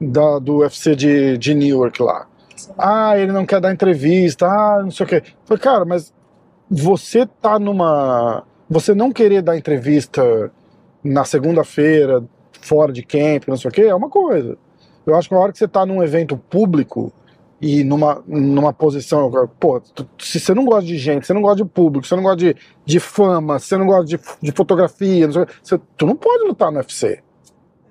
da, 0.00 0.38
do 0.38 0.58
UFC 0.58 0.96
de, 0.96 1.38
de 1.38 1.54
Newark 1.54 2.02
lá. 2.02 2.26
Ah, 2.78 3.18
ele 3.18 3.32
não 3.32 3.46
quer 3.46 3.60
dar 3.60 3.72
entrevista, 3.72 4.46
ah, 4.46 4.80
não 4.82 4.90
sei 4.90 5.06
o 5.06 5.08
quê. 5.08 5.22
Falei, 5.44 5.62
cara, 5.62 5.84
mas 5.84 6.12
você 6.70 7.26
tá 7.26 7.58
numa. 7.58 8.44
Você 8.68 8.94
não 8.94 9.12
querer 9.12 9.42
dar 9.42 9.56
entrevista 9.56 10.50
na 11.02 11.24
segunda-feira, 11.24 12.24
fora 12.60 12.92
de 12.92 13.02
camp, 13.02 13.46
não 13.46 13.56
sei 13.56 13.68
o 13.68 13.72
quê, 13.72 13.82
é 13.82 13.94
uma 13.94 14.08
coisa. 14.08 14.56
Eu 15.06 15.14
acho 15.14 15.28
que 15.28 15.34
na 15.34 15.40
hora 15.40 15.52
que 15.52 15.58
você 15.58 15.68
tá 15.68 15.84
num 15.84 16.02
evento 16.02 16.36
público 16.36 17.12
e 17.66 17.82
numa, 17.82 18.22
numa 18.26 18.72
posição. 18.74 19.30
Pô, 19.58 19.80
tu- 19.80 20.06
se 20.18 20.38
você 20.38 20.52
não 20.52 20.66
gosta 20.66 20.84
de 20.84 20.98
gente, 20.98 21.26
você 21.26 21.32
não 21.32 21.40
gosta 21.40 21.64
de 21.64 21.64
público, 21.64 22.06
você 22.06 22.14
não 22.14 22.22
gosta 22.22 22.36
de, 22.36 22.56
de 22.84 23.00
fama, 23.00 23.58
você 23.58 23.78
não 23.78 23.86
gosta 23.86 24.04
de, 24.04 24.20
de 24.42 24.52
fotografia, 24.52 25.26
não 25.26 25.32
sei 25.32 25.42
o 25.42 25.46
você- 25.62 25.80
tu 25.96 26.04
não 26.06 26.14
pode 26.14 26.44
lutar 26.44 26.70
no 26.70 26.76
UFC. 26.76 27.22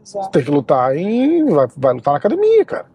Exato. 0.05 0.29
Tem 0.31 0.43
que 0.43 0.51
lutar 0.51 0.95
em. 0.95 1.45
Vai, 1.45 1.67
vai 1.75 1.93
lutar 1.93 2.11
na 2.11 2.17
academia, 2.19 2.63
cara. 2.65 2.85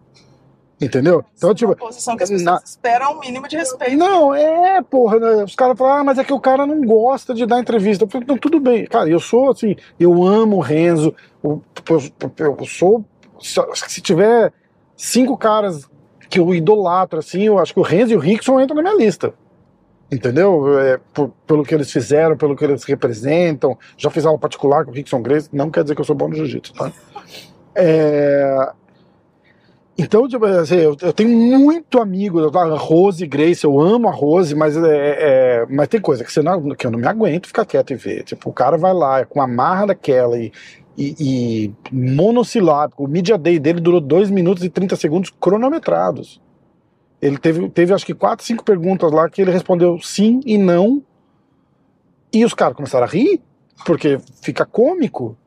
Entendeu? 0.81 1.25
Então, 1.35 1.49
Isso 1.49 1.51
é 1.51 1.53
tipo. 1.55 1.71
uma 1.71 1.75
posição 1.75 2.15
que 2.15 2.23
as 2.23 2.29
pessoas 2.29 2.45
na- 2.45 2.61
esperam 2.63 3.17
um 3.17 3.19
mínimo 3.19 3.45
de 3.49 3.57
respeito. 3.57 3.97
Não, 3.97 4.33
é, 4.33 4.81
porra, 4.81 5.19
né? 5.19 5.43
Os 5.43 5.53
caras 5.55 5.77
falam, 5.77 5.93
ah, 5.97 6.03
mas 6.05 6.17
é 6.17 6.23
que 6.23 6.31
o 6.31 6.39
cara 6.39 6.65
não 6.65 6.81
gosta 6.85 7.33
de 7.33 7.45
dar 7.45 7.59
entrevista. 7.59 8.05
Eu 8.05 8.09
falei, 8.09 8.25
não, 8.25 8.37
tudo 8.37 8.61
bem. 8.61 8.85
Cara, 8.85 9.09
eu 9.09 9.19
sou 9.19 9.49
assim, 9.51 9.75
eu 9.99 10.23
amo 10.23 10.55
o 10.55 10.61
Renzo, 10.61 11.13
o- 11.43 11.59
eu, 11.89 12.55
eu 12.57 12.65
sou. 12.65 13.03
Se 13.41 14.01
tiver 14.01 14.53
cinco 14.95 15.35
caras 15.37 15.88
que 16.29 16.39
eu 16.39 16.53
idolatro, 16.53 17.19
assim, 17.19 17.43
eu 17.43 17.57
acho 17.57 17.73
que 17.73 17.79
o 17.79 17.83
Renzo 17.83 18.13
e 18.13 18.15
o 18.15 18.19
Rickson 18.19 18.59
entram 18.59 18.75
na 18.75 18.83
minha 18.83 18.95
lista. 18.95 19.33
Entendeu? 20.11 20.79
É, 20.79 20.99
por- 21.13 21.31
pelo 21.45 21.63
que 21.63 21.73
eles 21.73 21.91
fizeram, 21.91 22.35
pelo 22.35 22.55
que 22.55 22.63
eles 22.63 22.83
representam. 22.83 23.77
Já 23.97 24.09
fiz 24.09 24.25
aula 24.25 24.39
particular 24.39 24.83
com 24.85 24.91
o 24.91 24.93
Rickson 24.93 25.21
Grace, 25.21 25.49
não 25.51 25.69
quer 25.69 25.83
dizer 25.83 25.95
que 25.95 26.01
eu 26.01 26.05
sou 26.05 26.15
bom 26.15 26.27
no 26.27 26.35
jiu-jitsu, 26.35 26.73
tá? 26.73 26.91
É, 27.75 28.71
então, 30.01 30.29
tipo, 30.29 30.45
assim, 30.45 30.77
eu, 30.77 30.95
tenho 30.95 31.59
muito 31.59 31.99
amigo, 31.99 32.39
a 32.57 32.65
Rose 32.77 33.27
Grace, 33.27 33.65
eu 33.65 33.77
amo 33.81 34.07
a 34.07 34.11
Rose, 34.11 34.55
mas, 34.55 34.77
é, 34.77 34.81
é- 35.61 35.65
mas 35.69 35.89
tem 35.89 35.99
coisa 35.99 36.23
que, 36.23 36.31
você 36.31 36.41
não, 36.41 36.69
que 36.69 36.87
eu 36.87 36.91
não 36.91 36.97
me 36.97 37.05
aguento 37.05 37.47
ficar 37.47 37.65
quieto 37.65 37.91
e 37.91 37.95
ver. 37.97 38.23
Tipo, 38.23 38.49
o 38.49 38.53
cara 38.53 38.77
vai 38.77 38.93
lá 38.93 39.19
é 39.19 39.25
com 39.25 39.41
a 39.41 39.47
marra 39.47 39.87
daquela 39.87 40.39
e, 40.39 40.53
e, 40.99 41.15
e 41.19 41.73
monossilábico. 41.91 43.05
O 43.05 43.07
media 43.07 43.37
day 43.37 43.57
dele 43.57 43.79
durou 43.79 44.01
2 44.01 44.29
minutos 44.29 44.63
e 44.63 44.69
30 44.69 44.97
segundos 44.97 45.29
cronometrados. 45.39 46.41
Ele 47.21 47.37
teve, 47.37 47.69
teve 47.69 47.93
acho 47.93 48.05
que 48.05 48.13
quatro, 48.13 48.45
cinco 48.45 48.63
perguntas 48.63 49.11
lá 49.11 49.29
que 49.29 49.41
ele 49.41 49.51
respondeu 49.51 49.99
sim 50.01 50.41
e 50.45 50.57
não. 50.57 51.01
E 52.33 52.43
os 52.43 52.53
caras 52.53 52.75
começaram 52.75 53.05
a 53.05 53.09
rir, 53.09 53.41
porque 53.85 54.19
fica 54.41 54.65
cômico. 54.65 55.37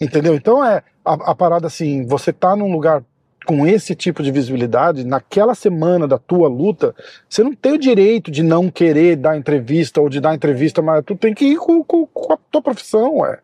Entendeu? 0.00 0.34
Então 0.34 0.64
é 0.64 0.82
a, 1.04 1.12
a 1.12 1.34
parada 1.34 1.66
assim, 1.66 2.06
você 2.06 2.32
tá 2.32 2.54
num 2.56 2.72
lugar 2.72 3.04
com 3.46 3.66
esse 3.66 3.94
tipo 3.94 4.22
de 4.22 4.30
visibilidade, 4.30 5.04
naquela 5.04 5.54
semana 5.54 6.06
da 6.06 6.18
tua 6.18 6.46
luta, 6.46 6.94
você 7.28 7.42
não 7.42 7.54
tem 7.54 7.72
o 7.72 7.78
direito 7.78 8.30
de 8.30 8.42
não 8.42 8.70
querer 8.70 9.16
dar 9.16 9.36
entrevista 9.36 10.00
ou 10.00 10.08
de 10.08 10.20
dar 10.20 10.34
entrevista, 10.34 10.82
mas 10.82 11.02
tu 11.04 11.16
tem 11.16 11.34
que 11.34 11.46
ir 11.46 11.56
com, 11.56 11.82
com- 11.82 12.06
com 12.06 12.32
a 12.34 12.38
tua 12.50 12.62
profissão, 12.62 13.16
ué. 13.18 13.40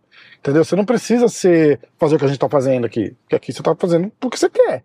Entendeu? 0.47 0.65
Você 0.65 0.77
não 0.77 0.85
precisa 0.85 1.27
ser, 1.27 1.81
fazer 1.99 2.15
o 2.15 2.19
que 2.21 2.25
a 2.25 2.29
gente 2.29 2.39
tá 2.39 2.49
fazendo 2.49 2.85
aqui. 2.87 3.17
Porque 3.23 3.35
aqui 3.35 3.53
você 3.53 3.61
tá 3.61 3.75
fazendo 3.75 4.13
porque 4.21 4.37
você 4.37 4.49
quer. 4.49 4.85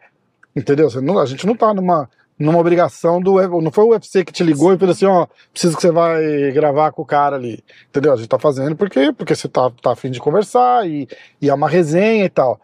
Entendeu? 0.55 0.89
Você 0.89 0.99
não- 0.99 1.19
a 1.19 1.25
gente 1.27 1.45
não 1.45 1.55
tá 1.55 1.71
numa, 1.71 2.09
numa 2.39 2.57
obrigação 2.57 3.21
do. 3.21 3.39
Não 3.61 3.69
foi 3.69 3.83
o 3.83 3.89
UFC 3.89 4.25
que 4.25 4.33
te 4.33 4.43
ligou 4.43 4.73
e 4.73 4.77
falou 4.79 4.91
assim: 4.91 5.05
ó, 5.05 5.27
preciso 5.53 5.75
que 5.75 5.83
você 5.83 5.91
vai 5.91 6.51
gravar 6.51 6.91
com 6.91 7.03
o 7.03 7.05
cara 7.05 7.35
ali. 7.35 7.63
Entendeu? 7.89 8.11
A 8.11 8.15
gente 8.15 8.27
tá 8.27 8.39
fazendo 8.39 8.75
porque, 8.75 9.13
porque 9.13 9.35
você 9.35 9.47
tá, 9.47 9.69
tá 9.83 9.91
afim 9.91 10.09
de 10.09 10.19
conversar 10.19 10.89
e, 10.89 11.07
e 11.39 11.47
é 11.47 11.53
uma 11.53 11.69
resenha 11.69 12.25
e 12.25 12.29
tal. 12.29 12.59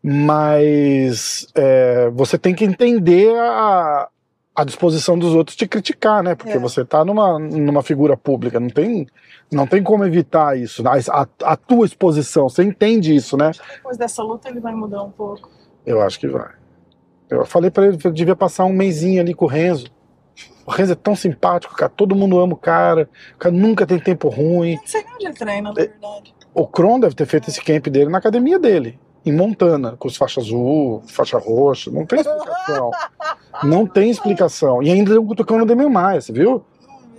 Mas 0.00 1.48
é, 1.56 2.08
você 2.10 2.38
tem 2.38 2.54
que 2.54 2.64
entender 2.64 3.36
a, 3.36 4.08
a 4.60 4.64
disposição 4.64 5.16
dos 5.16 5.34
outros 5.34 5.56
te 5.56 5.68
criticar, 5.68 6.20
né? 6.20 6.34
Porque 6.34 6.52
É. 6.52 6.58
você 6.58 6.84
tá 6.84 7.04
numa, 7.04 7.38
numa 7.38 7.80
figura 7.80 8.16
pública, 8.16 8.58
não 8.58 8.68
tem, 8.68 9.06
não 9.52 9.68
tem 9.68 9.82
como 9.82 10.04
evitar 10.04 10.58
isso. 10.58 10.82
A, 10.88 11.26
a, 11.44 11.56
tua 11.56 11.86
exposição, 11.86 12.48
você 12.48 12.64
entende 12.64 13.14
isso, 13.14 13.36
né? 13.36 13.52
Depois 13.76 13.96
dessa 13.96 14.20
luta 14.20 14.48
ele 14.48 14.58
vai 14.58 14.74
mudar 14.74 15.04
um 15.04 15.10
pouco. 15.10 15.48
Eu 15.86 16.00
acho 16.02 16.18
que 16.18 16.26
vai. 16.26 16.50
Eu 17.30 17.46
falei 17.46 17.70
pra 17.70 17.86
ele 17.86 17.98
que 17.98 18.06
eu 18.06 18.12
devia 18.12 18.34
passar 18.34 18.64
um 18.64 18.72
mêsinho 18.72 19.20
ali 19.20 19.32
com 19.32 19.44
o 19.44 19.48
Renzo. 19.48 19.86
O 20.66 20.70
Renzo 20.72 20.92
é 20.92 20.96
tão 20.96 21.14
simpático, 21.14 21.76
cara. 21.76 21.92
Todo 21.94 22.16
mundo 22.16 22.38
ama 22.40 22.54
o 22.54 22.56
cara. 22.56 23.08
O 23.36 23.38
cara 23.38 23.54
nunca 23.54 23.86
tem 23.86 23.98
tempo 24.00 24.28
ruim. 24.28 24.72
Eu 24.72 24.78
não 24.80 24.86
sei 24.86 25.04
onde 25.14 25.26
ele 25.26 25.34
treina, 25.34 25.58
É. 25.60 25.62
na 25.62 25.72
verdade. 25.72 26.34
O 26.52 26.66
Kron 26.66 26.98
deve 26.98 27.14
ter 27.14 27.26
feito 27.26 27.48
esse 27.48 27.62
camp 27.62 27.86
dele 27.86 28.10
na 28.10 28.18
academia 28.18 28.58
dele, 28.58 28.98
em 29.28 29.32
Montana, 29.32 29.96
com 29.98 30.08
os 30.08 30.16
faixa 30.16 30.40
azul, 30.40 31.02
faixa 31.06 31.38
roxa. 31.38 31.90
Não 31.90 32.06
tem 32.06 32.20
explicação. 32.20 32.90
Não 33.62 33.86
tem 33.86 34.10
explicação. 34.10 34.82
E 34.82 34.90
ainda 34.90 35.12
deu 35.12 35.22
um 35.22 35.26
cutucão 35.26 35.58
no 35.58 35.66
Demian 35.66 35.90
Maia, 35.90 36.20
você 36.20 36.32
viu? 36.32 36.64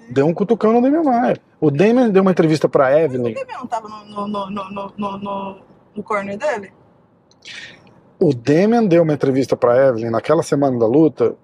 Deu 0.09 0.25
um 0.25 0.33
cutucão 0.33 0.73
no 0.73 0.81
Demian 0.81 1.03
Maia. 1.03 1.37
O 1.61 1.69
Demian 1.69 2.09
deu 2.09 2.21
uma 2.21 2.31
entrevista 2.31 2.67
pra 2.67 2.87
O 2.87 2.97
Evelyn. 2.97 3.33
Demian 3.33 3.59
não 3.59 3.67
tava 3.67 3.87
no, 3.87 4.27
no, 4.27 4.49
no, 4.49 4.49
no, 4.49 4.93
no, 4.97 5.57
no, 5.95 6.03
corner 6.03 6.37
dele? 6.37 6.71
O 8.19 8.33
Demian 8.33 8.85
deu 8.85 9.03
uma 9.03 9.13
entrevista 9.13 9.55
pra 9.55 9.87
Evelyn 9.87 10.09
naquela 10.09 10.41
semana 10.41 10.79
da 10.79 10.87
luta. 10.87 11.35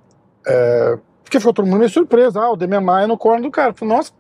É, 0.48 0.98
porque 1.24 1.40
ficou 1.40 1.54
todo 1.54 1.66
mundo 1.66 1.80
meio 1.80 1.90
surpreso. 1.90 2.40
Ah, 2.40 2.52
o 2.52 2.56
Demian 2.56 2.82
Maia 2.82 3.08
no 3.08 3.18
corner 3.18 3.42
do 3.42 3.52
cara. 3.52 3.74
Falei, 3.74 3.96
Nossa, 3.96 4.12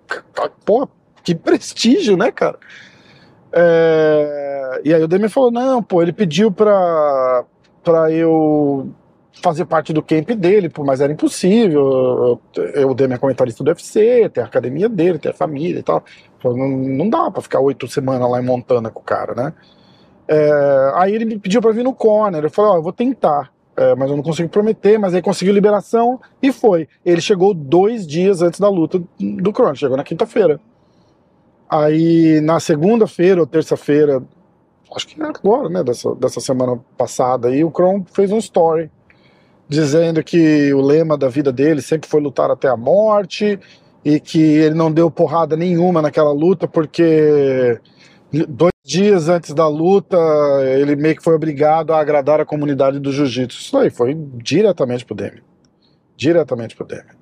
pô, 0.64 0.88
que 1.24 1.34
prestígio, 1.34 2.16
né, 2.16 2.32
cara? 2.32 2.60
É, 3.56 4.82
e 4.84 4.93
aí 4.93 5.01
o 5.01 5.08
Demian 5.08 5.30
falou: 5.30 5.51
não, 5.51 5.82
pô, 5.82 6.01
ele 6.01 6.12
pediu 6.12 6.51
pra, 6.51 7.45
pra 7.84 8.12
eu 8.12 8.89
fazer 9.41 9.66
parte 9.66 9.93
do 9.93 10.01
camp 10.01 10.30
dele, 10.32 10.70
pô, 10.70 10.84
mas 10.84 11.01
era 11.01 11.12
impossível. 11.14 12.39
Eu, 12.56 12.64
eu, 12.76 12.89
o 12.89 12.93
Demian 12.93 13.16
é 13.16 13.20
comentarista 13.20 13.64
do 13.64 13.70
UFC, 13.70 14.30
tem 14.30 14.43
a 14.43 14.47
academia 14.47 14.89
dele, 14.89 15.20
tem 15.20 15.32
a 15.32 15.36
família 15.36 15.80
e 15.80 15.84
tal. 15.84 16.03
Falou, 16.39 16.58
não, 16.58 16.68
não 16.70 17.10
dá 17.10 17.32
pra 17.32 17.41
ficar 17.41 17.60
oito 17.62 17.88
semanas 17.88 18.30
lá 18.30 18.41
em 18.41 18.45
Montana 18.45 18.89
com 18.89 18.99
o 18.99 19.03
cara, 19.03 19.34
né? 19.34 19.53
É, 20.28 20.91
aí 20.95 21.14
ele 21.14 21.26
me 21.26 21.39
pediu 21.39 21.62
pra 21.62 21.72
vir 21.72 21.84
no 21.84 21.93
corner. 21.93 22.43
Eu 22.43 22.49
falei, 22.49 22.72
ó, 22.72 22.76
eu 22.78 22.84
vou 22.84 22.93
tentar. 22.93 23.51
é, 23.78 23.95
mas 23.95 24.10
eu 24.10 24.16
não 24.18 24.24
consigo 24.24 24.49
prometer, 24.49 24.97
mas 24.97 25.14
aí 25.14 25.22
conseguiu 25.22 25.53
liberação 25.53 26.20
e 26.41 26.51
foi. 26.51 26.88
Ele 27.06 27.22
chegou 27.22 27.53
dois 27.53 28.08
dias 28.08 28.41
antes 28.41 28.60
da 28.60 28.70
luta 28.70 29.01
do 29.20 29.53
Crono, 29.53 29.76
chegou 29.76 29.97
na 29.97 30.03
quinta-feira. 30.03 30.60
Aí 31.84 32.39
na 32.41 32.59
segunda-feira 32.59 33.41
ou 33.41 33.47
terça-feira, 33.47 34.23
acho 34.95 35.07
que 35.07 35.21
agora, 35.21 35.67
né, 35.69 35.84
dessa, 35.84 36.15
dessa 36.15 36.39
semana 36.39 36.80
passada, 36.97 37.49
aí 37.49 37.63
o 37.63 37.71
Kron 37.71 38.05
fez 38.13 38.32
um 38.32 38.38
story 38.38 38.89
dizendo 39.67 40.23
que 40.23 40.73
o 40.73 40.82
lema 40.82 41.17
da 41.17 41.28
vida 41.28 41.51
dele 41.51 41.82
sempre 41.82 42.07
foi 42.09 42.21
lutar 42.21 42.49
até 42.49 42.69
a 42.69 42.78
morte 42.78 43.59
e 44.03 44.19
que 44.19 44.39
ele 44.39 44.76
não 44.76 44.91
deu 44.91 45.09
porrada 45.09 45.57
nenhuma 45.57 46.01
naquela 46.01 46.32
luta 46.32 46.67
porque 46.67 47.80
dois 48.47 48.71
dias 48.84 49.28
antes 49.28 49.53
da 49.53 49.67
luta 49.67 50.17
ele 50.78 50.95
meio 50.95 51.15
que 51.15 51.23
foi 51.23 51.34
obrigado 51.34 51.91
a 51.91 51.99
agradar 51.99 52.39
a 52.39 52.45
comunidade 52.45 52.99
do 52.99 53.11
jiu-jitsu. 53.11 53.59
Isso 53.59 53.78
aí 53.78 53.89
foi 53.89 54.15
diretamente 54.36 55.03
pro 55.03 55.15
Demian. 55.15 55.41
Diretamente 56.15 56.76
pro 56.76 56.86
Demian. 56.86 57.15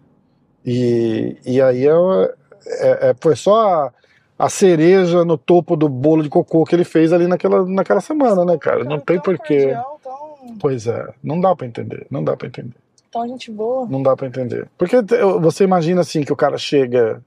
E, 0.65 1.37
e 1.45 1.61
aí 1.61 1.83
eu, 1.83 2.23
é, 2.67 3.09
é, 3.09 3.15
foi 3.19 3.35
só 3.35 3.91
a, 4.37 4.49
cereja 4.49 5.23
no 5.23 5.37
topo 5.37 5.75
do 5.75 5.87
bolo 5.87 6.23
de 6.23 6.29
cocô 6.29 6.63
que 6.63 6.75
ele 6.75 6.83
fez 6.83 7.13
ali 7.13 7.27
naquela, 7.27 7.65
naquela 7.65 8.01
semana, 8.01 8.43
né, 8.45 8.57
cara? 8.57 8.83
Não 8.83 8.99
tem 8.99 9.19
porquê. 9.19 9.75
tão, 10.03 10.57
Pois 10.59 10.87
é, 10.87 11.13
não 11.23 11.39
dá 11.39 11.55
pra 11.55 11.65
entender, 11.65 12.05
não 12.09 12.23
dá 12.23 12.35
pra 12.35 12.47
entender. 12.47 12.75
tão 13.11 13.27
gente 13.27 13.51
boa. 13.51 13.87
Não 13.87 14.03
dá 14.03 14.15
pra 14.15 14.27
entender. 14.27 14.67
Porque 14.77 14.97
você 15.39 15.63
imagina 15.63 16.01
assim 16.01 16.23
que 16.23 16.33
o 16.33 16.35
cara 16.35 16.57
chega 16.57 17.21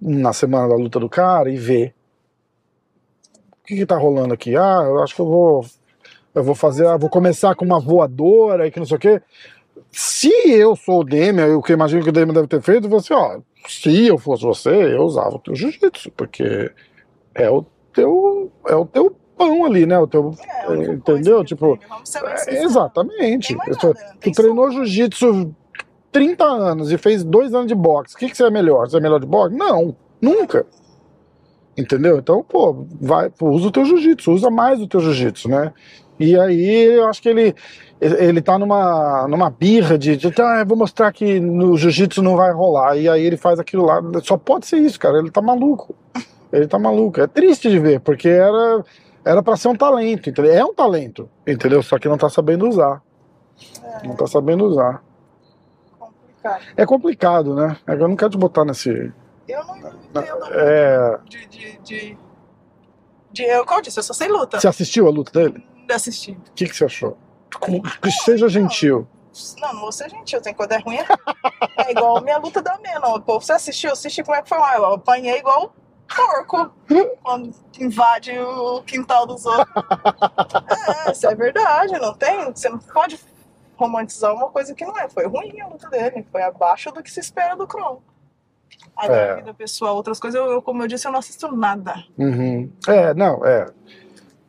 na 0.00 0.32
semana 0.32 0.68
da 0.68 0.74
luta 0.74 0.98
do 0.98 1.08
cara 1.08 1.50
e 1.50 1.56
vê 1.56 1.92
o 3.62 3.66
que, 3.66 3.76
que 3.76 3.86
tá 3.86 3.96
rolando 3.96 4.34
aqui. 4.34 4.56
Ah, 4.56 4.82
eu 4.84 5.02
acho 5.02 5.14
que 5.14 5.20
eu 5.20 5.26
vou 5.26 5.64
eu 6.34 6.42
vou 6.42 6.54
fazer, 6.54 6.86
ah, 6.86 6.96
vou 6.96 7.10
começar 7.10 7.54
com 7.54 7.64
uma 7.64 7.78
voadora 7.78 8.66
e 8.66 8.70
que 8.70 8.78
não 8.78 8.86
sei 8.86 8.96
o 8.96 9.00
quê. 9.00 9.22
Se 9.90 10.30
eu 10.50 10.74
sou 10.74 11.00
o 11.00 11.04
Demian, 11.04 11.56
o 11.56 11.62
que 11.62 11.72
eu 11.72 11.74
imagino 11.74 12.02
que 12.02 12.08
o 12.08 12.12
Demian 12.12 12.32
deve 12.32 12.46
ter 12.46 12.62
feito, 12.62 12.88
você, 12.88 13.12
ó, 13.12 13.38
se 13.68 14.06
eu 14.06 14.18
fosse 14.18 14.42
você, 14.42 14.70
eu 14.70 15.02
usava 15.02 15.36
o 15.36 15.38
teu 15.38 15.54
jiu-jitsu, 15.54 16.10
porque 16.16 16.70
é 17.34 17.50
o 17.50 17.64
teu, 17.92 18.50
é 18.66 18.74
o 18.74 18.84
teu 18.86 19.14
pão 19.36 19.64
ali, 19.64 19.86
né? 19.86 19.98
O 19.98 20.06
teu, 20.06 20.34
É, 20.68 20.74
entendeu? 20.92 21.44
Tipo, 21.44 21.78
treino, 21.78 22.28
é, 22.28 22.36
sinceros. 22.36 22.70
exatamente. 22.70 23.56
Nada, 23.56 23.94
tu 24.20 24.32
treinou 24.32 24.70
jiu-jitsu 24.70 25.54
30 26.10 26.44
anos 26.44 26.92
e 26.92 26.98
fez 26.98 27.24
dois 27.24 27.54
anos 27.54 27.66
de 27.68 27.74
boxe. 27.74 28.14
O 28.14 28.18
que, 28.18 28.28
que 28.28 28.36
você 28.36 28.44
é 28.44 28.50
melhor? 28.50 28.88
Você 28.88 28.98
é 28.98 29.00
melhor 29.00 29.18
de 29.20 29.26
boxe? 29.26 29.56
Não, 29.56 29.96
nunca. 30.20 30.66
Entendeu? 31.76 32.18
Então, 32.18 32.44
pô, 32.46 32.84
vai, 33.00 33.30
pô, 33.30 33.48
usa 33.48 33.68
o 33.68 33.70
teu 33.70 33.84
jiu-jitsu, 33.84 34.30
usa 34.32 34.50
mais 34.50 34.80
o 34.80 34.86
teu 34.86 35.00
jiu-jitsu, 35.00 35.48
né? 35.48 35.72
E 36.20 36.38
aí 36.38 36.84
eu 36.96 37.08
acho 37.08 37.22
que 37.22 37.28
ele, 37.30 37.54
ele 38.04 38.42
tá 38.42 38.58
numa, 38.58 39.26
numa 39.28 39.48
birra 39.50 39.96
de, 39.96 40.16
de 40.16 40.32
ah, 40.42 40.64
vou 40.64 40.76
mostrar 40.76 41.12
que 41.12 41.38
no 41.38 41.76
jiu-jitsu 41.76 42.20
não 42.22 42.36
vai 42.36 42.52
rolar. 42.52 42.96
E 42.96 43.08
aí 43.08 43.24
ele 43.24 43.36
faz 43.36 43.58
aquilo 43.60 43.84
lá. 43.84 44.00
Só 44.22 44.36
pode 44.36 44.66
ser 44.66 44.78
isso, 44.78 44.98
cara. 44.98 45.18
Ele 45.18 45.30
tá 45.30 45.40
maluco. 45.40 45.94
Ele 46.52 46.66
tá 46.66 46.78
maluco. 46.78 47.20
É 47.20 47.26
triste 47.26 47.70
de 47.70 47.78
ver, 47.78 48.00
porque 48.00 48.28
era 48.28 48.84
era 49.24 49.42
para 49.42 49.56
ser 49.56 49.68
um 49.68 49.76
talento, 49.76 50.28
entendeu? 50.28 50.52
É 50.52 50.64
um 50.64 50.74
talento, 50.74 51.28
entendeu? 51.46 51.80
Só 51.82 51.96
que 51.98 52.08
não 52.08 52.18
tá 52.18 52.28
sabendo 52.28 52.68
usar. 52.68 53.00
É, 54.02 54.06
Não 54.08 54.16
tá 54.16 54.26
sabendo 54.26 54.64
usar. 54.64 55.00
complicado. 55.98 56.62
É 56.76 56.86
complicado, 56.86 57.54
né? 57.54 57.76
Eu 57.86 58.08
não 58.08 58.16
quero 58.16 58.32
te 58.32 58.38
botar 58.38 58.64
nesse. 58.64 58.90
Eu 59.48 59.64
não, 59.64 59.76
entendo 59.78 60.44
É. 60.54 61.18
de, 61.28 61.46
de, 61.46 61.78
de, 61.84 62.18
de- 63.32 63.42
Eu, 63.44 63.64
como 63.64 63.78
eu 63.78 63.82
disse, 63.82 63.98
eu 64.00 64.02
só 64.02 64.12
sei 64.12 64.26
luta. 64.28 64.58
Você 64.58 64.66
assistiu 64.66 65.06
a 65.06 65.10
luta 65.10 65.30
dele? 65.32 65.64
De 65.86 65.94
assistir. 65.94 66.32
O 66.32 66.52
que, 66.54 66.66
que 66.66 66.74
você 66.76 66.84
achou? 66.86 67.16
Com- 67.60 67.80
Que 67.82 68.10
seja 68.10 68.48
gentil. 68.48 69.06
Não, 69.60 69.72
não 69.72 69.80
vou 69.82 69.92
ser 69.92 70.10
gentil, 70.10 70.40
tem 70.42 70.52
coisa 70.52 70.78
ruim. 70.78 70.98
É 71.78 71.90
igual 71.90 72.18
a 72.18 72.20
minha 72.20 72.38
luta 72.38 72.60
da 72.60 72.76
Menon. 72.78 73.20
Pô, 73.20 73.40
você 73.40 73.52
assistiu, 73.52 73.92
assisti 73.92 74.22
como 74.22 74.36
é 74.36 74.42
que 74.42 74.48
foi 74.48 74.58
lá. 74.58 74.76
Eu 74.76 74.84
apanhei 74.92 75.38
igual 75.38 75.74
porco 76.14 76.70
quando 77.22 77.54
invade 77.80 78.38
o 78.38 78.82
quintal 78.82 79.26
dos 79.26 79.46
outros. 79.46 79.66
É, 81.06 81.12
isso 81.12 81.26
é 81.26 81.34
verdade, 81.34 81.98
não 81.98 82.12
tem. 82.14 82.44
Você 82.52 82.68
não 82.68 82.78
pode 82.78 83.18
romantizar 83.76 84.34
uma 84.34 84.50
coisa 84.50 84.74
que 84.74 84.84
não 84.84 84.98
é. 84.98 85.08
Foi 85.08 85.26
ruim 85.26 85.58
a 85.60 85.66
luta 85.66 85.88
dele, 85.88 86.26
foi 86.30 86.42
abaixo 86.42 86.92
do 86.92 87.02
que 87.02 87.10
se 87.10 87.20
espera 87.20 87.56
do 87.56 87.66
Kron. 87.66 88.02
Agora, 88.96 89.16
É. 89.20 89.34
vida 89.36 89.54
pessoal, 89.54 89.96
outras 89.96 90.20
coisas, 90.20 90.38
eu, 90.38 90.50
eu, 90.50 90.62
como 90.62 90.82
eu 90.82 90.86
disse, 90.86 91.06
eu 91.06 91.12
não 91.12 91.18
assisto 91.20 91.50
nada. 91.54 92.04
Uhum. 92.18 92.70
É, 92.86 93.14
não, 93.14 93.44
é. 93.46 93.66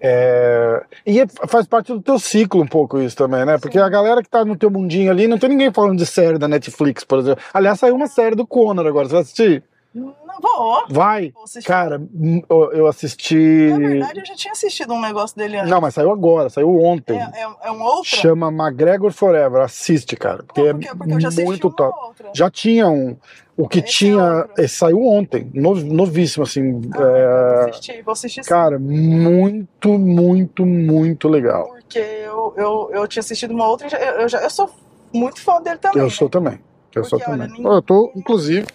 É, 0.05 0.83
E 1.05 1.21
é- 1.21 1.27
faz 1.47 1.65
parte 1.65 1.93
do 1.93 2.01
teu 2.01 2.19
ciclo 2.19 2.61
um 2.61 2.67
pouco 2.67 2.99
isso 2.99 3.15
também, 3.15 3.45
né? 3.45 3.57
Porque 3.57 3.79
a 3.79 3.87
galera 3.87 4.21
que 4.21 4.29
tá 4.29 4.43
no 4.43 4.57
teu 4.57 4.69
mundinho 4.69 5.09
ali, 5.09 5.27
não 5.29 5.37
tem 5.37 5.49
ninguém 5.49 5.71
falando 5.71 5.97
de 5.97 6.05
série 6.05 6.37
da 6.37 6.47
Netflix, 6.47 7.05
por 7.05 7.19
exemplo. 7.19 7.41
Aliás, 7.53 7.79
saiu 7.79 7.95
uma 7.95 8.07
série 8.07 8.35
do 8.35 8.45
Conor 8.45 8.85
agora, 8.85 9.07
você 9.07 9.13
vai 9.13 9.21
assistir? 9.21 9.63
Não 9.93 10.15
vou. 10.41 10.85
Vai! 10.89 11.31
vou. 11.31 11.43
Cara, 11.63 11.99
hum, 11.99 12.41
eu 12.71 12.87
assisti. 12.87 13.67
Na 13.69 13.77
verdade, 13.77 14.19
eu 14.21 14.25
já 14.25 14.35
tinha 14.35 14.51
assistido 14.51 14.91
um 14.93 14.99
negócio 14.99 15.37
dele 15.37 15.57
antes. 15.57 15.69
Não, 15.69 15.79
mas 15.79 15.93
saiu 15.93 16.11
agora, 16.11 16.49
saiu 16.49 16.75
ontem. 16.81 17.19
É, 17.19 17.43
é, 17.43 17.47
é 17.67 17.71
um 17.71 17.81
outro? 17.83 18.05
Chama 18.09 18.47
McGregor 18.51 19.11
Forever. 19.11 19.61
Assiste, 19.61 20.15
cara. 20.15 20.43
Porque, 20.43 20.61
é 20.61 20.73
porque, 20.73 20.89
porque 20.89 21.13
eu 21.13 21.19
já 21.21 21.27
assisti 21.27 21.45
muito 21.45 21.69
top. 21.69 21.95
outra. 22.07 22.29
Já 22.33 22.49
tinha 22.49 22.87
um. 22.89 23.15
O 23.55 23.67
que 23.67 23.79
Esse 23.79 23.87
é 23.87 23.91
tinha. 23.91 24.49
esse 24.57 24.75
saiu 24.75 25.05
ontem. 25.05 25.51
no- 25.53 25.75
novíssimo, 25.75 26.43
assim. 26.43 26.81
Ah, 26.95 27.01
é, 27.03 27.53
vou 27.61 27.69
assistir, 27.69 28.01
vou 28.01 28.11
assistir 28.13 28.43
sim. 28.43 28.49
cara, 28.49 28.79
muito, 28.79 29.89
muito, 29.99 30.65
muito 30.65 31.27
legal. 31.27 31.67
Porque 31.67 31.99
eu, 31.99 32.53
eu, 32.57 32.89
eu 32.93 33.07
tinha 33.07 33.21
assistido 33.21 33.51
uma 33.51 33.67
outra 33.67 33.87
eu, 33.95 34.21
eu 34.21 34.27
já, 34.27 34.39
eu 34.39 34.49
sou 34.49 34.71
muito 35.13 35.39
fã 35.39 35.61
dele 35.61 35.77
também. 35.77 35.99
Eu 35.99 36.05
né? 36.05 36.09
sou 36.09 36.27
também. 36.27 36.59
Eu 36.95 37.03
sou 37.03 37.19
Porque, 37.19 37.31
olha, 37.31 37.43
também. 37.43 37.57
ninguém- 37.59 37.75
Eu 37.75 37.81
tô, 37.83 38.11
inclusive, 38.15 38.65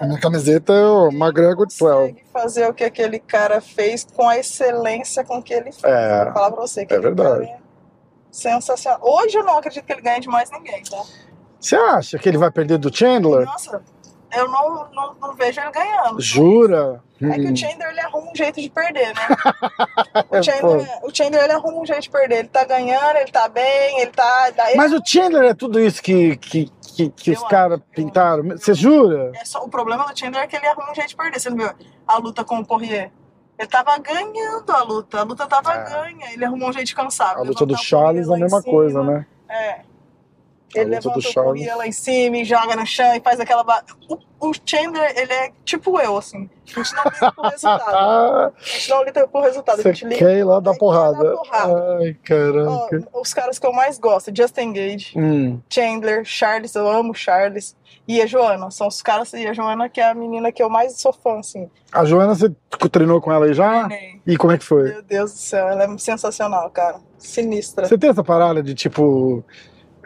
a 0.00 0.06
minha 0.06 0.20
camiseta 0.20 0.72
é 0.72 0.84
o 0.86 1.08
McGregor 1.08 1.66
12. 1.66 1.78
consegue 1.78 2.24
fazer 2.32 2.68
o 2.68 2.74
que 2.74 2.84
aquele 2.84 3.18
cara 3.18 3.60
fez 3.60 4.06
com 4.14 4.28
a 4.28 4.38
excelência 4.38 5.24
com 5.24 5.42
que 5.42 5.52
ele 5.54 5.70
fez. 5.72 5.84
É, 5.84 6.24
Vou 6.24 6.32
falar 6.34 6.50
pra 6.52 6.60
você. 6.62 6.86
que 6.86 6.94
é 6.94 6.98
verdade. 7.00 7.44
é 7.44 7.56
sensacional. 8.30 9.00
Hoje 9.02 9.36
eu 9.38 9.44
não 9.44 9.58
acredito 9.58 9.84
que 9.84 9.92
ele 9.92 10.02
ganhe 10.02 10.20
de 10.20 10.28
mais 10.28 10.50
ninguém, 10.50 10.82
tá? 10.82 11.02
Você 11.60 11.76
acha 11.76 12.18
que 12.18 12.28
ele 12.28 12.38
vai 12.38 12.50
perder 12.50 12.78
do 12.78 12.94
Chandler? 12.94 13.44
Nossa, 13.46 13.80
eu 14.36 14.48
não, 14.50 14.88
não, 14.92 15.14
não 15.20 15.34
vejo 15.34 15.60
ele 15.60 15.70
ganhando. 15.70 16.20
Jura? 16.20 17.02
É 17.22 17.38
que 17.38 17.46
Hum. 17.48 17.52
o 17.52 17.56
Chandler 17.56 17.88
ele 17.90 18.00
arruma 18.00 18.30
um 18.32 18.34
jeito 18.34 18.60
de 18.60 18.68
perder, 18.68 19.14
né? 19.14 19.28
É, 20.30 20.40
O 20.40 20.42
Chandler, 20.42 20.88
o 21.04 21.14
Chandler 21.14 21.44
ele 21.44 21.52
arruma 21.52 21.78
um 21.80 21.86
jeito 21.86 22.02
de 22.02 22.10
perder. 22.10 22.38
Ele 22.40 22.48
tá 22.48 22.64
ganhando, 22.64 23.16
ele 23.16 23.30
tá 23.30 23.48
bem, 23.48 24.00
ele 24.00 24.10
tá. 24.10 24.50
daí- 24.50 24.76
Mas 24.76 24.92
o 24.92 25.00
Chandler 25.04 25.44
é 25.50 25.54
tudo 25.54 25.78
isso 25.80 26.02
que, 26.02 26.36
que, 26.36 26.70
que, 26.94 27.10
que 27.10 27.30
Eu 27.30 27.34
os 27.34 27.42
caras 27.44 27.80
pintaram. 27.94 28.44
Você 28.50 28.74
jura? 28.74 29.32
É 29.34 29.44
só, 29.44 29.62
o 29.64 29.68
problema 29.68 30.04
do 30.06 30.18
Chandler 30.18 30.42
é 30.44 30.46
que 30.46 30.56
ele 30.56 30.66
arruma 30.66 30.90
um 30.90 30.94
jeito 30.94 31.08
de 31.08 31.16
perder. 31.16 31.40
Você 31.40 31.50
não 31.50 31.56
viu 31.56 31.70
a 32.06 32.18
luta 32.18 32.44
com 32.44 32.58
o 32.58 32.66
Poirier? 32.66 33.10
Ele 33.58 33.68
tava 33.68 33.96
ganhando 33.98 34.70
a 34.70 34.82
luta, 34.82 35.20
a 35.20 35.22
luta 35.22 35.46
tava 35.46 35.72
É. 35.72 35.84
ganha. 35.84 36.32
Ele 36.32 36.44
arrumou 36.44 36.68
um 36.70 36.72
jeito 36.72 36.86
de 36.88 36.94
cansar. 36.94 37.36
A 37.36 37.42
luta 37.42 37.64
do 37.64 37.76
Charles 37.76 38.28
é 38.28 38.34
a 38.34 38.36
mesma 38.36 38.60
cima. 38.60 38.72
coisa, 38.72 39.02
né? 39.02 39.26
É. 39.48 39.80
A 40.76 40.80
Ele 40.80 40.90
levanta 40.90 41.18
o. 41.18 41.32
Poirier 41.34 41.76
lá 41.76 41.86
em 41.86 41.92
cima 41.92 42.36
e 42.38 42.44
joga 42.44 42.74
no 42.76 42.86
chão 42.86 43.14
e 43.14 43.20
faz 43.20 43.38
aquela. 43.40 43.62
ba- 43.64 43.84
O, 44.08 44.18
o 44.48 44.52
Chandler, 44.64 45.12
ele 45.16 45.32
é 45.32 45.52
tipo 45.64 45.98
eu, 46.00 46.16
assim. 46.16 46.48
A 46.76 46.82
gente 46.82 46.94
não 46.94 47.04
lida 47.04 47.32
por 47.32 47.44
resultado. 47.46 47.94
A 47.94 48.52
gente 48.64 48.90
não 48.90 49.04
lida 49.04 49.28
por 49.28 49.42
resultado. 49.42 49.80
A 49.80 49.82
você 49.82 49.92
gente 49.94 50.04
liga 50.06 50.18
quer 50.26 50.38
ir 50.38 50.44
lá 50.44 50.60
dar 50.60 50.74
porrada. 50.74 51.22
dar 51.24 51.36
porrada. 51.36 51.98
Ai, 52.00 52.14
caraca. 52.24 53.08
Ó, 53.12 53.20
os 53.20 53.32
caras 53.34 53.58
que 53.58 53.66
eu 53.66 53.72
mais 53.72 53.98
gosto, 53.98 54.30
Justin 54.36 54.72
Gage, 54.72 55.12
Hum, 55.18 55.60
Chandler, 55.70 56.24
Charles, 56.24 56.74
eu 56.74 56.88
amo 56.88 57.14
Charles. 57.14 57.76
E 58.06 58.20
a 58.20 58.26
Joana, 58.26 58.70
são 58.70 58.86
os 58.86 59.00
caras, 59.00 59.32
e 59.32 59.46
a 59.46 59.54
Joana 59.54 59.88
que 59.88 59.98
é 59.98 60.10
a 60.10 60.14
menina 60.14 60.52
que 60.52 60.62
eu 60.62 60.68
mais 60.68 61.00
sou 61.00 61.10
fã, 61.10 61.38
assim. 61.38 61.70
A 61.90 62.04
Joana, 62.04 62.34
você 62.34 62.52
treinou 62.92 63.18
com 63.18 63.32
ela 63.32 63.46
aí 63.46 63.54
já? 63.54 63.86
Treinei. 63.88 64.20
E 64.26 64.36
como 64.36 64.52
é 64.52 64.58
que 64.58 64.64
foi? 64.64 64.90
Meu 64.90 65.02
Deus 65.02 65.32
do 65.32 65.38
céu, 65.38 65.66
ela 65.68 65.84
é 65.84 65.98
sensacional, 65.98 66.68
cara. 66.70 66.98
Sinistra. 67.16 67.86
Você 67.86 67.96
tem 67.96 68.10
essa 68.10 68.22
parada 68.22 68.62
de 68.62 68.74
tipo. 68.74 69.42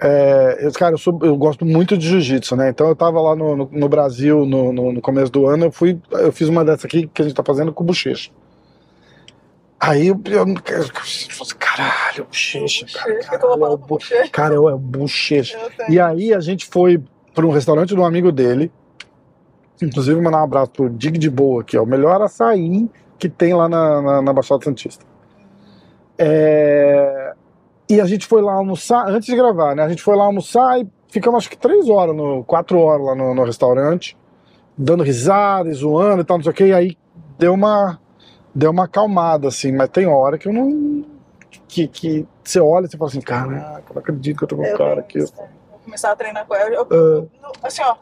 É, 0.00 0.58
eu, 0.60 0.72
cara, 0.72 0.94
eu, 0.94 0.98
sou- 0.98 1.18
eu 1.22 1.36
gosto 1.36 1.64
muito 1.64 1.98
de 1.98 2.08
jiu-jitsu, 2.08 2.54
né? 2.54 2.70
Então 2.70 2.88
eu 2.88 2.94
tava 2.94 3.20
lá 3.20 3.34
no, 3.34 3.56
no, 3.56 3.68
no 3.70 3.88
Brasil 3.88 4.46
no, 4.46 4.72
no, 4.72 5.00
começo 5.00 5.30
do 5.32 5.46
ano, 5.46 5.66
eu 5.66 5.72
fui, 5.72 5.98
eu 6.10 6.30
fiz 6.30 6.48
uma 6.48 6.64
dessa 6.64 6.86
aqui 6.86 7.08
que 7.12 7.20
a 7.20 7.24
gente 7.24 7.34
tá 7.34 7.42
fazendo 7.44 7.72
com 7.72 7.84
bochecha. 7.84 8.30
Aí 9.80 10.08
eu, 10.08 10.20
eu, 10.26 10.46
caralho, 11.58 12.24
bochecha, 12.24 12.86
cara. 12.86 13.18
Caralho, 13.24 13.66
é 13.66 13.76
bochecha. 13.76 14.30
cara, 14.30 14.54
é 14.54 14.76
bochecha. 14.76 15.58
E 15.88 16.00
aí 16.00 16.32
a 16.32 16.40
gente 16.40 16.66
foi 16.66 17.02
para 17.34 17.46
um 17.46 17.50
restaurante 17.50 17.88
de 17.88 18.00
um 18.00 18.04
amigo 18.04 18.30
dele, 18.30 18.70
inclusive 19.82 20.20
mandar 20.20 20.40
um 20.40 20.44
abraço 20.44 20.70
pro 20.72 20.90
Dig 20.90 21.18
de 21.18 21.30
Boa, 21.30 21.62
que 21.64 21.76
é 21.76 21.80
o 21.80 21.86
melhor 21.86 22.20
açaí 22.22 22.88
que 23.18 23.28
tem 23.28 23.52
lá 23.52 23.68
na, 23.68 24.02
na, 24.02 24.22
na 24.22 24.32
Baixada 24.32 24.64
Santista. 24.64 25.04
É, 26.16 27.17
E 27.88 28.00
a 28.00 28.04
gente 28.06 28.26
foi 28.26 28.42
lá 28.42 28.52
almoçar, 28.54 29.08
antes 29.08 29.26
de 29.28 29.36
gravar, 29.36 29.74
né? 29.74 29.82
A 29.82 29.88
gente 29.88 30.02
foi 30.02 30.14
lá 30.16 30.24
almoçar 30.24 30.80
e 30.80 30.86
ficamos 31.08 31.38
acho 31.38 31.50
que 31.50 31.56
três 31.56 31.88
horas, 31.88 32.14
no, 32.14 32.44
quatro 32.44 32.78
horas 32.78 33.06
lá 33.06 33.14
no, 33.14 33.34
no 33.34 33.44
restaurante, 33.44 34.16
dando 34.76 35.02
risada 35.02 35.72
zoando 35.72 36.20
e 36.22 36.24
tal, 36.24 36.36
não 36.38 36.44
sei 36.44 36.52
o 36.52 36.54
que, 36.54 36.66
e 36.66 36.72
aí 36.74 36.98
deu 37.38 37.54
uma, 37.54 37.98
deu 38.54 38.70
uma 38.70 38.84
acalmada, 38.84 39.48
assim, 39.48 39.72
mas 39.72 39.88
tem 39.88 40.06
hora 40.06 40.36
que 40.38 40.48
eu 40.48 40.52
não. 40.52 41.04
Que, 41.66 41.86
que 41.88 42.26
você 42.44 42.60
olha 42.60 42.86
e 42.86 42.90
você 42.90 42.96
fala 42.96 43.10
assim, 43.10 43.20
caraca, 43.20 43.84
eu 43.88 43.94
não 43.94 44.00
acredito 44.00 44.36
que 44.38 44.44
eu 44.44 44.48
tô 44.48 44.56
com 44.56 44.62
um 44.62 44.76
cara 44.76 45.00
aqui. 45.00 45.18
né? 45.18 45.26
Vou 45.70 45.78
começar 45.84 46.12
a 46.12 46.16
treinar 46.16 46.46
com 46.46 46.54
ela. 46.54 46.70
Eu- 46.70 46.82
Ah. 46.82 46.94
eu- 46.94 47.30
assim, 47.62 47.82
ó, 47.82 47.96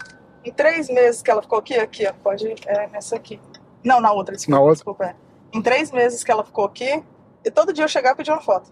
em 0.45 0.53
três 0.53 0.89
meses 0.89 1.23
que 1.23 1.31
ela 1.31 1.43
ficou 1.43 1.59
aqui, 1.59 1.75
aqui, 1.75 2.07
ó, 2.09 2.13
pode 2.23 2.55
é, 2.67 2.89
nessa 2.89 3.15
aqui. 3.17 3.41
Não, 3.85 4.01
na 4.01 4.13
outra, 4.13 4.35
desculpa. 4.35 4.57
Na 4.57 4.61
outra? 4.61 4.75
Desculpa, 4.75 5.05
é. 5.05 5.15
Em 5.53 5.63
três 5.63 5.91
meses 5.93 6.23
que 6.25 6.31
ela 6.31 6.45
ficou 6.45 6.65
aqui, 6.65 7.03
e 7.45 7.51
todo 7.51 7.73
dia 7.73 7.85
eu 7.85 7.89
chegava 7.89 8.15
e 8.15 8.17
pedia 8.19 8.35
uma 8.35 8.43
foto. 8.43 8.71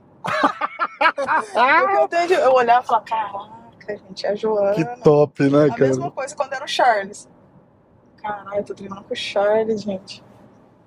Eu, 2.01 2.09
tenho 2.09 2.29
de- 2.29 2.35
eu 2.35 2.53
olhava 2.53 2.85
e 2.85 2.87
falava, 2.87 3.05
caraca, 3.05 3.97
gente, 4.09 4.27
é 4.27 4.31
a 4.31 4.35
Joana. 4.35 4.75
Que 4.75 4.85
top, 5.03 5.43
né, 5.49 5.65
A 5.67 5.69
cara? 5.69 5.81
mesma 5.87 6.11
coisa 6.11 6.35
quando 6.35 6.53
era 6.53 6.65
o 6.65 6.69
Charles. 6.69 7.29
Caralho, 8.21 8.57
eu 8.59 8.65
tô 8.65 8.75
treinando 8.75 9.05
com 9.05 9.13
o 9.13 9.17
Charles, 9.17 9.83
gente. 9.83 10.25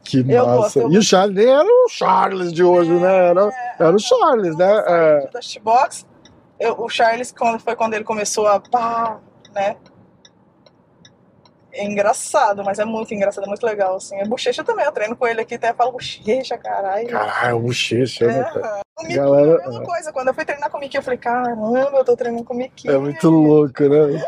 Que 0.04 0.20
Eu 0.20 0.46
massa. 0.46 0.58
gosto, 0.58 0.80
eu 0.80 0.92
E 0.92 0.98
o 0.98 1.02
Charles 1.04 1.36
nem 1.36 1.48
era 1.54 1.66
o 1.68 1.90
Charles 1.90 2.54
de 2.54 2.64
hoje, 2.64 2.92
né? 2.92 3.30
Era, 3.30 3.52
era 3.78 3.96
o 3.96 4.00
Charles, 4.00 4.56
né? 4.56 4.84
É. 4.88 5.30
Da 5.32 5.40
Box, 5.62 6.08
eu, 6.60 6.80
o 6.82 6.90
Charles, 6.90 7.32
quando 7.32 7.60
foi 7.60 7.76
quando 7.76 7.94
ele 7.94 8.04
começou 8.06 8.48
a 8.48 8.60
pá, 8.60 9.20
né? 9.54 9.76
É 11.78 11.84
engraçado, 11.86 12.64
mas 12.64 12.80
é 12.80 12.86
muito 12.86 13.14
engraçado, 13.14 13.44
é 13.44 13.48
muito 13.48 13.66
legal, 13.66 13.96
assim. 13.98 14.16
É 14.20 14.26
bochecha 14.26 14.64
também, 14.64 14.86
eu 14.86 14.92
treino 14.92 15.16
com 15.16 15.28
ele 15.28 15.42
aqui, 15.42 15.56
até 15.56 15.74
falo 15.74 15.92
bochecha, 15.92 16.58
caralho. 16.58 17.08
Caralho, 17.08 17.58
o 17.58 17.60
bochecha, 17.62 18.26
né, 18.28 18.40
É, 18.40 18.44
cara? 18.44 18.82
o 18.98 19.02
Mickey 19.04 19.16
Galera, 19.16 19.52
é 19.52 19.64
a 19.64 19.68
mesma 19.70 19.84
coisa. 19.84 20.12
Quando 20.12 20.28
eu 20.30 20.34
fui 20.34 20.46
treinar 20.46 20.70
com 20.70 20.78
o 20.78 20.80
Mickey, 20.80 20.98
eu 20.98 21.04
falei, 21.04 21.20
caramba, 21.20 21.98
eu 21.98 22.04
tô 22.06 22.16
treinando 22.18 22.44
com 22.44 22.54
o 22.54 22.58
Mickey. 22.58 22.90
É 22.90 22.98
muito 22.98 23.30
louco, 23.30 23.84
né? 23.84 24.24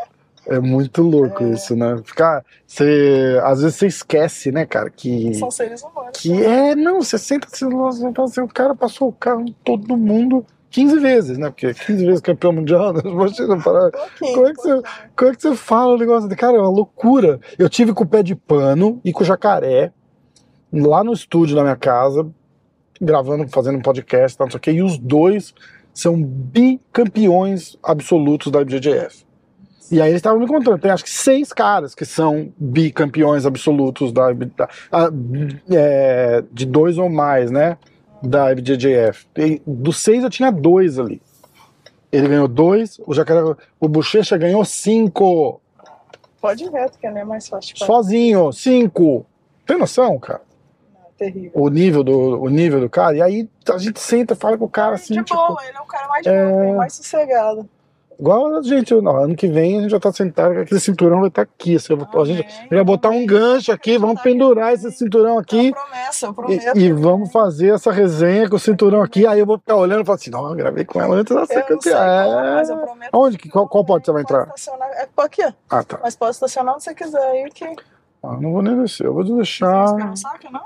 É 0.46 0.58
muito 0.58 1.02
louco 1.02 1.44
É. 1.44 1.48
isso, 1.50 1.76
né? 1.76 2.00
Ficar. 2.04 2.44
Você, 2.66 3.38
às 3.44 3.60
vezes 3.62 3.76
você 3.76 3.86
esquece, 3.86 4.50
né, 4.50 4.64
cara, 4.64 4.88
que. 4.88 5.34
São 5.34 5.50
seres 5.50 5.82
humanos. 5.82 6.12
Que 6.18 6.44
é, 6.44 6.74
não, 6.74 7.02
você 7.02 7.18
senta 7.18 7.46
você 7.48 7.66
assim, 7.66 8.40
o 8.40 8.48
cara 8.48 8.74
passou 8.74 9.08
o 9.08 9.12
carro 9.12 9.44
todo 9.62 9.96
mundo 9.96 10.44
15 10.70 10.98
vezes, 10.98 11.38
né? 11.38 11.50
Porque 11.50 11.74
15 11.74 12.06
vezes 12.06 12.20
campeão 12.20 12.52
mundial, 12.52 12.92
né? 12.92 13.00
Imagina, 13.06 13.56
para, 13.58 13.90
Pouquinho, 13.90 14.34
Como 14.34 14.46
é 14.46 14.52
que 14.52 14.62
você-. 14.62 14.82
Como 15.16 15.30
é 15.30 15.34
que 15.34 15.42
você 15.42 15.56
fala 15.56 15.94
o 15.94 15.98
negócio? 15.98 16.28
Cara, 16.36 16.56
é 16.56 16.60
uma 16.60 16.70
loucura. 16.70 17.40
Eu 17.58 17.68
tive 17.68 17.92
com 17.92 18.04
o 18.04 18.08
pé 18.08 18.22
de 18.22 18.34
pano 18.34 19.00
e 19.04 19.12
com 19.12 19.22
o 19.22 19.26
jacaré. 19.26 19.92
lá 20.72 21.02
no 21.02 21.12
estúdio 21.12 21.56
da 21.56 21.62
minha 21.62 21.76
casa, 21.76 22.26
gravando, 23.00 23.48
fazendo 23.48 23.78
um 23.78 23.82
podcast, 23.82 24.38
não 24.38 24.50
sei 24.50 24.58
o 24.58 24.60
quê, 24.60 24.70
e 24.72 24.82
os 24.82 24.98
dois 24.98 25.52
são 25.92 26.22
bicampeões 26.22 27.76
absolutos 27.82 28.52
da 28.52 28.62
IBJJF. 28.62 29.24
E 29.90 30.00
aí 30.00 30.10
eles 30.10 30.18
estavam 30.18 30.38
me 30.38 30.46
contando, 30.46 30.78
tem 30.78 30.90
acho 30.90 31.02
que 31.02 31.10
seis 31.10 31.52
caras 31.52 31.96
que 31.96 32.04
são 32.04 32.52
bicampeões 32.56 33.44
absolutos 33.44 34.12
da, 34.12 34.32
da 34.32 34.68
a, 34.92 35.10
é, 35.68 36.44
de 36.52 36.64
dois 36.64 36.96
ou 36.96 37.08
mais, 37.08 37.50
né? 37.50 37.76
Da 38.22 38.52
IBJJF. 38.52 39.26
E 39.36 39.62
dos 39.66 39.98
seis 39.98 40.22
eu 40.22 40.30
tinha 40.30 40.50
dois 40.50 40.98
ali. 40.98 41.20
Ele 42.12 42.28
ganhou 42.28 42.48
dois, 42.48 43.00
o 43.06 43.14
Jacaré, 43.14 43.40
o 43.78 43.88
Bochecha 43.88 44.36
ganhou 44.36 44.64
cinco. 44.64 45.60
Pode 46.40 46.64
ir 46.64 46.70
reto, 46.70 46.98
que 46.98 47.06
é 47.06 47.24
mais 47.24 47.48
fácil. 47.48 47.76
Sozinho, 47.76 48.52
cinco. 48.52 49.24
Tem 49.66 49.78
noção, 49.78 50.18
cara? 50.18 50.42
terrível. 51.20 51.50
O 51.54 51.68
nível 51.68 52.02
do, 52.02 52.40
o 52.40 52.48
nível 52.48 52.80
do 52.80 52.88
cara. 52.88 53.16
E 53.16 53.22
aí 53.22 53.48
a 53.68 53.78
gente 53.78 54.00
senta, 54.00 54.34
fala 54.34 54.56
com 54.56 54.64
o 54.64 54.70
cara 54.70 54.94
assim. 54.94 55.14
De 55.14 55.22
tipo, 55.22 55.36
boa, 55.38 55.62
ele 55.66 55.76
é 55.76 55.80
o 55.80 55.84
cara 55.84 56.08
mais 56.08 56.24
de 56.24 56.30
boa, 56.30 56.64
é- 56.64 56.72
mais 56.72 56.94
sossegado. 56.94 57.68
Igual 58.20 58.58
a 58.58 58.62
gente, 58.62 58.94
não, 59.00 59.16
ano 59.16 59.34
que 59.34 59.48
vem 59.48 59.78
a 59.78 59.80
gente 59.80 59.90
já 59.92 59.98
tá 59.98 60.12
sentado, 60.12 60.58
aquele 60.58 60.78
cinturão 60.78 61.20
vai 61.20 61.28
estar 61.28 61.40
aqui. 61.40 61.76
Assim, 61.76 61.94
a 61.94 62.24
gente 62.24 62.68
vai 62.70 62.84
botar 62.84 63.08
um 63.08 63.24
gancho 63.24 63.72
aqui, 63.72 63.96
vamos 63.96 64.16
Tá 64.16 64.22
pendurar 64.22 64.66
aqui. 64.74 64.74
esse 64.86 64.98
cinturão 64.98 65.30
É 65.30 65.32
uma 65.32 65.40
aqui. 65.40 65.72
promessa, 65.72 66.26
eu 66.26 66.30
E, 66.30 66.34
prometo. 66.34 66.78
e 66.78 66.92
vamos 66.92 67.32
fazer 67.32 67.74
essa 67.74 67.90
resenha 67.90 68.46
com 68.50 68.56
o 68.56 68.58
cinturão 68.58 69.00
aqui. 69.00 69.26
Aí 69.26 69.40
eu 69.40 69.46
vou 69.46 69.56
ficar 69.58 69.76
olhando 69.76 70.02
e 70.02 70.04
falar 70.04 70.16
assim: 70.16 70.30
não, 70.30 70.50
eu 70.50 70.54
gravei 70.54 70.84
com 70.84 71.00
ela 71.00 71.16
antes 71.16 71.34
da 71.34 71.46
ser 71.46 71.54
sei 71.54 71.62
campeã. 71.62 71.96
eu 71.96 72.78
É. 72.78 72.84
prometo. 72.84 73.10
Onde? 73.14 73.38
que- 73.38 73.48
Qual, 73.48 73.66
qual 73.66 73.84
porta 73.86 74.04
você 74.04 74.12
vai 74.12 74.20
entrar? 74.22 74.42
estacionar- 74.48 74.90
É 74.90 75.08
aqui, 75.22 75.42
ó. 75.42 75.52
Ah, 75.70 75.82
tá. 75.82 75.98
Mas 76.02 76.14
pode 76.14 76.32
estacionar 76.32 76.74
onde 76.74 76.84
você 76.84 76.94
quiser 76.94 77.22
aí, 77.22 77.50
que... 77.50 77.64
Ah, 78.22 78.36
não 78.38 78.52
vou 78.52 78.60
nem 78.62 78.82
descer, 78.82 79.06
eu 79.06 79.14
vou 79.14 79.24
Você 79.24 79.32
deixar. 79.32 79.94
não 79.96 80.14
saca, 80.14 80.50
não? 80.50 80.64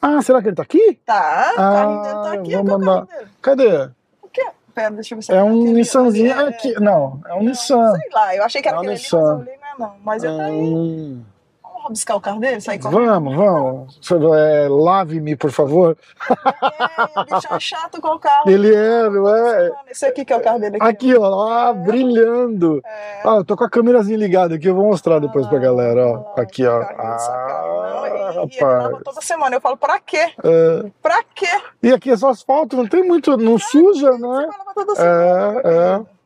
Ah, 0.00 0.22
será 0.22 0.40
que 0.40 0.48
ele 0.48 0.56
tá 0.56 0.62
aqui? 0.62 0.98
Tá, 1.04 1.50
o 1.52 1.56
carrinho 1.56 2.02
dele 2.02 2.14
tá 2.14 2.30
Ah, 2.30 2.32
aqui, 2.32 2.56
vamos 2.56 2.70
mandar. 2.86 3.06
Cadê? 3.42 3.90
Pera, 4.78 4.90
deixa 4.92 5.14
eu 5.14 5.18
ver 5.18 5.22
se 5.24 5.32
É 5.32 5.36
tá 5.38 5.44
um 5.44 5.72
Nissanzinho 5.72 6.32
ali, 6.32 6.42
é- 6.44 6.48
aqui. 6.48 6.74
Não, 6.80 7.20
é 7.26 7.34
um 7.34 7.38
não, 7.38 7.44
Nissan. 7.46 7.92
Sei 7.96 8.08
lá, 8.14 8.36
eu 8.36 8.44
achei 8.44 8.62
que 8.62 8.68
era 8.68 8.76
É 8.76 8.78
um 8.78 8.82
aquele 8.82 8.94
ali, 8.94 9.02
mas 9.02 9.12
Nissan. 9.12 9.32
eu 9.32 9.38
olhei, 9.38 9.56
não 9.58 9.66
é 9.66 9.78
não. 9.88 9.94
Mas 10.04 10.22
ele 10.24 10.36
tá 10.36 10.44
aí. 10.44 10.52
Hum. 10.52 11.22
Vamos 11.62 11.82
rabiscar 11.84 12.16
o 12.16 12.20
carro 12.20 12.40
dele, 12.40 12.60
sair 12.60 12.78
correndo? 12.78 13.06
Vamos, 13.06 13.36
vamos. 13.36 14.10
É, 14.36 14.68
Lave-me, 14.68 15.36
por 15.36 15.50
favor. 15.52 15.96
É, 16.28 17.24
bicho 17.34 17.46
é 17.54 17.60
chato 17.60 18.00
com 18.00 18.08
o 18.08 18.18
carro. 18.18 18.50
Ele 18.50 18.74
é, 18.74 19.08
não 19.08 19.28
é? 19.34 19.70
Esse 19.90 20.06
aqui 20.06 20.24
que 20.24 20.32
é 20.32 20.36
o 20.36 20.40
carro 20.42 20.58
dele. 20.58 20.76
Aqui. 20.76 20.86
Aqui, 21.12 21.16
ó, 21.16 21.48
ah, 21.48 21.72
brilhando. 21.72 22.80
É. 22.84 23.20
Ah, 23.24 23.36
eu 23.36 23.44
tô 23.44 23.56
com 23.56 23.64
a 23.64 23.70
câmerazinha 23.70 24.18
ligada 24.18 24.54
aqui, 24.56 24.66
eu 24.68 24.74
vou 24.74 24.86
mostrar 24.86 25.18
depois 25.20 25.46
pra 25.46 25.58
galera, 25.58 26.06
ó. 26.06 26.34
Ah, 26.36 26.42
Aqui, 26.42 26.66
ó. 26.66 26.80
Ah, 26.82 27.77
rapaz. 28.40 29.02
toda 29.04 29.20
semana. 29.20 29.56
Eu 29.56 29.60
falo, 29.60 29.76
pra 29.76 29.98
quê? 29.98 30.32
É. 30.42 30.90
Pra 31.02 31.22
quê? 31.34 31.60
E 31.82 31.92
aqui 31.92 32.10
é 32.10 32.16
só 32.16 32.30
asfalto, 32.30 32.76
não 32.76 32.86
tem 32.86 33.02
muito, 33.02 33.36
não 33.36 33.58
suja, 33.58 34.12
né? 34.12 34.18
vai 34.18 34.58
lavar 34.58 34.74
toda 34.74 34.94
semana. 34.94 35.60
É, 35.64 36.02
é. 36.04 36.18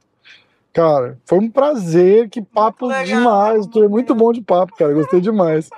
Cara, 0.73 1.19
foi 1.27 1.39
um 1.39 1.51
prazer, 1.51 2.31
que 2.31 2.41
papo 2.41 2.87
legal, 2.87 3.05
demais. 3.05 3.67
Tu 3.67 3.85
é 3.85 3.89
muito 3.89 4.15
bom 4.15 4.33
de 4.33 4.41
papo, 4.41 4.75
cara, 4.75 4.93
gostei 4.95 5.21
demais. 5.21 5.69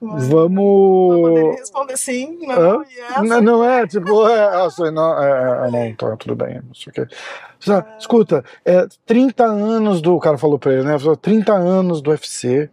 Mas 0.00 0.28
Vamos. 0.28 1.58
responder 1.58 1.96
sim, 1.98 2.38
não, 2.46 2.82
yes. 2.82 3.28
Não, 3.28 3.40
não 3.42 3.64
é, 3.64 3.86
tipo, 3.86 4.26
é, 4.26 4.64
ah, 4.64 4.70
sei, 4.70 4.90
não, 4.90 5.22
é, 5.22 5.68
é, 5.68 5.70
não, 5.70 5.94
tá, 5.94 6.16
tudo 6.16 6.34
bem, 6.34 6.62
não 6.66 6.74
sei 6.74 6.90
o 6.90 6.94
quê. 6.94 7.14
Já, 7.58 7.84
Escuta, 7.98 8.42
é 8.64 8.86
30 9.04 9.44
anos 9.44 10.00
do. 10.00 10.16
O 10.16 10.20
cara 10.20 10.38
falou 10.38 10.58
pra 10.58 10.72
ele, 10.72 10.84
né? 10.84 10.98
Falou, 10.98 11.16
30 11.16 11.52
anos 11.52 12.00
do 12.00 12.10
UFC. 12.10 12.70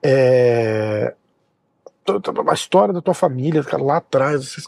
É, 0.00 1.14
a 2.48 2.54
história 2.54 2.94
da 2.94 3.00
tua 3.00 3.14
família, 3.14 3.62
cara, 3.62 3.82
lá 3.82 3.96
atrás, 3.98 4.44
vocês 4.44 4.66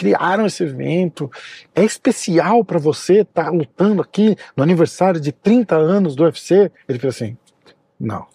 criaram 0.00 0.46
esse 0.46 0.62
evento. 0.64 1.30
É 1.74 1.84
especial 1.84 2.64
pra 2.64 2.78
você 2.78 3.20
estar 3.20 3.50
lutando 3.50 4.00
aqui 4.00 4.34
no 4.56 4.62
aniversário 4.62 5.20
de 5.20 5.30
30 5.30 5.76
anos 5.76 6.16
do 6.16 6.24
UFC? 6.24 6.72
Ele 6.88 6.98
fez 6.98 7.16
assim: 7.16 7.36
não. 7.98 8.26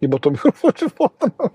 E 0.00 0.06
botou 0.06 0.30
o 0.30 0.34
microfone 0.34 0.74
de 0.74 0.86
volta 0.96 1.32
na 1.36 1.50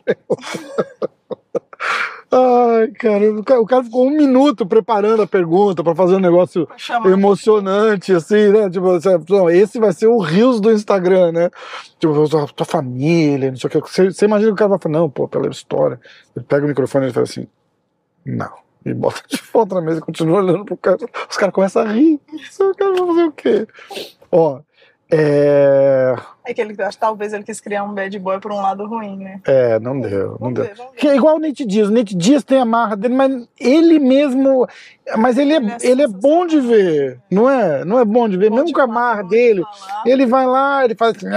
Ai, 2.36 2.88
cara, 2.94 3.32
o 3.62 3.66
cara, 3.66 3.84
ficou 3.84 4.08
um 4.08 4.10
minuto 4.10 4.66
preparando 4.66 5.22
a 5.22 5.28
pergunta 5.28 5.84
pra 5.84 5.94
fazer 5.94 6.16
um 6.16 6.20
negócio 6.20 6.68
emocionante, 7.06 8.12
assim, 8.12 8.50
né? 8.50 8.68
Tipo, 8.72 8.88
não, 9.30 9.50
esse 9.52 9.80
vai 9.80 9.94
ser 9.94 10.08
o 10.08 10.18
Rios 10.18 10.60
do 10.60 10.72
Instagram, 10.72 11.32
né? 11.32 11.52
Tipo, 12.00 12.28
tua 12.54 12.66
família, 12.66 13.52
não 13.52 13.58
sei 13.58 13.68
o 13.68 13.72
que. 13.72 13.80
Você, 13.80 14.12
você 14.12 14.26
imagina 14.26 14.50
que 14.50 14.54
o 14.54 14.58
cara 14.58 14.70
vai 14.70 14.80
falar, 14.80 14.98
não, 14.98 15.10
pô, 15.10 15.28
pela 15.28 15.48
história. 15.48 16.00
Ele 16.36 16.44
pega 16.44 16.66
o 16.66 16.68
microfone 16.68 17.06
e 17.06 17.08
ele 17.08 17.14
fala 17.14 17.26
assim, 17.26 17.48
não. 18.26 18.64
E 18.84 18.94
bota 18.96 19.22
de 19.30 19.42
volta 19.54 19.76
na 19.76 19.82
mesa 19.82 20.00
e 20.00 20.02
continua 20.02 20.40
olhando 20.40 20.66
pro 20.66 20.76
cara. 20.76 20.98
Os 21.30 21.38
caras 21.38 21.54
começam 21.54 21.84
a 21.84 21.92
rir. 21.92 22.20
O 22.60 22.76
cara 22.76 22.94
vai 22.94 23.08
fazer 23.08 23.24
o 23.24 23.32
quê? 23.32 23.68
Ó, 24.32 24.60
é. 25.14 26.16
É 26.46 26.54
que 26.54 26.60
ele 26.60 26.76
acho 26.82 26.98
que 26.98 27.02
talvez 27.02 27.32
ele 27.32 27.44
quis 27.44 27.62
criar 27.62 27.84
um 27.84 27.94
bad 27.94 28.18
boy 28.20 28.40
por 28.40 28.52
um 28.52 28.58
lado 28.58 28.86
ruim, 28.86 29.16
né? 29.16 29.40
É, 29.46 29.80
não 29.80 30.00
deu, 30.00 30.38
não 30.42 30.52
deu. 30.52 30.66
ver, 30.66 30.76
Que 30.98 31.08
é 31.08 31.16
igual 31.16 31.38
o 31.38 31.40
Nate 31.40 31.66
Dias. 31.66 31.88
O 31.88 31.92
Nate 31.92 32.16
Dias 32.16 32.44
tem 32.44 32.60
a 32.60 32.66
marra 32.66 32.98
dele, 32.98 33.14
mas 33.14 33.48
ele 33.60 34.00
mesmo. 34.00 34.68
Mas 35.18 35.38
ele 35.38 35.54
é, 35.54 35.58
Ele 35.58 35.72
é 35.72 35.78
ele 35.84 36.02
é 36.02 36.08
bom 36.08 36.46
de 36.46 36.60
ver, 36.60 37.20
não 37.32 37.50
é? 37.50 37.86
Não 37.86 38.00
é 38.00 38.04
bom 38.04 38.28
de 38.28 38.38
ver, 38.38 38.50
Bom 38.50 38.58
mesmo 38.58 38.74
com 38.74 38.82
a 38.82 38.88
marra 38.88 39.22
de 39.22 39.30
dele. 39.30 39.64
Ele 40.06 40.26
vai 40.26 40.46
lá, 40.46 40.84
ele 40.84 40.96
faz 40.96 41.16
assim, 41.16 41.28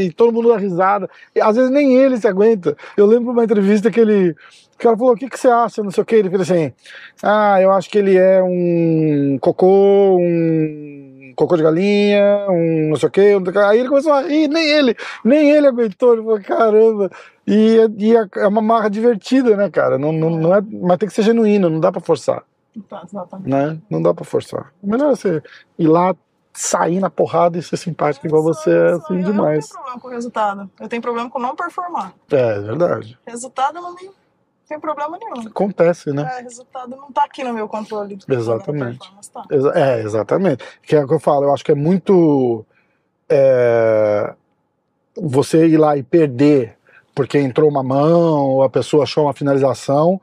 e 0.00 0.12
todo 0.12 0.32
mundo 0.32 0.48
dá 0.50 0.56
risada. 0.56 1.10
E 1.34 1.40
às 1.40 1.56
vezes 1.56 1.70
nem 1.70 1.94
ele 1.94 2.16
se 2.16 2.26
aguenta. 2.28 2.76
Eu 2.96 3.06
lembro 3.06 3.32
uma 3.32 3.44
entrevista 3.44 3.90
que 3.90 4.00
ele. 4.00 4.30
O 4.30 4.78
cara 4.78 4.96
falou: 4.96 5.12
O 5.12 5.16
que, 5.16 5.28
que 5.28 5.38
você 5.38 5.48
acha? 5.48 5.82
Não 5.82 5.90
sei 5.90 6.02
o 6.02 6.06
que. 6.06 6.14
Ele 6.14 6.30
fez 6.30 6.42
assim: 6.42 6.72
Ah, 7.22 7.60
eu 7.60 7.70
acho 7.72 7.90
que 7.90 7.98
ele 7.98 8.16
é 8.16 8.42
um 8.42 9.38
cocô, 9.40 10.16
um 10.18 11.05
cocô 11.36 11.56
de 11.56 11.62
galinha, 11.62 12.46
um 12.50 12.88
não 12.88 12.96
sei 12.96 13.08
o 13.08 13.12
que. 13.12 13.20
Aí 13.20 13.78
ele 13.78 13.88
começou 13.88 14.12
a 14.12 14.22
rir, 14.22 14.48
nem 14.48 14.66
ele, 14.68 14.96
nem 15.24 15.50
ele 15.50 15.66
aguentou. 15.68 16.14
Ele 16.14 16.22
falou: 16.22 16.40
Caramba. 16.40 17.10
E, 17.46 17.78
é- 17.78 17.88
e 17.96 18.16
é 18.16 18.26
é 18.38 18.46
uma 18.48 18.60
marra 18.62 18.88
divertida, 18.90 19.56
né, 19.56 19.70
cara? 19.70 19.96
Não, 19.98 20.10
não, 20.12 20.30
não 20.30 20.54
é, 20.54 20.60
mas 20.60 20.98
tem 20.98 21.08
que 21.08 21.14
ser 21.14 21.22
genuíno, 21.22 21.70
não 21.70 21.78
dá 21.78 21.92
pra 21.92 22.00
forçar 22.00 22.42
Tá, 22.88 23.02
exatamente. 23.08 23.48
né? 23.48 23.78
Não 23.88 24.02
dá 24.02 24.12
pra 24.12 24.24
forçar. 24.24 24.72
O 24.82 24.90
melhor 24.90 25.12
é 25.12 25.16
você 25.16 25.42
ir 25.78 25.86
lá, 25.86 26.14
sair 26.52 26.98
na 27.00 27.08
porrada 27.08 27.56
e 27.56 27.62
ser 27.62 27.76
simpático 27.76 28.26
igual 28.26 28.42
você 28.42 28.70
é 28.70 28.88
assim 28.92 29.18
eu 29.18 29.24
demais. 29.24 29.68
não 29.68 29.76
tenho 29.76 29.82
problema 29.84 30.00
com 30.00 30.08
o 30.08 30.10
resultado. 30.10 30.70
Eu 30.80 30.88
tenho 30.88 31.02
problema 31.02 31.30
com 31.30 31.38
não 31.38 31.54
performar. 31.54 32.12
É, 32.32 32.56
é 32.56 32.60
verdade. 32.60 33.18
Resultado 33.26 33.74
não 33.80 33.94
tem, 33.94 34.10
tem 34.68 34.80
problema 34.80 35.18
nenhum. 35.18 35.48
Acontece, 35.48 36.12
né? 36.12 36.38
É, 36.38 36.42
resultado 36.42 36.96
não 36.96 37.12
tá 37.12 37.24
aqui 37.24 37.44
no 37.44 37.52
meu 37.52 37.68
controle. 37.68 38.18
Exatamente. 38.28 39.12
Tá. 39.32 39.44
É, 39.74 40.00
exatamente. 40.00 40.64
Que 40.82 40.96
é 40.96 41.04
o 41.04 41.08
que 41.08 41.14
eu 41.14 41.20
falo, 41.20 41.44
eu 41.44 41.54
acho 41.54 41.64
que 41.64 41.72
é 41.72 41.74
muito. 41.74 42.64
é, 43.28 44.34
você 45.16 45.66
ir 45.66 45.76
lá 45.76 45.96
e 45.96 46.02
perder 46.02 46.76
porque 47.14 47.38
entrou 47.38 47.70
uma 47.70 47.82
mão, 47.82 48.50
ou 48.50 48.62
a 48.62 48.68
pessoa 48.68 49.04
achou 49.04 49.24
uma 49.24 49.32
finalização, 49.32 50.20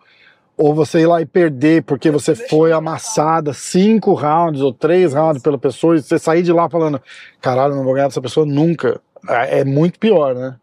ou 0.56 0.76
você 0.76 1.00
ir 1.00 1.08
lá 1.08 1.20
e 1.20 1.26
perder 1.26 1.82
porque 1.82 2.12
você 2.12 2.34
Deixa 2.36 2.50
foi 2.50 2.72
amassada 2.72 3.52
cinco 3.52 4.14
rounds 4.14 4.62
ou 4.62 4.72
três 4.72 5.12
rounds 5.12 5.42
pela 5.42 5.58
pessoa 5.58 5.96
e 5.96 6.04
você 6.04 6.20
sair 6.20 6.44
de 6.44 6.54
lá 6.54 6.70
falando, 6.70 7.02
caralho, 7.42 7.76
não 7.76 7.84
vou 7.84 7.96
ganhar 7.96 8.08
dessa 8.08 8.22
pessoa 8.22 8.46
nunca. 8.46 9.02
É, 9.28 9.62
é 9.62 9.66
muito 9.66 9.98
pior, 9.98 10.36
né? 10.36 10.56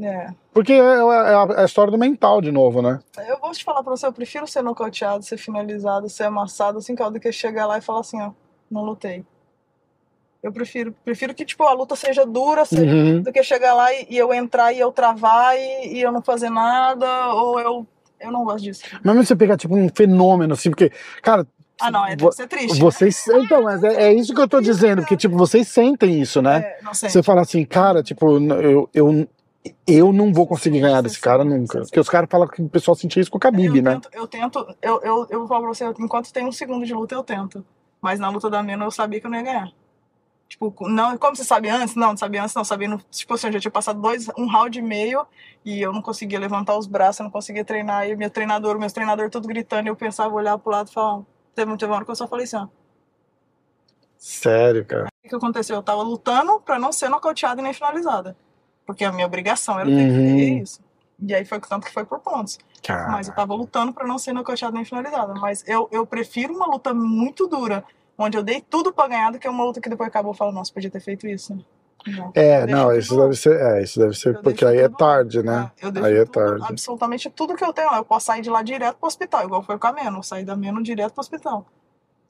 É. 0.00 0.28
Porque 0.54 0.72
é, 0.72 0.76
é 0.76 0.80
a, 1.34 1.46
é 1.56 1.62
a 1.62 1.64
história 1.64 1.90
do 1.90 1.98
mental 1.98 2.40
de 2.40 2.52
novo, 2.52 2.80
né? 2.80 3.00
Eu 3.28 3.38
vou 3.40 3.50
te 3.50 3.64
falar 3.64 3.82
pra 3.82 3.90
você, 3.90 4.06
eu 4.06 4.12
prefiro 4.12 4.46
ser 4.46 4.62
nocauteado, 4.62 5.24
ser 5.24 5.36
finalizado, 5.36 6.08
ser 6.08 6.22
amassado, 6.24 6.78
assim, 6.78 6.94
do 6.94 7.18
que 7.20 7.32
chegar 7.32 7.66
lá 7.66 7.76
e 7.76 7.80
falar 7.82 8.00
assim, 8.00 8.22
ó, 8.22 8.30
não 8.70 8.82
lutei. 8.84 9.24
Eu 10.40 10.52
prefiro, 10.52 10.94
prefiro 11.04 11.34
que, 11.34 11.44
tipo, 11.44 11.64
a 11.64 11.72
luta 11.72 11.96
seja 11.96 12.24
dura, 12.24 12.64
seja- 12.64 12.84
Uhum. 12.84 13.22
do 13.22 13.32
que 13.32 13.42
chegar 13.42 13.74
lá 13.74 13.92
e, 13.92 14.06
e 14.10 14.16
eu 14.16 14.32
entrar 14.32 14.72
e 14.72 14.78
eu 14.78 14.92
travar 14.92 15.56
e, 15.58 15.94
e 15.96 16.02
eu 16.02 16.12
não 16.12 16.22
fazer 16.22 16.50
nada, 16.50 17.32
ou 17.34 17.58
eu. 17.58 17.86
Eu 18.20 18.30
não 18.30 18.44
gosto 18.44 18.62
disso. 18.62 18.84
Mas 19.02 19.14
mesmo 19.14 19.24
você 19.26 19.34
pegar 19.36 19.56
tipo 19.56 19.74
um 19.74 19.88
fenômeno 19.88 20.54
assim, 20.54 20.70
porque, 20.70 20.90
cara, 21.20 21.46
Ah, 21.80 21.90
não, 21.90 22.06
é, 22.06 22.14
deve 22.14 22.30
ser 22.32 22.46
triste. 22.46 22.78
vocês. 22.78 23.26
Então, 23.26 23.62
mas 23.64 23.82
é, 23.82 24.04
é 24.04 24.12
isso 24.14 24.32
que 24.34 24.40
eu 24.40 24.48
tô 24.48 24.60
dizendo, 24.60 25.02
porque, 25.02 25.16
tipo, 25.16 25.36
vocês 25.36 25.66
sentem 25.68 26.20
isso, 26.20 26.40
né? 26.40 26.58
É, 26.58 26.78
não 26.82 26.94
sei. 26.94 27.08
Você 27.10 27.22
fala 27.22 27.40
assim, 27.42 27.64
cara, 27.64 28.02
tipo, 28.02 28.38
eu, 28.38 28.88
eu, 28.94 29.28
eu 29.86 30.12
não 30.12 30.32
vou 30.32 30.46
conseguir 30.46 30.80
ganhar 30.80 31.00
desse 31.00 31.20
cara 31.20 31.44
nunca. 31.44 31.80
Porque 31.80 32.00
os 32.00 32.08
caras 32.08 32.28
falam 32.30 32.48
que 32.48 32.62
o 32.62 32.68
pessoal 32.68 32.94
sentia 32.94 33.20
isso 33.20 33.30
com 33.30 33.38
o 33.38 33.40
Khabib, 33.40 33.76
eu 33.76 33.82
né? 33.82 33.92
Tento, 33.94 34.08
eu 34.12 34.26
tento, 34.26 34.76
eu, 34.82 35.00
eu, 35.02 35.26
eu 35.30 35.38
vou 35.40 35.48
falar 35.48 35.60
pra 35.60 35.68
você, 35.68 35.84
enquanto 35.98 36.32
tem 36.32 36.46
um 36.46 36.52
segundo 36.52 36.84
de 36.84 36.92
luta, 36.92 37.14
eu 37.14 37.22
tento. 37.22 37.64
Mas 38.00 38.20
na 38.20 38.28
luta 38.28 38.50
da 38.50 38.62
Mena 38.62 38.84
eu 38.84 38.90
sabia 38.90 39.20
que 39.20 39.26
eu 39.26 39.30
não 39.30 39.38
ia 39.38 39.44
ganhar. 39.44 39.72
Tipo, 40.48 40.74
não, 40.88 41.16
como 41.16 41.34
você 41.34 41.42
sabe 41.42 41.68
antes? 41.68 41.94
Não, 41.96 42.08
não 42.08 42.16
sabia 42.16 42.42
antes, 42.42 42.54
não. 42.54 42.64
Sabia, 42.64 42.88
no, 42.88 43.00
tipo 43.10 43.34
assim, 43.34 43.46
eu 43.46 43.54
já 43.54 43.60
tinha 43.60 43.70
passado 43.70 44.00
dois, 44.00 44.28
um 44.36 44.46
round 44.46 44.78
e 44.78 44.82
meio 44.82 45.26
e 45.64 45.80
eu 45.80 45.92
não 45.92 46.02
conseguia 46.02 46.38
levantar 46.38 46.76
os 46.76 46.86
braços, 46.86 47.20
eu 47.20 47.24
não 47.24 47.30
conseguia 47.30 47.64
treinar. 47.64 48.08
E 48.08 48.14
meu 48.14 48.30
treinador, 48.30 48.78
meus 48.78 48.92
treinadores 48.92 49.32
tudo 49.32 49.48
gritando, 49.48 49.86
e 49.86 49.90
eu 49.90 49.96
pensava, 49.96 50.34
olhar 50.34 50.58
pro 50.58 50.70
lado 50.70 50.90
e 50.90 50.92
falar, 50.92 51.22
teve 51.54 51.68
muito 51.68 51.86
hora 51.86 52.04
que 52.04 52.10
eu 52.10 52.14
só 52.14 52.28
falei 52.28 52.44
assim, 52.44 52.56
ó. 52.56 52.68
Sério, 54.18 54.84
cara. 54.84 55.08
O 55.24 55.28
que, 55.28 55.34
aconteceu? 55.34 55.76
Eu 55.76 55.82
tava 55.82 56.02
lutando 56.02 56.60
pra 56.60 56.78
não 56.78 56.92
ser 56.92 57.08
nocauteada 57.08 57.60
e 57.60 57.64
nem 57.64 57.72
finalizada. 57.74 58.36
Porque 58.86 59.04
a 59.04 59.12
minha 59.12 59.26
obrigação 59.26 59.78
era 59.78 59.88
ter 59.88 59.94
que 59.96 60.02
Uhum. 60.18 60.36
ter 60.36 60.62
isso. 60.62 60.80
E 61.20 61.34
aí 61.34 61.44
foi 61.44 61.60
tanto 61.60 61.86
que 61.86 61.92
foi 61.92 62.04
por 62.04 62.18
pontos. 62.20 62.58
Mas 63.10 63.28
eu 63.28 63.34
tava 63.34 63.54
lutando 63.54 63.92
pra 63.92 64.06
não 64.06 64.18
ser 64.18 64.32
nocauteada 64.32 64.74
nem 64.74 64.84
finalizada. 64.84 65.32
Mas 65.34 65.64
eu, 65.66 65.88
eu 65.90 66.04
prefiro 66.06 66.54
uma 66.54 66.66
luta 66.66 66.92
muito 66.92 67.46
dura, 67.46 67.82
onde 68.18 68.36
eu 68.36 68.42
dei 68.42 68.60
tudo 68.60 68.92
pra 68.92 69.08
ganhar, 69.08 69.30
do 69.32 69.38
que 69.38 69.48
uma 69.48 69.64
luta 69.64 69.80
que 69.80 69.88
depois 69.88 70.08
acabou 70.08 70.32
e 70.32 70.36
falo, 70.36 70.52
nossa, 70.52 70.72
podia 70.72 70.90
ter 70.90 71.00
feito 71.00 71.26
isso. 71.26 71.56
Não. 72.06 72.30
É, 72.34 72.66
não, 72.66 72.94
isso 72.94 73.16
deve 73.16 73.34
ser, 73.34 73.58
é, 73.58 73.82
isso 73.82 73.98
deve 73.98 74.12
ser 74.14 74.34
Eu 74.34 74.42
porque 74.42 74.62
aí 74.66 74.76
é 74.76 74.88
tudo 74.88 74.98
tarde, 74.98 75.42
né? 75.42 75.70
É, 75.80 75.86
eu 75.86 75.90
deixo 75.90 76.06
Aí 76.06 76.14
é 76.18 76.24
tudo, 76.26 76.32
tarde. 76.34 76.64
absolutamente 76.68 77.30
tudo 77.30 77.54
que 77.54 77.64
eu 77.64 77.72
tenho 77.72 77.90
lá. 77.90 77.96
Eu 77.96 78.04
posso 78.04 78.26
sair 78.26 78.42
de 78.42 78.50
lá 78.50 78.62
direto 78.62 78.96
pro 78.98 79.06
hospital, 79.06 79.44
igual 79.44 79.62
foi 79.62 79.78
com 79.78 79.86
a 79.86 79.92
Meno. 79.92 80.18
Eu 80.18 80.22
saí 80.22 80.44
da 80.44 80.54
Meno 80.54 80.82
direto 80.82 81.12
pro 81.14 81.20
hospital. 81.22 81.64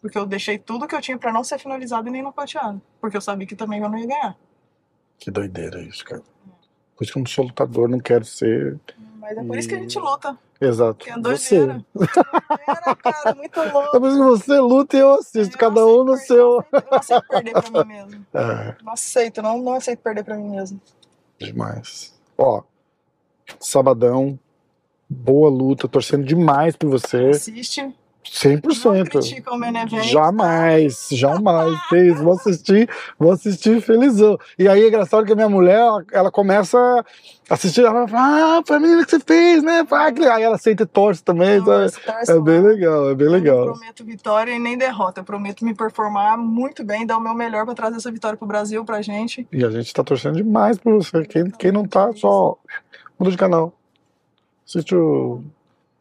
Porque 0.00 0.16
eu 0.16 0.26
deixei 0.26 0.58
tudo 0.58 0.86
que 0.86 0.94
eu 0.94 1.00
tinha 1.00 1.18
pra 1.18 1.32
não 1.32 1.42
ser 1.42 1.58
finalizado 1.58 2.06
e 2.06 2.12
nem 2.12 2.22
nocauteado. 2.22 2.80
Porque 3.00 3.16
eu 3.16 3.20
sabia 3.20 3.46
que 3.46 3.56
também 3.56 3.80
eu 3.80 3.88
não 3.88 3.98
ia 3.98 4.06
ganhar. 4.06 4.36
Que 5.18 5.30
doideira 5.30 5.80
isso, 5.80 6.04
cara. 6.04 6.22
Por 6.96 7.04
isso 7.04 7.12
que 7.12 7.18
eu 7.18 7.22
não 7.22 7.26
sou 7.30 7.44
lutador, 7.46 7.88
não 7.88 7.98
quero 7.98 8.24
ser. 8.24 8.78
Mas 9.18 9.36
é 9.36 9.42
por 9.42 9.56
isso 9.58 9.68
que 9.68 9.74
a 9.74 9.78
gente 9.78 9.98
luta. 9.98 10.38
Exato. 10.60 11.04
Que 11.04 11.10
é 11.10 11.18
Você. 11.20 11.58
doideira. 11.58 11.84
Doideira, 11.94 12.96
cara, 12.96 13.34
muito 13.34 13.58
É 13.60 13.72
louco. 13.72 14.00
por 14.00 14.08
isso 14.08 14.16
que 14.18 14.24
você 14.24 14.60
luta 14.60 14.96
e 14.96 15.00
eu 15.00 15.14
assisto, 15.14 15.54
Eu 15.54 15.58
cada 15.58 15.86
um 15.86 16.04
no 16.04 16.16
seu. 16.16 16.64
Eu 16.72 16.82
não 16.90 16.98
aceito 16.98 17.26
perder 17.28 17.52
pra 17.52 17.84
mim 17.84 17.88
mesmo. 17.94 18.26
É, 18.34 18.76
Não 18.82 18.92
aceito, 18.92 19.42
não, 19.42 19.58
não 19.58 19.72
aceito 19.74 20.00
perder 20.00 20.24
pra 20.24 20.36
mim 20.36 20.50
mesmo. 20.50 20.80
demais. 21.38 22.14
Ó, 22.38 22.62
sabadão, 23.60 24.38
boa 25.08 25.48
luta, 25.50 25.88
torcendo 25.88 26.24
demais 26.24 26.76
por 26.76 26.88
você. 26.90 27.28
Assiste. 27.30 27.94
Não 28.44 28.56
100%. 28.56 29.08
critica 29.10 29.52
o 29.52 29.58
Menevento. 29.58 30.02
Jamais, 30.04 31.08
jamais. 31.12 31.78
Isso, 31.92 32.22
vou 32.22 32.32
assistir, 32.34 32.88
vou 33.18 33.32
assistir 33.32 33.80
felizão. 33.80 34.38
E 34.58 34.66
aí 34.66 34.82
é 34.82 34.88
engraçado 34.88 35.24
que 35.26 35.32
a 35.32 35.36
minha 35.36 35.48
mulher, 35.48 35.78
ela, 35.78 36.04
ela 36.12 36.30
começa 36.30 36.78
a 37.48 37.54
assistir, 37.54 37.84
ela 37.84 38.08
fala, 38.08 38.58
ah, 38.58 38.62
foi 38.66 38.76
a 38.76 38.80
menina 38.80 39.04
que 39.04 39.10
você 39.10 39.20
fez, 39.20 39.62
né? 39.62 39.86
Aí 40.32 40.42
ela 40.42 40.56
senta 40.58 40.82
e 40.82 40.86
torce 40.86 41.22
também. 41.22 41.58
Não, 41.58 41.64
torce 41.66 41.98
É 42.28 42.40
bem 42.40 42.60
legal, 42.60 43.10
é 43.10 43.14
bem 43.14 43.26
Eu 43.26 43.32
legal. 43.32 43.66
não 43.66 43.72
prometo 43.74 44.04
vitória 44.04 44.52
e 44.52 44.58
nem 44.58 44.76
derrota. 44.78 45.20
Eu 45.20 45.24
prometo 45.24 45.64
me 45.64 45.74
performar 45.74 46.38
muito 46.38 46.82
bem, 46.82 47.06
dar 47.06 47.18
o 47.18 47.20
meu 47.20 47.34
melhor 47.34 47.64
pra 47.64 47.74
trazer 47.74 47.96
essa 47.96 48.10
vitória 48.10 48.36
pro 48.36 48.48
Brasil, 48.48 48.84
pra 48.84 49.02
gente. 49.02 49.46
E 49.52 49.64
a 49.64 49.70
gente 49.70 49.92
tá 49.92 50.02
torcendo 50.02 50.36
demais 50.36 50.78
por 50.78 50.94
você. 50.94 51.24
Quem, 51.26 51.50
quem 51.50 51.70
não 51.70 51.86
tá, 51.86 52.10
só 52.14 52.56
muda 53.18 53.30
de 53.30 53.36
canal. 53.36 53.72
Assiste 54.66 54.94
o. 54.94 55.42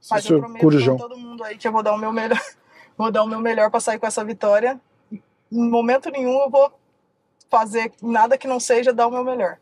Assiste 0.10 0.32
eu 0.32 0.40
o 0.40 0.58
Corujão. 0.58 0.98
Mundo 1.44 1.45
aí 1.45 1.57
que 1.57 1.68
eu 1.68 1.72
vou 1.72 1.84
dar 1.84 1.94
o 1.94 1.98
meu 1.98 2.11
melhor. 2.11 2.40
Vou 2.95 3.11
dar 3.11 3.24
o 3.24 3.28
meu 3.28 3.40
melhor 3.40 3.72
pra 3.72 3.80
sair 3.80 3.98
com 3.98 4.06
essa 4.06 4.24
vitória. 4.24 4.80
Em 5.11 5.20
momento 5.52 6.11
nenhum 6.11 6.44
eu 6.44 6.49
vou 6.49 6.72
fazer 7.49 7.91
nada 8.03 8.38
que 8.38 8.48
não 8.48 8.60
seja 8.60 8.94
dar 8.94 9.07
o 9.07 9.11
meu 9.11 9.24
melhor. 9.24 9.57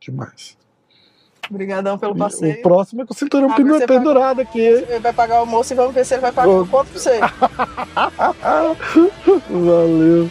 Demais. 0.00 0.56
Obrigadão 1.50 1.98
pelo 1.98 2.16
passeio. 2.16 2.60
o 2.60 2.62
próximo 2.62 3.02
é 3.02 3.06
com 3.06 3.12
o 3.12 3.16
cinturão 3.16 3.50
Ah, 3.50 3.86
pendurado 3.86 4.40
aqui. 4.40 4.58
Ele 4.58 5.00
vai 5.00 5.12
pagar 5.12 5.34
o 5.34 5.40
almoço 5.40 5.74
e 5.74 5.76
vamos 5.76 5.92
ver 5.92 6.06
se 6.06 6.14
ele 6.14 6.22
vai 6.22 6.32
pagar 6.32 6.48
o 6.48 6.66
ponto 6.66 6.90
pra 6.90 6.98
você. 6.98 7.20
Valeu. 9.50 10.30